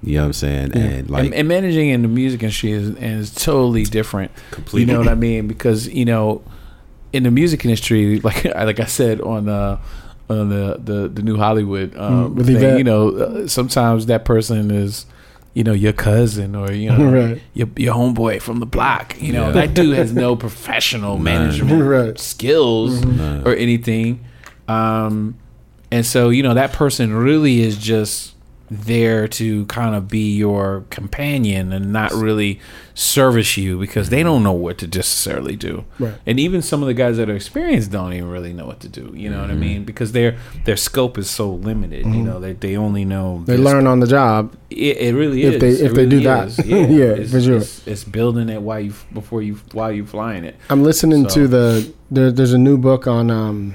You 0.04 0.16
know 0.16 0.20
what 0.22 0.26
I'm 0.26 0.32
saying? 0.34 0.72
And 0.76 1.08
like 1.10 1.24
and, 1.24 1.34
and 1.34 1.48
managing 1.48 1.88
in 1.88 2.02
the 2.02 2.08
music 2.08 2.42
industry 2.42 2.72
is, 2.72 2.90
is 2.96 3.34
totally 3.34 3.84
different. 3.84 4.30
Completely. 4.50 4.80
You 4.82 4.86
know 4.86 4.98
what 4.98 5.08
I 5.08 5.14
mean? 5.14 5.46
Because 5.48 5.88
you 5.88 6.04
know, 6.04 6.42
in 7.12 7.22
the 7.22 7.30
music 7.30 7.64
industry, 7.64 8.20
like 8.20 8.44
like 8.54 8.80
I 8.80 8.84
said 8.84 9.20
on 9.20 9.48
uh, 9.48 9.80
on 10.28 10.48
the, 10.50 10.78
the 10.82 11.08
the 11.08 11.22
new 11.22 11.36
Hollywood 11.36 11.96
um, 11.96 12.34
Mm, 12.36 12.44
thing, 12.46 12.78
you 12.78 12.84
know, 12.84 13.10
uh, 13.10 13.48
sometimes 13.48 14.06
that 14.06 14.24
person 14.24 14.70
is. 14.70 15.06
You 15.56 15.62
know 15.62 15.72
your 15.72 15.92
cousin 15.92 16.56
or 16.56 16.72
you 16.72 16.90
know 16.90 17.12
Right. 17.28 17.40
your 17.54 17.68
your 17.76 17.94
homeboy 17.94 18.42
from 18.42 18.58
the 18.58 18.66
block. 18.66 19.14
You 19.22 19.32
know 19.32 19.46
Yeah. 19.46 19.52
that 19.52 19.72
dude 19.74 19.96
has 19.96 20.12
no 20.12 20.34
professional 20.46 21.16
management 21.16 21.80
Right. 21.84 22.18
skills 22.18 23.04
None. 23.04 23.46
or 23.46 23.54
anything. 23.54 24.24
Um, 24.66 25.36
and 25.92 26.04
so, 26.04 26.30
you 26.30 26.42
know, 26.42 26.54
that 26.54 26.72
person 26.72 27.14
really 27.14 27.60
is 27.60 27.76
just 27.78 28.33
there 28.70 29.28
to 29.28 29.66
kind 29.66 29.94
of 29.94 30.08
be 30.08 30.34
your 30.34 30.84
companion 30.90 31.72
and 31.72 31.92
not 31.92 32.12
really 32.12 32.58
service 32.94 33.56
you 33.56 33.78
because 33.78 34.08
they 34.08 34.22
don't 34.22 34.42
know 34.42 34.52
what 34.52 34.78
to 34.78 34.86
necessarily 34.86 35.54
do. 35.54 35.84
Right. 35.98 36.14
And 36.26 36.40
even 36.40 36.62
some 36.62 36.80
of 36.82 36.86
the 36.86 36.94
guys 36.94 37.16
that 37.18 37.28
are 37.28 37.34
experienced 37.36 37.90
don't 37.90 38.12
even 38.14 38.30
really 38.30 38.52
know 38.52 38.66
what 38.66 38.80
to 38.80 38.88
do. 38.88 39.12
You 39.14 39.28
know 39.30 39.40
what 39.42 39.50
I 39.50 39.54
mean? 39.54 39.84
Because 39.84 40.12
their 40.12 40.38
their 40.64 40.76
scope 40.76 41.18
is 41.18 41.28
so 41.28 41.50
limited. 41.52 42.06
You 42.06 42.22
know, 42.22 42.40
they 42.40 42.54
they 42.54 42.76
only 42.76 43.04
know 43.04 43.42
They 43.46 43.56
learn 43.58 43.86
on 43.86 44.00
the 44.00 44.06
job. 44.06 44.54
it, 44.70 44.96
it 44.96 45.14
really 45.14 45.42
If 45.42 45.54
is. 45.54 45.60
they- 45.60 45.84
It 45.84 45.90
if 45.90 45.94
they 45.94 46.06
do 46.06 46.20
that. 46.20 46.48
that. 46.50 46.66
is. 46.66 46.90
Yeah, 46.94 47.04
it's, 47.22 47.32
for 47.32 47.40
sure. 47.42 47.56
It's, 47.58 47.86
it's 47.86 48.04
building 48.04 48.48
it 48.48 48.62
while 48.62 48.80
you 48.80 48.94
before 49.12 49.42
you 49.42 49.60
while 49.72 49.92
you 49.92 50.06
flying 50.06 50.44
it. 50.44 50.56
I'm 50.70 50.82
listening 50.82 51.28
So- 51.28 51.34
to 51.34 51.48
the 51.48 51.92
there, 52.10 52.30
there's 52.32 52.52
a 52.52 52.58
new 52.58 52.78
book 52.78 53.06
on 53.06 53.30
um, 53.30 53.74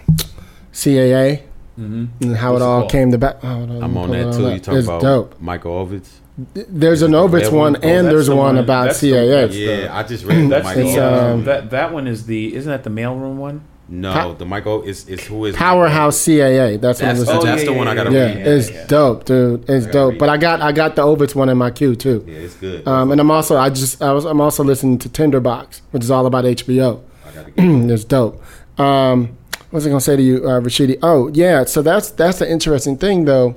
CAA 0.74 1.44
Mm-hmm. 1.80 2.24
and 2.24 2.36
how 2.38 2.52
What's 2.54 2.62
it 2.62 2.66
it 2.66 2.68
all 2.68 2.80
called? 2.82 2.92
came 2.92 3.12
to 3.12 3.18
back. 3.18 3.38
Oh, 3.44 3.66
no, 3.66 3.82
I'm 3.82 3.96
on 3.98 4.12
that 4.12 4.34
too. 4.34 4.48
up. 4.48 4.54
You 4.54 4.60
talking 4.60 4.78
it's 4.80 4.88
about 4.88 5.02
dope. 5.02 5.40
Michael 5.42 5.86
Ovitz? 5.86 6.10
There's 6.54 7.02
an 7.02 7.12
Ovitz 7.12 7.44
that 7.44 7.52
one, 7.54 7.74
one? 7.74 7.76
Oh, 7.84 7.88
and 7.88 8.08
there's 8.08 8.28
the 8.28 8.36
one 8.36 8.56
one- 8.56 8.58
about 8.64 8.86
that's 8.88 9.00
the- 9.02 9.12
CAA. 9.12 9.42
that's 9.42 9.54
the- 9.54 9.60
Yeah, 9.60 9.98
I 9.98 10.04
just 10.04 10.26
read 10.26 10.50
That's 10.50 10.64
Michael. 10.64 10.84
The, 10.94 11.26
um, 11.34 11.44
that 11.46 11.70
that 11.72 11.94
one 11.94 12.08
is 12.08 12.26
the 12.26 12.56
isn't 12.56 12.70
that 12.72 12.84
the 12.84 12.90
mailroom 12.90 13.36
one? 13.36 13.62
no, 13.92 14.14
Pow- 14.14 14.34
the 14.34 14.46
Michael 14.46 14.84
is 14.84 15.08
is 15.10 15.24
who 15.26 15.46
is 15.46 15.56
Powerhouse 15.56 16.16
CAA. 16.18 16.80
That's 16.80 17.02
what 17.02 17.10
I'm 17.10 17.16
That's, 17.18 17.20
listening 17.28 17.38
oh, 17.38 17.42
to. 17.42 17.46
that's 17.48 17.64
the 17.66 17.74
one 17.74 17.88
I 17.88 17.96
gotta 17.96 18.12
yeah, 18.12 18.26
read. 18.36 18.48
it's 18.48 18.70
yeah. 18.72 18.86
dope, 18.86 19.26
dude. 19.26 19.68
It's 19.70 19.88
dope. 19.88 20.12
read 20.12 20.20
But. 20.20 20.30
I 20.30 20.38
got 20.38 20.62
I 20.62 20.72
got 20.72 20.96
the 20.96 21.02
Ovitz 21.02 21.34
one 21.36 21.50
in 21.50 21.58
my 21.58 21.72
queue 21.72 21.96
too. 21.96 22.24
Yeah, 22.28 22.36
it's 22.36 22.56
good. 22.56 22.88
Um, 22.88 23.12
and 23.12 23.20
I'm 23.20 23.32
also 23.32 23.58
I 23.58 23.70
just 23.70 24.02
I 24.02 24.14
was 24.14 24.26
I'm 24.26 24.40
also 24.42 24.64
listening 24.64 24.98
to 25.00 25.10
Tinderbox, 25.10 25.82
which 25.92 26.04
is 26.04 26.12
all 26.12 26.26
about 26.28 26.46
HBO. 26.46 27.02
I 27.28 27.32
gotta 27.32 27.52
get 27.52 27.66
it's 27.92 28.04
dope. 28.04 28.42
Um, 28.80 29.22
what 29.22 29.39
was 29.72 29.86
I 29.86 29.90
gonna 29.90 30.02
say 30.02 30.16
to 30.16 30.22
you, 30.24 30.38
uh, 30.48 30.60
Rashidi? 30.60 30.98
Oh 31.02 31.30
yeah, 31.34 31.64
so 31.66 31.82
that's 31.82 32.10
that's 32.12 32.40
the 32.40 32.50
interesting 32.50 32.98
thing 32.98 33.26
though, 33.26 33.56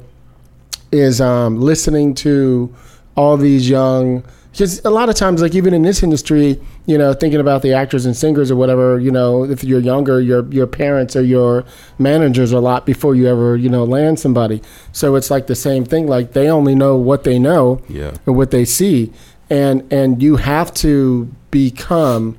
is 0.91 1.21
um, 1.21 1.61
listening 1.61 2.15
to 2.17 2.75
all 3.17 3.37
these 3.37 3.69
young. 3.69 4.25
Because 4.51 4.85
a 4.85 4.91
lot 4.91 5.09
of 5.09 5.15
times, 5.15 5.41
like 5.41 5.55
even 5.55 5.73
in 5.73 5.81
this 5.81 6.03
industry, 6.03 6.61
you 6.85 6.99
know, 6.99 7.15
thinking 7.15 7.41
about 7.41 7.63
the 7.63 7.73
actors 7.73 8.05
and 8.05 8.15
singers 8.15 8.51
or 8.51 8.57
whatever, 8.57 8.99
you 9.01 9.11
know, 9.11 9.45
if 9.45 9.65
you're 9.65 9.81
younger, 9.81 10.21
your 10.21 10.45
your 10.53 10.67
parents 10.67 11.17
or 11.17 11.23
your 11.23 11.65
managers 11.99 12.53
a 12.53 12.61
lot 12.61 12.85
before 12.85 13.15
you 13.15 13.27
ever, 13.29 13.57
you 13.57 13.71
know, 13.71 13.85
land 13.85 14.21
somebody. 14.21 14.61
So 14.93 15.15
it's 15.15 15.31
like 15.31 15.47
the 15.47 15.55
same 15.55 15.87
thing. 15.87 16.07
Like 16.07 16.35
they 16.35 16.51
only 16.51 16.75
know 16.75 16.97
what 16.99 17.25
they 17.25 17.39
know 17.39 17.81
Yeah. 17.89 18.13
or 18.27 18.35
what 18.35 18.51
they 18.51 18.67
see, 18.67 19.11
and 19.49 19.91
and 19.91 20.23
you 20.23 20.37
have 20.37 20.75
to 20.75 21.31
become 21.51 22.37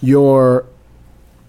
your 0.00 0.66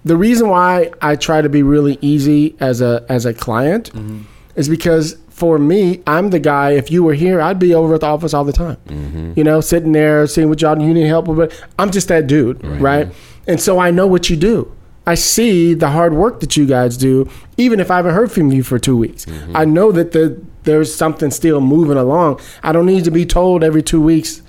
the 0.08 0.18
reason 0.18 0.50
why 0.50 0.92
I 1.02 1.16
try 1.16 1.42
to 1.42 1.50
be 1.50 1.64
really 1.64 1.98
easy 2.02 2.56
as 2.60 2.82
a 2.82 3.06
as 3.10 3.26
a 3.26 3.34
client 3.34 3.92
mm-hmm. 3.94 4.22
is 4.56 4.70
because 4.70 5.18
for 5.30 5.60
me, 5.60 6.02
I'm 6.08 6.32
the 6.32 6.40
guy. 6.40 6.72
If 6.72 6.90
you 6.90 7.04
were 7.04 7.14
here, 7.14 7.40
I'd 7.40 7.60
be 7.60 7.76
over 7.76 7.94
at 7.94 8.02
the 8.02 8.08
office 8.08 8.34
all 8.34 8.44
the 8.44 8.54
time. 8.54 8.78
Mm-hmm. 8.88 9.34
You 9.36 9.44
know, 9.44 9.62
sitting 9.62 9.92
there, 9.92 10.26
seeing 10.26 10.50
what 10.50 10.62
y'all 10.62 10.82
you 10.82 10.94
need 10.94 11.06
help 11.06 11.28
with. 11.28 11.38
But 11.38 11.66
I'm 11.78 11.92
just 11.92 12.08
that 12.08 12.28
dude, 12.28 12.64
right. 12.66 13.08
And 13.46 13.62
so 13.62 13.80
I 13.80 13.92
know 13.92 14.08
what 14.08 14.30
you 14.30 14.36
do. 14.36 14.74
I 15.06 15.16
see 15.16 15.74
the 15.74 15.90
hard 15.90 16.14
work 16.14 16.42
that 16.42 16.58
you 16.58 16.66
guys 16.66 16.98
do, 16.98 17.30
even 17.56 17.80
if 17.80 17.90
I 17.90 17.96
haven't 17.96 18.14
heard 18.14 18.30
from 18.30 18.52
you 18.52 18.62
for 18.62 18.78
two 18.78 18.98
weeks. 18.98 19.26
Mm-hmm. 19.26 19.56
I 19.56 19.64
know 19.64 19.92
that 19.94 20.12
the 20.12 20.42
there's 20.64 20.94
something 20.94 21.32
still 21.32 21.62
moving 21.62 21.98
along. 21.98 22.42
I 22.62 22.74
don't 22.74 22.86
need 22.86 23.06
to 23.06 23.12
be 23.12 23.26
told 23.26 23.64
every 23.64 23.82
two 23.82 24.02
weeks 24.02 24.42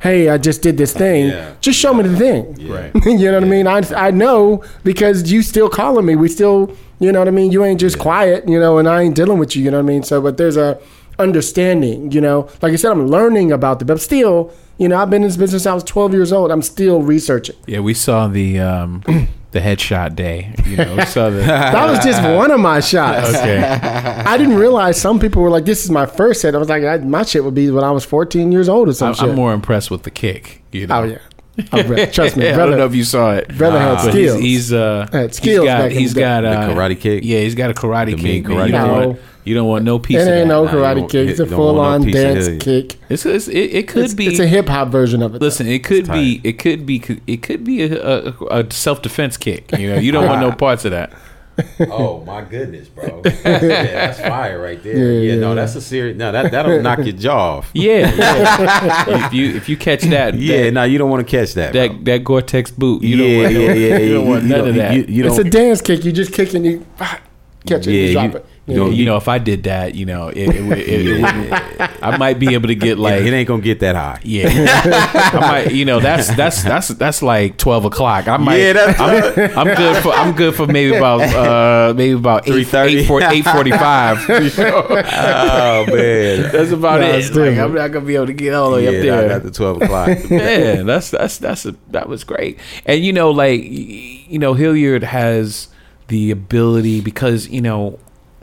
hey, 0.00 0.28
I 0.28 0.38
just 0.38 0.62
did 0.62 0.76
this 0.76 0.92
thing. 0.92 1.28
Yeah. 1.28 1.54
Just 1.60 1.78
show 1.78 1.92
me 1.94 2.06
the 2.08 2.16
thing. 2.16 2.68
Right. 2.68 2.92
you 3.04 3.30
know 3.30 3.34
what 3.34 3.44
I 3.44 3.46
mean? 3.46 3.66
I, 3.66 3.82
I 3.94 4.10
know 4.10 4.64
because 4.82 5.30
you 5.30 5.42
still 5.42 5.68
calling 5.68 6.06
me. 6.06 6.16
We 6.16 6.28
still, 6.28 6.74
you 6.98 7.12
know 7.12 7.18
what 7.18 7.28
I 7.28 7.32
mean? 7.32 7.52
You 7.52 7.64
ain't 7.64 7.80
just 7.80 7.98
quiet, 7.98 8.48
you 8.48 8.58
know, 8.58 8.78
and 8.78 8.88
I 8.88 9.02
ain't 9.02 9.14
dealing 9.14 9.38
with 9.38 9.54
you, 9.54 9.62
you 9.62 9.70
know 9.70 9.78
what 9.78 9.84
I 9.84 9.86
mean? 9.86 10.02
So, 10.02 10.20
but 10.20 10.36
there's 10.36 10.56
a 10.56 10.80
understanding, 11.18 12.10
you 12.12 12.20
know, 12.20 12.48
like 12.62 12.72
I 12.72 12.76
said, 12.76 12.92
I'm 12.92 13.06
learning 13.06 13.52
about 13.52 13.78
the, 13.78 13.84
but 13.84 14.00
still, 14.00 14.52
you 14.78 14.88
know, 14.88 14.96
I've 14.96 15.10
been 15.10 15.22
in 15.22 15.28
this 15.28 15.36
business. 15.36 15.66
I 15.66 15.74
was 15.74 15.84
12 15.84 16.14
years 16.14 16.32
old. 16.32 16.50
I'm 16.50 16.62
still 16.62 17.02
researching. 17.02 17.56
Yeah, 17.66 17.80
we 17.80 17.92
saw 17.92 18.26
the 18.26 18.58
um, 18.58 19.02
the 19.52 19.60
headshot 19.60 20.14
day. 20.16 20.54
You 20.64 20.76
know, 20.76 20.96
we 20.98 21.04
saw 21.06 21.30
the. 21.30 21.40
That 21.40 21.90
was 21.90 22.04
just 22.04 22.22
one 22.22 22.50
of 22.50 22.60
my 22.60 22.80
shots. 22.80 23.28
Okay. 23.30 23.58
I 23.62 24.36
didn't 24.36 24.56
realize 24.56 25.00
some 25.00 25.18
people 25.18 25.42
were 25.42 25.50
like, 25.50 25.64
this 25.64 25.84
is 25.84 25.90
my 25.90 26.06
first 26.06 26.42
hit. 26.42 26.54
I 26.54 26.58
was 26.58 26.68
like, 26.68 26.84
I, 26.84 26.98
my 26.98 27.22
shit 27.22 27.44
would 27.44 27.54
be 27.54 27.70
when 27.70 27.84
I 27.84 27.90
was 27.90 28.04
14 28.04 28.52
years 28.52 28.68
old 28.68 28.88
or 28.88 28.92
something." 28.92 29.24
I'm. 29.24 29.30
I'm 29.30 29.36
more 29.36 29.52
impressed 29.52 29.90
with 29.90 30.02
the 30.04 30.10
kick. 30.10 30.62
You 30.72 30.86
know. 30.86 31.00
oh, 31.00 31.04
yeah. 31.04 31.18
Oh, 31.72 31.82
trust 32.06 32.36
me, 32.36 32.44
brother, 32.44 32.52
I 32.52 32.54
brother. 32.54 32.70
don't 32.70 32.78
know 32.78 32.86
if 32.86 32.94
you 32.94 33.04
saw 33.04 33.34
it. 33.34 33.48
brother 33.58 33.78
had 33.78 33.98
skills. 34.00 34.38
He's, 34.40 34.68
he's 34.68 34.72
uh 34.72 35.08
Had 35.12 35.34
skills 35.34 35.58
He's 35.58 35.64
got, 35.68 35.78
back 35.78 35.92
in 35.92 35.98
he's 35.98 36.14
the 36.14 36.20
got 36.20 36.40
The 36.42 36.48
uh, 36.48 36.70
karate 36.70 36.98
kick? 37.00 37.24
Yeah, 37.24 37.40
he's 37.40 37.54
got 37.54 37.70
a 37.70 37.74
karate 37.74 38.16
The 38.16 38.22
kick. 38.22 38.44
karate 38.44 38.66
you, 38.66 38.72
don't 38.72 39.14
kick. 39.14 39.22
Want, 39.50 39.50
you 39.50 39.54
don't 39.54 39.68
want 39.68 39.84
no 39.84 39.98
piece 39.98 40.16
It 40.18 40.22
of 40.22 40.28
ain't 40.28 40.48
that. 40.48 40.54
no 40.54 40.66
karate 40.66 40.96
don't- 40.96 41.10
kick. 41.10 41.28
It's 41.28 41.40
a 41.40 41.44
you 41.44 41.50
don't 41.50 41.58
want 41.58 41.66
full 41.68 41.74
no 41.74 41.80
on 41.82 42.04
piece 42.04 42.16
of 42.16 42.22
dance 42.22 42.64
kick. 42.64 42.96
It's, 43.08 43.26
it's, 43.26 43.48
it, 43.48 43.52
it 43.58 43.88
could 43.88 44.04
It's, 44.04 44.14
be. 44.14 44.26
it's 44.26 44.38
a 44.40 44.46
hip 44.46 44.68
hop 44.68 44.88
version 44.88 45.22
of 45.22 45.34
it. 45.34 45.42
Listen, 45.42 45.66
it 45.66 45.84
could 45.84 46.06
be. 46.10 46.40
It 46.44 46.54
could 46.58 46.86
be. 46.86 47.02
It 47.26 47.42
could 47.42 47.64
be 47.64 47.82
a, 47.82 48.00
a, 48.28 48.32
a 48.62 48.70
self 48.72 49.02
defense 49.02 49.36
kick. 49.36 49.70
You 49.78 49.90
know, 49.94 49.98
you 49.98 50.12
don't 50.12 50.26
want 50.26 50.40
no 50.40 50.52
parts 50.66 50.84
of 50.84 50.92
that. 50.92 51.12
Oh 51.90 52.24
my 52.24 52.40
goodness, 52.42 52.88
bro! 52.88 53.20
yeah, 53.26 53.32
that's 53.42 54.18
fire 54.18 54.58
right 54.62 54.82
there. 54.82 54.96
Yeah, 54.96 55.20
Yeah, 55.20 55.34
yeah, 55.34 55.40
no, 55.40 55.54
that's 55.54 55.74
a 55.74 55.80
serious. 55.82 56.16
No, 56.16 56.32
that 56.32 56.50
that'll 56.52 56.80
knock 56.86 57.00
your 57.00 57.12
jaw 57.12 57.58
off. 57.58 57.70
Yeah, 57.74 58.14
yeah. 58.14 59.26
if 59.26 59.34
you 59.34 59.56
if 59.56 59.68
you 59.68 59.76
catch 59.76 60.00
that, 60.04 60.34
Yeah, 60.36 60.62
that, 60.64 60.70
no, 60.72 60.84
you 60.84 60.96
don't 60.96 61.10
want 61.10 61.26
to 61.26 61.30
catch 61.30 61.52
that. 61.54 61.72
bro. 61.72 61.88
that 61.88 62.04
that 62.06 62.24
Gore-Tex 62.24 62.70
boot, 62.70 63.02
you 63.02 63.16
yeah, 63.16 63.26
don't 63.26 63.42
want 63.42 63.52
no, 63.54 63.60
yeah, 63.60 63.72
yeah, 63.74 63.98
you 63.98 64.14
don't 64.14 64.28
want 64.28 64.44
none 64.44 64.68
of 64.68 64.74
that. 64.76 64.94
You, 64.94 65.04
you 65.06 65.26
it's 65.26 65.36
don't. 65.36 65.46
a 65.46 65.50
dance 65.50 65.82
kick. 65.82 66.02
You 66.02 66.12
just 66.12 66.32
kicking. 66.32 66.64
and 66.64 66.66
you 66.66 66.86
catch 67.66 67.86
it, 67.86 67.92
Yeah, 67.92 68.06
you 68.06 68.12
drop 68.12 68.24
you- 68.32 68.36
it. 68.38 68.46
you 68.66 68.76
don't- 68.76 68.92
you 68.94 69.04
know, 69.04 69.16
if 69.16 69.26
I 69.28 69.38
did 69.38 69.64
that, 69.64 69.94
you 69.96 70.06
know, 70.06 70.28
it, 70.28 70.36
it, 70.48 71.20
it, 71.24 71.90
I 72.02 72.16
might 72.18 72.38
be 72.38 72.54
able 72.54 72.68
to 72.68 72.74
get 72.74 72.98
like, 73.06 73.22
it, 73.22 73.32
ain't 73.32 73.48
gonna 73.48 73.62
get 73.62 73.80
that 73.80 73.96
high. 73.96 74.20
yeah, 74.22 74.48
I 75.34 75.40
might, 75.40 75.72
you 75.72 75.84
know, 75.84 75.98
that's 76.00 76.32
that's 76.34 76.62
that's 76.62 76.88
that's 76.88 77.20
like 77.22 77.56
twelve 77.58 77.84
o'clock. 77.84 78.28
I 78.28 78.36
might, 78.36 78.56
Yeah, 78.58 78.72
that's- 78.74 79.00
I'm, 79.56 79.58
I'm 79.68 79.76
good 79.76 80.02
for 80.02 80.12
I'm 80.12 80.32
good 80.34 80.54
for 80.54 80.66
maybe 80.66 80.96
about 80.96 81.20
uh 81.22 81.94
maybe 81.94 82.12
about 82.12 82.48
eight 82.48 82.66
3:30. 82.66 83.30
eight 83.32 83.44
forty 83.44 83.70
five. 83.72 84.18
Oh 85.12 85.86
man, 85.86 86.52
That's 86.52 86.70
about 86.72 87.00
No, 87.00 87.10
it. 87.10 87.34
Like. 87.34 87.58
I'm 87.58 87.74
not 87.74 87.88
gonna 87.92 88.04
be 88.04 88.14
able 88.16 88.26
to 88.26 88.32
get 88.32 88.54
all 88.54 88.70
the 88.70 88.76
way 88.76 88.84
yeah, 88.84 88.90
up 88.90 89.20
there. 89.20 89.28
not 89.28 89.42
the 89.42 89.50
twelve 89.50 89.80
o'clock. 89.82 90.08
man, 90.30 90.86
that's 90.86 91.10
that's 91.10 91.38
that's 91.38 91.66
a, 91.66 91.74
that 91.90 92.08
was 92.08 92.24
great. 92.24 92.58
And 92.86 93.04
you 93.04 93.12
know, 93.12 93.30
like 93.30 93.62
you 93.64 94.38
know, 94.38 94.54
Hilliard 94.54 95.02
has 95.04 95.68
the 96.10 96.32
ability 96.32 97.00
because 97.00 97.48
you 97.48 97.60
know 97.60 97.98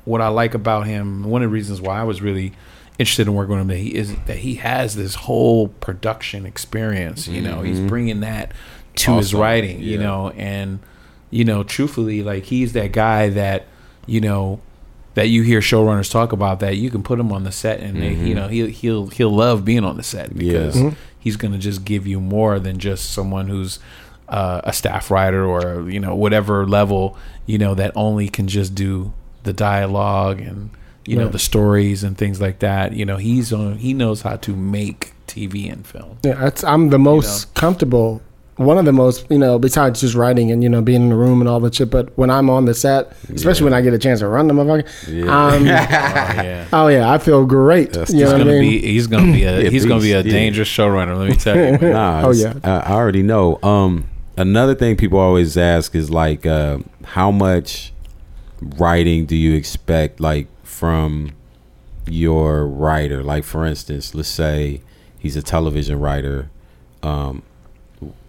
what 0.05 0.22
I 0.22 0.30
like 0.30 0.53
about 0.53 0.88
him. 0.88 1.26
One 1.26 1.43
of 1.43 1.49
the 1.49 1.53
reasons 1.53 1.82
why 1.82 1.99
I 1.99 2.03
was 2.03 2.22
really 2.22 2.53
interested 2.97 3.28
in 3.28 3.36
working 3.36 3.51
with 3.51 3.61
him 3.61 3.68
that 3.68 3.78
he 3.78 3.93
is 3.93 4.15
that 4.26 4.38
he 4.38 4.55
has 4.55 4.95
this 4.95 5.15
whole 5.15 5.68
production 5.68 6.45
experience. 6.45 7.28
You 7.28 7.41
know, 7.41 7.61
he's 7.61 7.78
mm-hmm. 7.78 7.88
bringing 7.88 8.20
that 8.22 8.53
to 8.95 9.18
his 9.18 9.34
Awesome. 9.34 9.39
writing. 9.41 9.82
You 9.82 9.99
know, 9.99 10.30
and 10.30 10.80
you 11.30 11.43
know, 11.43 11.63
truthfully, 11.63 12.24
like 12.24 12.45
he's 12.45 12.72
that 12.74 12.93
guy 12.93 13.30
that 13.30 13.65
you 14.05 14.22
know 14.22 14.61
that 15.15 15.28
you 15.28 15.41
hear 15.41 15.59
showrunners 15.59 16.11
talk 16.11 16.32
about 16.32 16.59
that 16.61 16.78
you 16.78 16.89
can 16.91 17.01
put 17.03 17.20
him 17.20 17.32
on 17.32 17.43
the 17.43 17.51
set 17.51 17.80
and 17.80 17.99
they, 18.01 18.11
you 18.11 18.15
mm-hmm. 18.15 18.34
know 18.36 18.47
he'll 18.47 18.68
he'll 18.68 19.07
he'll 19.07 19.36
love 19.36 19.65
being 19.65 19.84
on 19.84 19.97
the 19.97 20.03
set 20.03 20.38
because 20.38 20.80
Yeah. 20.80 20.93
he's 21.20 21.36
going 21.36 21.53
to 21.53 21.57
just 21.57 21.84
give 21.84 22.05
you 22.05 22.22
more 22.22 22.59
than 22.59 22.78
just 22.78 23.11
someone 23.11 23.47
who's 23.47 23.80
uh, 24.30 24.61
a 24.63 24.73
staff 24.73 25.09
writer 25.11 25.45
or 25.45 25.89
you 25.89 25.99
know 25.99 26.13
whatever 26.15 26.65
level 26.67 27.17
you 27.45 27.57
know 27.57 27.73
that 27.75 27.91
only 27.95 28.28
can 28.30 28.47
just 28.47 28.75
do 28.75 29.13
the 29.43 29.53
dialogue 29.53 30.41
and 30.41 30.69
you 31.05 31.15
know 31.15 31.30
the 31.30 31.39
stories 31.39 32.03
and 32.03 32.17
things 32.17 32.41
like 32.41 32.59
that. 32.59 32.91
You 32.91 33.05
know, 33.05 33.15
he's 33.15 33.53
on. 33.53 33.78
He 33.78 33.93
knows 33.93 34.23
how 34.23 34.36
to 34.36 34.53
make 34.53 35.13
TV 35.28 35.71
and 35.71 35.88
film. 35.88 36.17
Yeah, 36.23 36.34
that's, 36.34 36.65
I'm 36.65 36.89
the 36.89 36.99
most 36.99 37.53
comfortable. 37.53 38.21
One 38.57 38.78
of 38.80 38.84
the 38.86 38.91
most, 38.91 39.25
you 39.30 39.38
know, 39.38 39.57
besides 39.59 40.01
just 40.01 40.15
writing 40.15 40.51
and 40.51 40.61
you 40.63 40.67
know 40.67 40.82
being 40.82 41.03
in 41.03 41.09
the 41.09 41.15
room 41.15 41.39
and 41.41 41.47
all 41.47 41.59
that 41.61 41.75
shit. 41.75 41.89
But 41.91 42.11
when 42.17 42.30
I'm 42.30 42.49
on 42.49 42.65
the 42.65 42.73
set, 42.73 43.13
especially 43.34 43.63
when 43.65 43.73
I 43.73 43.80
get 43.82 43.93
a 43.93 43.97
chance 43.99 44.19
to 44.19 44.28
run 44.28 44.47
the 44.47 44.53
motherfucker, 44.53 44.88
Yeah. 45.07 45.47
um, 45.47 45.61
Oh 45.63 46.43
yeah. 46.43 46.67
oh 46.73 46.88
yeah, 46.89 47.09
I 47.09 47.19
feel 47.19 47.45
great. 47.45 47.93
That's 47.93 48.11
you 48.11 48.21
know 48.21 48.23
He's 48.25 48.34
what 48.34 48.41
I 48.41 48.43
gonna 48.45 48.59
mean? 48.59 48.82
be 48.82 48.82
he's 48.82 49.07
gonna 49.07 49.32
be 49.32 49.43
a 49.43 49.61
Yeah, 49.63 49.69
he's 49.75 49.86
gonna 49.86 50.01
be 50.01 50.11
a 50.11 50.23
beast, 50.23 50.34
yeah. 50.34 50.39
dangerous 50.41 50.67
showrunner. 50.67 51.17
Let 51.17 51.30
me 51.30 51.36
tell 51.38 51.55
you. 51.55 51.78
Nah, 51.93 52.23
Oh, 52.25 52.32
yeah. 52.32 52.53
I, 52.65 52.69
I 52.80 52.91
already 52.93 53.21
know. 53.23 53.59
Um, 53.63 54.09
another 54.38 54.75
thing 54.75 54.95
people 54.95 55.19
always 55.19 55.57
ask 55.57 55.95
is 55.95 56.09
like, 56.09 56.45
uh, 56.45 56.79
how 57.03 57.31
much 57.31 57.91
writing 58.61 59.25
do 59.25 59.35
you 59.35 59.53
expect, 59.55 60.19
like 60.19 60.47
from 60.63 61.31
your 62.07 62.65
writer? 62.65 63.23
Like, 63.23 63.43
for 63.43 63.65
instance, 63.65 64.15
let's 64.15 64.29
say 64.29 64.81
he's 65.19 65.35
a 65.35 65.41
television 65.41 65.99
writer. 65.99 66.49
Um, 67.03 67.43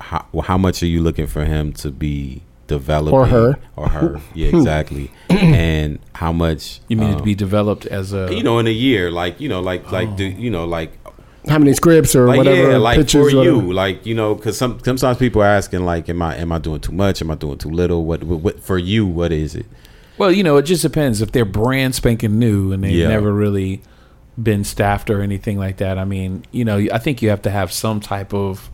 how 0.01 0.27
well, 0.33 0.43
how 0.43 0.57
much 0.59 0.83
are 0.83 0.87
you 0.87 1.03
looking 1.03 1.27
for 1.27 1.45
him 1.45 1.73
to 1.75 1.91
be 1.91 2.43
developing 2.67 3.19
Or 3.19 3.27
her. 3.27 3.59
or 3.77 3.89
her? 3.91 4.21
Yeah, 4.35 4.49
exactly. 4.49 5.11
and 5.29 5.99
how 6.15 6.33
much 6.33 6.81
You 6.89 6.97
mean 6.97 7.11
it 7.11 7.13
to 7.15 7.19
um, 7.19 7.25
be 7.25 7.35
developed 7.35 7.87
as 7.87 8.13
a 8.13 8.35
you 8.35 8.43
know 8.43 8.59
in 8.59 8.67
a 8.67 8.71
year 8.71 9.11
like 9.11 9.41
you 9.41 9.49
know 9.49 9.61
like 9.61 9.91
like 9.93 10.17
do 10.17 10.25
you 10.25 10.51
know 10.51 10.65
like 10.65 10.93
How 11.49 11.59
many 11.59 11.73
scripts 11.75 12.15
or 12.15 12.27
like 12.27 12.39
whatever 12.39 12.73
yeah, 12.73 12.77
like 12.79 12.99
pitches? 12.99 13.13
for 13.33 13.37
whatever. 13.37 13.57
you, 13.57 13.73
like 13.73 14.05
you 14.07 14.15
know, 14.15 14.35
because 14.35 14.57
some 14.59 14.79
sometimes 14.85 15.19
people 15.19 15.43
are 15.43 15.47
asking 15.47 15.85
like, 15.85 16.09
am 16.09 16.23
I 16.23 16.37
am 16.37 16.53
I 16.53 16.59
doing 16.59 16.81
too 16.81 16.93
much? 16.93 17.21
Am 17.23 17.31
I 17.31 17.35
doing 17.35 17.59
too 17.59 17.71
little? 17.71 18.05
What 18.05 18.23
what, 18.25 18.41
what 18.41 18.61
for 18.61 18.79
you? 18.79 19.07
What 19.07 19.33
is 19.33 19.55
it? 19.55 19.67
Well, 20.19 20.33
you 20.33 20.43
know, 20.43 20.57
it 20.57 20.63
just 20.63 20.83
depends. 20.83 21.23
If 21.23 21.33
they're 21.33 21.45
brand 21.45 21.95
spanking 21.95 22.39
new 22.39 22.73
and 22.73 22.83
they've 22.83 22.93
Yeah. 22.93 23.09
never 23.09 23.33
really 23.33 23.83
been 24.43 24.65
staffed 24.65 25.11
or 25.11 25.21
anything 25.23 25.59
like 25.59 25.77
that, 25.79 25.97
I 25.99 26.05
mean, 26.05 26.45
you 26.53 26.65
know, 26.65 26.77
I 26.93 26.99
think 26.99 27.23
you 27.23 27.31
have 27.31 27.43
to 27.43 27.51
have 27.51 27.73
some 27.73 28.01
type 28.01 28.35
of 28.35 28.71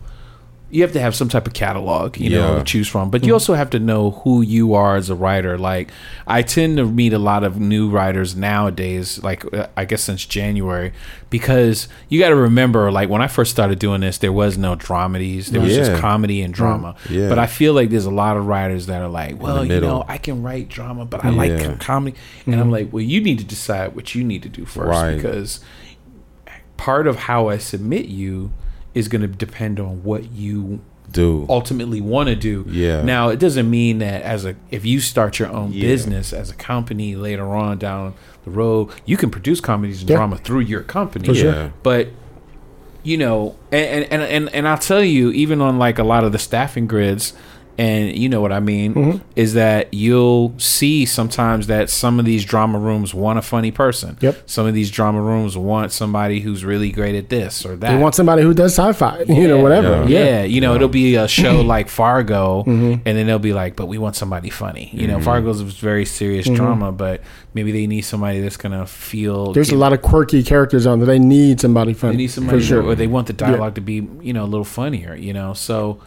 you 0.74 0.82
have 0.82 0.90
to 0.92 0.98
have 1.00 1.14
some 1.14 1.28
type 1.28 1.46
of 1.46 1.52
catalog, 1.52 2.16
you 2.18 2.30
know, 2.30 2.54
Yeah. 2.54 2.58
to 2.58 2.64
choose 2.64 2.88
from. 2.88 3.08
But 3.08 3.24
you 3.24 3.32
also 3.32 3.54
have 3.54 3.70
to 3.70 3.78
know 3.78 4.10
who 4.24 4.42
you 4.42 4.74
are 4.74 4.96
as 4.96 5.08
a 5.08 5.14
writer. 5.14 5.56
Like 5.56 5.92
I 6.26 6.42
tend 6.42 6.78
to 6.78 6.84
meet 6.84 7.12
a 7.12 7.18
lot 7.18 7.44
of 7.44 7.60
new 7.60 7.88
writers 7.88 8.34
nowadays, 8.34 9.22
like 9.22 9.44
uh, 9.54 9.68
I 9.76 9.84
guess 9.84 10.02
since 10.02 10.26
January, 10.26 10.92
because 11.30 11.86
you 12.08 12.18
got 12.18 12.30
to 12.30 12.34
remember, 12.34 12.90
like 12.90 13.08
when 13.08 13.22
I 13.22 13.28
first 13.28 13.52
started 13.52 13.78
doing 13.78 14.00
this, 14.00 14.18
there 14.18 14.32
was 14.32 14.58
no 14.58 14.74
dramedies. 14.74 15.46
There 15.46 15.60
was 15.60 15.76
Yeah. 15.76 15.84
just 15.84 16.00
comedy 16.00 16.42
and 16.42 16.52
drama. 16.52 16.96
Yeah. 17.08 17.28
But 17.28 17.38
I 17.38 17.46
feel 17.46 17.72
like 17.72 17.90
there's 17.90 18.06
a 18.06 18.10
lot 18.10 18.36
of 18.36 18.46
writers 18.48 18.86
that 18.86 19.00
are 19.00 19.08
like, 19.08 19.40
well, 19.40 19.64
you 19.64 19.80
know, 19.80 20.04
I 20.08 20.18
can 20.18 20.42
write 20.42 20.68
drama, 20.68 21.04
but 21.04 21.24
I 21.24 21.30
Yeah. 21.30 21.36
like 21.36 21.62
com- 21.62 21.78
comedy. 21.78 22.16
And 22.46 22.56
I'm 22.56 22.62
mm-hmm. 22.62 22.70
like, 22.70 22.92
well, 22.92 23.04
you 23.04 23.20
need 23.20 23.38
to 23.38 23.44
decide 23.44 23.94
what 23.94 24.16
you 24.16 24.24
need 24.24 24.42
to 24.42 24.48
do 24.48 24.64
first 24.64 24.88
Right. 24.88 25.14
because 25.14 25.60
part 26.76 27.06
of 27.06 27.14
how 27.30 27.48
I 27.48 27.58
submit 27.58 28.06
you 28.06 28.50
is 28.94 29.08
going 29.08 29.22
to 29.22 29.28
depend 29.28 29.78
on 29.80 30.02
what 30.04 30.30
you 30.32 30.80
Do 31.10 31.46
ultimately 31.48 32.00
want 32.00 32.28
to 32.28 32.36
do. 32.36 32.64
Yeah. 32.68 33.02
Now, 33.02 33.28
it 33.28 33.38
doesn't 33.38 33.68
mean 33.68 33.98
that 33.98 34.22
as 34.22 34.44
a 34.44 34.54
if 34.70 34.84
you 34.84 35.00
start 35.00 35.38
your 35.38 35.48
own 35.48 35.72
Yeah. 35.72 35.82
business 35.82 36.32
as 36.32 36.50
a 36.50 36.54
company 36.54 37.14
later 37.16 37.48
on 37.54 37.78
down 37.78 38.14
the 38.44 38.50
road, 38.50 38.88
you 39.04 39.16
can 39.16 39.30
produce 39.30 39.60
comedies 39.60 40.00
and 40.00 40.10
Yeah. 40.10 40.16
drama 40.16 40.36
through 40.38 40.60
your 40.60 40.80
company. 40.82 41.26
For 41.26 41.34
sure. 41.34 41.52
yeah, 41.52 41.68
But 41.82 42.08
you 43.02 43.18
know, 43.18 43.54
and, 43.70 44.04
and 44.10 44.22
and 44.22 44.48
and 44.54 44.66
I'll 44.68 44.78
tell 44.78 45.04
you, 45.04 45.30
even 45.32 45.60
on 45.60 45.78
like 45.78 45.98
a 45.98 46.04
lot 46.04 46.24
of 46.24 46.32
the 46.32 46.38
staffing 46.38 46.86
grids, 46.86 47.34
and 47.76 48.16
you 48.16 48.28
know 48.28 48.40
what 48.40 48.52
I 48.52 48.60
mean, 48.60 48.94
Mm-hmm. 48.94 49.18
is 49.36 49.54
that 49.54 49.92
you'll 49.92 50.54
see 50.58 51.04
sometimes 51.06 51.66
that 51.66 51.90
some 51.90 52.18
of 52.20 52.24
these 52.24 52.44
drama 52.44 52.78
rooms 52.78 53.12
want 53.14 53.38
a 53.38 53.42
funny 53.42 53.70
person. 53.70 54.16
Yep. 54.20 54.42
Some 54.46 54.66
of 54.66 54.74
these 54.74 54.90
drama 54.90 55.20
rooms 55.20 55.56
want 55.56 55.90
somebody 55.92 56.40
who's 56.40 56.64
really 56.64 56.90
great 56.92 57.14
at 57.14 57.28
this 57.30 57.64
or 57.66 57.74
that. 57.76 57.90
They 57.94 58.00
want 58.00 58.14
somebody 58.14 58.42
who 58.42 58.54
does 58.54 58.72
sci-fi, 58.78 59.22
you 59.28 59.48
know, 59.48 59.60
whatever. 59.60 60.08
Yeah, 60.08 60.24
Yeah. 60.24 60.42
you 60.44 60.60
know, 60.60 60.74
it'll 60.74 60.88
be 60.88 61.16
a 61.16 61.26
show 61.40 61.60
like 61.62 61.88
Fargo, 61.88 62.62
Mm-hmm. 62.64 63.02
and 63.06 63.18
then 63.18 63.26
they'll 63.26 63.38
be 63.38 63.52
like, 63.52 63.76
"But 63.76 63.86
we 63.86 63.98
want 63.98 64.16
somebody 64.16 64.50
funny." 64.50 64.90
You 64.92 65.06
know, 65.08 65.20
Fargo's 65.20 65.60
a 65.60 65.64
very 65.64 66.04
serious 66.04 66.46
drama, 66.48 66.92
but 66.92 67.20
maybe 67.54 67.72
they 67.72 67.86
need 67.86 68.02
somebody 68.02 68.40
that's 68.40 68.56
gonna 68.56 68.86
feel. 68.86 69.46
Mm-hmm. 69.46 69.52
There's 69.54 69.70
a 69.70 69.76
lot 69.76 69.92
of 69.92 70.02
quirky 70.02 70.42
characters 70.42 70.86
on 70.86 70.98
there. 71.00 71.06
They 71.06 71.18
need 71.18 71.60
somebody 71.60 71.92
funny. 71.94 71.94
They 71.94 71.98
funny 72.14 72.16
need 72.24 72.30
somebody, 72.30 72.58
for 72.60 72.64
sure. 72.64 72.82
or 72.82 72.94
they 72.94 73.06
want 73.06 73.26
the 73.26 73.32
dialogue 73.32 73.74
to 73.76 73.80
be, 73.80 74.06
you 74.22 74.32
know, 74.32 74.44
a 74.44 74.46
little 74.46 74.64
funnier. 74.64 75.14
You 75.16 75.32
know, 75.32 75.54
so 75.54 76.00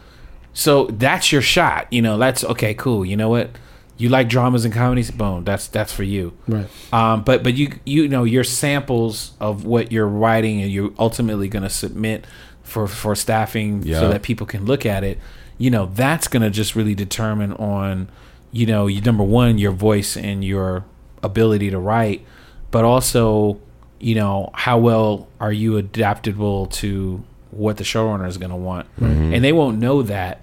so 0.58 0.86
that's 0.86 1.30
your 1.30 1.40
shot. 1.40 1.86
You 1.92 2.02
know, 2.02 2.18
that's 2.18 2.42
okay, 2.42 2.74
cool. 2.74 3.04
You 3.06 3.16
know 3.16 3.28
what? 3.28 3.50
You 3.96 4.08
like 4.08 4.28
dramas 4.28 4.64
and 4.64 4.74
comedies, 4.74 5.10
boom. 5.12 5.44
That's 5.44 5.68
that's 5.68 5.92
for 5.92 6.02
you. 6.02 6.32
Right. 6.48 6.66
Um, 6.92 7.22
but 7.22 7.44
but 7.44 7.54
you 7.54 7.78
you 7.86 8.08
know 8.08 8.24
your 8.24 8.42
samples 8.44 9.32
of 9.38 9.64
what 9.64 9.92
you're 9.92 10.08
writing 10.08 10.60
and 10.60 10.70
you're 10.72 10.90
ultimately 10.98 11.48
going 11.48 11.62
to 11.62 11.70
submit 11.70 12.26
for 12.64 12.88
for 12.88 13.14
staffing 13.14 13.82
Yeah. 13.84 14.00
so 14.00 14.08
that 14.10 14.22
people 14.22 14.46
can 14.48 14.64
look 14.64 14.84
at 14.84 15.04
it. 15.04 15.18
You 15.58 15.70
know 15.70 15.86
that's 15.94 16.26
going 16.26 16.42
to 16.42 16.50
just 16.50 16.74
really 16.74 16.94
determine 16.96 17.52
on 17.52 18.08
you 18.50 18.66
know 18.66 18.88
you 18.88 19.00
number 19.00 19.24
one 19.24 19.58
your 19.58 19.72
voice 19.72 20.16
and 20.16 20.44
your 20.44 20.84
ability 21.22 21.70
to 21.70 21.78
write, 21.78 22.24
but 22.72 22.84
also 22.84 23.60
you 24.00 24.14
know 24.16 24.50
how 24.54 24.78
well 24.78 25.28
are 25.40 25.52
you 25.52 25.76
adaptable 25.76 26.66
to 26.66 27.22
what 27.50 27.76
the 27.78 27.84
showrunner 27.84 28.26
is 28.28 28.38
going 28.38 28.50
to 28.50 28.56
want, 28.56 28.86
and 29.00 29.42
they 29.44 29.52
won't 29.52 29.78
know 29.78 30.02
that 30.02 30.40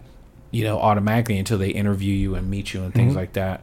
you 0.56 0.64
know 0.64 0.80
automatically 0.80 1.38
until 1.38 1.58
they 1.58 1.70
interview 1.70 2.14
you 2.14 2.34
and 2.34 2.50
meet 2.50 2.74
you 2.74 2.82
and 2.82 2.94
things 2.94 3.14
like 3.14 3.34
that. 3.34 3.62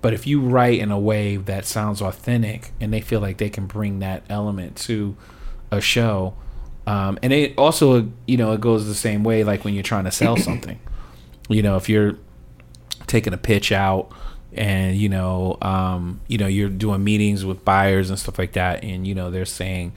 But 0.00 0.12
if 0.12 0.26
you 0.26 0.40
write 0.40 0.80
in 0.80 0.90
a 0.90 0.98
way 0.98 1.36
that 1.36 1.64
sounds 1.64 2.02
authentic 2.02 2.72
and 2.80 2.92
they 2.92 3.00
feel 3.00 3.20
like 3.20 3.38
they 3.38 3.48
can 3.48 3.66
bring 3.66 4.00
that 4.00 4.24
element 4.28 4.76
to 4.78 5.16
a 5.70 5.80
show, 5.80 6.34
um, 6.84 7.16
and 7.22 7.32
it 7.32 7.56
also, 7.56 8.10
you 8.26 8.36
know, 8.36 8.50
it 8.50 8.60
goes 8.60 8.88
the 8.88 8.94
same 8.96 9.22
way 9.22 9.44
like 9.44 9.64
when 9.64 9.74
you're 9.74 9.84
trying 9.84 10.02
to 10.02 10.10
sell 10.10 10.36
something. 10.36 10.80
You 11.48 11.62
know, 11.62 11.76
if 11.76 11.88
you're 11.88 12.18
taking 13.06 13.32
a 13.32 13.38
pitch 13.38 13.70
out 13.70 14.10
and 14.52 14.96
you 14.96 15.08
know, 15.08 15.58
um, 15.62 16.20
you 16.26 16.38
know, 16.38 16.48
you're 16.48 16.68
doing 16.68 17.04
meetings 17.04 17.44
with 17.44 17.64
buyers 17.64 18.10
and 18.10 18.18
stuff 18.18 18.36
like 18.36 18.54
that, 18.54 18.82
and 18.82 19.06
you 19.06 19.14
know, 19.14 19.30
they're 19.30 19.44
saying, 19.44 19.92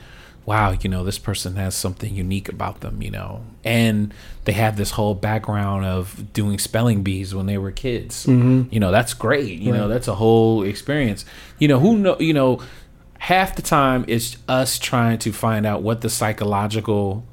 "Wow, 0.46 0.76
you 0.80 0.89
know, 0.89 1.04
this 1.04 1.18
person 1.18 1.56
has 1.56 1.76
something 1.76 2.14
unique 2.14 2.50
about 2.50 2.82
them," 2.82 3.02
you 3.02 3.12
know, 3.12 3.43
and 3.64 4.14
they 4.46 4.54
have 4.54 4.78
this 4.78 4.91
whole 4.91 5.16
background 5.16 5.86
of 5.86 6.34
doing 6.34 6.60
spelling 6.60 7.04
bees 7.04 7.34
when 7.34 7.46
they 7.46 7.58
were 7.58 7.72
kids. 7.72 8.26
Mm-hmm. 8.26 8.74
You 8.74 8.80
know, 8.80 8.91
that's 8.91 9.14
great. 9.14 9.60
You 9.60 9.72
know, 9.72 9.88
that's 9.88 10.08
a 10.08 10.16
whole 10.16 10.64
experience. 10.64 11.26
You 11.60 11.68
know, 11.68 11.80
who 11.80 11.98
know? 11.98 12.18
You 12.20 12.34
know, 12.34 12.62
half 13.20 13.56
the 13.56 13.62
time 13.62 14.06
it's 14.08 14.38
us 14.48 14.78
trying 14.78 15.18
to 15.20 15.32
find 15.32 15.66
out 15.66 15.82
what 15.82 16.02
the 16.02 16.10
psychological 16.10 17.26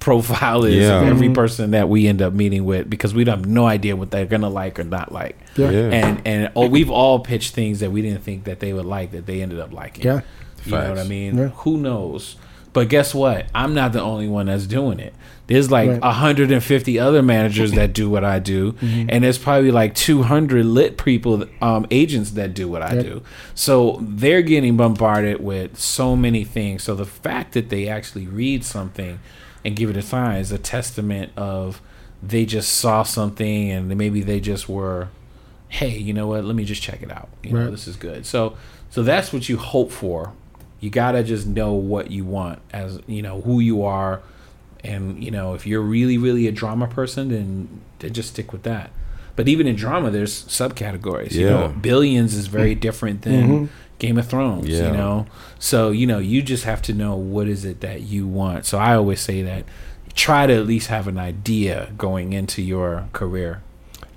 profile 0.00 0.64
is 0.64 0.86
Yeah. 0.86 1.00
of 1.00 1.08
every 1.08 1.26
mm-hmm. 1.26 1.34
person 1.34 1.72
that 1.72 1.88
we 1.88 2.06
end 2.06 2.22
up 2.22 2.32
meeting 2.32 2.64
with 2.64 2.88
because 2.88 3.14
we 3.14 3.24
don't 3.24 3.38
have 3.38 3.46
no 3.46 3.66
idea 3.66 3.96
what 3.96 4.10
they're 4.10 4.26
gonna 4.26 4.48
like 4.48 4.78
or 4.78 4.84
not 4.84 5.12
like. 5.12 5.36
Yeah. 5.56 5.70
Yeah. 5.70 5.90
And 5.90 6.22
and 6.24 6.52
oh, 6.54 6.68
we've 6.68 6.90
all 6.90 7.18
pitched 7.20 7.54
things 7.54 7.80
that 7.80 7.90
we 7.90 8.02
didn't 8.02 8.22
think 8.22 8.44
that 8.44 8.60
they 8.60 8.72
would 8.72 8.86
like 8.86 9.10
that 9.12 9.26
they 9.26 9.42
ended 9.42 9.58
up 9.58 9.72
liking. 9.72 10.04
Yeah. 10.04 10.20
You 10.70 10.76
know 10.78 10.88
what 10.90 10.98
I 10.98 11.04
mean? 11.08 11.36
Yeah. 11.38 11.48
Who 11.48 11.78
knows? 11.78 12.36
But 12.72 12.88
guess 12.90 13.14
what? 13.14 13.46
I'm 13.54 13.74
not 13.74 13.92
the 13.92 14.02
only 14.02 14.28
one 14.28 14.46
that's 14.46 14.66
doing 14.66 15.00
it. 15.00 15.14
There's 15.46 15.70
like 15.70 15.88
Right. 15.88 16.02
150 16.02 16.98
other 16.98 17.22
managers 17.22 17.72
that 17.72 17.94
do 17.94 18.10
what 18.10 18.22
I 18.24 18.38
do, 18.38 18.74
and 18.82 19.24
there's 19.24 19.38
probably 19.38 19.70
like 19.70 19.94
200 19.94 20.64
lit 20.66 20.98
people, 20.98 21.46
um, 21.62 21.86
agents 21.90 22.32
that 22.32 22.52
do 22.52 22.68
what 22.68 22.82
I 22.82 22.94
Yep. 22.94 23.04
do. 23.04 23.22
So 23.54 23.98
they're 24.02 24.42
getting 24.42 24.76
bombarded 24.76 25.42
with 25.42 25.78
so 25.78 26.14
many 26.14 26.44
things. 26.44 26.82
So 26.82 26.94
the 26.94 27.06
fact 27.06 27.54
that 27.54 27.70
they 27.70 27.88
actually 27.88 28.26
read 28.26 28.62
something 28.64 29.18
and 29.64 29.74
give 29.74 29.88
it 29.88 29.96
a 29.96 30.02
sign 30.02 30.36
is 30.38 30.52
a 30.52 30.58
testament 30.58 31.32
of 31.36 31.80
they 32.22 32.44
just 32.44 32.74
saw 32.74 33.02
something 33.02 33.70
and 33.70 33.88
maybe 33.96 34.20
they 34.20 34.40
just 34.40 34.68
were, 34.68 35.08
hey, 35.68 35.96
you 35.96 36.12
know 36.12 36.26
what? 36.26 36.44
Let 36.44 36.54
me 36.54 36.64
just 36.64 36.82
check 36.82 37.02
it 37.02 37.10
out. 37.10 37.28
You 37.42 37.52
know, 37.52 37.70
this 37.70 37.88
is 37.88 37.96
good. 37.96 38.26
So 38.26 38.54
so 38.90 39.02
that's 39.02 39.32
what 39.32 39.48
you 39.48 39.56
hope 39.56 39.90
for. 39.92 40.32
You 40.80 40.90
gotta 40.90 41.22
just 41.22 41.46
know 41.46 41.72
what 41.72 42.10
you 42.10 42.24
want 42.24 42.60
as 42.72 43.00
you 43.06 43.22
know 43.22 43.40
who 43.40 43.60
you 43.60 43.84
are, 43.84 44.22
and 44.84 45.22
you 45.22 45.30
know 45.30 45.54
if 45.54 45.66
you're 45.66 45.82
really 45.82 46.18
really 46.18 46.46
a 46.46 46.52
drama 46.52 46.86
person, 46.86 47.28
then, 47.28 47.80
then 47.98 48.12
just 48.12 48.30
stick 48.30 48.52
with 48.52 48.62
that. 48.62 48.90
But 49.36 49.48
even 49.48 49.66
in 49.68 49.76
drama, 49.76 50.10
there's 50.10 50.44
subcategories. 50.46 51.32
You 51.32 51.48
know, 51.48 51.68
Billions 51.68 52.34
is 52.34 52.48
very 52.48 52.72
mm-hmm. 52.72 52.80
different 52.80 53.22
than 53.22 53.48
mm-hmm. 53.48 53.66
Game 54.00 54.18
of 54.18 54.26
Thrones. 54.26 54.68
Yeah. 54.68 54.86
You 54.86 54.92
know, 54.92 55.26
so 55.58 55.90
you 55.90 56.06
know 56.06 56.18
you 56.18 56.42
just 56.42 56.64
have 56.64 56.82
to 56.82 56.92
know 56.92 57.16
what 57.16 57.48
is 57.48 57.64
it 57.64 57.80
that 57.80 58.02
you 58.02 58.26
want. 58.26 58.66
So 58.66 58.78
I 58.78 58.94
always 58.94 59.20
say 59.20 59.42
that 59.42 59.64
try 60.14 60.46
to 60.46 60.52
at 60.52 60.66
least 60.66 60.88
have 60.88 61.06
an 61.06 61.18
idea 61.18 61.92
going 61.96 62.32
into 62.32 62.60
your 62.60 63.08
career. 63.12 63.62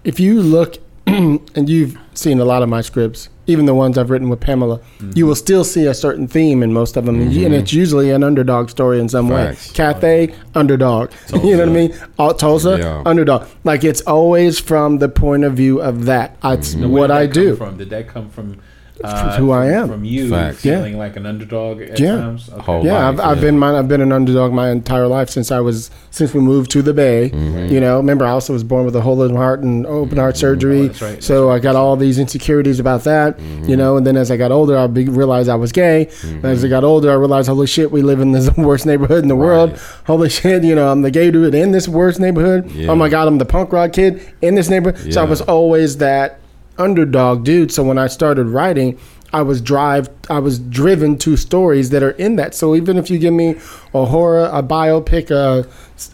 if 0.04 0.20
you 0.20 0.42
look 0.42 0.78
and 1.08 1.70
you've 1.70 1.98
seen 2.14 2.40
a 2.40 2.46
lot 2.46 2.62
of 2.64 2.70
my 2.70 2.82
scripts, 2.82 3.30
even 3.48 3.66
the 3.66 3.74
ones 3.74 3.98
I've 3.98 4.10
written 4.10 4.30
with 4.30 4.40
Pamela, 4.40 4.80
Mm-hmm. 4.80 5.12
you 5.16 5.26
will 5.26 5.36
still 5.36 5.64
see 5.64 5.86
a 5.88 5.94
certain 5.94 6.28
theme 6.28 6.62
in 6.64 6.72
most 6.74 6.96
of 6.96 7.06
them, 7.06 7.20
and 7.20 7.54
it's 7.54 7.74
usually 7.74 8.12
an 8.12 8.24
underdog 8.24 8.70
story 8.70 9.00
in 9.00 9.10
some 9.10 9.30
Facts. 9.30 9.70
way. 9.70 9.74
Cathay, 9.76 10.36
underdog. 10.56 11.12
you 11.34 11.58
know 11.58 11.60
what 11.60 11.70
I 11.70 11.72
mean? 11.72 12.00
Uh, 12.20 12.34
Tulsa, 12.34 12.78
Yeah. 12.80 13.02
underdog. 13.06 13.48
Like 13.64 13.84
it's 13.84 14.02
always 14.02 14.60
from 14.60 15.00
the 15.00 15.10
point 15.10 15.44
of 15.44 15.54
view 15.54 15.82
of 15.82 16.06
that. 16.06 16.38
It's 16.44 16.76
Mm-hmm. 16.76 16.92
What 16.92 17.10
I 17.12 17.26
do. 17.26 17.56
From 17.56 17.78
did 17.78 17.90
that 17.90 18.08
come 18.08 18.30
from 18.30 18.60
uh, 19.04 19.38
who 19.38 19.52
I 19.52 19.68
am. 19.68 19.88
From 19.88 20.06
you 20.06 20.30
Facts. 20.30 20.62
feeling 20.62 20.98
like 20.98 21.16
an 21.16 21.26
underdog 21.26 21.82
at 21.82 22.00
Yeah. 22.00 22.18
times. 22.18 22.50
Okay. 22.50 22.86
Yeah, 22.86 23.10
life, 23.10 23.20
I've, 23.20 23.20
I've 23.20 23.38
yeah. 23.38 23.42
been 23.42 23.60
my, 23.60 23.78
I've 23.78 23.88
been 23.88 24.02
an 24.02 24.12
underdog 24.12 24.54
my 24.54 24.70
entire 24.70 25.08
life 25.08 25.30
since 25.30 25.52
I 25.52 25.60
was 25.60 25.90
since 26.10 26.34
we 26.34 26.42
moved 26.42 26.72
to 26.72 26.82
the 26.82 26.94
Bay. 26.94 27.30
Mm-hmm. 27.30 27.74
You 27.74 27.80
know, 27.80 27.98
remember 27.98 28.26
I 28.26 28.32
also 28.32 28.54
was 28.54 28.64
born 28.64 28.86
with 28.86 28.96
a 28.96 29.02
whole 29.02 29.22
heart 29.36 29.62
and 29.62 29.86
open 29.86 30.18
heart 30.18 30.36
surgery. 30.38 30.82
Oh, 30.82 30.88
that's 30.88 31.02
right, 31.02 31.24
So 31.24 31.50
I 31.50 31.60
got 31.60 31.76
all 31.76 31.96
these 31.96 32.20
insecurities 32.20 32.80
about 32.80 33.04
that. 33.06 33.38
Mm-hmm. 33.38 33.70
You 33.70 33.78
know, 33.78 33.98
and 33.98 34.06
then 34.06 34.18
as 34.18 34.32
I 34.32 34.38
got 34.38 34.52
older, 34.52 34.78
I 34.78 34.88
be, 34.88 35.08
realized 35.08 35.50
I 35.50 35.56
was 35.56 35.72
gay. 35.72 36.08
As 36.44 36.66
I 36.66 36.68
got 36.68 36.84
older, 36.84 37.10
I 37.12 37.16
realized, 37.16 37.48
holy 37.48 37.68
shit, 37.68 37.92
we 37.92 38.02
live 38.02 38.20
in 38.20 38.32
the 38.32 38.54
worst 38.58 38.86
neighborhood 38.86 39.24
in 39.24 39.30
the 39.30 39.36
world. 39.36 39.80
Holy 40.06 40.30
shit, 40.30 40.64
you 40.64 40.76
know, 40.76 40.92
I'm 40.92 41.02
the 41.02 41.12
gay 41.12 41.32
dude 41.32 41.56
in 41.56 41.72
this 41.72 41.88
worst 41.88 42.20
neighborhood. 42.20 42.70
Yeah. 42.72 42.90
Oh 42.92 42.96
my 42.96 43.10
god, 43.10 43.28
I'm 43.28 43.38
the 43.38 43.46
punk 43.46 43.72
rock 43.72 43.94
kid 43.94 44.22
in 44.42 44.56
this 44.56 44.70
neighborhood. 44.70 45.14
So 45.14 45.22
I 45.22 45.26
was 45.26 45.42
always 45.42 45.98
that 45.98 46.41
underdog 46.78 47.44
dude. 47.44 47.72
So 47.72 47.84
when 47.84 47.98
I 47.98 48.08
started 48.08 48.48
writing, 48.48 48.98
I 49.34 49.42
was 49.42 49.62
drive 49.62 50.10
I 50.30 50.40
was 50.40 50.60
driven 50.60 51.18
to 51.20 51.38
stories 51.38 51.90
that 51.92 52.04
are 52.04 52.12
in 52.12 52.36
that. 52.36 52.54
So 52.54 52.76
even 52.76 52.98
if 52.98 53.10
you 53.10 53.18
give 53.18 53.34
me 53.34 53.56
a 53.94 54.06
horror, 54.06 54.50
a 54.52 54.62
biopic, 54.62 55.32
a 55.32 55.68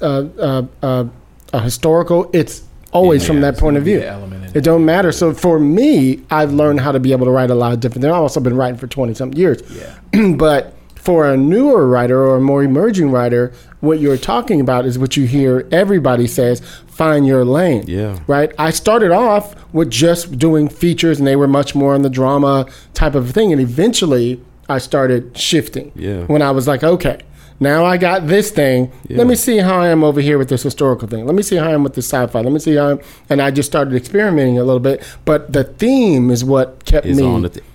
a, 0.05 0.29
a, 0.39 0.67
a, 0.87 1.09
a 1.53 1.59
historical, 1.61 2.29
it's 2.33 2.63
always 2.91 3.23
Yeah, 3.23 3.27
from 3.27 3.41
that 3.41 3.57
point 3.57 3.77
of 3.77 3.83
view. 3.83 4.01
element 4.01 4.55
It 4.55 4.61
don't 4.63 4.85
matter. 4.85 5.11
So 5.11 5.33
for 5.33 5.59
me, 5.59 6.21
I've 6.29 6.53
learned 6.53 6.79
how 6.81 6.91
to 6.91 6.99
be 6.99 7.11
able 7.11 7.25
to 7.25 7.31
write 7.31 7.49
a 7.49 7.55
lot 7.55 7.73
of 7.73 7.79
different 7.79 8.01
things. 8.01 8.11
I've 8.13 8.21
also 8.21 8.39
been 8.39 8.55
writing 8.55 8.77
for 8.77 8.87
twenty 8.87 9.13
something 9.13 9.39
years. 9.39 9.61
Yeah. 9.71 10.31
but 10.35 10.73
for 10.95 11.31
a 11.31 11.37
newer 11.37 11.87
writer 11.87 12.21
or 12.21 12.37
a 12.37 12.41
more 12.41 12.63
emerging 12.63 13.11
writer, 13.11 13.53
what 13.79 13.99
you're 13.99 14.17
talking 14.17 14.59
about 14.59 14.85
is 14.85 14.97
what 14.97 15.17
you 15.17 15.25
hear 15.25 15.67
everybody 15.71 16.27
says: 16.27 16.61
find 16.87 17.27
your 17.27 17.45
lane. 17.45 17.83
Yeah. 17.87 18.19
Right. 18.27 18.51
I 18.57 18.71
started 18.71 19.11
off 19.11 19.55
with 19.73 19.89
just 19.89 20.37
doing 20.37 20.67
features, 20.69 21.19
and 21.19 21.27
they 21.27 21.35
were 21.35 21.47
much 21.47 21.75
more 21.75 21.93
on 21.93 22.01
the 22.01 22.09
drama 22.09 22.65
type 22.93 23.15
of 23.15 23.31
thing, 23.31 23.51
and 23.51 23.61
eventually 23.61 24.41
I 24.69 24.79
started 24.79 25.37
shifting. 25.37 25.91
Yeah. 25.95 26.23
When 26.25 26.41
I 26.41 26.51
was 26.51 26.67
like, 26.67 26.83
okay. 26.83 27.19
Now 27.59 27.85
I 27.85 27.97
got 27.97 28.27
this 28.27 28.51
thing. 28.51 28.91
Yeah. 29.07 29.17
Let 29.17 29.25
me 29.25 29.33
see 29.33 29.57
how 29.57 29.79
I 29.79 29.87
am 29.87 30.03
over 30.03 30.21
here 30.21 30.37
with 30.37 30.49
this 30.49 30.61
historical 30.61 31.07
thing. 31.07 31.25
Let 31.25 31.33
me 31.33 31.41
see 31.41 31.55
how 31.55 31.69
I 31.69 31.71
am 31.71 31.83
with 31.83 31.95
this 31.95 32.05
sci-fi. 32.05 32.39
Let 32.39 32.51
me 32.51 32.59
see 32.59 32.75
how 32.75 32.91
I'm, 32.91 32.99
and 33.29 33.41
I 33.41 33.49
just 33.49 33.67
started 33.67 33.95
experimenting 33.95 34.59
a 34.59 34.63
little 34.63 34.79
bit. 34.79 35.03
But 35.25 35.53
the 35.53 35.63
theme 35.63 36.29
is 36.29 36.43
what 36.43 36.85
kept 36.85 37.07
Is 37.07 37.17
me 37.17 37.23
on 37.23 37.41
the 37.41 37.49
th- 37.49 37.65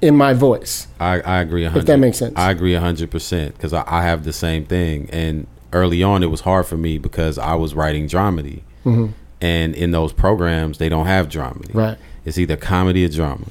in 0.00 0.16
my 0.16 0.32
voice. 0.32 0.86
I, 1.00 1.20
I 1.20 1.40
agree. 1.40 1.62
100, 1.64 1.86
that 1.86 1.98
makes 1.98 2.18
sense. 2.18 2.34
I 2.36 2.50
agree 2.50 2.74
hundred 2.74 3.10
percent 3.10 3.54
because 3.54 3.72
I, 3.72 3.84
I 3.86 4.02
have 4.02 4.24
the 4.24 4.32
same 4.32 4.64
thing. 4.64 5.08
And 5.10 5.46
early 5.72 6.02
on, 6.02 6.22
it 6.22 6.30
was 6.30 6.40
hard 6.42 6.66
for 6.66 6.76
me 6.76 6.98
because 6.98 7.38
I 7.38 7.54
was 7.54 7.74
writing 7.74 8.06
dramedy, 8.08 8.62
and 9.40 9.74
in 9.74 9.90
those 9.90 10.12
programs, 10.12 10.78
they 10.78 10.88
don't 10.88 11.06
have 11.06 11.28
dramedy. 11.28 11.68
Mm-hmm. 11.68 11.78
Right. 11.78 11.98
It's 12.24 12.38
either 12.38 12.56
comedy 12.56 13.04
or 13.04 13.08
drama. 13.08 13.46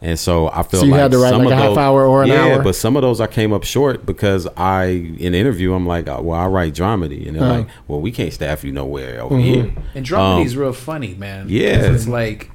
And 0.00 0.16
so 0.16 0.48
I 0.48 0.62
feel 0.62 0.78
So 0.80 0.86
you 0.86 0.92
like 0.92 1.00
had 1.00 1.10
to 1.10 1.18
write 1.18 1.30
some 1.30 1.38
like 1.42 1.46
of 1.46 1.52
a 1.52 1.56
half 1.56 1.64
those- 1.70 1.78
hour 1.78 2.06
or 2.06 2.22
an 2.22 2.28
yeah, 2.28 2.44
hour? 2.54 2.62
but 2.62 2.76
some 2.76 2.94
of 2.94 3.02
those 3.02 3.20
I 3.20 3.26
came 3.26 3.52
up 3.52 3.64
short 3.64 4.06
because 4.06 4.46
I 4.56 4.84
in 5.18 5.32
the 5.32 5.38
interview 5.38 5.74
I'm 5.74 5.86
like, 5.86 6.06
oh, 6.08 6.22
well, 6.22 6.38
I 6.38 6.46
write 6.46 6.72
dramedy, 6.74 7.26
and 7.26 7.34
they're 7.36 7.42
Uh-huh. 7.42 7.58
like, 7.60 7.68
well, 7.88 8.00
we 8.00 8.12
can't 8.12 8.32
staff 8.32 8.62
you 8.62 8.70
nowhere 8.72 9.20
over 9.22 9.34
Mm-hmm. 9.34 9.44
here. 9.44 9.72
And 9.96 10.06
dramedy 10.06 10.36
Um, 10.40 10.46
is 10.46 10.56
real 10.56 10.72
funny, 10.72 11.14
man. 11.14 11.46
Yeah, 11.48 11.80
it's 11.92 12.06
like 12.06 12.50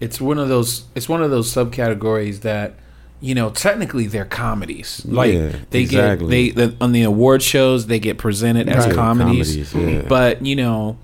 it's 0.00 0.20
one 0.20 0.38
of 0.38 0.48
those 0.48 0.84
it's 0.94 1.08
one 1.08 1.22
of 1.22 1.30
those 1.30 1.52
subcategories 1.52 2.40
that 2.40 2.74
you 3.20 3.34
know 3.34 3.50
technically 3.50 4.06
they're 4.06 4.24
comedies. 4.24 5.04
Like 5.06 5.32
Yeah, 5.32 5.56
they 5.70 5.80
exactly. 5.82 6.26
get 6.26 6.56
they 6.56 6.66
the, 6.66 6.76
on 6.80 6.92
the 6.92 7.02
award 7.02 7.42
shows 7.42 7.86
they 7.86 7.98
get 7.98 8.18
presented 8.18 8.68
as 8.68 8.92
comedies. 8.94 9.70
Comedies, 9.72 9.74
yeah. 9.74 10.08
But 10.08 10.44
you 10.44 10.56
know 10.56 10.98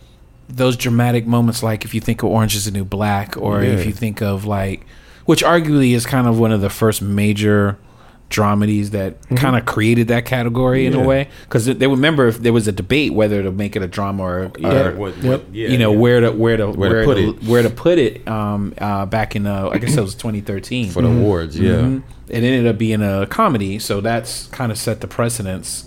those 0.49 0.77
dramatic 0.77 1.27
moments, 1.27 1.63
like 1.63 1.85
if 1.85 1.95
you 1.95 2.01
think 2.01 2.23
of 2.23 2.29
Orange 2.29 2.55
Is 2.55 2.67
the 2.67 2.71
New 2.71 2.85
Black, 2.85 3.37
or 3.37 3.63
if 3.63 3.87
you 3.87 3.93
think 3.93 4.21
of 4.21 4.45
like, 4.45 4.85
which 5.25 5.43
arguably 5.43 5.95
is 5.95 6.05
kind 6.05 6.27
of 6.27 6.39
one 6.39 6.53
of 6.53 6.61
the 6.61 6.69
first 6.71 7.01
major 7.01 7.79
dramedies 8.33 8.89
that 8.91 9.15
kind 9.37 9.55
of 9.57 9.67
created 9.67 10.09
that 10.09 10.25
category 10.25 10.87
in 10.87 10.95
a 10.95 11.05
way 11.05 11.29
because 11.45 11.67
they 11.67 11.87
remember 11.87 12.27
if 12.29 12.39
there 12.39 12.53
was 12.53 12.67
a 12.67 12.73
debate 12.73 13.13
whether 13.13 13.43
to 13.43 13.53
make 13.53 13.77
it 13.77 13.83
a 13.83 13.87
drama 13.87 14.23
or, 14.23 14.51
Uh, 14.65 14.69
or 14.69 14.93
what- 14.97 15.15
what- 15.23 15.45
yeah, 15.53 15.69
you 15.69 15.77
know 15.77 15.93
yeah. 15.93 15.99
where 15.99 16.21
to 16.23 16.31
where 16.33 16.57
to 16.57 16.67
Where 16.71 16.91
where, 16.91 17.01
to 17.01 17.05
put 17.07 17.15
to, 17.17 17.29
it. 17.29 17.43
where 17.51 17.63
to 17.63 17.71
put 17.71 17.99
it 17.99 18.27
um 18.27 18.73
uh 18.79 19.05
back 19.07 19.37
in 19.37 19.47
uh 19.47 19.69
I 19.71 19.79
guess 19.79 19.97
it 19.97 20.01
was 20.01 20.15
2013 20.15 20.89
for 20.91 21.03
the 21.03 21.09
awards, 21.09 21.59
yeah. 21.59 21.73
Mhm. 21.73 22.03
it 22.29 22.43
ended 22.43 22.67
up 22.67 22.79
being 22.79 23.03
a 23.03 23.27
comedy 23.27 23.79
so 23.79 24.01
that's 24.01 24.47
kind 24.47 24.73
of 24.73 24.79
set 24.79 25.01
the 25.03 25.07
precedence 25.07 25.85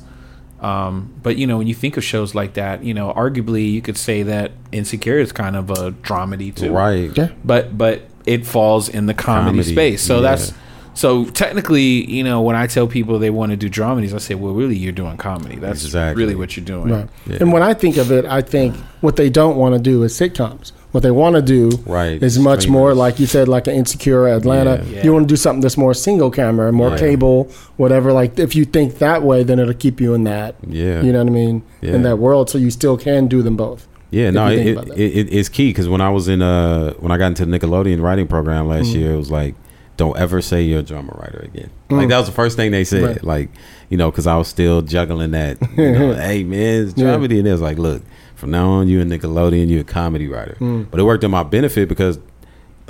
um 0.61 1.09
but 1.23 1.37
you 1.37 1.45
know 1.47 1.57
when 1.57 1.67
you 1.67 1.73
think 1.73 1.97
of 1.97 2.03
shows 2.03 2.33
like 2.35 2.53
that 2.53 2.83
you 2.83 2.93
know 2.93 3.11
arguably 3.15 3.71
you 3.71 3.81
could 3.81 3.97
say 3.97 4.23
that 4.23 4.51
insecure 4.71 5.17
is 5.19 5.31
kind 5.31 5.55
of 5.55 5.69
a 5.69 5.91
dramedy 6.03 6.53
too 6.53 6.71
Right. 6.71 7.11
Yeah. 7.17 7.29
but 7.43 7.77
but 7.77 8.03
it 8.25 8.45
falls 8.45 8.89
in 8.89 9.05
the 9.05 9.13
comedy, 9.13 9.57
Comedy, 9.59 9.71
space. 9.71 10.01
So 10.01 10.15
yeah. 10.15 10.21
that's 10.21 10.53
so 10.95 11.25
technically, 11.25 12.09
you 12.09 12.23
know, 12.23 12.41
when 12.41 12.55
I 12.55 12.67
tell 12.67 12.87
people 12.87 13.19
they 13.19 13.29
want 13.29 13.51
to 13.51 13.57
do 13.57 13.69
dramedies, 13.69 14.13
I 14.13 14.17
say, 14.17 14.33
well, 14.35 14.53
really, 14.53 14.75
you're 14.75 14.91
doing 14.93 15.17
comedy. 15.17 15.57
That's 15.57 15.83
Exactly. 15.85 16.23
really 16.23 16.35
what 16.35 16.55
you're 16.57 16.65
doing. 16.65 16.89
Right. 16.91 17.07
Yeah. 17.27 17.37
And 17.41 17.53
when 17.53 17.61
I 17.61 17.73
think 17.73 17.97
of 17.97 18.11
it, 18.11 18.25
I 18.25 18.41
think 18.41 18.75
what 19.01 19.15
they 19.17 19.29
don't 19.29 19.57
want 19.57 19.75
to 19.75 19.79
do 19.79 20.03
is 20.03 20.13
sitcoms. 20.17 20.71
What 20.91 21.03
they 21.03 21.11
want 21.11 21.35
to 21.35 21.41
do 21.41 21.71
Right. 21.85 22.23
is 22.23 22.39
much 22.39 22.69
more 22.69 22.93
like 22.93 23.19
you 23.19 23.25
said, 23.25 23.49
like 23.49 23.67
an 23.67 23.75
Insecure 23.75 24.29
Atlanta. 24.29 24.81
Yeah. 24.89 25.03
You 25.03 25.11
want 25.13 25.27
to 25.27 25.31
do 25.31 25.35
something 25.35 25.59
that's 25.59 25.77
more 25.77 25.93
single 25.93 26.31
camera, 26.31 26.71
more 26.71 26.91
Yeah. 26.91 26.97
cable, 26.97 27.49
whatever. 27.75 28.13
Like 28.13 28.39
if 28.39 28.55
you 28.55 28.63
think 28.63 28.99
that 28.99 29.21
way, 29.21 29.43
then 29.43 29.59
it'll 29.59 29.73
keep 29.73 29.99
you 29.99 30.13
in 30.13 30.23
that. 30.23 30.55
Yeah. 30.65 31.01
You 31.01 31.11
know 31.11 31.19
what 31.19 31.27
I 31.27 31.31
mean? 31.31 31.63
Yeah. 31.81 31.95
In 31.95 32.03
that 32.03 32.17
world, 32.19 32.49
so 32.49 32.57
you 32.57 32.71
still 32.71 32.95
can 32.95 33.27
do 33.27 33.41
them 33.41 33.57
both. 33.57 33.85
Yeah, 34.11 34.29
no, 34.29 34.47
you 34.47 34.59
it, 34.59 34.63
think 34.85 34.97
it, 34.97 35.01
it, 35.17 35.33
it's 35.33 35.49
key 35.49 35.69
because 35.71 35.89
when 35.89 35.99
I 35.99 36.09
was 36.09 36.29
in 36.29 36.41
uh 36.41 36.93
when 37.01 37.11
I 37.11 37.17
got 37.17 37.27
into 37.27 37.45
the 37.45 37.59
Nickelodeon 37.59 38.01
writing 38.01 38.27
program 38.27 38.69
last 38.69 38.85
Mm-hmm. 38.87 38.99
year, 38.99 39.11
it 39.13 39.17
was 39.17 39.29
like, 39.31 39.55
don't 39.97 40.17
ever 40.17 40.41
say 40.41 40.61
you're 40.63 40.79
a 40.79 40.83
drama 40.83 41.13
writer 41.17 41.39
again. 41.43 41.69
Like 41.89 42.09
that 42.09 42.17
was 42.17 42.25
the 42.27 42.33
first 42.33 42.57
thing 42.57 42.71
they 42.71 42.83
said. 42.83 43.03
Mm. 43.03 43.07
Right. 43.07 43.23
Like, 43.23 43.49
you 43.89 43.97
know, 43.97 44.11
because 44.11 44.27
I 44.27 44.35
was 44.37 44.47
still 44.47 44.81
juggling 44.81 45.31
that. 45.31 45.57
You 45.77 45.91
know, 45.91 46.13
hey 46.27 46.43
man, 46.43 46.87
it's 46.87 46.97
Yeah. 46.97 47.05
dramedy, 47.15 47.39
and 47.39 47.47
it 47.47 47.51
was 47.51 47.61
like, 47.61 47.77
look, 47.77 48.01
from 48.35 48.51
now 48.51 48.67
on, 48.69 48.87
you 48.87 49.01
a 49.01 49.05
Nickelodeon, 49.05 49.67
you 49.67 49.79
a 49.79 49.83
comedy 49.83 50.27
writer. 50.27 50.57
Mm. 50.59 50.87
But 50.91 50.99
it 50.99 51.03
worked 51.03 51.23
in 51.23 51.31
my 51.31 51.43
benefit 51.43 51.87
because 51.87 52.19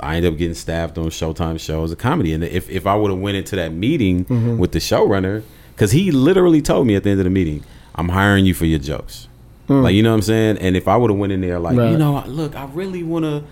I 0.00 0.16
ended 0.16 0.32
up 0.32 0.38
getting 0.38 0.54
staffed 0.54 0.98
on 0.98 1.06
Showtime 1.06 1.58
shows 1.60 1.90
a 1.92 1.96
comedy, 1.96 2.32
and 2.32 2.42
if 2.44 2.68
if 2.68 2.86
I 2.86 2.94
would 2.96 3.10
have 3.10 3.20
went 3.20 3.36
into 3.36 3.56
that 3.56 3.72
meeting 3.72 4.24
Mm-hmm. 4.26 4.58
with 4.58 4.72
the 4.72 4.78
showrunner, 4.78 5.42
because 5.74 5.92
he 5.92 6.10
literally 6.10 6.60
told 6.60 6.86
me 6.86 6.96
at 6.96 7.02
the 7.04 7.10
end 7.10 7.20
of 7.20 7.24
the 7.24 7.30
meeting, 7.30 7.64
I'm 7.94 8.08
hiring 8.10 8.44
you 8.46 8.52
for 8.54 8.66
your 8.66 8.78
jokes. 8.80 9.28
Like 9.68 9.94
you 9.94 10.02
know 10.02 10.10
what 10.10 10.16
I'm 10.16 10.22
saying? 10.22 10.58
And 10.58 10.76
if 10.76 10.86
I 10.86 10.96
would 10.96 11.10
have 11.10 11.18
went 11.18 11.32
in 11.32 11.40
there 11.40 11.58
like, 11.58 11.74
Mm. 11.74 11.78
Right. 11.78 11.90
you 11.92 11.98
know, 11.98 12.22
look, 12.26 12.54
I 12.54 12.66
really 12.66 13.02
want 13.02 13.24
to 13.24 13.42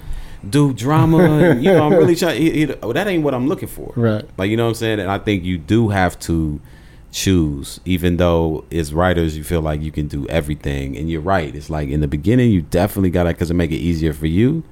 do 0.50 0.72
drama, 0.72 1.18
and, 1.50 1.64
you 1.64 1.72
know, 1.72 1.86
I'm 1.86 1.92
really 1.94 2.14
trying. 2.16 2.40
You 2.42 2.66
know, 2.82 2.92
that 2.92 3.06
ain't 3.06 3.22
what 3.24 3.34
I'm 3.34 3.48
looking 3.48 3.68
for. 3.68 3.92
Right. 3.96 4.24
Like 4.38 4.50
you 4.50 4.56
know 4.56 4.64
what 4.64 4.70
I'm 4.70 4.74
saying? 4.76 5.00
And 5.00 5.10
I 5.10 5.18
think 5.18 5.44
you 5.44 5.58
do 5.58 5.88
have 5.90 6.18
to 6.20 6.60
choose, 7.10 7.80
even 7.84 8.16
though 8.16 8.64
as 8.72 8.92
writers 8.92 9.36
you 9.36 9.44
feel 9.44 9.60
like 9.62 9.80
you 9.80 9.92
can 9.92 10.08
do 10.08 10.26
everything. 10.28 10.96
And 10.96 11.08
you're 11.10 11.20
right. 11.20 11.54
It's 11.54 11.70
like 11.70 11.88
in 11.88 12.00
the 12.00 12.08
beginning 12.08 12.50
you 12.50 12.62
definitely 12.62 13.10
got 13.10 13.24
to 13.24 13.28
because 13.30 13.50
it 13.50 13.54
make 13.54 13.70
it 13.70 13.76
easier 13.76 14.12
for 14.12 14.26
you, 14.26 14.64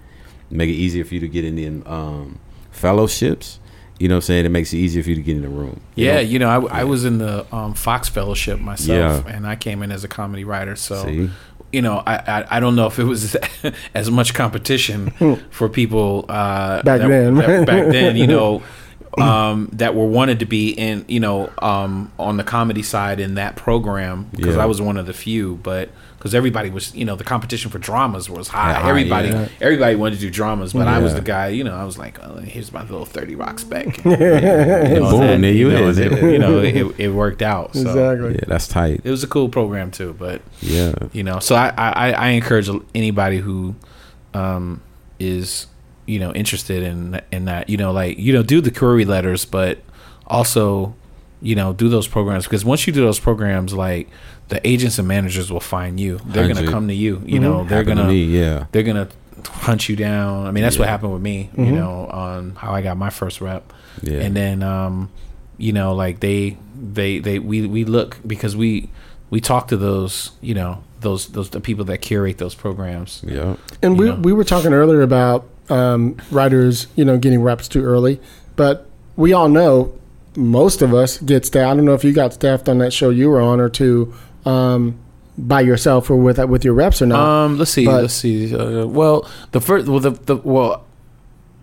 make 0.50 0.68
it 0.68 0.72
easier 0.74 1.04
for 1.04 1.14
you 1.14 1.20
to 1.20 1.28
get 1.28 1.44
in 1.44 1.54
the 1.56 1.88
um, 1.90 2.38
fellowships. 2.72 3.58
You 4.00 4.08
know 4.08 4.16
what 4.16 4.24
I'm 4.24 4.26
saying? 4.26 4.46
It 4.46 4.48
makes 4.48 4.72
it 4.72 4.78
easier 4.78 5.04
for 5.04 5.10
you 5.10 5.14
to 5.16 5.22
get 5.22 5.36
in 5.36 5.42
the 5.42 5.48
room. 5.48 5.80
you 5.94 6.06
Yeah, 6.06 6.14
know? 6.14 6.20
you 6.20 6.38
know, 6.40 6.48
I, 6.66 6.80
I 6.80 6.84
was 6.84 7.04
in 7.04 7.18
the 7.18 7.46
um, 7.54 7.72
Fox 7.74 8.08
Fellowship 8.08 8.58
myself, 8.58 9.24
Yeah. 9.24 9.32
and 9.32 9.46
I 9.46 9.54
came 9.54 9.80
in 9.84 9.92
as 9.92 10.02
a 10.02 10.08
comedy 10.08 10.42
writer. 10.42 10.74
So, 10.74 11.04
See? 11.04 11.30
You 11.72 11.82
know, 11.82 12.02
I, 12.06 12.14
I 12.16 12.56
I 12.56 12.60
don't 12.60 12.76
know 12.76 12.86
if 12.86 12.98
it 12.98 13.04
was 13.04 13.36
as 13.94 14.10
much 14.10 14.34
competition 14.34 15.10
for 15.50 15.68
people 15.68 16.26
uh, 16.28 16.82
Back 16.82 17.00
that- 17.00 17.08
then. 17.08 17.34
that- 17.36 17.66
back 17.66 17.86
then, 17.90 18.16
you 18.16 18.26
know, 18.34 18.62
um, 19.18 19.68
that 19.74 19.94
were 19.94 20.06
wanted 20.06 20.38
to 20.40 20.46
be 20.46 20.70
in, 20.70 21.04
you 21.08 21.20
know, 21.20 21.50
um, 21.60 22.10
on 22.18 22.36
the 22.38 22.44
comedy 22.44 22.82
side 22.82 23.20
in 23.20 23.34
that 23.34 23.56
program 23.56 24.28
because 24.34 24.56
Yeah. 24.56 24.62
I 24.62 24.66
was 24.66 24.80
one 24.80 24.96
of 24.96 25.06
the 25.06 25.12
few, 25.14 25.56
but. 25.62 25.90
Because 26.18 26.36
everybody 26.36 26.70
was, 26.70 26.94
you 26.94 27.04
know, 27.04 27.16
the 27.16 27.24
competition 27.24 27.68
for 27.72 27.80
dramas 27.80 28.30
was 28.30 28.46
high. 28.46 28.70
Yeah, 28.78 28.88
everybody, 28.88 29.28
yeah. 29.30 29.48
everybody 29.60 29.96
wanted 29.96 30.14
to 30.14 30.20
do 30.20 30.30
dramas, 30.30 30.72
but 30.72 30.86
I 30.86 31.00
was 31.00 31.14
the 31.16 31.20
guy. 31.20 31.48
You 31.48 31.64
know, 31.64 31.74
I 31.74 31.82
was 31.82 31.98
like, 31.98 32.22
oh, 32.22 32.36
"Here's 32.36 32.72
my 32.72 32.82
little 32.82 33.04
thirty 33.04 33.34
rock 33.34 33.58
spec." 33.58 34.04
You 34.04 34.10
know, 34.16 35.10
Boom, 35.10 35.40
there 35.42 35.50
you 35.52 35.68
know, 35.68 35.88
is. 35.88 35.98
it- 35.98 36.12
you 36.12 36.38
know, 36.38 36.60
it, 36.60 36.76
it 37.00 37.08
worked 37.08 37.42
out. 37.42 37.74
So 37.74 37.80
Exactly. 37.80 38.34
Yeah, 38.34 38.44
that's 38.46 38.68
tight. 38.68 39.00
it 39.02 39.10
was 39.10 39.24
a 39.24 39.26
cool 39.26 39.48
program 39.48 39.90
too. 39.90 40.14
But 40.16 40.42
Yeah. 40.60 40.94
you 41.12 41.24
know, 41.24 41.40
so 41.40 41.56
I 41.56 41.72
I, 41.76 42.12
I 42.12 42.28
encourage 42.28 42.70
anybody 42.94 43.38
who 43.38 43.74
um, 44.32 44.80
is 45.18 45.66
you 46.12 46.18
know 46.20 46.32
interested 46.32 46.80
in 46.82 47.20
in 47.30 47.44
that 47.46 47.68
you 47.70 47.76
know 47.76 47.92
like 47.92 48.18
you 48.18 48.32
know 48.32 48.42
do 48.42 48.60
the 48.60 48.70
query 48.70 49.04
letters, 49.04 49.44
but 49.44 49.78
also 50.26 50.94
you 51.40 51.54
know 51.54 51.72
do 51.72 51.88
those 51.88 52.06
programs 52.08 52.44
because 52.44 52.64
once 52.64 52.86
you 52.86 52.92
do 52.92 53.00
those 53.00 53.18
programs, 53.20 53.72
like 53.74 54.08
the 54.48 54.64
agents 54.66 54.98
and 54.98 55.08
managers 55.08 55.50
will 55.50 55.60
find 55.76 55.98
you. 55.98 56.20
They're 56.26 56.48
gonna 56.48 56.70
come 56.70 56.88
to 56.88 56.94
you. 56.94 57.22
You 57.24 57.40
know, 57.40 57.64
they're 57.64 57.84
gonna 57.84 58.04
me, 58.08 58.24
yeah. 58.24 58.66
they're 58.72 58.82
gonna 58.82 59.08
hunt 59.48 59.88
you 59.88 59.96
down. 59.96 60.46
I 60.46 60.50
mean, 60.52 60.62
that's 60.62 60.78
what 60.78 60.88
happened 60.88 61.12
with 61.12 61.22
me. 61.22 61.50
You 61.56 61.64
Mhm. 61.66 61.74
know, 61.74 62.06
on 62.12 62.54
how 62.56 62.72
I 62.72 62.82
got 62.82 62.96
my 62.96 63.10
first 63.10 63.40
rep, 63.40 63.72
Yeah. 64.02 64.20
and 64.20 64.36
then 64.36 64.62
um, 64.62 65.08
you 65.58 65.72
know, 65.72 65.94
like 65.94 66.20
they 66.20 66.56
they 66.94 67.18
they 67.18 67.38
we 67.38 67.66
we 67.66 67.84
look 67.84 68.18
because 68.26 68.54
we 68.56 68.88
we 69.30 69.40
talk 69.40 69.68
to 69.68 69.76
those 69.76 70.32
you 70.40 70.54
know 70.54 70.82
those 71.00 71.28
those 71.28 71.50
the 71.50 71.60
people 71.60 71.84
that 71.86 71.98
curate 72.02 72.38
those 72.38 72.54
programs. 72.54 73.22
yeah. 73.26 73.56
And 73.82 73.98
we 73.98 74.06
know. 74.06 74.14
we 74.16 74.32
were 74.32 74.44
talking 74.44 74.72
earlier 74.72 75.02
about 75.02 75.46
um, 75.72 76.16
writers, 76.30 76.86
you 76.96 77.04
know, 77.04 77.16
getting 77.18 77.42
reps 77.42 77.68
too 77.68 77.82
early, 77.84 78.20
but 78.56 78.88
we 79.16 79.32
all 79.32 79.48
know 79.48 79.92
most 80.36 80.82
of 80.82 80.94
us 80.94 81.18
get 81.18 81.44
staffed. 81.46 81.72
I 81.72 81.74
don't 81.76 81.84
know 81.84 81.94
if 81.94 82.04
you 82.04 82.12
got 82.12 82.32
staffed 82.34 82.68
on 82.68 82.78
that 82.78 82.92
show 82.92 83.10
you 83.10 83.28
were 83.28 83.40
on 83.40 83.60
or 83.60 83.68
two 83.68 84.12
um, 84.46 84.98
by 85.36 85.60
yourself 85.60 86.10
or 86.10 86.16
with 86.16 86.38
with 86.48 86.64
your 86.64 86.74
reps 86.74 87.00
or 87.02 87.06
not. 87.06 87.20
Um, 87.20 87.58
let's 87.58 87.70
see, 87.70 87.86
But- 87.86 88.02
let's 88.02 88.14
see. 88.14 88.54
Uh, 88.54 88.86
well, 88.86 89.28
the 89.52 89.60
first, 89.60 89.86
well, 89.88 90.00
the 90.00 90.10
the 90.10 90.36
well. 90.36 90.84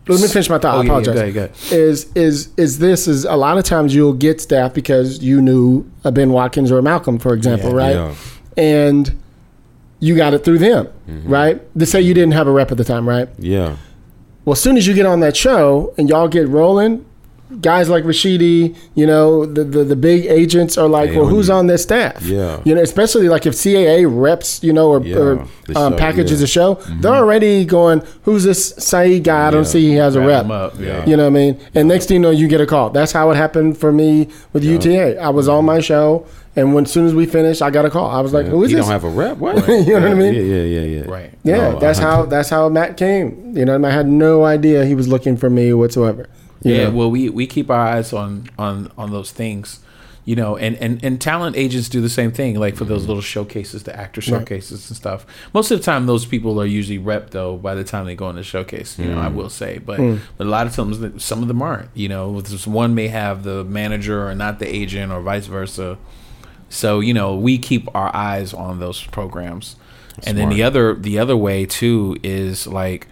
Let 0.08 0.22
me 0.22 0.28
finish 0.28 0.50
my 0.50 0.58
thought. 0.58 0.74
Oh, 0.76 0.80
I 0.80 0.82
yeah, 0.82 0.86
yeah, 0.86 0.90
apologize. 0.90 1.14
go 1.14 1.22
ahead, 1.22 1.34
go 1.36 1.44
ahead. 1.44 1.56
Is 1.72 2.12
is 2.16 2.50
is 2.58 2.80
this 2.80 3.08
is 3.08 3.26
a 3.26 3.36
lot 3.36 3.60
of 3.60 3.64
times 3.64 3.94
you'll 3.94 4.14
get 4.14 4.42
staff 4.42 4.74
because 4.74 5.22
you 5.22 5.40
knew 5.40 5.86
a 6.04 6.12
Ben 6.12 6.32
Watkins 6.32 6.72
or 6.72 6.80
a 6.80 6.82
Malcolm, 6.82 7.20
for 7.20 7.36
example, 7.36 7.70
Yeah. 7.70 7.76
right? 7.76 7.96
Yeah. 7.96 8.16
And 8.58 9.20
you 10.00 10.16
got 10.16 10.34
it 10.34 10.44
through 10.44 10.58
them, 10.60 10.88
Mm-hmm. 11.08 11.30
right? 11.32 11.80
To 11.80 11.86
say 11.86 12.02
you 12.02 12.16
didn't 12.16 12.32
have 12.34 12.48
a 12.48 12.52
rep 12.52 12.72
at 12.72 12.78
the 12.78 12.84
time, 12.84 13.08
right? 13.08 13.30
Yeah. 13.38 13.76
Well, 14.50 14.54
as 14.54 14.62
soon 14.64 14.78
as 14.78 14.88
you 14.88 14.96
get 14.96 15.06
on 15.06 15.20
that 15.20 15.38
show 15.38 15.94
and 15.96 16.10
y'all 16.10 16.28
get 16.28 16.48
rolling, 16.48 17.06
guys 17.62 17.90
like 17.90 18.04
Rashidi, 18.04 18.76
you 18.96 19.08
know, 19.08 19.46
the 19.46 19.64
the, 19.64 19.84
the 19.84 19.96
big 19.96 20.26
agents 20.26 20.78
are 20.78 20.88
like, 20.88 21.10
They 21.12 21.18
well, 21.18 21.28
who's 21.28 21.48
you. 21.48 21.54
on 21.56 21.68
this 21.68 21.84
staff? 21.84 22.22
Yeah. 22.24 22.62
You 22.64 22.76
know, 22.76 22.82
especially 22.82 23.28
like 23.30 23.46
if 23.46 23.54
CAA 23.56 24.06
reps, 24.08 24.64
you 24.64 24.72
know, 24.74 24.90
or, 24.90 25.02
Yeah, 25.02 25.18
or 25.18 25.48
the 25.66 25.78
um, 25.80 25.94
show, 25.94 25.98
packages 25.98 26.42
yeah. 26.42 26.46
a 26.46 26.48
show, 26.48 26.74
they're 27.02 27.14
already 27.14 27.66
going, 27.66 28.02
who's 28.24 28.44
this 28.44 28.70
Saeed 28.78 29.24
guy? 29.24 29.48
I 29.48 29.52
don't 29.52 29.66
see 29.66 29.82
he 29.90 29.96
has 29.96 30.16
a 30.16 30.20
Wrap 30.20 30.28
rep. 30.28 30.46
'em 30.46 30.52
up, 30.52 30.80
yeah. 30.80 31.06
You 31.06 31.18
know 31.18 31.24
what 31.24 31.30
I 31.38 31.42
mean? 31.42 31.60
And 31.74 31.88
next 31.88 32.06
thing 32.08 32.16
you 32.16 32.20
know, 32.22 32.30
you 32.32 32.48
get 32.48 32.62
a 32.62 32.68
call. 32.68 32.92
That's 32.92 33.12
how 33.12 33.32
it 33.32 33.36
happened 33.36 33.78
for 33.78 33.92
me 33.92 34.30
with 34.54 34.64
UTA. 34.64 35.20
I 35.20 35.30
was 35.30 35.48
on 35.48 35.66
my 35.66 35.80
show, 35.80 36.26
and 36.56 36.74
when 36.76 36.84
as 36.86 36.92
soon 36.92 37.06
as 37.08 37.14
we 37.16 37.26
finished, 37.26 37.62
I 37.62 37.70
got 37.72 37.86
a 37.86 37.90
call. 37.90 38.10
I 38.12 38.22
was 38.22 38.34
like, 38.34 38.46
Yeah. 38.46 38.52
who 38.52 38.64
is 38.64 38.72
you 38.72 38.78
this? 38.78 38.86
don't 38.86 38.92
have 38.94 39.04
a 39.04 39.10
rep? 39.10 39.38
What? 39.38 39.68
You 39.68 39.86
know 40.00 40.02
what 40.02 40.12
I 40.12 40.14
mean? 40.14 40.34
Yeah, 40.36 40.42
yeah, 40.42 40.64
yeah, 40.82 40.82
yeah. 41.02 41.12
Right. 41.12 41.32
Yeah, 41.44 41.58
No, 41.72 41.80
that's 41.80 42.00
I- 42.00 42.04
how 42.04 42.26
that's 42.26 42.50
how 42.50 42.70
Matt 42.70 42.96
came. 42.98 43.54
You 43.58 43.66
know, 43.66 43.84
I 43.84 43.90
had 43.92 44.08
no 44.08 44.44
idea 44.46 44.86
he 44.86 44.94
was 44.96 45.08
looking 45.08 45.36
for 45.38 45.50
me 45.50 45.74
whatsoever. 45.74 46.28
You 46.64 46.74
yeah 46.74 46.90
well 46.90 47.10
we 47.10 47.30
we 47.30 47.48
keep 47.48 47.70
our 47.70 47.86
eyes 47.88 48.14
on 48.14 48.50
on 48.58 48.92
on 48.98 49.12
those 49.12 49.32
things 49.32 49.80
you 50.30 50.36
know 50.36 50.56
and 50.58 50.76
and 50.76 51.04
and 51.04 51.20
talent 51.20 51.56
agents 51.56 51.90
do 51.90 52.02
the 52.02 52.10
same 52.10 52.32
thing 52.32 52.60
like 52.60 52.76
for 52.76 52.86
those 52.86 53.02
mm-hmm. 53.02 53.10
little 53.10 53.22
showcases 53.22 53.82
the 53.82 53.96
actor 53.98 54.20
Right. 54.20 54.42
showcases 54.42 54.88
and 54.88 54.96
stuff. 54.96 55.26
Most 55.56 55.72
of 55.72 55.80
the 55.80 55.84
time 55.84 56.06
those 56.06 56.28
people 56.28 56.62
are 56.62 56.68
usually 56.68 57.00
rep 57.00 57.32
though 57.32 57.58
by 57.58 57.74
the 57.74 57.84
time 57.84 58.06
they 58.06 58.14
go 58.14 58.30
in 58.30 58.36
the 58.36 58.44
showcase 58.44 59.00
you 59.00 59.06
know 59.06 59.20
i 59.20 59.28
mm. 59.28 59.34
will 59.34 59.50
say 59.50 59.80
but 59.80 60.00
mm. 60.00 60.20
but 60.38 60.46
a 60.46 60.50
lot 60.50 60.68
of 60.68 60.76
times 60.76 61.24
some 61.24 61.42
of 61.42 61.48
them 61.48 61.64
aren't 61.64 61.90
you 61.96 62.08
know 62.08 62.44
one 62.66 62.94
may 62.94 63.08
have 63.08 63.44
the 63.44 63.64
manager 63.64 64.28
or 64.28 64.36
not 64.36 64.60
the 64.60 64.68
agent 64.68 65.12
or 65.12 65.20
vice 65.22 65.48
versa. 65.48 65.98
So 66.70 67.00
you 67.00 67.14
know 67.16 67.36
we 67.36 67.58
keep 67.58 67.88
our 67.96 68.16
eyes 68.16 68.54
on 68.54 68.80
those 68.80 69.04
programs. 69.06 69.78
And 70.28 70.38
then 70.38 70.50
the 70.50 70.62
other 70.62 70.94
the 70.94 71.18
other 71.18 71.38
way 71.38 71.66
too 71.66 72.18
is 72.22 72.68
like 72.68 73.08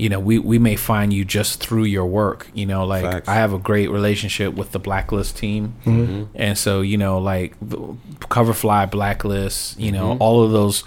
you 0.00 0.08
know 0.08 0.18
we 0.20 0.38
we 0.38 0.58
may 0.58 0.76
find 0.76 1.12
you 1.12 1.24
just 1.24 1.60
through 1.62 1.84
your 1.84 2.06
work 2.06 2.48
you 2.54 2.66
know 2.66 2.84
like 2.86 3.02
Facts. 3.04 3.28
i 3.28 3.34
have 3.34 3.52
a 3.52 3.58
great 3.58 3.90
relationship 3.90 4.54
with 4.54 4.72
the 4.72 4.78
blacklist 4.78 5.36
team 5.36 5.74
Mm-hmm. 5.84 6.24
and 6.34 6.56
so 6.58 6.80
you 6.80 6.96
know 6.98 7.18
like 7.18 7.54
the 7.60 7.76
coverfly 8.34 8.90
blacklist 8.90 9.78
you 9.78 9.92
know 9.92 10.10
Mm-hmm. 10.12 10.22
all 10.22 10.42
of 10.44 10.50
those 10.52 10.84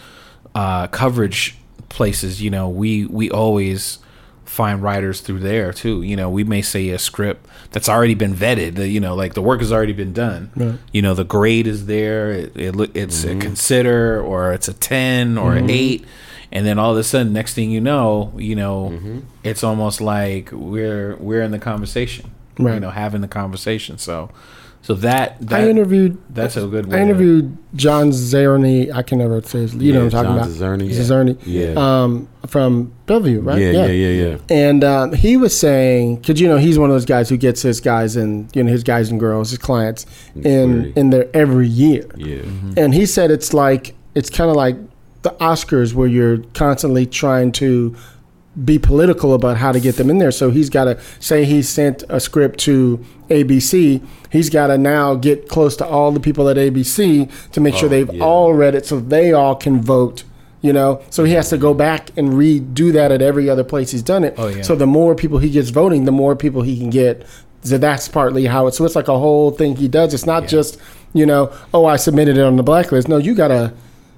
uh 0.55 0.87
coverage 0.87 1.57
places 1.89 2.41
you 2.41 2.49
know 2.49 2.67
we 2.69 3.05
we 3.05 3.29
always 3.29 3.99
find 4.45 4.83
writers 4.83 5.19
through 5.21 5.39
there 5.39 5.73
too 5.73 6.01
you 6.03 6.15
know 6.15 6.29
we 6.29 6.43
may 6.43 6.61
say 6.61 6.89
a 6.89 6.99
script 6.99 7.45
that's 7.71 7.89
already 7.89 8.13
been 8.13 8.35
vetted 8.35 8.75
the, 8.75 8.87
you 8.87 8.99
know 8.99 9.15
like 9.15 9.33
the 9.33 9.41
work 9.41 9.59
has 9.61 9.71
already 9.71 9.93
been 9.93 10.13
done 10.13 10.79
you 10.91 11.01
know 11.01 11.13
the 11.15 11.23
grade 11.23 11.65
is 11.65 11.85
there 11.87 12.31
it, 12.31 12.55
it 12.55 12.75
look 12.75 12.95
it's 12.95 13.23
a 13.23 13.35
consider 13.37 14.21
or 14.21 14.53
it's 14.53 14.67
a 14.67 14.73
10 14.73 15.37
or 15.37 15.51
Mm-hmm. 15.51 15.63
an 15.63 15.69
8 15.69 16.05
and 16.53 16.65
then 16.65 16.79
all 16.79 16.91
of 16.91 16.97
a 16.97 17.03
sudden 17.03 17.33
next 17.33 17.53
thing 17.55 17.69
you 17.69 17.81
know 17.81 18.31
you 18.37 18.55
know 18.55 19.21
it's 19.43 19.63
almost 19.63 19.99
like 19.99 20.49
we're 20.53 21.17
we're 21.17 21.41
in 21.41 21.51
the 21.51 21.59
conversation 21.59 22.31
you 22.57 22.79
know 22.79 22.91
having 22.91 23.19
the 23.21 23.27
conversation 23.27 23.97
so 23.97 24.29
so 24.83 24.95
that, 24.95 25.39
that 25.47 25.61
I 25.61 25.69
interviewed. 25.69 26.21
that's 26.29 26.57
a 26.57 26.67
good 26.67 26.87
way 26.87 26.95
I 26.97 26.99
to- 26.99 27.03
interviewed 27.05 27.57
John 27.73 28.09
Zerny. 28.09 28.93
I 28.93 29.01
can 29.01 29.19
never 29.19 29.41
say 29.41 29.59
his. 29.59 29.73
You 29.75 29.93
know 29.93 30.03
what 30.03 30.13
I'm 30.13 30.25
John 30.25 30.37
talking 30.37 30.61
about. 30.61 30.79
Zerny. 30.79 30.89
Zerny. 30.89 31.37
Yeah. 31.45 31.73
Um, 32.03 32.27
from 32.47 32.91
Bellevue, 33.05 33.39
right? 33.39 33.61
Yeah, 33.61 33.71
yeah, 33.71 33.85
yeah, 33.85 34.27
yeah. 34.27 34.37
And 34.49 34.83
um, 34.83 35.13
he 35.13 35.37
was 35.37 35.57
saying, 35.57 36.17
because 36.17 36.41
you 36.41 36.49
know 36.49 36.57
he's 36.57 36.77
one 36.77 36.89
of 36.89 36.95
those 36.95 37.05
guys 37.05 37.29
who 37.29 37.37
gets 37.37 37.61
his 37.61 37.79
guys 37.79 38.17
and 38.17 38.53
you 38.53 38.61
know 38.61 38.69
his 38.73 38.83
guys 38.83 39.09
and 39.09 39.21
girls, 39.21 39.51
his 39.51 39.59
clients, 39.59 40.05
in 40.35 40.91
in 40.97 41.11
there 41.11 41.29
every 41.33 41.69
year. 41.69 42.05
Yeah. 42.17 42.41
And 42.75 42.93
he 42.93 43.05
said 43.05 43.31
it's 43.31 43.53
like 43.53 43.95
it's 44.15 44.29
kind 44.29 44.49
of 44.49 44.57
like 44.57 44.75
the 45.23 45.31
Oscars 45.31 45.93
where 45.93 46.07
you're 46.07 46.37
constantly 46.53 47.05
trying 47.05 47.51
to 47.53 47.95
be 48.63 48.77
political 48.77 49.33
about 49.33 49.57
how 49.57 49.71
to 49.71 49.79
get 49.79 49.95
them 49.95 50.09
in 50.11 50.19
there. 50.19 50.31
So 50.31 50.51
he's 50.51 50.69
got 50.69 50.85
to 50.85 50.99
say 51.19 51.43
he 51.43 51.63
sent 51.63 52.03
a 52.07 52.19
script 52.19 52.59
to 52.61 53.03
ABC. 53.29 54.05
He's 54.31 54.49
got 54.49 54.67
to 54.67 54.77
now 54.77 55.15
get 55.15 55.49
close 55.49 55.75
to 55.77 55.85
all 55.85 56.11
the 56.11 56.19
people 56.19 56.47
at 56.49 56.57
ABC 56.57 57.31
to 57.51 57.59
make 57.61 57.73
sure 57.75 57.87
Oh, 57.87 57.89
they've 57.89 58.13
yeah. 58.13 58.23
all 58.23 58.53
read 58.53 58.75
it 58.75 58.85
so 58.85 58.99
they 58.99 59.33
all 59.33 59.55
can 59.55 59.81
vote. 59.81 60.23
You 60.61 60.71
know, 60.71 61.01
so 61.09 61.25
he 61.25 61.33
has 61.33 61.49
to 61.49 61.57
go 61.57 61.73
back 61.73 62.11
and 62.17 62.29
redo 62.29 62.93
that 62.93 63.11
at 63.11 63.21
every 63.21 63.49
other 63.49 63.65
place 63.65 63.91
he's 63.91 64.01
done 64.03 64.23
it. 64.23 64.35
Oh, 64.37 64.47
yeah. 64.47 64.61
So 64.61 64.75
the 64.75 64.87
more 64.87 65.13
people 65.13 65.39
he 65.39 65.49
gets 65.49 65.71
voting, 65.71 66.05
the 66.05 66.11
more 66.13 66.37
people 66.37 66.61
he 66.61 66.77
can 66.77 66.89
get. 66.89 67.25
So 67.63 67.77
that's 67.77 68.07
partly 68.07 68.45
how 68.45 68.67
it. 68.67 68.73
So 68.73 68.85
it's 68.85 68.95
like 68.95 69.09
a 69.09 69.17
whole 69.19 69.51
thing 69.51 69.75
he 69.75 69.89
does. 69.89 70.13
It's 70.13 70.25
not 70.25 70.47
just 70.47 70.79
you 71.15 71.25
know, 71.25 71.51
oh, 71.73 71.85
I 71.85 71.97
submitted 71.97 72.37
it 72.37 72.41
on 72.43 72.55
the 72.55 72.63
blacklist. 72.63 73.07
No, 73.07 73.17
you 73.17 73.35
gotta, 73.35 73.73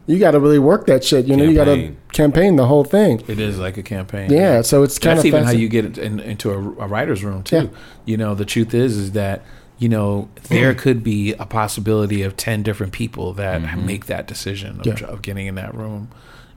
you 0.08 0.20
gotta 0.20 0.40
really 0.40 0.60
work 0.60 0.86
that 0.88 1.04
shit. 1.04 1.26
You 1.26 1.36
know, 1.36 1.44
you 1.44 1.56
gotta 1.56 1.72
Campaign. 1.76 1.98
campaign 2.12 2.56
the 2.56 2.68
whole 2.68 2.84
thing. 2.84 3.24
it 3.28 3.40
is 3.40 3.58
like 3.60 3.78
a 3.78 3.84
campaign 3.84 4.32
Yeah, 4.32 4.62
so 4.62 4.84
it's 4.84 5.00
kind 5.00 5.18
that's 5.18 5.22
of 5.22 5.26
even 5.28 5.44
how 5.44 5.52
you 5.52 5.68
get 5.68 5.98
in, 5.98 6.20
into 6.20 6.52
a, 6.52 6.58
a 6.58 6.88
writer's 6.88 7.24
room 7.24 7.44
too. 7.44 7.56
Yeah. 7.56 7.68
You 8.06 8.18
know, 8.18 8.36
the 8.36 8.46
truth 8.46 8.74
is 8.74 8.98
is 8.98 9.12
that 9.14 9.44
you 9.78 9.90
know 9.90 10.30
there 10.50 10.74
could 10.84 11.04
be 11.04 11.34
a 11.34 11.46
possibility 11.46 12.22
of 12.22 12.38
ten 12.38 12.64
different 12.64 12.94
people 12.94 13.34
that 13.34 13.62
mm-hmm. 13.62 13.86
make 13.86 14.06
that 14.06 14.28
decision 14.28 14.80
of, 14.80 14.86
Yeah. 14.86 15.08
of 15.08 15.22
getting 15.22 15.48
in 15.48 15.56
that 15.56 15.74
room, 15.74 16.10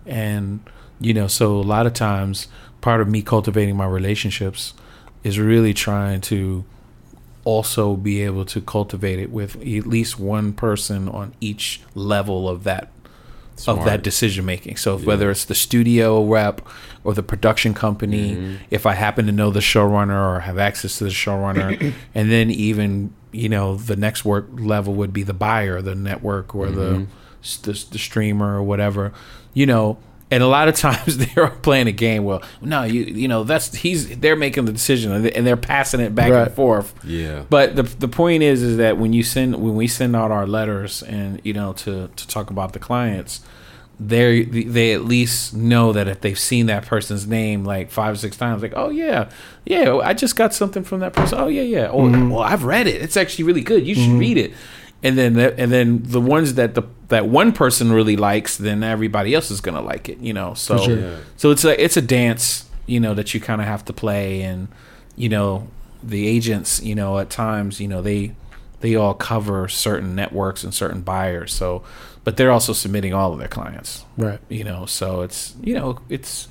and 0.07 0.61
you 1.01 1.15
know, 1.15 1.27
so 1.27 1.57
a 1.57 1.63
lot 1.63 1.87
of 1.87 1.95
times 1.95 2.49
part 2.81 3.01
of 3.01 3.09
me 3.09 3.23
cultivating 3.23 3.77
my 3.77 3.87
relationships 3.87 4.75
is 5.25 5.39
really 5.39 5.73
trying 5.75 6.21
to 6.21 6.65
also 7.45 7.97
be 7.97 8.21
able 8.23 8.45
to 8.45 8.61
cultivate 8.61 9.19
it 9.19 9.31
with 9.31 9.57
at 9.57 9.87
least 9.87 10.19
one 10.19 10.53
person 10.53 11.09
on 11.09 11.33
each 11.41 11.81
level 11.95 12.49
of 12.49 12.63
that 12.65 12.91
of 13.67 13.85
that 13.87 14.03
decision 14.03 14.45
making. 14.45 14.77
So 14.77 14.97
if 14.97 15.05
whether 15.05 15.31
it's 15.31 15.45
the 15.47 15.55
studio 15.55 16.23
rep 16.25 16.61
or 17.05 17.15
the 17.15 17.23
production 17.23 17.75
company, 17.75 18.35
Mm-hmm. 18.35 18.55
if 18.71 18.87
I 18.87 18.95
happen 18.95 19.27
to 19.27 19.33
know 19.33 19.51
the 19.51 19.61
showrunner 19.61 20.37
or 20.37 20.41
have 20.41 20.59
access 20.59 20.99
to 20.99 21.05
the 21.05 21.11
showrunner, 21.11 21.93
and 22.15 22.31
then 22.31 22.51
even 22.51 23.13
you 23.33 23.49
know 23.49 23.77
the 23.77 23.97
next 23.97 24.25
work 24.25 24.47
level 24.53 24.95
would 24.95 25.13
be 25.13 25.23
the 25.23 25.35
buyer, 25.35 25.81
the 25.83 25.95
network 25.95 26.55
or 26.55 26.67
Mm-hmm. 26.67 27.05
the, 27.65 27.73
the 27.73 27.85
the 27.93 27.99
streamer 27.99 28.57
or 28.59 28.63
whatever, 28.63 29.13
you 29.55 29.67
know. 29.67 29.99
And 30.31 30.43
a 30.43 30.47
lot 30.47 30.69
of 30.69 30.75
times 30.87 31.17
they're 31.19 31.49
playing 31.49 31.87
a 31.87 31.93
game. 31.93 32.25
Well, 32.25 32.43
no, 32.61 32.83
you 32.85 33.03
you 33.05 33.29
know 33.29 33.45
that's 33.45 33.75
he's 33.75 34.19
they're 34.19 34.37
making 34.37 34.67
the 34.67 34.73
decision 34.73 35.13
and 35.13 35.25
they- 35.25 35.33
and 35.33 35.47
they're 35.47 35.57
passing 35.57 36.01
it 36.01 36.15
back 36.15 36.31
Right. 36.33 36.47
and 36.49 36.55
forth. 36.55 36.95
Yeah. 37.05 37.45
But 37.49 37.77
the 37.77 37.83
the 37.85 38.09
point 38.09 38.43
is 38.43 38.63
is 38.63 38.77
that 38.77 38.99
when 38.99 39.13
you 39.13 39.23
send 39.23 39.57
when 39.57 39.75
we 39.75 39.87
send 39.87 40.15
out 40.15 40.31
our 40.31 40.47
letters 40.47 41.03
and 41.03 41.41
you 41.45 41.53
know 41.55 41.73
to 41.75 42.09
to 42.15 42.29
talk 42.29 42.51
about 42.51 42.73
the 42.75 42.79
clients, 42.79 43.41
they 44.01 44.45
they 44.45 44.93
at 44.93 45.05
least 45.05 45.55
know 45.55 45.93
that 45.93 46.07
if 46.09 46.21
they've 46.21 46.39
seen 46.39 46.67
that 46.67 46.87
person's 46.87 47.27
name 47.27 47.65
like 47.65 47.91
five 47.91 48.13
or 48.15 48.17
six 48.17 48.37
times, 48.37 48.63
like 48.63 48.75
oh 48.77 48.91
yeah, 48.91 49.29
yeah, 49.65 49.97
I 49.97 50.15
just 50.15 50.37
got 50.37 50.55
something 50.55 50.85
from 50.85 51.01
that 51.01 51.15
person. 51.15 51.39
Oh 51.39 51.49
yeah, 51.49 51.63
yeah. 51.63 51.89
Oh 51.91 52.09
well, 52.29 52.41
I've 52.41 52.65
read 52.65 52.87
it. 52.87 53.03
It's 53.03 53.17
actually 53.17 53.45
really 53.45 53.63
good. 53.63 53.87
You 53.87 53.95
should 53.95 54.05
mm-hmm. 54.05 54.19
read 54.19 54.39
it. 54.39 54.53
And 55.03 55.17
then 55.17 55.35
the, 55.35 55.59
and 55.59 55.71
then 55.71 56.03
the 56.03 56.21
ones 56.21 56.55
that 56.55 56.75
the 56.75 56.83
that 57.09 57.29
one 57.29 57.53
person 57.53 57.93
really 57.93 58.17
likes, 58.17 58.57
then 58.57 58.83
everybody 58.83 59.35
else 59.35 59.51
is 59.51 59.61
gonna 59.61 59.81
like 59.81 60.09
it. 60.09 60.19
You 60.19 60.33
know, 60.33 60.55
so 60.55 60.79
sure. 60.79 60.99
Yeah. 60.99 61.17
so 61.37 61.51
it's 61.51 61.65
a 61.65 61.83
it's 61.83 61.97
a 61.97 62.03
dance, 62.03 62.69
you 62.87 62.99
know, 62.99 63.15
that 63.15 63.33
you 63.33 63.41
kind 63.41 63.61
of 63.61 63.67
have 63.67 63.85
to 63.87 63.93
play, 63.93 64.43
and 64.43 64.69
you 65.15 65.29
know, 65.29 65.69
the 66.03 66.27
agents, 66.27 66.83
you 66.83 66.95
know, 66.95 67.19
at 67.19 67.31
times, 67.31 67.81
you 67.81 67.89
know, 67.89 68.03
they 68.03 68.35
they 68.81 68.95
all 68.95 69.15
cover 69.15 69.69
certain 69.69 70.15
networks 70.15 70.65
and 70.65 70.73
certain 70.73 71.01
buyers. 71.01 71.53
So, 71.53 71.83
but 72.25 72.37
they're 72.37 72.53
also 72.53 72.73
submitting 72.73 73.13
all 73.13 73.33
of 73.33 73.39
their 73.39 73.49
clients, 73.49 74.05
right. 74.17 74.41
you 74.49 74.65
know. 74.65 74.87
So 74.87 75.23
it's 75.23 75.55
you 75.63 75.75
know 75.75 76.01
it's 76.09 76.49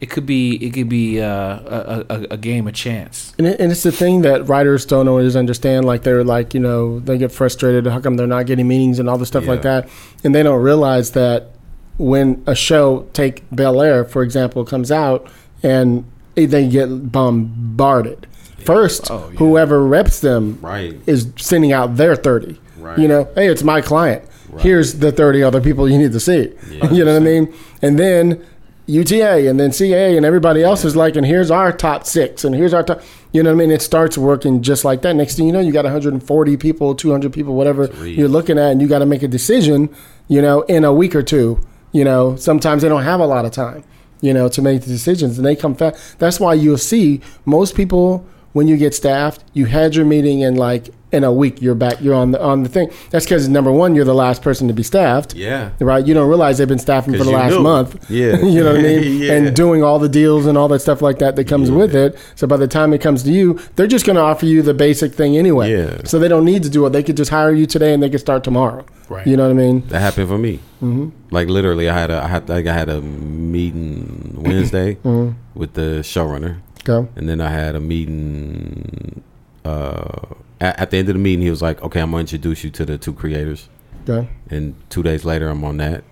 it 0.00 0.08
could 0.10 0.24
be 0.26 0.56
it 0.56 0.70
could 0.72 0.88
be 0.88 1.20
uh, 1.20 1.28
a, 1.28 2.06
a 2.08 2.22
a 2.32 2.36
game 2.36 2.66
of 2.66 2.74
chance. 2.74 3.34
And, 3.38 3.46
it, 3.46 3.60
and 3.60 3.70
it's 3.70 3.82
the 3.82 3.92
thing 3.92 4.22
that 4.22 4.48
writers 4.48 4.86
don't 4.86 5.08
always 5.08 5.36
understand. 5.36 5.84
Like 5.84 6.02
they're 6.02 6.24
like, 6.24 6.54
you 6.54 6.60
know, 6.60 7.00
they 7.00 7.18
get 7.18 7.32
frustrated. 7.32 7.86
How 7.86 8.00
come 8.00 8.16
they're 8.16 8.26
not 8.26 8.46
getting 8.46 8.66
meetings 8.66 8.98
and 8.98 9.08
all 9.10 9.18
the 9.18 9.26
stuff 9.26 9.46
like 9.46 9.62
that? 9.62 9.88
And 10.24 10.34
they 10.34 10.42
don't 10.42 10.62
realize 10.62 11.10
that 11.12 11.50
when 11.98 12.42
a 12.46 12.54
show, 12.54 13.06
take 13.12 13.44
Bel 13.52 13.82
Air 13.82 14.04
for 14.04 14.22
example, 14.22 14.64
comes 14.64 14.90
out 14.90 15.28
and 15.62 16.04
they 16.34 16.66
get 16.68 17.12
bombarded. 17.12 18.26
First, 18.64 19.10
Oh, 19.10 19.28
yeah. 19.32 19.38
whoever 19.38 19.84
reps 19.86 20.20
them 20.20 20.58
Right. 20.62 20.98
is 21.06 21.28
sending 21.36 21.72
out 21.72 21.96
their 21.96 22.14
30. 22.16 22.58
Right. 22.78 22.98
You 22.98 23.08
know, 23.08 23.28
hey, 23.34 23.48
it's 23.48 23.62
my 23.62 23.80
client. 23.80 24.24
Here's 24.58 24.94
the 24.98 25.12
30 25.12 25.42
other 25.42 25.60
people 25.60 25.88
you 25.88 25.96
need 25.98 26.12
to 26.12 26.20
see. 26.20 26.52
You 26.90 27.04
know 27.04 27.12
what 27.12 27.22
I 27.22 27.24
mean? 27.24 27.54
And 27.82 27.98
then 27.98 28.44
UTA 28.90 29.48
and 29.48 29.58
then 29.58 29.72
CA 29.72 30.16
and 30.16 30.26
everybody 30.26 30.62
else 30.62 30.84
is 30.84 30.96
like, 30.96 31.16
and 31.16 31.24
here's 31.24 31.50
our 31.50 31.72
top 31.72 32.04
six 32.06 32.44
and 32.44 32.54
here's 32.54 32.74
our 32.74 32.82
top. 32.82 33.00
You 33.32 33.42
know 33.42 33.50
what 33.50 33.62
I 33.62 33.66
mean? 33.66 33.70
It 33.70 33.82
starts 33.82 34.18
working 34.18 34.62
just 34.62 34.84
like 34.84 35.02
that. 35.02 35.14
Next 35.14 35.36
thing 35.36 35.46
you 35.46 35.52
know, 35.52 35.60
you 35.60 35.72
got 35.72 35.84
140 35.84 36.56
people, 36.56 36.94
200 36.94 37.32
people, 37.32 37.54
whatever 37.54 37.86
you're 38.04 38.28
looking 38.28 38.58
at, 38.58 38.72
and 38.72 38.82
you 38.82 38.88
got 38.88 38.98
to 38.98 39.06
make 39.06 39.22
a 39.22 39.28
decision, 39.28 39.94
you 40.28 40.42
know, 40.42 40.62
in 40.62 40.84
a 40.84 40.92
week 40.92 41.14
or 41.14 41.22
two. 41.22 41.60
You 41.92 42.04
know, 42.04 42.36
sometimes 42.36 42.82
they 42.82 42.88
don't 42.88 43.02
have 43.02 43.20
a 43.20 43.26
lot 43.26 43.44
of 43.44 43.52
time, 43.52 43.84
you 44.20 44.34
know, 44.34 44.48
to 44.48 44.62
make 44.62 44.82
the 44.82 44.88
decisions 44.88 45.38
and 45.38 45.46
they 45.46 45.56
come 45.56 45.74
fast. 45.74 46.18
That's 46.18 46.40
why 46.40 46.54
you'll 46.54 46.78
see 46.78 47.20
most 47.44 47.74
people 47.74 48.26
when 48.52 48.66
you 48.66 48.76
get 48.76 48.94
staffed, 48.94 49.44
you 49.52 49.66
had 49.66 49.94
your 49.94 50.04
meeting 50.04 50.40
in 50.40 50.56
like 50.56 50.90
in 51.12 51.24
a 51.24 51.32
week 51.32 51.60
you're 51.60 51.74
back 51.74 52.00
you're 52.00 52.14
on 52.14 52.30
the 52.32 52.40
on 52.42 52.62
the 52.62 52.68
thing. 52.68 52.90
That's 53.10 53.24
because 53.24 53.48
number 53.48 53.72
one, 53.72 53.94
you're 53.94 54.04
the 54.04 54.14
last 54.14 54.42
person 54.42 54.68
to 54.68 54.74
be 54.74 54.82
staffed. 54.82 55.34
Yeah. 55.34 55.70
Right? 55.80 56.06
You 56.06 56.14
don't 56.14 56.28
realize 56.28 56.58
they've 56.58 56.68
been 56.68 56.78
staffing 56.78 57.14
for 57.16 57.24
the 57.24 57.30
last 57.30 57.52
knew. 57.52 57.62
month. 57.62 57.96
Yeah. 58.10 58.36
you 58.44 58.62
know 58.62 58.72
what 58.72 58.80
I 58.80 58.82
mean? 58.82 59.20
Yeah. 59.22 59.32
And 59.34 59.56
doing 59.56 59.82
all 59.82 59.98
the 59.98 60.08
deals 60.08 60.46
and 60.46 60.56
all 60.56 60.68
that 60.68 60.80
stuff 60.80 61.02
like 61.02 61.18
that 61.18 61.36
that 61.36 61.46
comes 61.48 61.70
with 61.70 61.94
it. 61.94 62.16
So 62.36 62.46
by 62.46 62.56
the 62.56 62.68
time 62.68 62.92
it 62.92 63.00
comes 63.00 63.22
to 63.24 63.30
you, 63.32 63.58
they're 63.76 63.86
just 63.86 64.06
gonna 64.06 64.20
offer 64.20 64.46
you 64.46 64.62
the 64.62 64.74
basic 64.74 65.12
thing 65.14 65.36
anyway. 65.36 65.70
Yeah. 65.72 66.02
So 66.04 66.18
they 66.18 66.28
don't 66.28 66.44
need 66.44 66.62
to 66.62 66.70
do 66.70 66.86
it. 66.86 66.90
They 66.90 67.02
could 67.02 67.16
just 67.16 67.30
hire 67.30 67.52
you 67.52 67.66
today 67.66 67.92
and 67.92 68.02
they 68.02 68.10
could 68.10 68.20
start 68.20 68.44
tomorrow. 68.44 68.84
Right. 69.08 69.26
You 69.26 69.36
know 69.36 69.42
what 69.44 69.50
I 69.50 69.54
mean? 69.54 69.86
That 69.88 70.00
happened 70.00 70.28
for 70.28 70.38
me. 70.38 70.60
Mm-hmm. 70.80 71.08
Like 71.32 71.48
literally, 71.48 71.88
I 71.90 71.98
had 71.98 72.10
a 72.10 72.22
I 72.22 72.28
had 72.28 72.48
like 72.48 72.66
I 72.68 72.72
had 72.72 72.88
a 72.88 73.00
meeting 73.00 74.34
Wednesday 74.38 74.94
Mm-hmm. 75.04 75.36
with 75.58 75.74
the 75.74 76.00
showrunner, 76.02 76.58
Go. 76.84 77.08
and 77.16 77.28
then 77.28 77.40
I 77.40 77.50
had 77.50 77.74
a 77.74 77.80
meeting. 77.80 79.22
Uh, 79.64 80.34
at, 80.60 80.78
at 80.80 80.90
the 80.90 80.98
end 80.98 81.08
of 81.08 81.14
the 81.14 81.20
meeting, 81.20 81.42
he 81.42 81.50
was 81.50 81.62
like, 81.62 81.82
"Okay, 81.82 82.00
I'm 82.00 82.10
gonna 82.10 82.20
introduce 82.20 82.64
you 82.64 82.70
to 82.70 82.84
the 82.86 82.98
two 82.98 83.12
creators." 83.12 83.68
Go. 84.06 84.26
And 84.48 84.74
two 84.90 85.02
days 85.02 85.24
later, 85.24 85.48
I'm 85.48 85.62
on 85.64 85.76
that, 85.78 86.04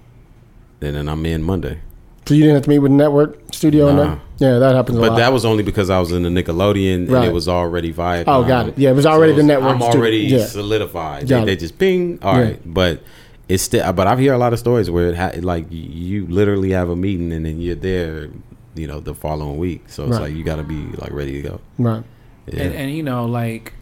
and 0.80 0.94
then 0.96 1.08
I'm 1.08 1.24
in 1.26 1.42
Monday. 1.42 1.78
So 2.26 2.34
you 2.34 2.42
didn't 2.42 2.56
have 2.56 2.64
to 2.64 2.68
meet 2.68 2.78
with 2.80 2.92
network 2.92 3.38
studio 3.54 3.88
and 3.88 3.96
Nah. 3.96 4.04
that? 4.16 4.18
Yeah, 4.36 4.58
that 4.58 4.74
happens 4.74 4.98
a 4.98 5.00
But 5.00 5.12
lot. 5.12 5.16
that 5.16 5.32
was 5.32 5.46
only 5.46 5.62
because 5.62 5.88
I 5.88 5.98
was 5.98 6.12
in 6.12 6.22
the 6.24 6.28
Nickelodeon 6.28 7.08
and 7.10 7.24
it 7.24 7.32
was 7.32 7.48
already 7.48 7.90
Viacom. 7.90 8.24
Oh, 8.26 8.44
got 8.44 8.68
it. 8.68 8.78
Yeah, 8.78 8.90
it 8.90 8.94
was 8.96 9.06
already 9.06 9.32
the 9.32 9.42
network 9.42 9.76
I'm 9.76 9.82
already 9.82 10.18
yeah. 10.18 10.44
solidified. 10.44 11.26
Got 11.26 11.40
They, 11.40 11.44
they 11.46 11.56
just 11.56 11.78
ping. 11.78 12.18
All 12.20 12.34
Yeah. 12.36 12.42
right, 12.42 12.60
but 12.66 13.00
it's 13.48 13.62
still. 13.62 13.90
But 13.94 14.06
I 14.08 14.16
hear 14.16 14.34
a 14.34 14.38
lot 14.38 14.52
of 14.52 14.58
stories 14.58 14.90
where 14.90 15.08
it 15.08 15.16
ha- 15.16 15.32
like 15.40 15.64
you 15.70 16.26
literally 16.26 16.70
have 16.72 16.90
a 16.90 16.96
meeting 16.96 17.32
and 17.32 17.46
then 17.46 17.60
you're 17.62 17.74
there, 17.74 18.28
you 18.74 18.86
know, 18.86 19.00
the 19.00 19.14
following 19.14 19.56
week. 19.56 19.84
So 19.86 20.02
it's 20.04 20.12
Right. 20.12 20.24
like 20.24 20.34
you 20.34 20.44
got 20.44 20.56
to 20.56 20.64
be 20.64 20.84
like 20.98 21.12
ready 21.12 21.40
to 21.40 21.48
go. 21.48 21.60
right. 21.78 22.04
Yeah. 22.52 22.62
And, 22.64 22.74
and 22.74 22.90
you 22.94 23.02
know, 23.02 23.24
like, 23.24 23.72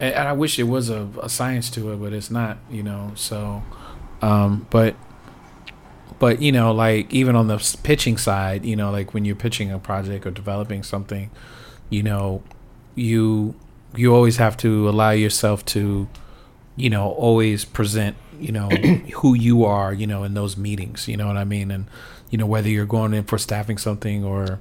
and 0.00 0.14
and 0.14 0.28
I 0.28 0.32
wish 0.32 0.56
there 0.56 0.66
was 0.66 0.90
a, 0.90 1.08
a 1.22 1.28
science 1.28 1.70
to 1.70 1.92
it, 1.92 1.96
but 1.96 2.12
it's 2.12 2.30
not. 2.30 2.58
You 2.70 2.82
know, 2.82 3.12
so, 3.14 3.62
um, 4.22 4.66
but, 4.70 4.94
but 6.18 6.40
you 6.40 6.52
know, 6.52 6.72
like 6.72 7.12
even 7.12 7.36
on 7.36 7.48
the 7.48 7.58
pitching 7.82 8.16
side, 8.16 8.64
you 8.64 8.76
know, 8.76 8.90
like 8.90 9.14
when 9.14 9.24
you're 9.24 9.36
pitching 9.36 9.70
a 9.70 9.78
project 9.78 10.26
or 10.26 10.30
developing 10.30 10.82
something, 10.82 11.30
you 11.90 12.02
know, 12.02 12.42
you 12.94 13.54
you 13.96 14.14
always 14.14 14.36
have 14.38 14.56
to 14.58 14.88
allow 14.88 15.10
yourself 15.10 15.64
to, 15.66 16.08
you 16.76 16.90
know, 16.90 17.10
always 17.12 17.64
present, 17.64 18.16
you 18.40 18.50
know, 18.52 18.68
who 19.16 19.34
you 19.34 19.64
are, 19.64 19.92
you 19.94 20.06
know, 20.06 20.24
in 20.24 20.34
those 20.34 20.56
meetings. 20.56 21.06
You 21.08 21.16
know 21.16 21.26
what 21.26 21.36
I 21.36 21.44
mean? 21.44 21.70
And 21.70 21.86
you 22.30 22.38
know 22.38 22.46
whether 22.46 22.68
you're 22.68 22.86
going 22.86 23.14
in 23.14 23.22
for 23.24 23.38
staffing 23.38 23.78
something 23.78 24.24
or 24.24 24.58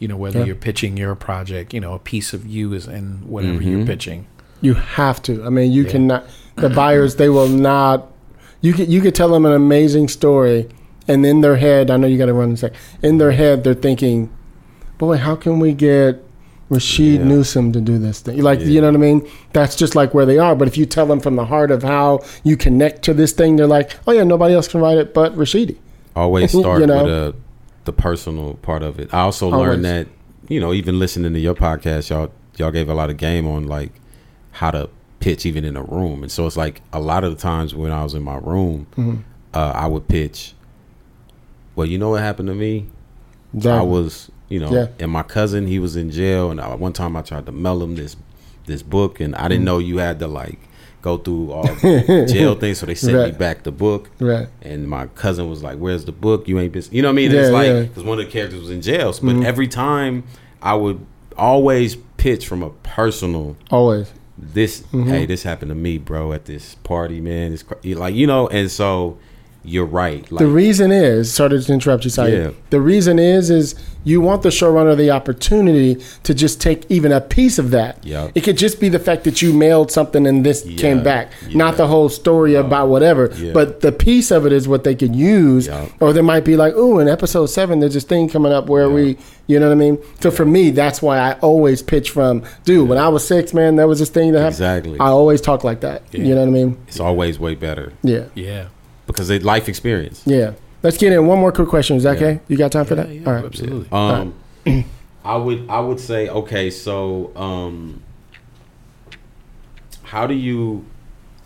you 0.00 0.08
know 0.08 0.16
whether 0.16 0.40
Yeah. 0.40 0.46
you're 0.46 0.54
pitching 0.56 0.96
your 0.96 1.14
project 1.14 1.72
you 1.72 1.78
know 1.78 1.92
a 1.94 1.98
piece 2.00 2.32
of 2.32 2.44
you 2.44 2.72
is 2.72 2.88
in 2.88 3.22
whatever 3.28 3.62
you're 3.62 3.80
Mhm. 3.82 3.86
pitching 3.86 4.26
You 4.64 4.74
have 4.74 5.20
to. 5.22 5.44
I 5.44 5.50
mean, 5.50 5.70
you 5.72 5.84
Yeah. 5.84 5.90
cannot. 5.90 6.24
The 6.56 6.70
buyers, 6.70 7.16
they 7.16 7.28
will 7.28 7.48
not. 7.48 8.10
You 8.60 8.72
could 8.72 8.88
you 8.88 9.00
could 9.00 9.14
tell 9.14 9.28
them 9.28 9.44
an 9.44 9.52
amazing 9.52 10.08
story, 10.08 10.68
and 11.06 11.24
in 11.26 11.40
their 11.42 11.56
head, 11.56 11.90
I 11.90 11.96
know 11.98 12.06
you 12.06 12.16
got 12.18 12.26
to 12.26 12.32
run 12.34 12.52
a 12.52 12.56
sec. 12.56 12.72
In 13.02 13.18
their 13.18 13.32
head, 13.32 13.62
they're 13.64 13.74
thinking, 13.74 14.30
"Boy, 14.98 15.16
how 15.18 15.34
can 15.36 15.58
we 15.60 15.72
get 15.74 16.22
Rashid 16.70 17.20
Yeah. 17.20 17.24
Newsom 17.26 17.72
to 17.72 17.80
do 17.80 17.98
this 17.98 18.20
thing?" 18.20 18.40
Like, 18.40 18.60
Yeah. 18.60 18.66
you 18.66 18.80
know 18.80 18.86
what 18.86 18.94
I 18.96 19.00
mean? 19.00 19.22
That's 19.52 19.76
just 19.76 19.94
like 19.94 20.14
where 20.14 20.24
they 20.24 20.38
are. 20.38 20.54
But 20.56 20.66
if 20.68 20.78
you 20.78 20.86
tell 20.86 21.04
them 21.06 21.20
from 21.20 21.36
the 21.36 21.44
heart 21.44 21.70
of 21.70 21.82
how 21.82 22.20
you 22.42 22.56
connect 22.56 23.02
to 23.02 23.12
this 23.14 23.32
thing, 23.32 23.56
they're 23.56 23.66
like, 23.66 23.90
"Oh 24.06 24.12
yeah, 24.12 24.24
nobody 24.24 24.54
else 24.54 24.66
can 24.68 24.80
write 24.80 24.96
it 24.96 25.12
but 25.12 25.36
Rashidi." 25.36 25.76
Always 26.16 26.54
You 26.54 26.60
start 26.60 26.86
know? 26.86 27.04
with 27.04 27.12
a, 27.12 27.34
the 27.84 27.92
personal 27.92 28.54
part 28.62 28.82
of 28.82 28.98
it. 28.98 29.12
I 29.12 29.20
also 29.20 29.50
Always. 29.50 29.68
learned 29.68 29.84
that 29.84 30.06
you 30.48 30.58
know 30.60 30.72
even 30.72 30.98
listening 30.98 31.34
to 31.34 31.40
your 31.40 31.54
podcast, 31.54 32.08
y'all 32.08 32.30
y'all 32.56 32.70
gave 32.70 32.88
a 32.88 32.94
lot 32.94 33.10
of 33.10 33.18
game 33.18 33.46
on 33.46 33.66
like 33.66 33.90
how 34.54 34.70
to 34.70 34.88
pitch 35.20 35.46
even 35.46 35.64
in 35.64 35.76
a 35.76 35.82
room, 35.82 36.22
and 36.22 36.30
so 36.32 36.46
it's 36.46 36.56
like 36.56 36.80
a 36.92 37.00
lot 37.00 37.24
of 37.24 37.34
the 37.34 37.40
times 37.40 37.74
when 37.74 37.90
I 37.92 38.02
was 38.02 38.14
in 38.14 38.22
my 38.22 38.36
room, 38.36 38.86
Mm-hmm. 38.96 39.16
uh, 39.54 39.72
I 39.74 39.86
would 39.86 40.08
pitch. 40.08 40.54
Well, 41.76 41.86
you 41.86 41.98
know 41.98 42.10
what 42.10 42.20
happened 42.22 42.48
to 42.48 42.54
me? 42.54 42.86
I 43.64 43.82
was, 43.82 44.30
you 44.48 44.58
know, 44.60 44.70
Yeah. 44.72 44.88
and 44.98 45.10
my 45.10 45.22
cousin, 45.22 45.66
he 45.66 45.78
was 45.78 45.96
in 45.96 46.10
jail, 46.10 46.50
and 46.50 46.60
I, 46.60 46.74
one 46.74 46.92
time 46.92 47.16
I 47.16 47.22
tried 47.22 47.46
to 47.46 47.52
mail 47.52 47.82
him 47.82 47.94
this 47.96 48.16
this 48.66 48.82
book, 48.82 49.20
and 49.20 49.34
I 49.36 49.48
didn't 49.48 49.64
know 49.64 49.78
you 49.78 49.98
had 49.98 50.18
to 50.20 50.26
like 50.26 50.58
go 51.02 51.18
through 51.18 51.52
all 51.52 51.62
the 51.64 52.26
jail 52.32 52.54
things, 52.54 52.78
so 52.78 52.86
they 52.86 52.94
sent 52.94 53.32
me 53.32 53.36
back 53.38 53.62
the 53.62 53.70
book. 53.72 54.10
right. 54.20 54.48
And 54.62 54.88
my 54.88 55.06
cousin 55.08 55.48
was 55.50 55.62
like, 55.62 55.78
"Where's 55.78 56.04
the 56.04 56.12
book? 56.12 56.48
You 56.48 56.58
ain't 56.58 56.72
been." 56.72 56.82
You 56.90 57.02
know 57.02 57.08
what 57.08 57.12
I 57.12 57.16
mean? 57.16 57.30
Yeah, 57.30 57.40
it's 57.42 57.50
like 57.50 57.66
yeah. 57.66 57.72
Mm-hmm. 57.74 57.88
because 57.88 58.04
one 58.04 58.18
of 58.20 58.24
the 58.26 58.30
characters 58.32 58.60
was 58.60 58.70
in 58.70 58.80
jail, 58.82 59.12
but 59.22 59.36
every 59.44 59.68
time 59.68 60.24
I 60.62 60.74
would 60.74 61.04
always 61.36 61.96
pitch 62.16 62.46
from 62.46 62.62
a 62.62 62.70
personal. 62.70 63.56
Always. 63.70 64.10
This 64.36 64.80
Mm-hmm. 64.82 65.08
hey, 65.08 65.26
this 65.26 65.42
happened 65.44 65.68
to 65.70 65.74
me, 65.74 65.98
bro, 65.98 66.32
at 66.32 66.44
this 66.46 66.74
party, 66.76 67.20
man. 67.20 67.52
It's 67.52 67.62
cra- 67.62 67.78
like 67.84 68.14
you 68.14 68.26
know, 68.26 68.48
and 68.48 68.70
so 68.70 69.18
you're 69.64 69.86
right. 69.86 70.30
Like 70.30 70.38
the 70.40 70.46
reason 70.46 70.92
is 70.92 71.32
sorry 71.32 71.60
to 71.62 71.72
interrupt 71.72 72.04
you, 72.04 72.10
Saeed. 72.10 72.32
Yeah. 72.34 72.50
The 72.70 72.80
reason 72.80 73.18
is 73.18 73.50
is 73.50 73.74
you 74.06 74.20
want 74.20 74.42
the 74.42 74.50
showrunner 74.50 74.94
the 74.96 75.10
opportunity 75.10 75.96
to 76.24 76.34
just 76.34 76.60
take 76.60 76.84
even 76.90 77.10
a 77.10 77.20
piece 77.22 77.58
of 77.58 77.70
that. 77.70 78.04
Yep. 78.04 78.32
It 78.34 78.42
could 78.42 78.58
just 78.58 78.78
be 78.78 78.90
the 78.90 78.98
fact 78.98 79.24
that 79.24 79.40
you 79.40 79.54
mailed 79.54 79.90
something 79.90 80.26
and 80.26 80.44
this 80.44 80.66
Yeah. 80.66 80.76
came 80.76 81.02
back, 81.02 81.32
Yeah. 81.48 81.56
not 81.56 81.76
the 81.78 81.86
whole 81.86 82.10
story 82.10 82.54
about 82.54 82.88
whatever. 82.88 83.30
Yeah. 83.38 83.52
But 83.54 83.80
the 83.80 83.92
piece 83.92 84.30
of 84.30 84.44
it 84.44 84.52
is 84.52 84.68
what 84.68 84.84
they 84.84 84.94
could 84.94 85.16
use. 85.16 85.66
Yep. 85.68 85.88
Or 86.00 86.12
they 86.12 86.20
might 86.20 86.44
be 86.44 86.56
like, 86.56 86.74
"Oh, 86.76 86.98
in 86.98 87.08
episode 87.08 87.46
seven, 87.46 87.80
there's 87.80 87.94
this 87.94 88.04
thing 88.04 88.28
coming 88.28 88.52
up 88.52 88.68
where 88.68 88.90
we." 88.90 89.16
You 89.46 89.60
know 89.60 89.66
what 89.68 89.72
I 89.72 89.76
mean? 89.76 89.98
So 90.20 90.30
for 90.30 90.46
me, 90.46 90.70
that's 90.70 91.02
why 91.02 91.18
I 91.18 91.32
always 91.42 91.82
pitch 91.82 92.08
from, 92.10 92.42
dude. 92.64 92.88
When 92.88 92.96
I 92.96 93.08
was 93.08 93.26
six, 93.26 93.52
man, 93.52 93.76
there 93.76 93.86
was 93.86 93.98
this 93.98 94.08
thing 94.08 94.32
that 94.32 94.38
happened. 94.38 94.54
Exactly. 94.54 94.96
I 95.00 95.08
always 95.08 95.42
talk 95.42 95.64
like 95.64 95.80
that. 95.80 96.02
You 96.12 96.34
know 96.34 96.40
what 96.40 96.48
I 96.48 96.50
mean? 96.50 96.76
it's 96.88 96.98
always 97.00 97.38
way 97.38 97.54
better 97.54 97.92
Yeah. 98.02 98.24
yeah 98.34 98.64
because 99.14 99.30
it 99.30 99.44
life 99.44 99.68
experience. 99.68 100.22
Yeah. 100.26 100.54
Let's 100.82 100.98
get 100.98 101.12
in 101.12 101.26
one 101.26 101.38
more 101.38 101.52
quick 101.52 101.68
question. 101.68 101.96
Is 101.96 102.02
that 102.02 102.20
Yeah. 102.20 102.26
okay? 102.26 102.40
You 102.48 102.56
got 102.58 102.72
time 102.72 102.84
for 102.84 102.96
that? 102.96 103.08
yeah, 103.08 103.26
All 103.26 103.32
right. 103.32 103.44
absolutely 103.44 103.88
Um, 103.92 104.34
I 105.24 105.36
would 105.36 105.66
I 105.70 105.80
would 105.80 106.00
say 106.00 106.28
okay. 106.28 106.68
So, 106.70 107.30
um, 107.36 108.02
how 110.02 110.26
do 110.26 110.34
you? 110.34 110.84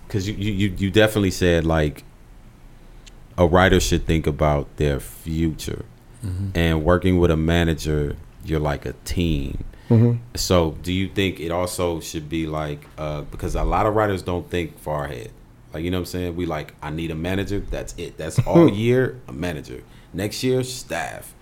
Because 0.07 0.27
you, 0.27 0.35
you 0.35 0.53
you 0.53 0.75
you 0.77 0.91
definitely 0.91 1.31
said 1.31 1.65
like 1.65 2.03
a 3.37 3.47
writer 3.47 3.79
should 3.79 4.07
think 4.07 4.27
about 4.27 4.75
their 4.79 4.99
future, 4.99 5.85
and 6.55 6.83
working 6.85 7.19
with 7.19 7.31
a 7.31 7.37
manager, 7.37 8.17
you're 8.45 8.59
like 8.59 8.85
a 8.87 8.95
team. 9.05 9.63
Mhm. 9.89 10.19
So, 10.35 10.73
do 10.83 10.93
you 10.93 11.09
think 11.09 11.39
it 11.39 11.51
also 11.53 12.01
should 12.01 12.29
be 12.29 12.47
like 12.47 12.81
uh, 12.99 13.23
because 13.23 13.55
a 13.55 13.63
lot 13.65 13.87
of 13.87 13.95
writers 13.95 14.23
don't 14.23 14.51
think 14.51 14.79
far 14.81 15.05
ahead. 15.05 15.31
Like 15.79 15.85
you 15.85 15.93
know 15.93 15.99
what 15.99 16.01
I'm 16.01 16.07
saying? 16.07 16.35
We 16.35 16.45
like 16.45 16.75
I 16.83 16.91
need 16.91 17.13
a 17.13 17.15
manager. 17.15 17.61
That's 17.61 17.95
it. 17.97 18.17
That's 18.17 18.41
all 18.41 18.69
year 18.75 19.21
a 19.29 19.33
manager. 19.33 19.85
Next 20.13 20.43
year 20.43 20.65
staff. 20.65 21.37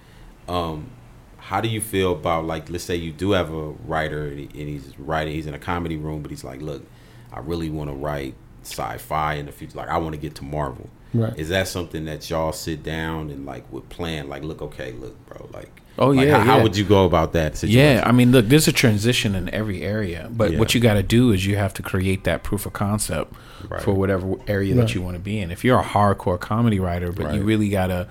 Um, 0.47 0.91
how 1.39 1.63
do 1.63 1.69
you 1.69 1.81
feel 1.81 2.13
about 2.13 2.45
like 2.45 2.69
let's 2.69 2.85
say 2.85 2.97
you 2.97 3.13
do 3.13 3.31
have 3.31 3.51
a 3.51 3.69
writer 3.87 4.27
and, 4.27 4.41
he, 4.41 4.45
and 4.61 4.69
he's 4.69 4.93
writing 4.99 5.33
he's 5.33 5.47
in 5.47 5.55
a 5.55 5.59
comedy 5.59 5.97
room 5.97 6.21
but 6.21 6.31
he's 6.31 6.45
like 6.45 6.61
look 6.61 6.85
I 7.33 7.39
really 7.39 7.71
want 7.71 7.89
to 7.89 7.97
write 7.97 8.35
sci-fi 8.61 9.35
in 9.35 9.47
the 9.47 9.53
future 9.53 9.79
like 9.79 9.89
I 9.89 9.97
want 9.97 10.15
to 10.15 10.21
get 10.21 10.35
to 10.35 10.45
Marvel. 10.45 10.91
Right. 11.15 11.33
Is 11.39 11.49
that 11.49 11.67
something 11.67 12.05
that 12.05 12.29
y'all 12.29 12.53
sit 12.53 12.83
down 12.83 13.31
and 13.31 13.47
like 13.47 13.73
would 13.73 13.89
plan 13.89 14.29
like 14.29 14.43
look 14.43 14.61
okay 14.61 14.93
look 14.93 15.17
bro 15.25 15.49
like 15.51 15.81
Oh, 15.99 16.09
like, 16.09 16.29
yeah, 16.29 16.39
how, 16.39 16.59
how 16.59 16.63
would 16.63 16.77
you 16.77 16.85
go 16.85 17.07
about 17.07 17.33
that 17.33 17.57
situation? 17.57 17.79
yeah 17.81 18.03
i 18.07 18.13
mean 18.13 18.31
look 18.33 18.47
there's 18.49 18.69
a 18.69 18.73
transition 18.73 19.35
in 19.35 19.49
every 19.55 19.83
area 19.83 20.29
but 20.31 20.53
Yeah. 20.53 20.59
what 20.59 20.75
you 20.75 20.81
got 20.81 20.95
to 20.95 21.03
do 21.03 21.33
is 21.33 21.47
you 21.47 21.57
have 21.57 21.73
to 21.75 21.83
create 21.83 22.25
that 22.25 22.43
proof 22.43 22.67
of 22.67 22.73
concept 22.73 23.33
Right. 23.69 23.81
for 23.83 23.93
whatever 23.95 24.35
area 24.47 24.75
Right. 24.75 24.83
that 24.87 24.95
you 24.95 25.01
want 25.03 25.17
to 25.17 25.23
be 25.23 25.39
in 25.41 25.51
if 25.51 25.65
you're 25.65 25.79
a 25.81 25.85
hardcore 25.85 26.39
comedy 26.39 26.79
writer 26.79 27.13
but 27.13 27.35
you 27.35 27.43
really 27.43 27.69
got 27.71 27.87
to 27.89 28.07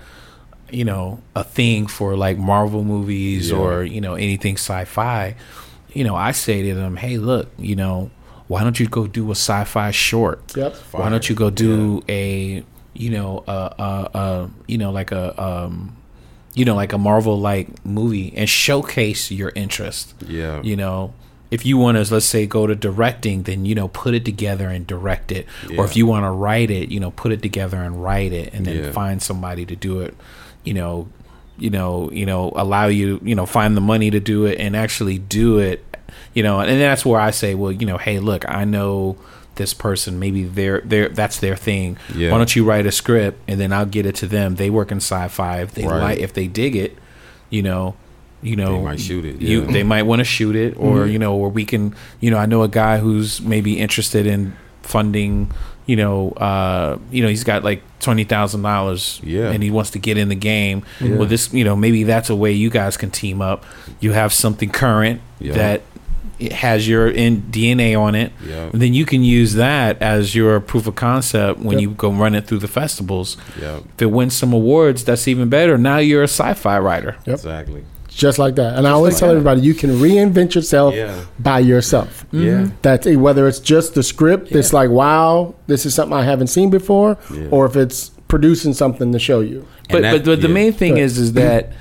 you 0.70 0.84
know 0.84 1.20
a 1.36 1.44
thing 1.44 1.86
for 1.86 2.16
like 2.16 2.36
marvel 2.38 2.82
movies 2.82 3.50
Yeah. 3.50 3.56
or 3.58 3.84
you 3.84 4.00
know 4.00 4.14
anything 4.14 4.54
sci-fi 4.54 5.36
you 5.92 6.02
know 6.02 6.16
i 6.16 6.32
say 6.32 6.62
to 6.62 6.74
them 6.74 6.96
hey 6.96 7.18
look 7.18 7.48
you 7.58 7.76
know 7.76 8.10
why 8.48 8.62
don't 8.64 8.78
you 8.80 8.86
go 8.88 9.06
do 9.06 9.28
a 9.28 9.34
sci-fi 9.36 9.92
short 9.92 10.56
Yep. 10.56 10.74
why 10.92 11.08
don't 11.08 11.28
you 11.28 11.36
go 11.36 11.50
do 11.50 12.02
a 12.08 12.64
you 12.98 13.10
know, 13.10 13.44
uh, 13.46 13.50
uh, 13.78 14.08
uh, 14.16 14.48
you 14.66 14.78
know, 14.78 14.90
like 14.90 15.12
a, 15.12 15.38
um, 15.42 15.95
you 16.56 16.64
know, 16.64 16.74
like 16.74 16.92
a 16.92 16.98
Marvel 16.98 17.38
like 17.38 17.68
movie 17.86 18.32
and 18.36 18.48
showcase 18.48 19.30
your 19.30 19.52
interest. 19.54 20.14
Yeah. 20.26 20.60
You 20.62 20.74
know, 20.74 21.12
if 21.50 21.64
you 21.64 21.76
want 21.76 21.96
to, 21.98 22.12
let's 22.12 22.26
say, 22.26 22.46
go 22.46 22.66
to 22.66 22.74
directing, 22.74 23.44
then 23.44 23.64
you 23.66 23.74
know, 23.76 23.88
put 23.88 24.14
it 24.14 24.24
together 24.24 24.68
and 24.68 24.84
direct 24.86 25.30
it. 25.30 25.46
Yeah. 25.68 25.78
Or 25.78 25.84
if 25.84 25.94
you 25.96 26.06
want 26.06 26.24
to 26.24 26.30
write 26.30 26.70
it, 26.72 26.90
you 26.90 26.98
know, 26.98 27.12
put 27.12 27.30
it 27.30 27.42
together 27.42 27.76
and 27.76 28.02
write 28.02 28.32
it, 28.32 28.52
and 28.54 28.66
then 28.66 28.84
Yeah. 28.84 28.90
find 28.90 29.22
somebody 29.22 29.64
to 29.66 29.76
do 29.76 30.00
it. 30.00 30.14
You 30.64 30.74
know, 30.74 31.08
you 31.58 31.70
know, 31.70 32.10
you 32.10 32.26
know, 32.26 32.52
allow 32.56 32.86
you, 32.86 33.20
you 33.22 33.34
know, 33.34 33.46
find 33.46 33.76
the 33.76 33.80
money 33.82 34.10
to 34.10 34.18
do 34.18 34.46
it 34.46 34.58
and 34.58 34.74
actually 34.74 35.18
do 35.18 35.58
it. 35.58 35.84
You 36.34 36.42
know, 36.42 36.60
and 36.60 36.80
that's 36.80 37.04
where 37.04 37.20
I 37.20 37.30
say, 37.30 37.54
well, 37.54 37.70
you 37.72 37.86
know, 37.86 37.98
hey, 37.98 38.18
look, 38.18 38.44
I 38.48 38.64
know 38.64 39.16
this 39.56 39.74
person 39.74 40.18
maybe 40.18 40.44
they're 40.44 40.80
they're 40.84 41.08
that's 41.08 41.38
their 41.40 41.56
thing 41.56 41.96
Yeah. 42.14 42.30
why 42.30 42.38
don't 42.38 42.54
you 42.54 42.64
write 42.64 42.86
a 42.86 42.92
script 42.92 43.38
and 43.48 43.58
then 43.60 43.72
i'll 43.72 43.86
get 43.86 44.06
it 44.06 44.14
to 44.16 44.26
them 44.26 44.56
they 44.56 44.70
work 44.70 44.90
in 44.92 44.98
sci-fi 44.98 45.62
if 45.62 45.72
they 45.72 45.86
Right. 45.86 46.00
like 46.02 46.18
if 46.18 46.32
they 46.32 46.46
dig 46.46 46.76
it 46.76 46.96
you 47.50 47.62
know 47.62 47.96
you 48.42 48.54
know 48.54 48.76
They 48.78 48.82
might 48.84 49.00
shoot 49.00 49.24
it, 49.24 49.40
you 49.40 49.62
yeah. 49.62 49.70
they 49.72 49.82
might 49.82 50.02
want 50.02 50.20
to 50.20 50.24
shoot 50.24 50.54
it 50.56 50.76
or 50.76 51.06
you 51.06 51.18
know 51.18 51.34
or 51.34 51.48
we 51.48 51.64
can 51.64 51.94
you 52.20 52.30
know 52.30 52.36
i 52.38 52.46
know 52.46 52.62
a 52.62 52.68
guy 52.68 52.98
who's 52.98 53.40
maybe 53.40 53.78
interested 53.78 54.26
in 54.26 54.54
funding 54.82 55.50
you 55.86 55.96
know 55.96 56.30
uh 56.32 56.98
you 57.10 57.22
know 57.22 57.28
he's 57.28 57.44
got 57.44 57.64
like 57.64 57.82
twenty 58.00 58.24
thousand 58.24 58.62
dollars 58.62 59.20
Yeah. 59.24 59.50
and 59.50 59.62
he 59.62 59.70
wants 59.70 59.90
to 59.92 59.98
get 59.98 60.18
in 60.18 60.28
the 60.28 60.34
game 60.36 60.82
well 61.00 61.24
this 61.26 61.52
you 61.52 61.64
know 61.64 61.74
maybe 61.76 62.04
that's 62.04 62.28
a 62.30 62.36
way 62.36 62.52
you 62.52 62.70
guys 62.70 62.96
can 62.96 63.10
team 63.10 63.40
up 63.40 63.64
you 64.00 64.12
have 64.12 64.32
something 64.32 64.68
current 64.70 65.20
Yeah. 65.40 65.54
that 65.54 65.82
it 66.38 66.52
has 66.52 66.86
your 66.86 67.08
in 67.08 67.42
dna 67.50 67.98
on 67.98 68.14
it 68.14 68.30
Yeah. 68.46 68.68
and 68.72 68.82
then 68.82 68.92
you 68.92 69.04
can 69.06 69.22
use 69.24 69.54
that 69.54 70.00
as 70.02 70.34
your 70.34 70.60
proof 70.60 70.86
of 70.86 70.94
concept 70.94 71.60
when 71.60 71.78
Yep. 71.78 71.82
you 71.82 71.90
go 71.92 72.10
run 72.10 72.34
it 72.34 72.46
through 72.46 72.58
the 72.58 72.68
festivals 72.68 73.36
Yeah. 73.60 73.78
if 73.94 74.02
it 74.02 74.10
wins 74.10 74.34
some 74.36 74.52
awards 74.52 75.04
that's 75.04 75.26
even 75.28 75.48
better 75.48 75.78
now 75.78 75.98
you're 75.98 76.22
a 76.22 76.28
sci-fi 76.28 76.78
writer 76.78 77.16
Yep. 77.26 77.34
Exactly. 77.36 77.84
Just 78.08 78.38
like 78.38 78.54
that. 78.56 78.78
And 78.78 78.86
I 78.88 78.92
always 78.92 79.12
like 79.14 79.20
tell 79.20 79.28
that. 79.28 79.34
everybody 79.36 79.60
you 79.60 79.74
can 79.74 79.90
reinvent 79.98 80.54
yourself 80.54 80.94
Yeah. 80.94 81.14
by 81.38 81.58
yourself. 81.58 82.24
Yeah. 82.32 82.68
That's 82.80 83.06
it, 83.06 83.16
whether 83.16 83.46
it's 83.46 83.58
just 83.60 83.92
the 83.94 84.02
script 84.02 84.52
It's 84.52 84.72
like, 84.72 84.88
wow, 84.88 85.54
this 85.66 85.84
is 85.84 85.92
something 85.94 86.16
I 86.16 86.24
haven't 86.24 86.46
seen 86.46 86.70
before, 86.70 87.18
Yeah. 87.30 87.48
or 87.50 87.66
if 87.66 87.76
it's 87.76 88.12
producing 88.28 88.72
something 88.72 89.12
to 89.12 89.18
show 89.18 89.40
you. 89.40 89.66
but 89.90 90.00
that- 90.02 90.12
but, 90.12 90.24
but 90.24 90.40
the 90.40 90.48
main 90.48 90.72
thing 90.72 90.94
Right. 90.94 91.02
is 91.02 91.18
is 91.18 91.32
that 91.34 91.72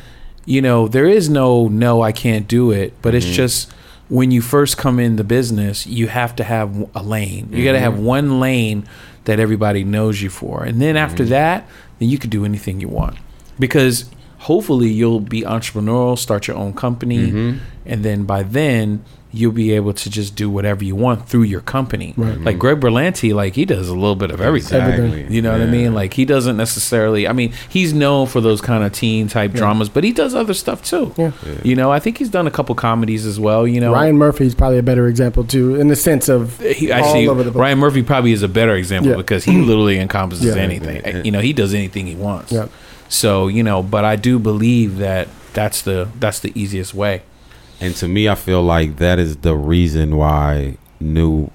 you 0.45 0.61
know 0.61 0.87
there 0.89 1.07
is 1.07 1.29
no 1.29 1.67
no 1.69 2.01
I 2.01 2.11
can't 2.11 2.47
do 2.49 2.69
it, 2.71 2.91
but 3.01 3.09
Mm-hmm. 3.13 3.17
it's 3.29 3.35
just 3.35 3.71
when 4.09 4.29
you 4.31 4.41
first 4.41 4.77
come 4.77 4.99
in 4.99 5.15
the 5.15 5.23
business, 5.23 5.85
you 5.87 6.07
have 6.07 6.35
to 6.35 6.43
have 6.43 6.89
a 6.95 7.01
lane. 7.03 7.49
You 7.51 7.63
got 7.63 7.71
to 7.73 7.77
Mm-hmm. 7.79 7.83
have 7.95 7.99
one 7.99 8.39
lane 8.39 8.87
that 9.25 9.39
everybody 9.39 9.83
knows 9.83 10.21
you 10.21 10.29
for, 10.29 10.63
and 10.63 10.81
then 10.81 10.95
after 10.97 11.23
Mm-hmm. 11.23 11.31
that, 11.31 11.67
then 11.99 12.09
you 12.09 12.17
can 12.19 12.29
do 12.29 12.45
anything 12.45 12.79
you 12.81 12.87
want 12.89 13.17
because 13.59 14.05
hopefully 14.39 14.89
you'll 14.89 15.21
be 15.21 15.41
entrepreneurial, 15.41 16.17
start 16.17 16.47
your 16.47 16.57
own 16.57 16.73
company, 16.73 17.31
Mm-hmm. 17.31 17.57
and 17.85 18.03
then 18.03 18.25
by 18.25 18.43
then. 18.43 19.03
You'll 19.35 19.51
be 19.51 19.73
able 19.73 19.93
to 19.93 20.09
just 20.09 20.35
do 20.35 20.49
whatever 20.49 20.83
you 20.83 20.95
want 20.95 21.27
through 21.27 21.43
your 21.43 21.61
company. 21.61 22.13
Like 22.17 22.37
mm-hmm. 22.37 22.57
Greg 22.57 22.79
Berlanti, 22.79 23.33
like 23.33 23.53
he 23.53 23.65
does 23.65 23.89
a 23.89 23.93
little 23.93 24.15
bit 24.15 24.31
of 24.31 24.39
everything. 24.39 24.81
Exactly. 24.81 25.35
You 25.35 25.41
know 25.41 25.51
what 25.51 25.61
I 25.61 25.65
mean? 25.65 25.93
Like 25.93 26.13
he 26.13 26.23
doesn't 26.25 26.55
necessarily. 26.57 27.27
I 27.27 27.33
mean, 27.33 27.53
he's 27.69 27.93
known 27.93 28.27
for 28.27 28.39
those 28.41 28.61
kind 28.61 28.83
of 28.83 28.93
teen 28.93 29.27
type 29.27 29.51
dramas, 29.51 29.89
but 29.89 30.03
he 30.03 30.13
does 30.13 30.33
other 30.33 30.53
stuff 30.53 30.83
too. 30.83 31.13
Yeah. 31.17 31.31
You 31.63 31.75
know, 31.75 31.91
I 31.91 31.99
think 31.99 32.17
he's 32.17 32.29
done 32.29 32.47
a 32.47 32.51
couple 32.51 32.73
comedies 32.75 33.25
as 33.25 33.39
well. 33.39 33.67
You 33.67 33.81
know, 33.81 33.91
Ryan 33.91 34.17
Murphy's 34.17 34.55
probably 34.55 34.77
a 34.77 34.83
better 34.83 35.07
example 35.07 35.43
too, 35.43 35.75
in 35.75 35.89
the 35.89 35.95
sense 35.95 36.29
of 36.29 36.61
uh, 36.61 36.65
he 36.69 36.91
actually 36.91 37.27
all 37.27 37.31
over 37.33 37.43
the 37.43 37.51
place. 37.51 37.59
Ryan 37.59 37.79
Murphy 37.79 38.03
probably 38.03 38.31
is 38.31 38.43
a 38.43 38.47
better 38.47 38.75
example 38.75 39.11
Yeah. 39.11 39.17
because 39.17 39.43
he 39.43 39.57
literally 39.61 39.99
encompasses 39.99 40.55
Yeah. 40.55 40.61
anything. 40.61 41.01
Yeah. 41.05 41.23
You 41.23 41.31
know, 41.31 41.41
he 41.41 41.53
does 41.53 41.73
anything 41.73 42.07
he 42.07 42.15
wants. 42.15 42.51
Yeah. 42.51 42.67
So 43.09 43.47
you 43.47 43.63
know, 43.63 43.83
but 43.83 44.05
I 44.05 44.15
do 44.15 44.39
believe 44.39 44.97
that 44.97 45.27
that's 45.53 45.81
the 45.81 46.09
that's 46.19 46.39
the 46.39 46.51
easiest 46.59 46.93
way. 46.93 47.21
And 47.81 47.95
to 47.97 48.07
me, 48.07 48.29
I 48.29 48.35
feel 48.35 48.63
like 48.63 48.97
that 48.97 49.19
is 49.19 49.37
the 49.37 49.55
reason 49.55 50.15
why 50.17 50.77
new 50.99 51.49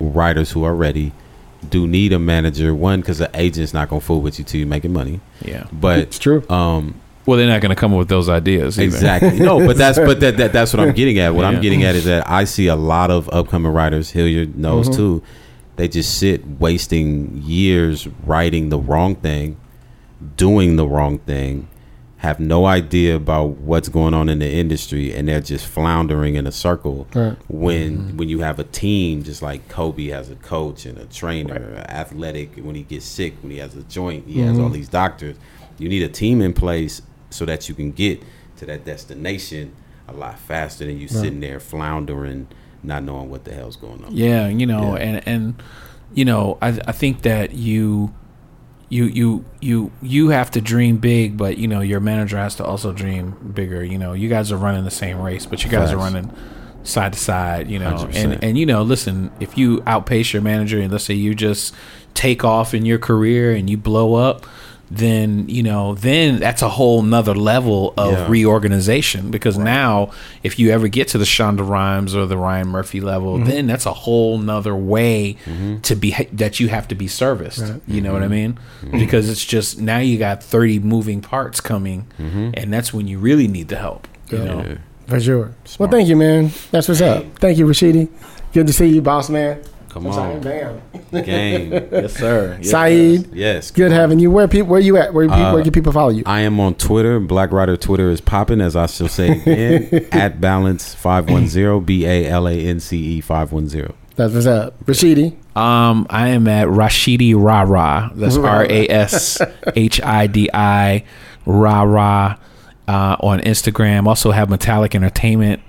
writers 0.00 0.50
who 0.52 0.64
are 0.64 0.74
ready 0.74 1.12
do 1.68 1.86
need 1.86 2.12
a 2.12 2.18
manager. 2.18 2.74
One, 2.74 3.00
because 3.00 3.18
the 3.18 3.30
agent's 3.34 3.72
not 3.74 3.88
gonna 3.88 4.00
fool 4.00 4.20
with 4.20 4.38
you 4.38 4.44
till 4.44 4.58
you're 4.60 4.68
making 4.68 4.92
money. 4.92 5.20
Yeah. 5.44 5.66
But 5.72 5.98
It's 6.00 6.18
true. 6.18 6.48
um, 6.48 6.94
Well, 7.26 7.38
they're 7.38 7.48
not 7.48 7.62
going 7.62 7.70
to 7.70 7.80
come 7.80 7.92
up 7.94 7.98
with 7.98 8.08
those 8.08 8.28
ideas. 8.28 8.78
either. 8.78 8.84
exactly. 8.84 9.38
no, 9.40 9.66
but 9.66 9.76
that's 9.78 9.98
but 9.98 10.20
that, 10.20 10.36
that 10.36 10.52
that's 10.52 10.72
what 10.74 10.80
I'm 10.86 10.92
getting 10.94 11.18
at. 11.18 11.34
What 11.34 11.42
Yeah. 11.42 11.48
I'm 11.48 11.60
getting 11.62 11.82
at 11.82 11.94
is 11.94 12.04
that 12.04 12.28
I 12.30 12.44
see 12.44 12.66
a 12.66 12.76
lot 12.76 13.10
of 13.10 13.28
upcoming 13.32 13.72
writers. 13.72 14.10
Hilliard 14.10 14.56
knows 14.58 14.88
Mm-hmm. 14.88 14.96
too. 14.96 15.22
They 15.76 15.88
just 15.88 16.18
sit 16.18 16.46
wasting 16.60 17.42
years 17.44 18.06
writing 18.26 18.68
the 18.68 18.78
wrong 18.78 19.16
thing, 19.16 19.56
doing 20.36 20.76
the 20.76 20.86
wrong 20.86 21.18
thing, 21.20 21.66
have 22.24 22.40
no 22.40 22.64
idea 22.64 23.14
about 23.14 23.50
what's 23.58 23.88
going 23.88 24.14
on 24.14 24.28
in 24.28 24.38
the 24.38 24.50
industry, 24.50 25.14
and 25.14 25.28
they're 25.28 25.40
just 25.40 25.66
floundering 25.66 26.34
in 26.34 26.46
a 26.46 26.52
circle. 26.52 27.06
Right. 27.14 27.36
When 27.48 27.98
mm-hmm. 27.98 28.16
when 28.16 28.28
you 28.28 28.40
have 28.40 28.58
a 28.58 28.64
team, 28.64 29.22
just 29.22 29.42
like 29.42 29.68
Kobe 29.68 30.06
has 30.08 30.30
a 30.30 30.36
coach 30.36 30.86
and 30.86 30.98
a 30.98 31.04
trainer, 31.04 31.84
athletic. 31.88 32.56
When 32.56 32.74
he 32.74 32.82
gets 32.82 33.04
sick, 33.04 33.34
when 33.42 33.52
he 33.52 33.58
has 33.58 33.76
a 33.76 33.82
joint, 33.82 34.26
he 34.26 34.40
has 34.40 34.58
all 34.58 34.64
mm-hmm. 34.64 34.74
these 34.74 34.88
doctors. 34.88 35.36
You 35.78 35.88
need 35.88 36.02
a 36.02 36.08
team 36.08 36.40
in 36.40 36.52
place 36.54 37.02
so 37.30 37.44
that 37.44 37.68
you 37.68 37.74
can 37.74 37.92
get 37.92 38.22
to 38.56 38.66
that 38.66 38.84
destination 38.84 39.74
a 40.08 40.12
lot 40.12 40.38
faster 40.38 40.86
than 40.86 40.98
you 40.98 41.08
sitting 41.08 41.40
there 41.40 41.60
floundering, 41.60 42.46
not 42.82 43.02
knowing 43.02 43.30
what 43.30 43.44
the 43.44 43.52
hell's 43.52 43.76
going 43.76 44.04
on. 44.04 44.14
Yeah, 44.14 44.48
you 44.48 44.66
know, 44.66 44.96
Yeah. 44.96 45.02
and 45.02 45.28
and 45.28 45.62
you 46.14 46.24
know, 46.24 46.58
I 46.62 46.68
I 46.86 46.92
think 46.92 47.22
that 47.22 47.52
you 47.52 48.14
you 48.94 49.06
you 49.06 49.44
you 49.60 49.90
you 50.00 50.28
have 50.28 50.52
to 50.52 50.60
dream 50.60 50.98
big, 50.98 51.36
but 51.36 51.58
you 51.58 51.66
know, 51.66 51.80
your 51.80 51.98
manager 51.98 52.36
has 52.36 52.54
to 52.56 52.64
also 52.64 52.92
dream 52.92 53.32
bigger. 53.52 53.82
You 53.82 53.98
know, 53.98 54.12
you 54.12 54.28
guys 54.28 54.52
are 54.52 54.56
running 54.56 54.84
the 54.84 54.90
same 54.92 55.20
race, 55.20 55.46
but 55.46 55.64
you 55.64 55.70
guys 55.70 55.90
are 55.90 55.96
running 55.96 56.30
side 56.84 57.12
to 57.14 57.18
side, 57.18 57.68
you 57.68 57.80
know. 57.80 57.94
100%. 57.94 58.14
And 58.14 58.44
and 58.44 58.56
you 58.56 58.64
know, 58.64 58.82
listen, 58.82 59.32
if 59.40 59.58
you 59.58 59.82
outpace 59.84 60.32
your 60.32 60.42
manager 60.42 60.78
and 60.78 60.92
let's 60.92 61.02
say 61.02 61.14
you 61.14 61.34
just 61.34 61.74
take 62.14 62.44
off 62.44 62.72
in 62.72 62.86
your 62.86 63.00
career 63.00 63.50
and 63.50 63.68
you 63.68 63.76
blow 63.76 64.14
up, 64.14 64.46
then 64.96 65.48
you 65.48 65.62
know, 65.62 65.94
then 65.94 66.38
that's 66.38 66.62
a 66.62 66.68
whole 66.68 67.02
nother 67.02 67.34
level 67.34 67.94
of 67.96 68.12
Yeah. 68.12 68.28
reorganization 68.28 69.30
because 69.30 69.58
now 69.58 70.10
if 70.42 70.58
you 70.58 70.70
ever 70.70 70.88
get 70.88 71.08
to 71.08 71.18
the 71.18 71.24
Shonda 71.24 71.66
Rhimes 71.68 72.14
or 72.14 72.26
the 72.26 72.38
Ryan 72.38 72.68
Murphy 72.68 73.00
level, 73.00 73.36
Mm-hmm. 73.36 73.48
then 73.48 73.66
that's 73.66 73.86
a 73.86 73.92
whole 73.92 74.38
nother 74.38 74.74
way 74.74 75.36
mm-hmm. 75.44 75.78
to 75.80 75.94
be 75.96 76.12
that 76.32 76.60
you 76.60 76.68
have 76.68 76.86
to 76.88 76.94
be 76.94 77.08
serviced. 77.08 77.72
You 77.86 78.00
know 78.00 78.12
what 78.12 78.22
I 78.22 78.26
mm-hmm. 78.26 78.34
mean? 78.34 78.58
Mm-hmm. 78.82 78.98
Because 78.98 79.28
it's 79.28 79.44
just 79.44 79.80
now 79.80 79.98
you 79.98 80.18
got 80.18 80.42
30 80.42 80.80
moving 80.80 81.20
parts 81.20 81.60
coming 81.60 82.06
and 82.18 82.72
that's 82.72 82.92
when 82.92 83.06
you 83.06 83.18
really 83.18 83.48
need 83.48 83.68
the 83.68 83.76
help. 83.76 84.06
You 84.30 84.38
Yeah. 84.38 84.44
know? 84.44 84.64
Yeah. 84.66 84.74
For 85.06 85.20
sure. 85.20 85.54
Well, 85.78 85.90
thank 85.90 86.08
you, 86.08 86.16
man. 86.16 86.50
That's 86.70 86.88
what's 86.88 87.02
up. 87.02 87.24
Thank 87.38 87.58
you, 87.58 87.66
Rashidi. 87.66 88.08
Good 88.54 88.66
to 88.68 88.72
see 88.72 88.86
you, 88.88 89.02
boss 89.02 89.28
man. 89.28 89.60
Come 89.94 90.08
I'm 90.08 90.12
sorry, 90.12 90.34
on, 90.34 90.40
damn. 91.12 91.24
game. 91.24 91.70
Yes, 91.72 92.14
sir. 92.14 92.58
Yes, 92.60 92.70
Saeed, 92.70 93.32
yes, 93.32 93.70
good 93.70 93.92
having 93.92 94.18
you. 94.18 94.28
Where 94.28 94.48
people? 94.48 94.66
Where 94.70 94.80
you 94.80 94.96
at? 94.96 95.14
Where, 95.14 95.30
Uh, 95.30 95.52
where 95.54 95.62
can 95.62 95.70
people 95.70 95.92
follow 95.92 96.08
you? 96.10 96.24
I 96.26 96.40
am 96.40 96.58
on 96.58 96.74
Twitter. 96.74 97.20
Black 97.20 97.52
Rider 97.52 97.76
Twitter 97.76 98.10
is 98.10 98.20
popping, 98.20 98.60
as 98.60 98.74
I 98.74 98.86
shall 98.86 99.06
say 99.06 99.28
again, 99.40 100.08
at 100.12 100.40
balance 100.40 100.92
five 100.94 101.30
one 101.30 101.46
zero 101.46 101.78
b 101.78 102.04
a 102.06 102.26
l 102.28 102.48
a 102.48 102.54
n 102.54 102.80
c 102.80 102.98
e 102.98 103.20
five 103.20 103.52
one 103.52 103.68
zero. 103.68 103.94
That's 104.16 104.34
what's 104.34 104.46
up. 104.46 104.84
Rashidi. 104.84 105.36
Um, 105.56 106.08
I 106.10 106.30
am 106.30 106.48
at 106.48 106.66
Rashidi 106.66 107.34
Rara. 107.36 108.10
That's 108.16 108.36
R 108.36 108.64
A 108.68 108.88
S 108.88 109.40
H 109.76 110.00
I 110.02 110.26
D 110.26 110.50
I 110.52 111.04
Rara 111.46 112.38
uh, 112.88 113.16
on 113.20 113.38
Instagram. 113.40 114.06
Also 114.08 114.32
have 114.32 114.50
Metallic 114.50 114.94
Entertainment 114.96 115.62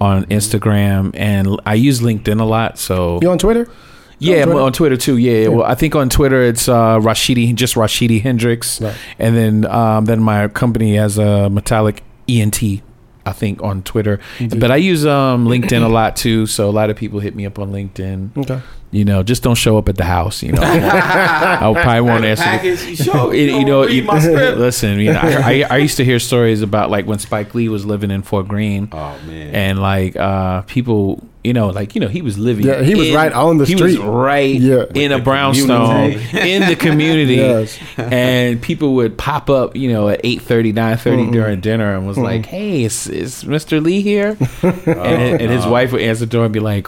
on 0.00 0.24
Instagram, 0.26 1.10
and 1.14 1.60
I 1.66 1.74
use 1.74 2.00
LinkedIn 2.00 2.40
a 2.40 2.44
lot. 2.44 2.78
So 2.78 3.18
You 3.22 3.30
on 3.30 3.38
Twitter? 3.38 3.68
yeah, 4.18 4.42
on 4.42 4.46
Twitter? 4.48 4.60
on 4.60 4.72
Twitter 4.72 4.96
too. 4.96 5.16
Yeah, 5.16 5.48
well, 5.48 5.64
I 5.64 5.74
think 5.74 5.94
on 5.94 6.08
Twitter 6.10 6.42
it's 6.42 6.68
uh, 6.68 6.98
Rashidi, 6.98 7.54
just 7.54 7.74
Rashidi 7.74 8.20
Hendrix, 8.20 8.80
Right. 8.80 8.94
and 9.18 9.36
then 9.36 9.66
um, 9.66 10.04
then 10.04 10.20
my 10.20 10.48
company 10.48 10.96
has 10.96 11.16
a 11.18 11.48
Metallic 11.50 12.02
ENT. 12.28 12.82
I 13.30 13.32
think 13.32 13.62
on 13.62 13.82
Twitter, 13.82 14.18
but 14.58 14.70
I 14.70 14.76
use 14.76 15.06
um, 15.06 15.46
LinkedIn 15.46 15.82
a 15.82 15.88
lot 15.88 16.16
too. 16.16 16.46
So 16.46 16.68
a 16.68 16.74
lot 16.80 16.90
of 16.90 16.96
people 16.96 17.20
hit 17.20 17.34
me 17.34 17.46
up 17.46 17.58
on 17.58 17.70
LinkedIn. 17.72 18.36
Okay. 18.36 18.60
You 18.92 19.04
know, 19.04 19.22
just 19.22 19.44
don't 19.44 19.54
show 19.54 19.78
up 19.78 19.88
at 19.88 19.96
the 19.96 20.04
house. 20.04 20.42
You 20.42 20.50
know, 20.52 20.62
I 20.62 21.58
probably 21.82 22.00
won't 22.00 22.24
answer. 22.24 22.44
the- 22.58 22.90
you 22.90 22.96
show, 22.96 23.30
you, 23.32 23.58
you 23.58 23.64
know, 23.64 23.84
you, 23.86 24.02
listen. 24.04 24.98
You 24.98 25.12
know, 25.12 25.20
I, 25.22 25.62
I, 25.62 25.66
I 25.70 25.76
used 25.78 25.96
to 25.98 26.04
hear 26.04 26.18
stories 26.18 26.60
about 26.62 26.90
like 26.90 27.06
when 27.06 27.18
Spike 27.20 27.54
Lee 27.54 27.68
was 27.68 27.86
living 27.86 28.10
in 28.10 28.22
Fort 28.22 28.48
Greene, 28.48 28.88
Oh 28.92 29.16
man, 29.26 29.54
and 29.54 29.80
like 29.80 30.16
uh 30.16 30.62
people, 30.62 31.22
you 31.42 31.52
know, 31.52 31.68
like 31.68 31.94
you 31.94 32.00
know, 32.00 32.08
he 32.08 32.20
was 32.22 32.38
living. 32.38 32.66
Yeah, 32.66 32.82
he 32.82 32.94
was 32.94 33.08
in- 33.08 33.14
right 33.14 33.32
on 33.32 33.56
the 33.58 33.64
he 33.64 33.74
street. 33.76 33.98
was 33.98 34.06
right 34.06 34.54
Yeah. 34.60 34.84
in 34.94 35.10
a 35.12 35.18
brownstone 35.18 36.12
in 36.12 36.68
the 36.68 36.76
community, 36.78 37.36
Yes. 37.36 37.78
and 37.96 38.60
people 38.60 38.94
would 38.96 39.16
pop 39.16 39.48
up, 39.48 39.74
you 39.76 39.90
know, 39.92 40.08
at 40.08 40.22
8.30, 40.22 40.74
9.30 40.74 40.96
Mm-hmm. 41.00 41.32
during 41.32 41.60
dinner, 41.60 41.94
and 41.96 42.06
was 42.06 42.18
like, 42.18 42.44
"Hey, 42.46 42.84
is, 42.84 43.06
is 43.06 43.44
Mr. 43.44 43.82
Lee 43.82 44.02
here?" 44.02 44.36
and, 44.62 45.40
and 45.40 45.50
his 45.50 45.66
wife 45.66 45.92
would 45.92 46.02
answer 46.02 46.20
the 46.26 46.30
door 46.30 46.44
and 46.44 46.52
be 46.52 46.60
like. 46.60 46.86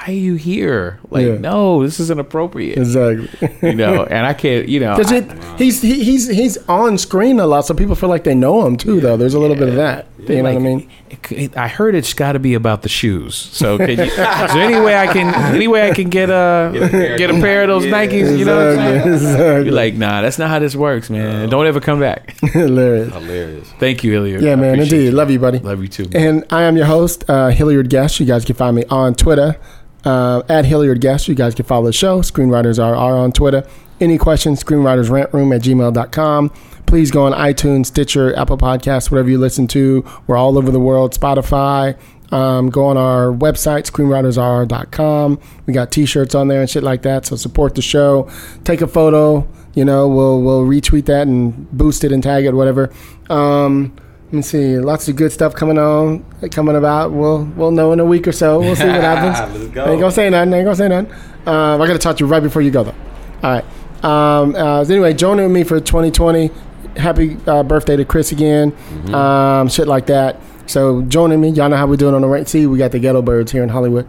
Wow. 0.00 0.06
why 0.06 0.12
are 0.12 0.16
you 0.16 0.34
here? 0.34 0.98
Like, 1.10 1.26
Yeah. 1.26 1.38
no, 1.38 1.82
this 1.82 2.00
is 2.00 2.10
inappropriate. 2.10 2.78
Exactly. 2.78 3.28
you 3.62 3.74
know, 3.74 4.04
and 4.04 4.26
I 4.26 4.32
can't, 4.34 4.68
you 4.68 4.80
know, 4.80 4.96
Because 4.96 5.12
I- 5.12 5.56
he's 5.56 5.82
he, 5.82 6.02
he's 6.04 6.28
he's 6.28 6.56
on 6.68 6.98
screen 6.98 7.38
a 7.40 7.46
lot, 7.46 7.66
so 7.66 7.74
people 7.74 7.94
feel 7.94 8.08
like 8.08 8.24
they 8.24 8.34
know 8.34 8.66
him 8.66 8.76
too. 8.76 9.00
Though 9.00 9.16
there's 9.16 9.34
a 9.34 9.38
little 9.40 9.56
bit 9.56 9.68
of 9.68 9.74
that. 9.76 10.06
You 10.28 10.36
know 10.36 10.42
what 10.44 10.52
I 10.54 10.58
mean? 10.58 10.88
it- 11.08 11.32
it- 11.32 11.56
I 11.56 11.66
heard 11.66 11.94
it's 11.94 12.12
got 12.14 12.32
to 12.32 12.38
be 12.38 12.54
about 12.54 12.82
the 12.82 12.88
shoes. 12.90 13.34
So, 13.34 13.78
can 13.78 13.88
you, 13.98 14.04
is 14.04 14.16
there 14.16 14.62
any 14.62 14.78
way 14.80 14.96
I 14.96 15.06
can, 15.12 15.34
any 15.54 15.66
way 15.66 15.88
I 15.90 15.94
can 15.94 16.08
get 16.10 16.28
a 16.30 16.70
get 17.18 17.30
a 17.30 17.34
pair 17.34 17.62
of 17.62 17.68
those 17.68 17.86
Yeah. 17.86 17.92
Nikes? 18.06 18.38
You 18.38 18.44
know, 18.44 18.56
what 18.56 18.66
I'm 18.66 18.76
saying? 18.76 18.96
Exactly. 18.96 19.12
exactly. 19.14 19.64
You're 19.64 19.74
like, 19.74 19.94
nah, 19.94 20.20
that's 20.22 20.38
not 20.38 20.50
how 20.50 20.58
this 20.58 20.76
works, 20.76 21.08
man. 21.10 21.48
Don't 21.48 21.66
ever 21.66 21.80
come 21.80 22.00
back. 22.00 22.38
hilarious. 22.52 23.12
Hilarious. 23.14 23.68
Thank 23.80 24.04
you, 24.04 24.12
Hilliard. 24.12 24.42
Yeah, 24.42 24.52
I 24.52 24.56
man. 24.56 24.78
Indeed, 24.80 25.04
you. 25.06 25.10
love 25.10 25.30
you, 25.30 25.38
buddy. 25.38 25.58
Love 25.58 25.80
you 25.82 25.88
too. 25.88 26.06
And 26.14 26.44
I 26.50 26.62
am 26.62 26.76
your 26.76 26.86
host, 26.86 27.24
uh, 27.28 27.48
Hilliard 27.48 27.88
Guest. 27.90 28.20
You 28.20 28.26
guys 28.26 28.44
can 28.44 28.54
find 28.56 28.76
me 28.76 28.84
on 28.90 29.14
Twitter 29.14 29.56
uh, 30.04 30.42
at 30.48 30.64
Hilliard 30.64 31.00
Guest. 31.00 31.28
You 31.28 31.34
guys 31.34 31.54
can 31.54 31.64
follow 31.64 31.86
the 31.86 31.92
show. 31.92 32.20
Screenwriters 32.20 32.82
are, 32.82 32.94
are 32.94 33.16
on 33.16 33.32
Twitter. 33.32 33.66
Any 34.00 34.16
questions, 34.16 34.62
screenwritersrantroom 34.64 35.54
at 35.54 35.62
gmail.com. 35.62 36.50
Please 36.86 37.10
go 37.10 37.24
on 37.26 37.32
iTunes, 37.32 37.86
Stitcher, 37.86 38.34
Apple 38.34 38.56
Podcasts, 38.56 39.10
whatever 39.10 39.28
you 39.28 39.38
listen 39.38 39.68
to. 39.68 40.04
We're 40.26 40.36
all 40.36 40.56
over 40.58 40.70
the 40.70 40.80
world, 40.80 41.12
Spotify. 41.14 41.96
Um, 42.32 42.70
go 42.70 42.86
on 42.86 42.96
our 42.96 43.26
website, 43.26 43.90
screenwritersr.com. 43.90 45.38
We 45.66 45.72
got 45.72 45.92
t-shirts 45.92 46.34
on 46.34 46.48
there 46.48 46.60
and 46.60 46.70
shit 46.70 46.82
like 46.82 47.02
that. 47.02 47.26
So 47.26 47.36
support 47.36 47.74
the 47.74 47.82
show. 47.82 48.30
Take 48.64 48.80
a 48.80 48.86
photo. 48.86 49.46
You 49.74 49.84
know, 49.84 50.08
we'll 50.08 50.42
we'll 50.42 50.64
retweet 50.64 51.04
that 51.06 51.28
and 51.28 51.70
boost 51.70 52.02
it 52.02 52.10
and 52.10 52.22
tag 52.22 52.44
it, 52.44 52.54
whatever. 52.54 52.92
Um, 53.28 53.94
let 54.30 54.36
me 54.36 54.42
see. 54.42 54.78
Lots 54.78 55.08
of 55.08 55.16
good 55.16 55.32
stuff 55.32 55.56
coming 55.56 55.76
on, 55.76 56.24
coming 56.52 56.76
about. 56.76 57.10
We'll 57.10 57.42
we'll 57.56 57.72
know 57.72 57.90
in 57.92 57.98
a 57.98 58.04
week 58.04 58.28
or 58.28 58.32
so. 58.32 58.60
We'll 58.60 58.76
see 58.76 58.86
what 58.86 59.00
happens. 59.00 59.54
Let's 59.60 59.74
go. 59.74 59.90
Ain't 59.90 60.00
gonna 60.00 60.12
say 60.12 60.30
nothing. 60.30 60.52
Ain't 60.54 60.64
gonna 60.64 60.76
say 60.76 60.88
nothing. 60.88 61.12
Um, 61.46 61.82
I 61.82 61.86
gotta 61.88 61.98
talk 61.98 62.16
to 62.18 62.24
you 62.24 62.30
right 62.30 62.42
before 62.42 62.62
you 62.62 62.70
go 62.70 62.84
though. 62.84 62.94
All 63.42 63.50
right. 63.50 63.64
Um, 64.04 64.54
uh, 64.54 64.82
anyway, 64.82 65.14
joining 65.14 65.52
me 65.52 65.64
for 65.64 65.80
2020. 65.80 66.48
Happy 66.96 67.38
uh, 67.48 67.64
birthday 67.64 67.96
to 67.96 68.04
Chris 68.04 68.30
again. 68.30 68.72
Um, 69.12 69.68
shit 69.68 69.88
like 69.88 70.06
that. 70.06 70.40
So 70.66 71.02
joining 71.02 71.40
me, 71.40 71.48
y'all 71.48 71.68
know 71.68 71.76
how 71.76 71.88
we're 71.88 71.96
doing 71.96 72.14
on 72.14 72.22
the 72.22 72.28
right. 72.28 72.48
See, 72.48 72.66
we 72.68 72.78
got 72.78 72.92
the 72.92 73.00
Ghetto 73.00 73.22
Birds 73.22 73.50
here 73.50 73.64
in 73.64 73.68
Hollywood. 73.68 74.06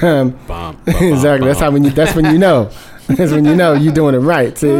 Um, 0.00 0.30
Bum, 0.46 0.76
bum, 0.76 0.82
exactly. 0.86 1.48
That's 1.48 1.58
how 1.58 1.72
when 1.72 1.82
you. 1.82 1.90
That's 1.90 2.14
when 2.14 2.26
you 2.26 2.38
know. 2.38 2.70
That's 3.08 3.32
when 3.32 3.44
you 3.44 3.56
know 3.56 3.72
you're 3.72 3.92
doing 3.92 4.14
it 4.14 4.18
right. 4.18 4.56
See. 4.56 4.70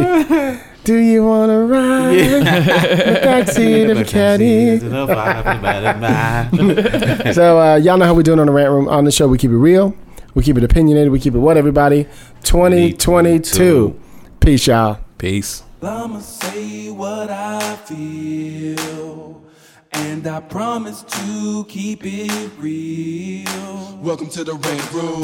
Do 0.85 0.97
you 0.97 1.25
want 1.25 1.49
to 1.49 1.57
ride 1.65 2.15
in 2.15 2.43
the 2.43 3.19
backseat 3.23 3.89
of 3.89 3.97
a 3.97 4.05
caddy? 4.05 4.77
So 7.33 7.59
uh, 7.59 7.77
y'all 7.77 7.97
know 7.97 8.05
how 8.05 8.13
we're 8.13 8.21
doing 8.21 8.39
on 8.39 8.45
the 8.45 8.51
rant 8.53 8.69
room. 8.69 8.87
On 8.87 9.03
the 9.03 9.11
show, 9.11 9.27
we 9.27 9.39
keep 9.39 9.49
it 9.49 9.57
real, 9.57 9.95
we 10.35 10.43
keep 10.43 10.59
it 10.59 10.63
opinionated, 10.63 11.11
we 11.11 11.19
keep 11.19 11.33
it 11.33 11.39
what 11.39 11.57
everybody. 11.57 12.03
2022. 12.43 13.99
Peace, 14.39 14.67
y'all. 14.67 14.99
Peace. 15.17 15.63
I'ma 15.81 16.19
say 16.19 16.91
what 16.91 17.31
I 17.31 17.77
feel. 17.77 19.41
And 19.91 20.27
I 20.27 20.39
promise 20.39 21.01
to 21.01 21.65
keep 21.67 22.01
it 22.03 22.51
real. 22.59 23.97
Welcome 24.03 24.29
to 24.29 24.43
the 24.43 24.53
rant 24.53 24.93
room. 24.93 25.23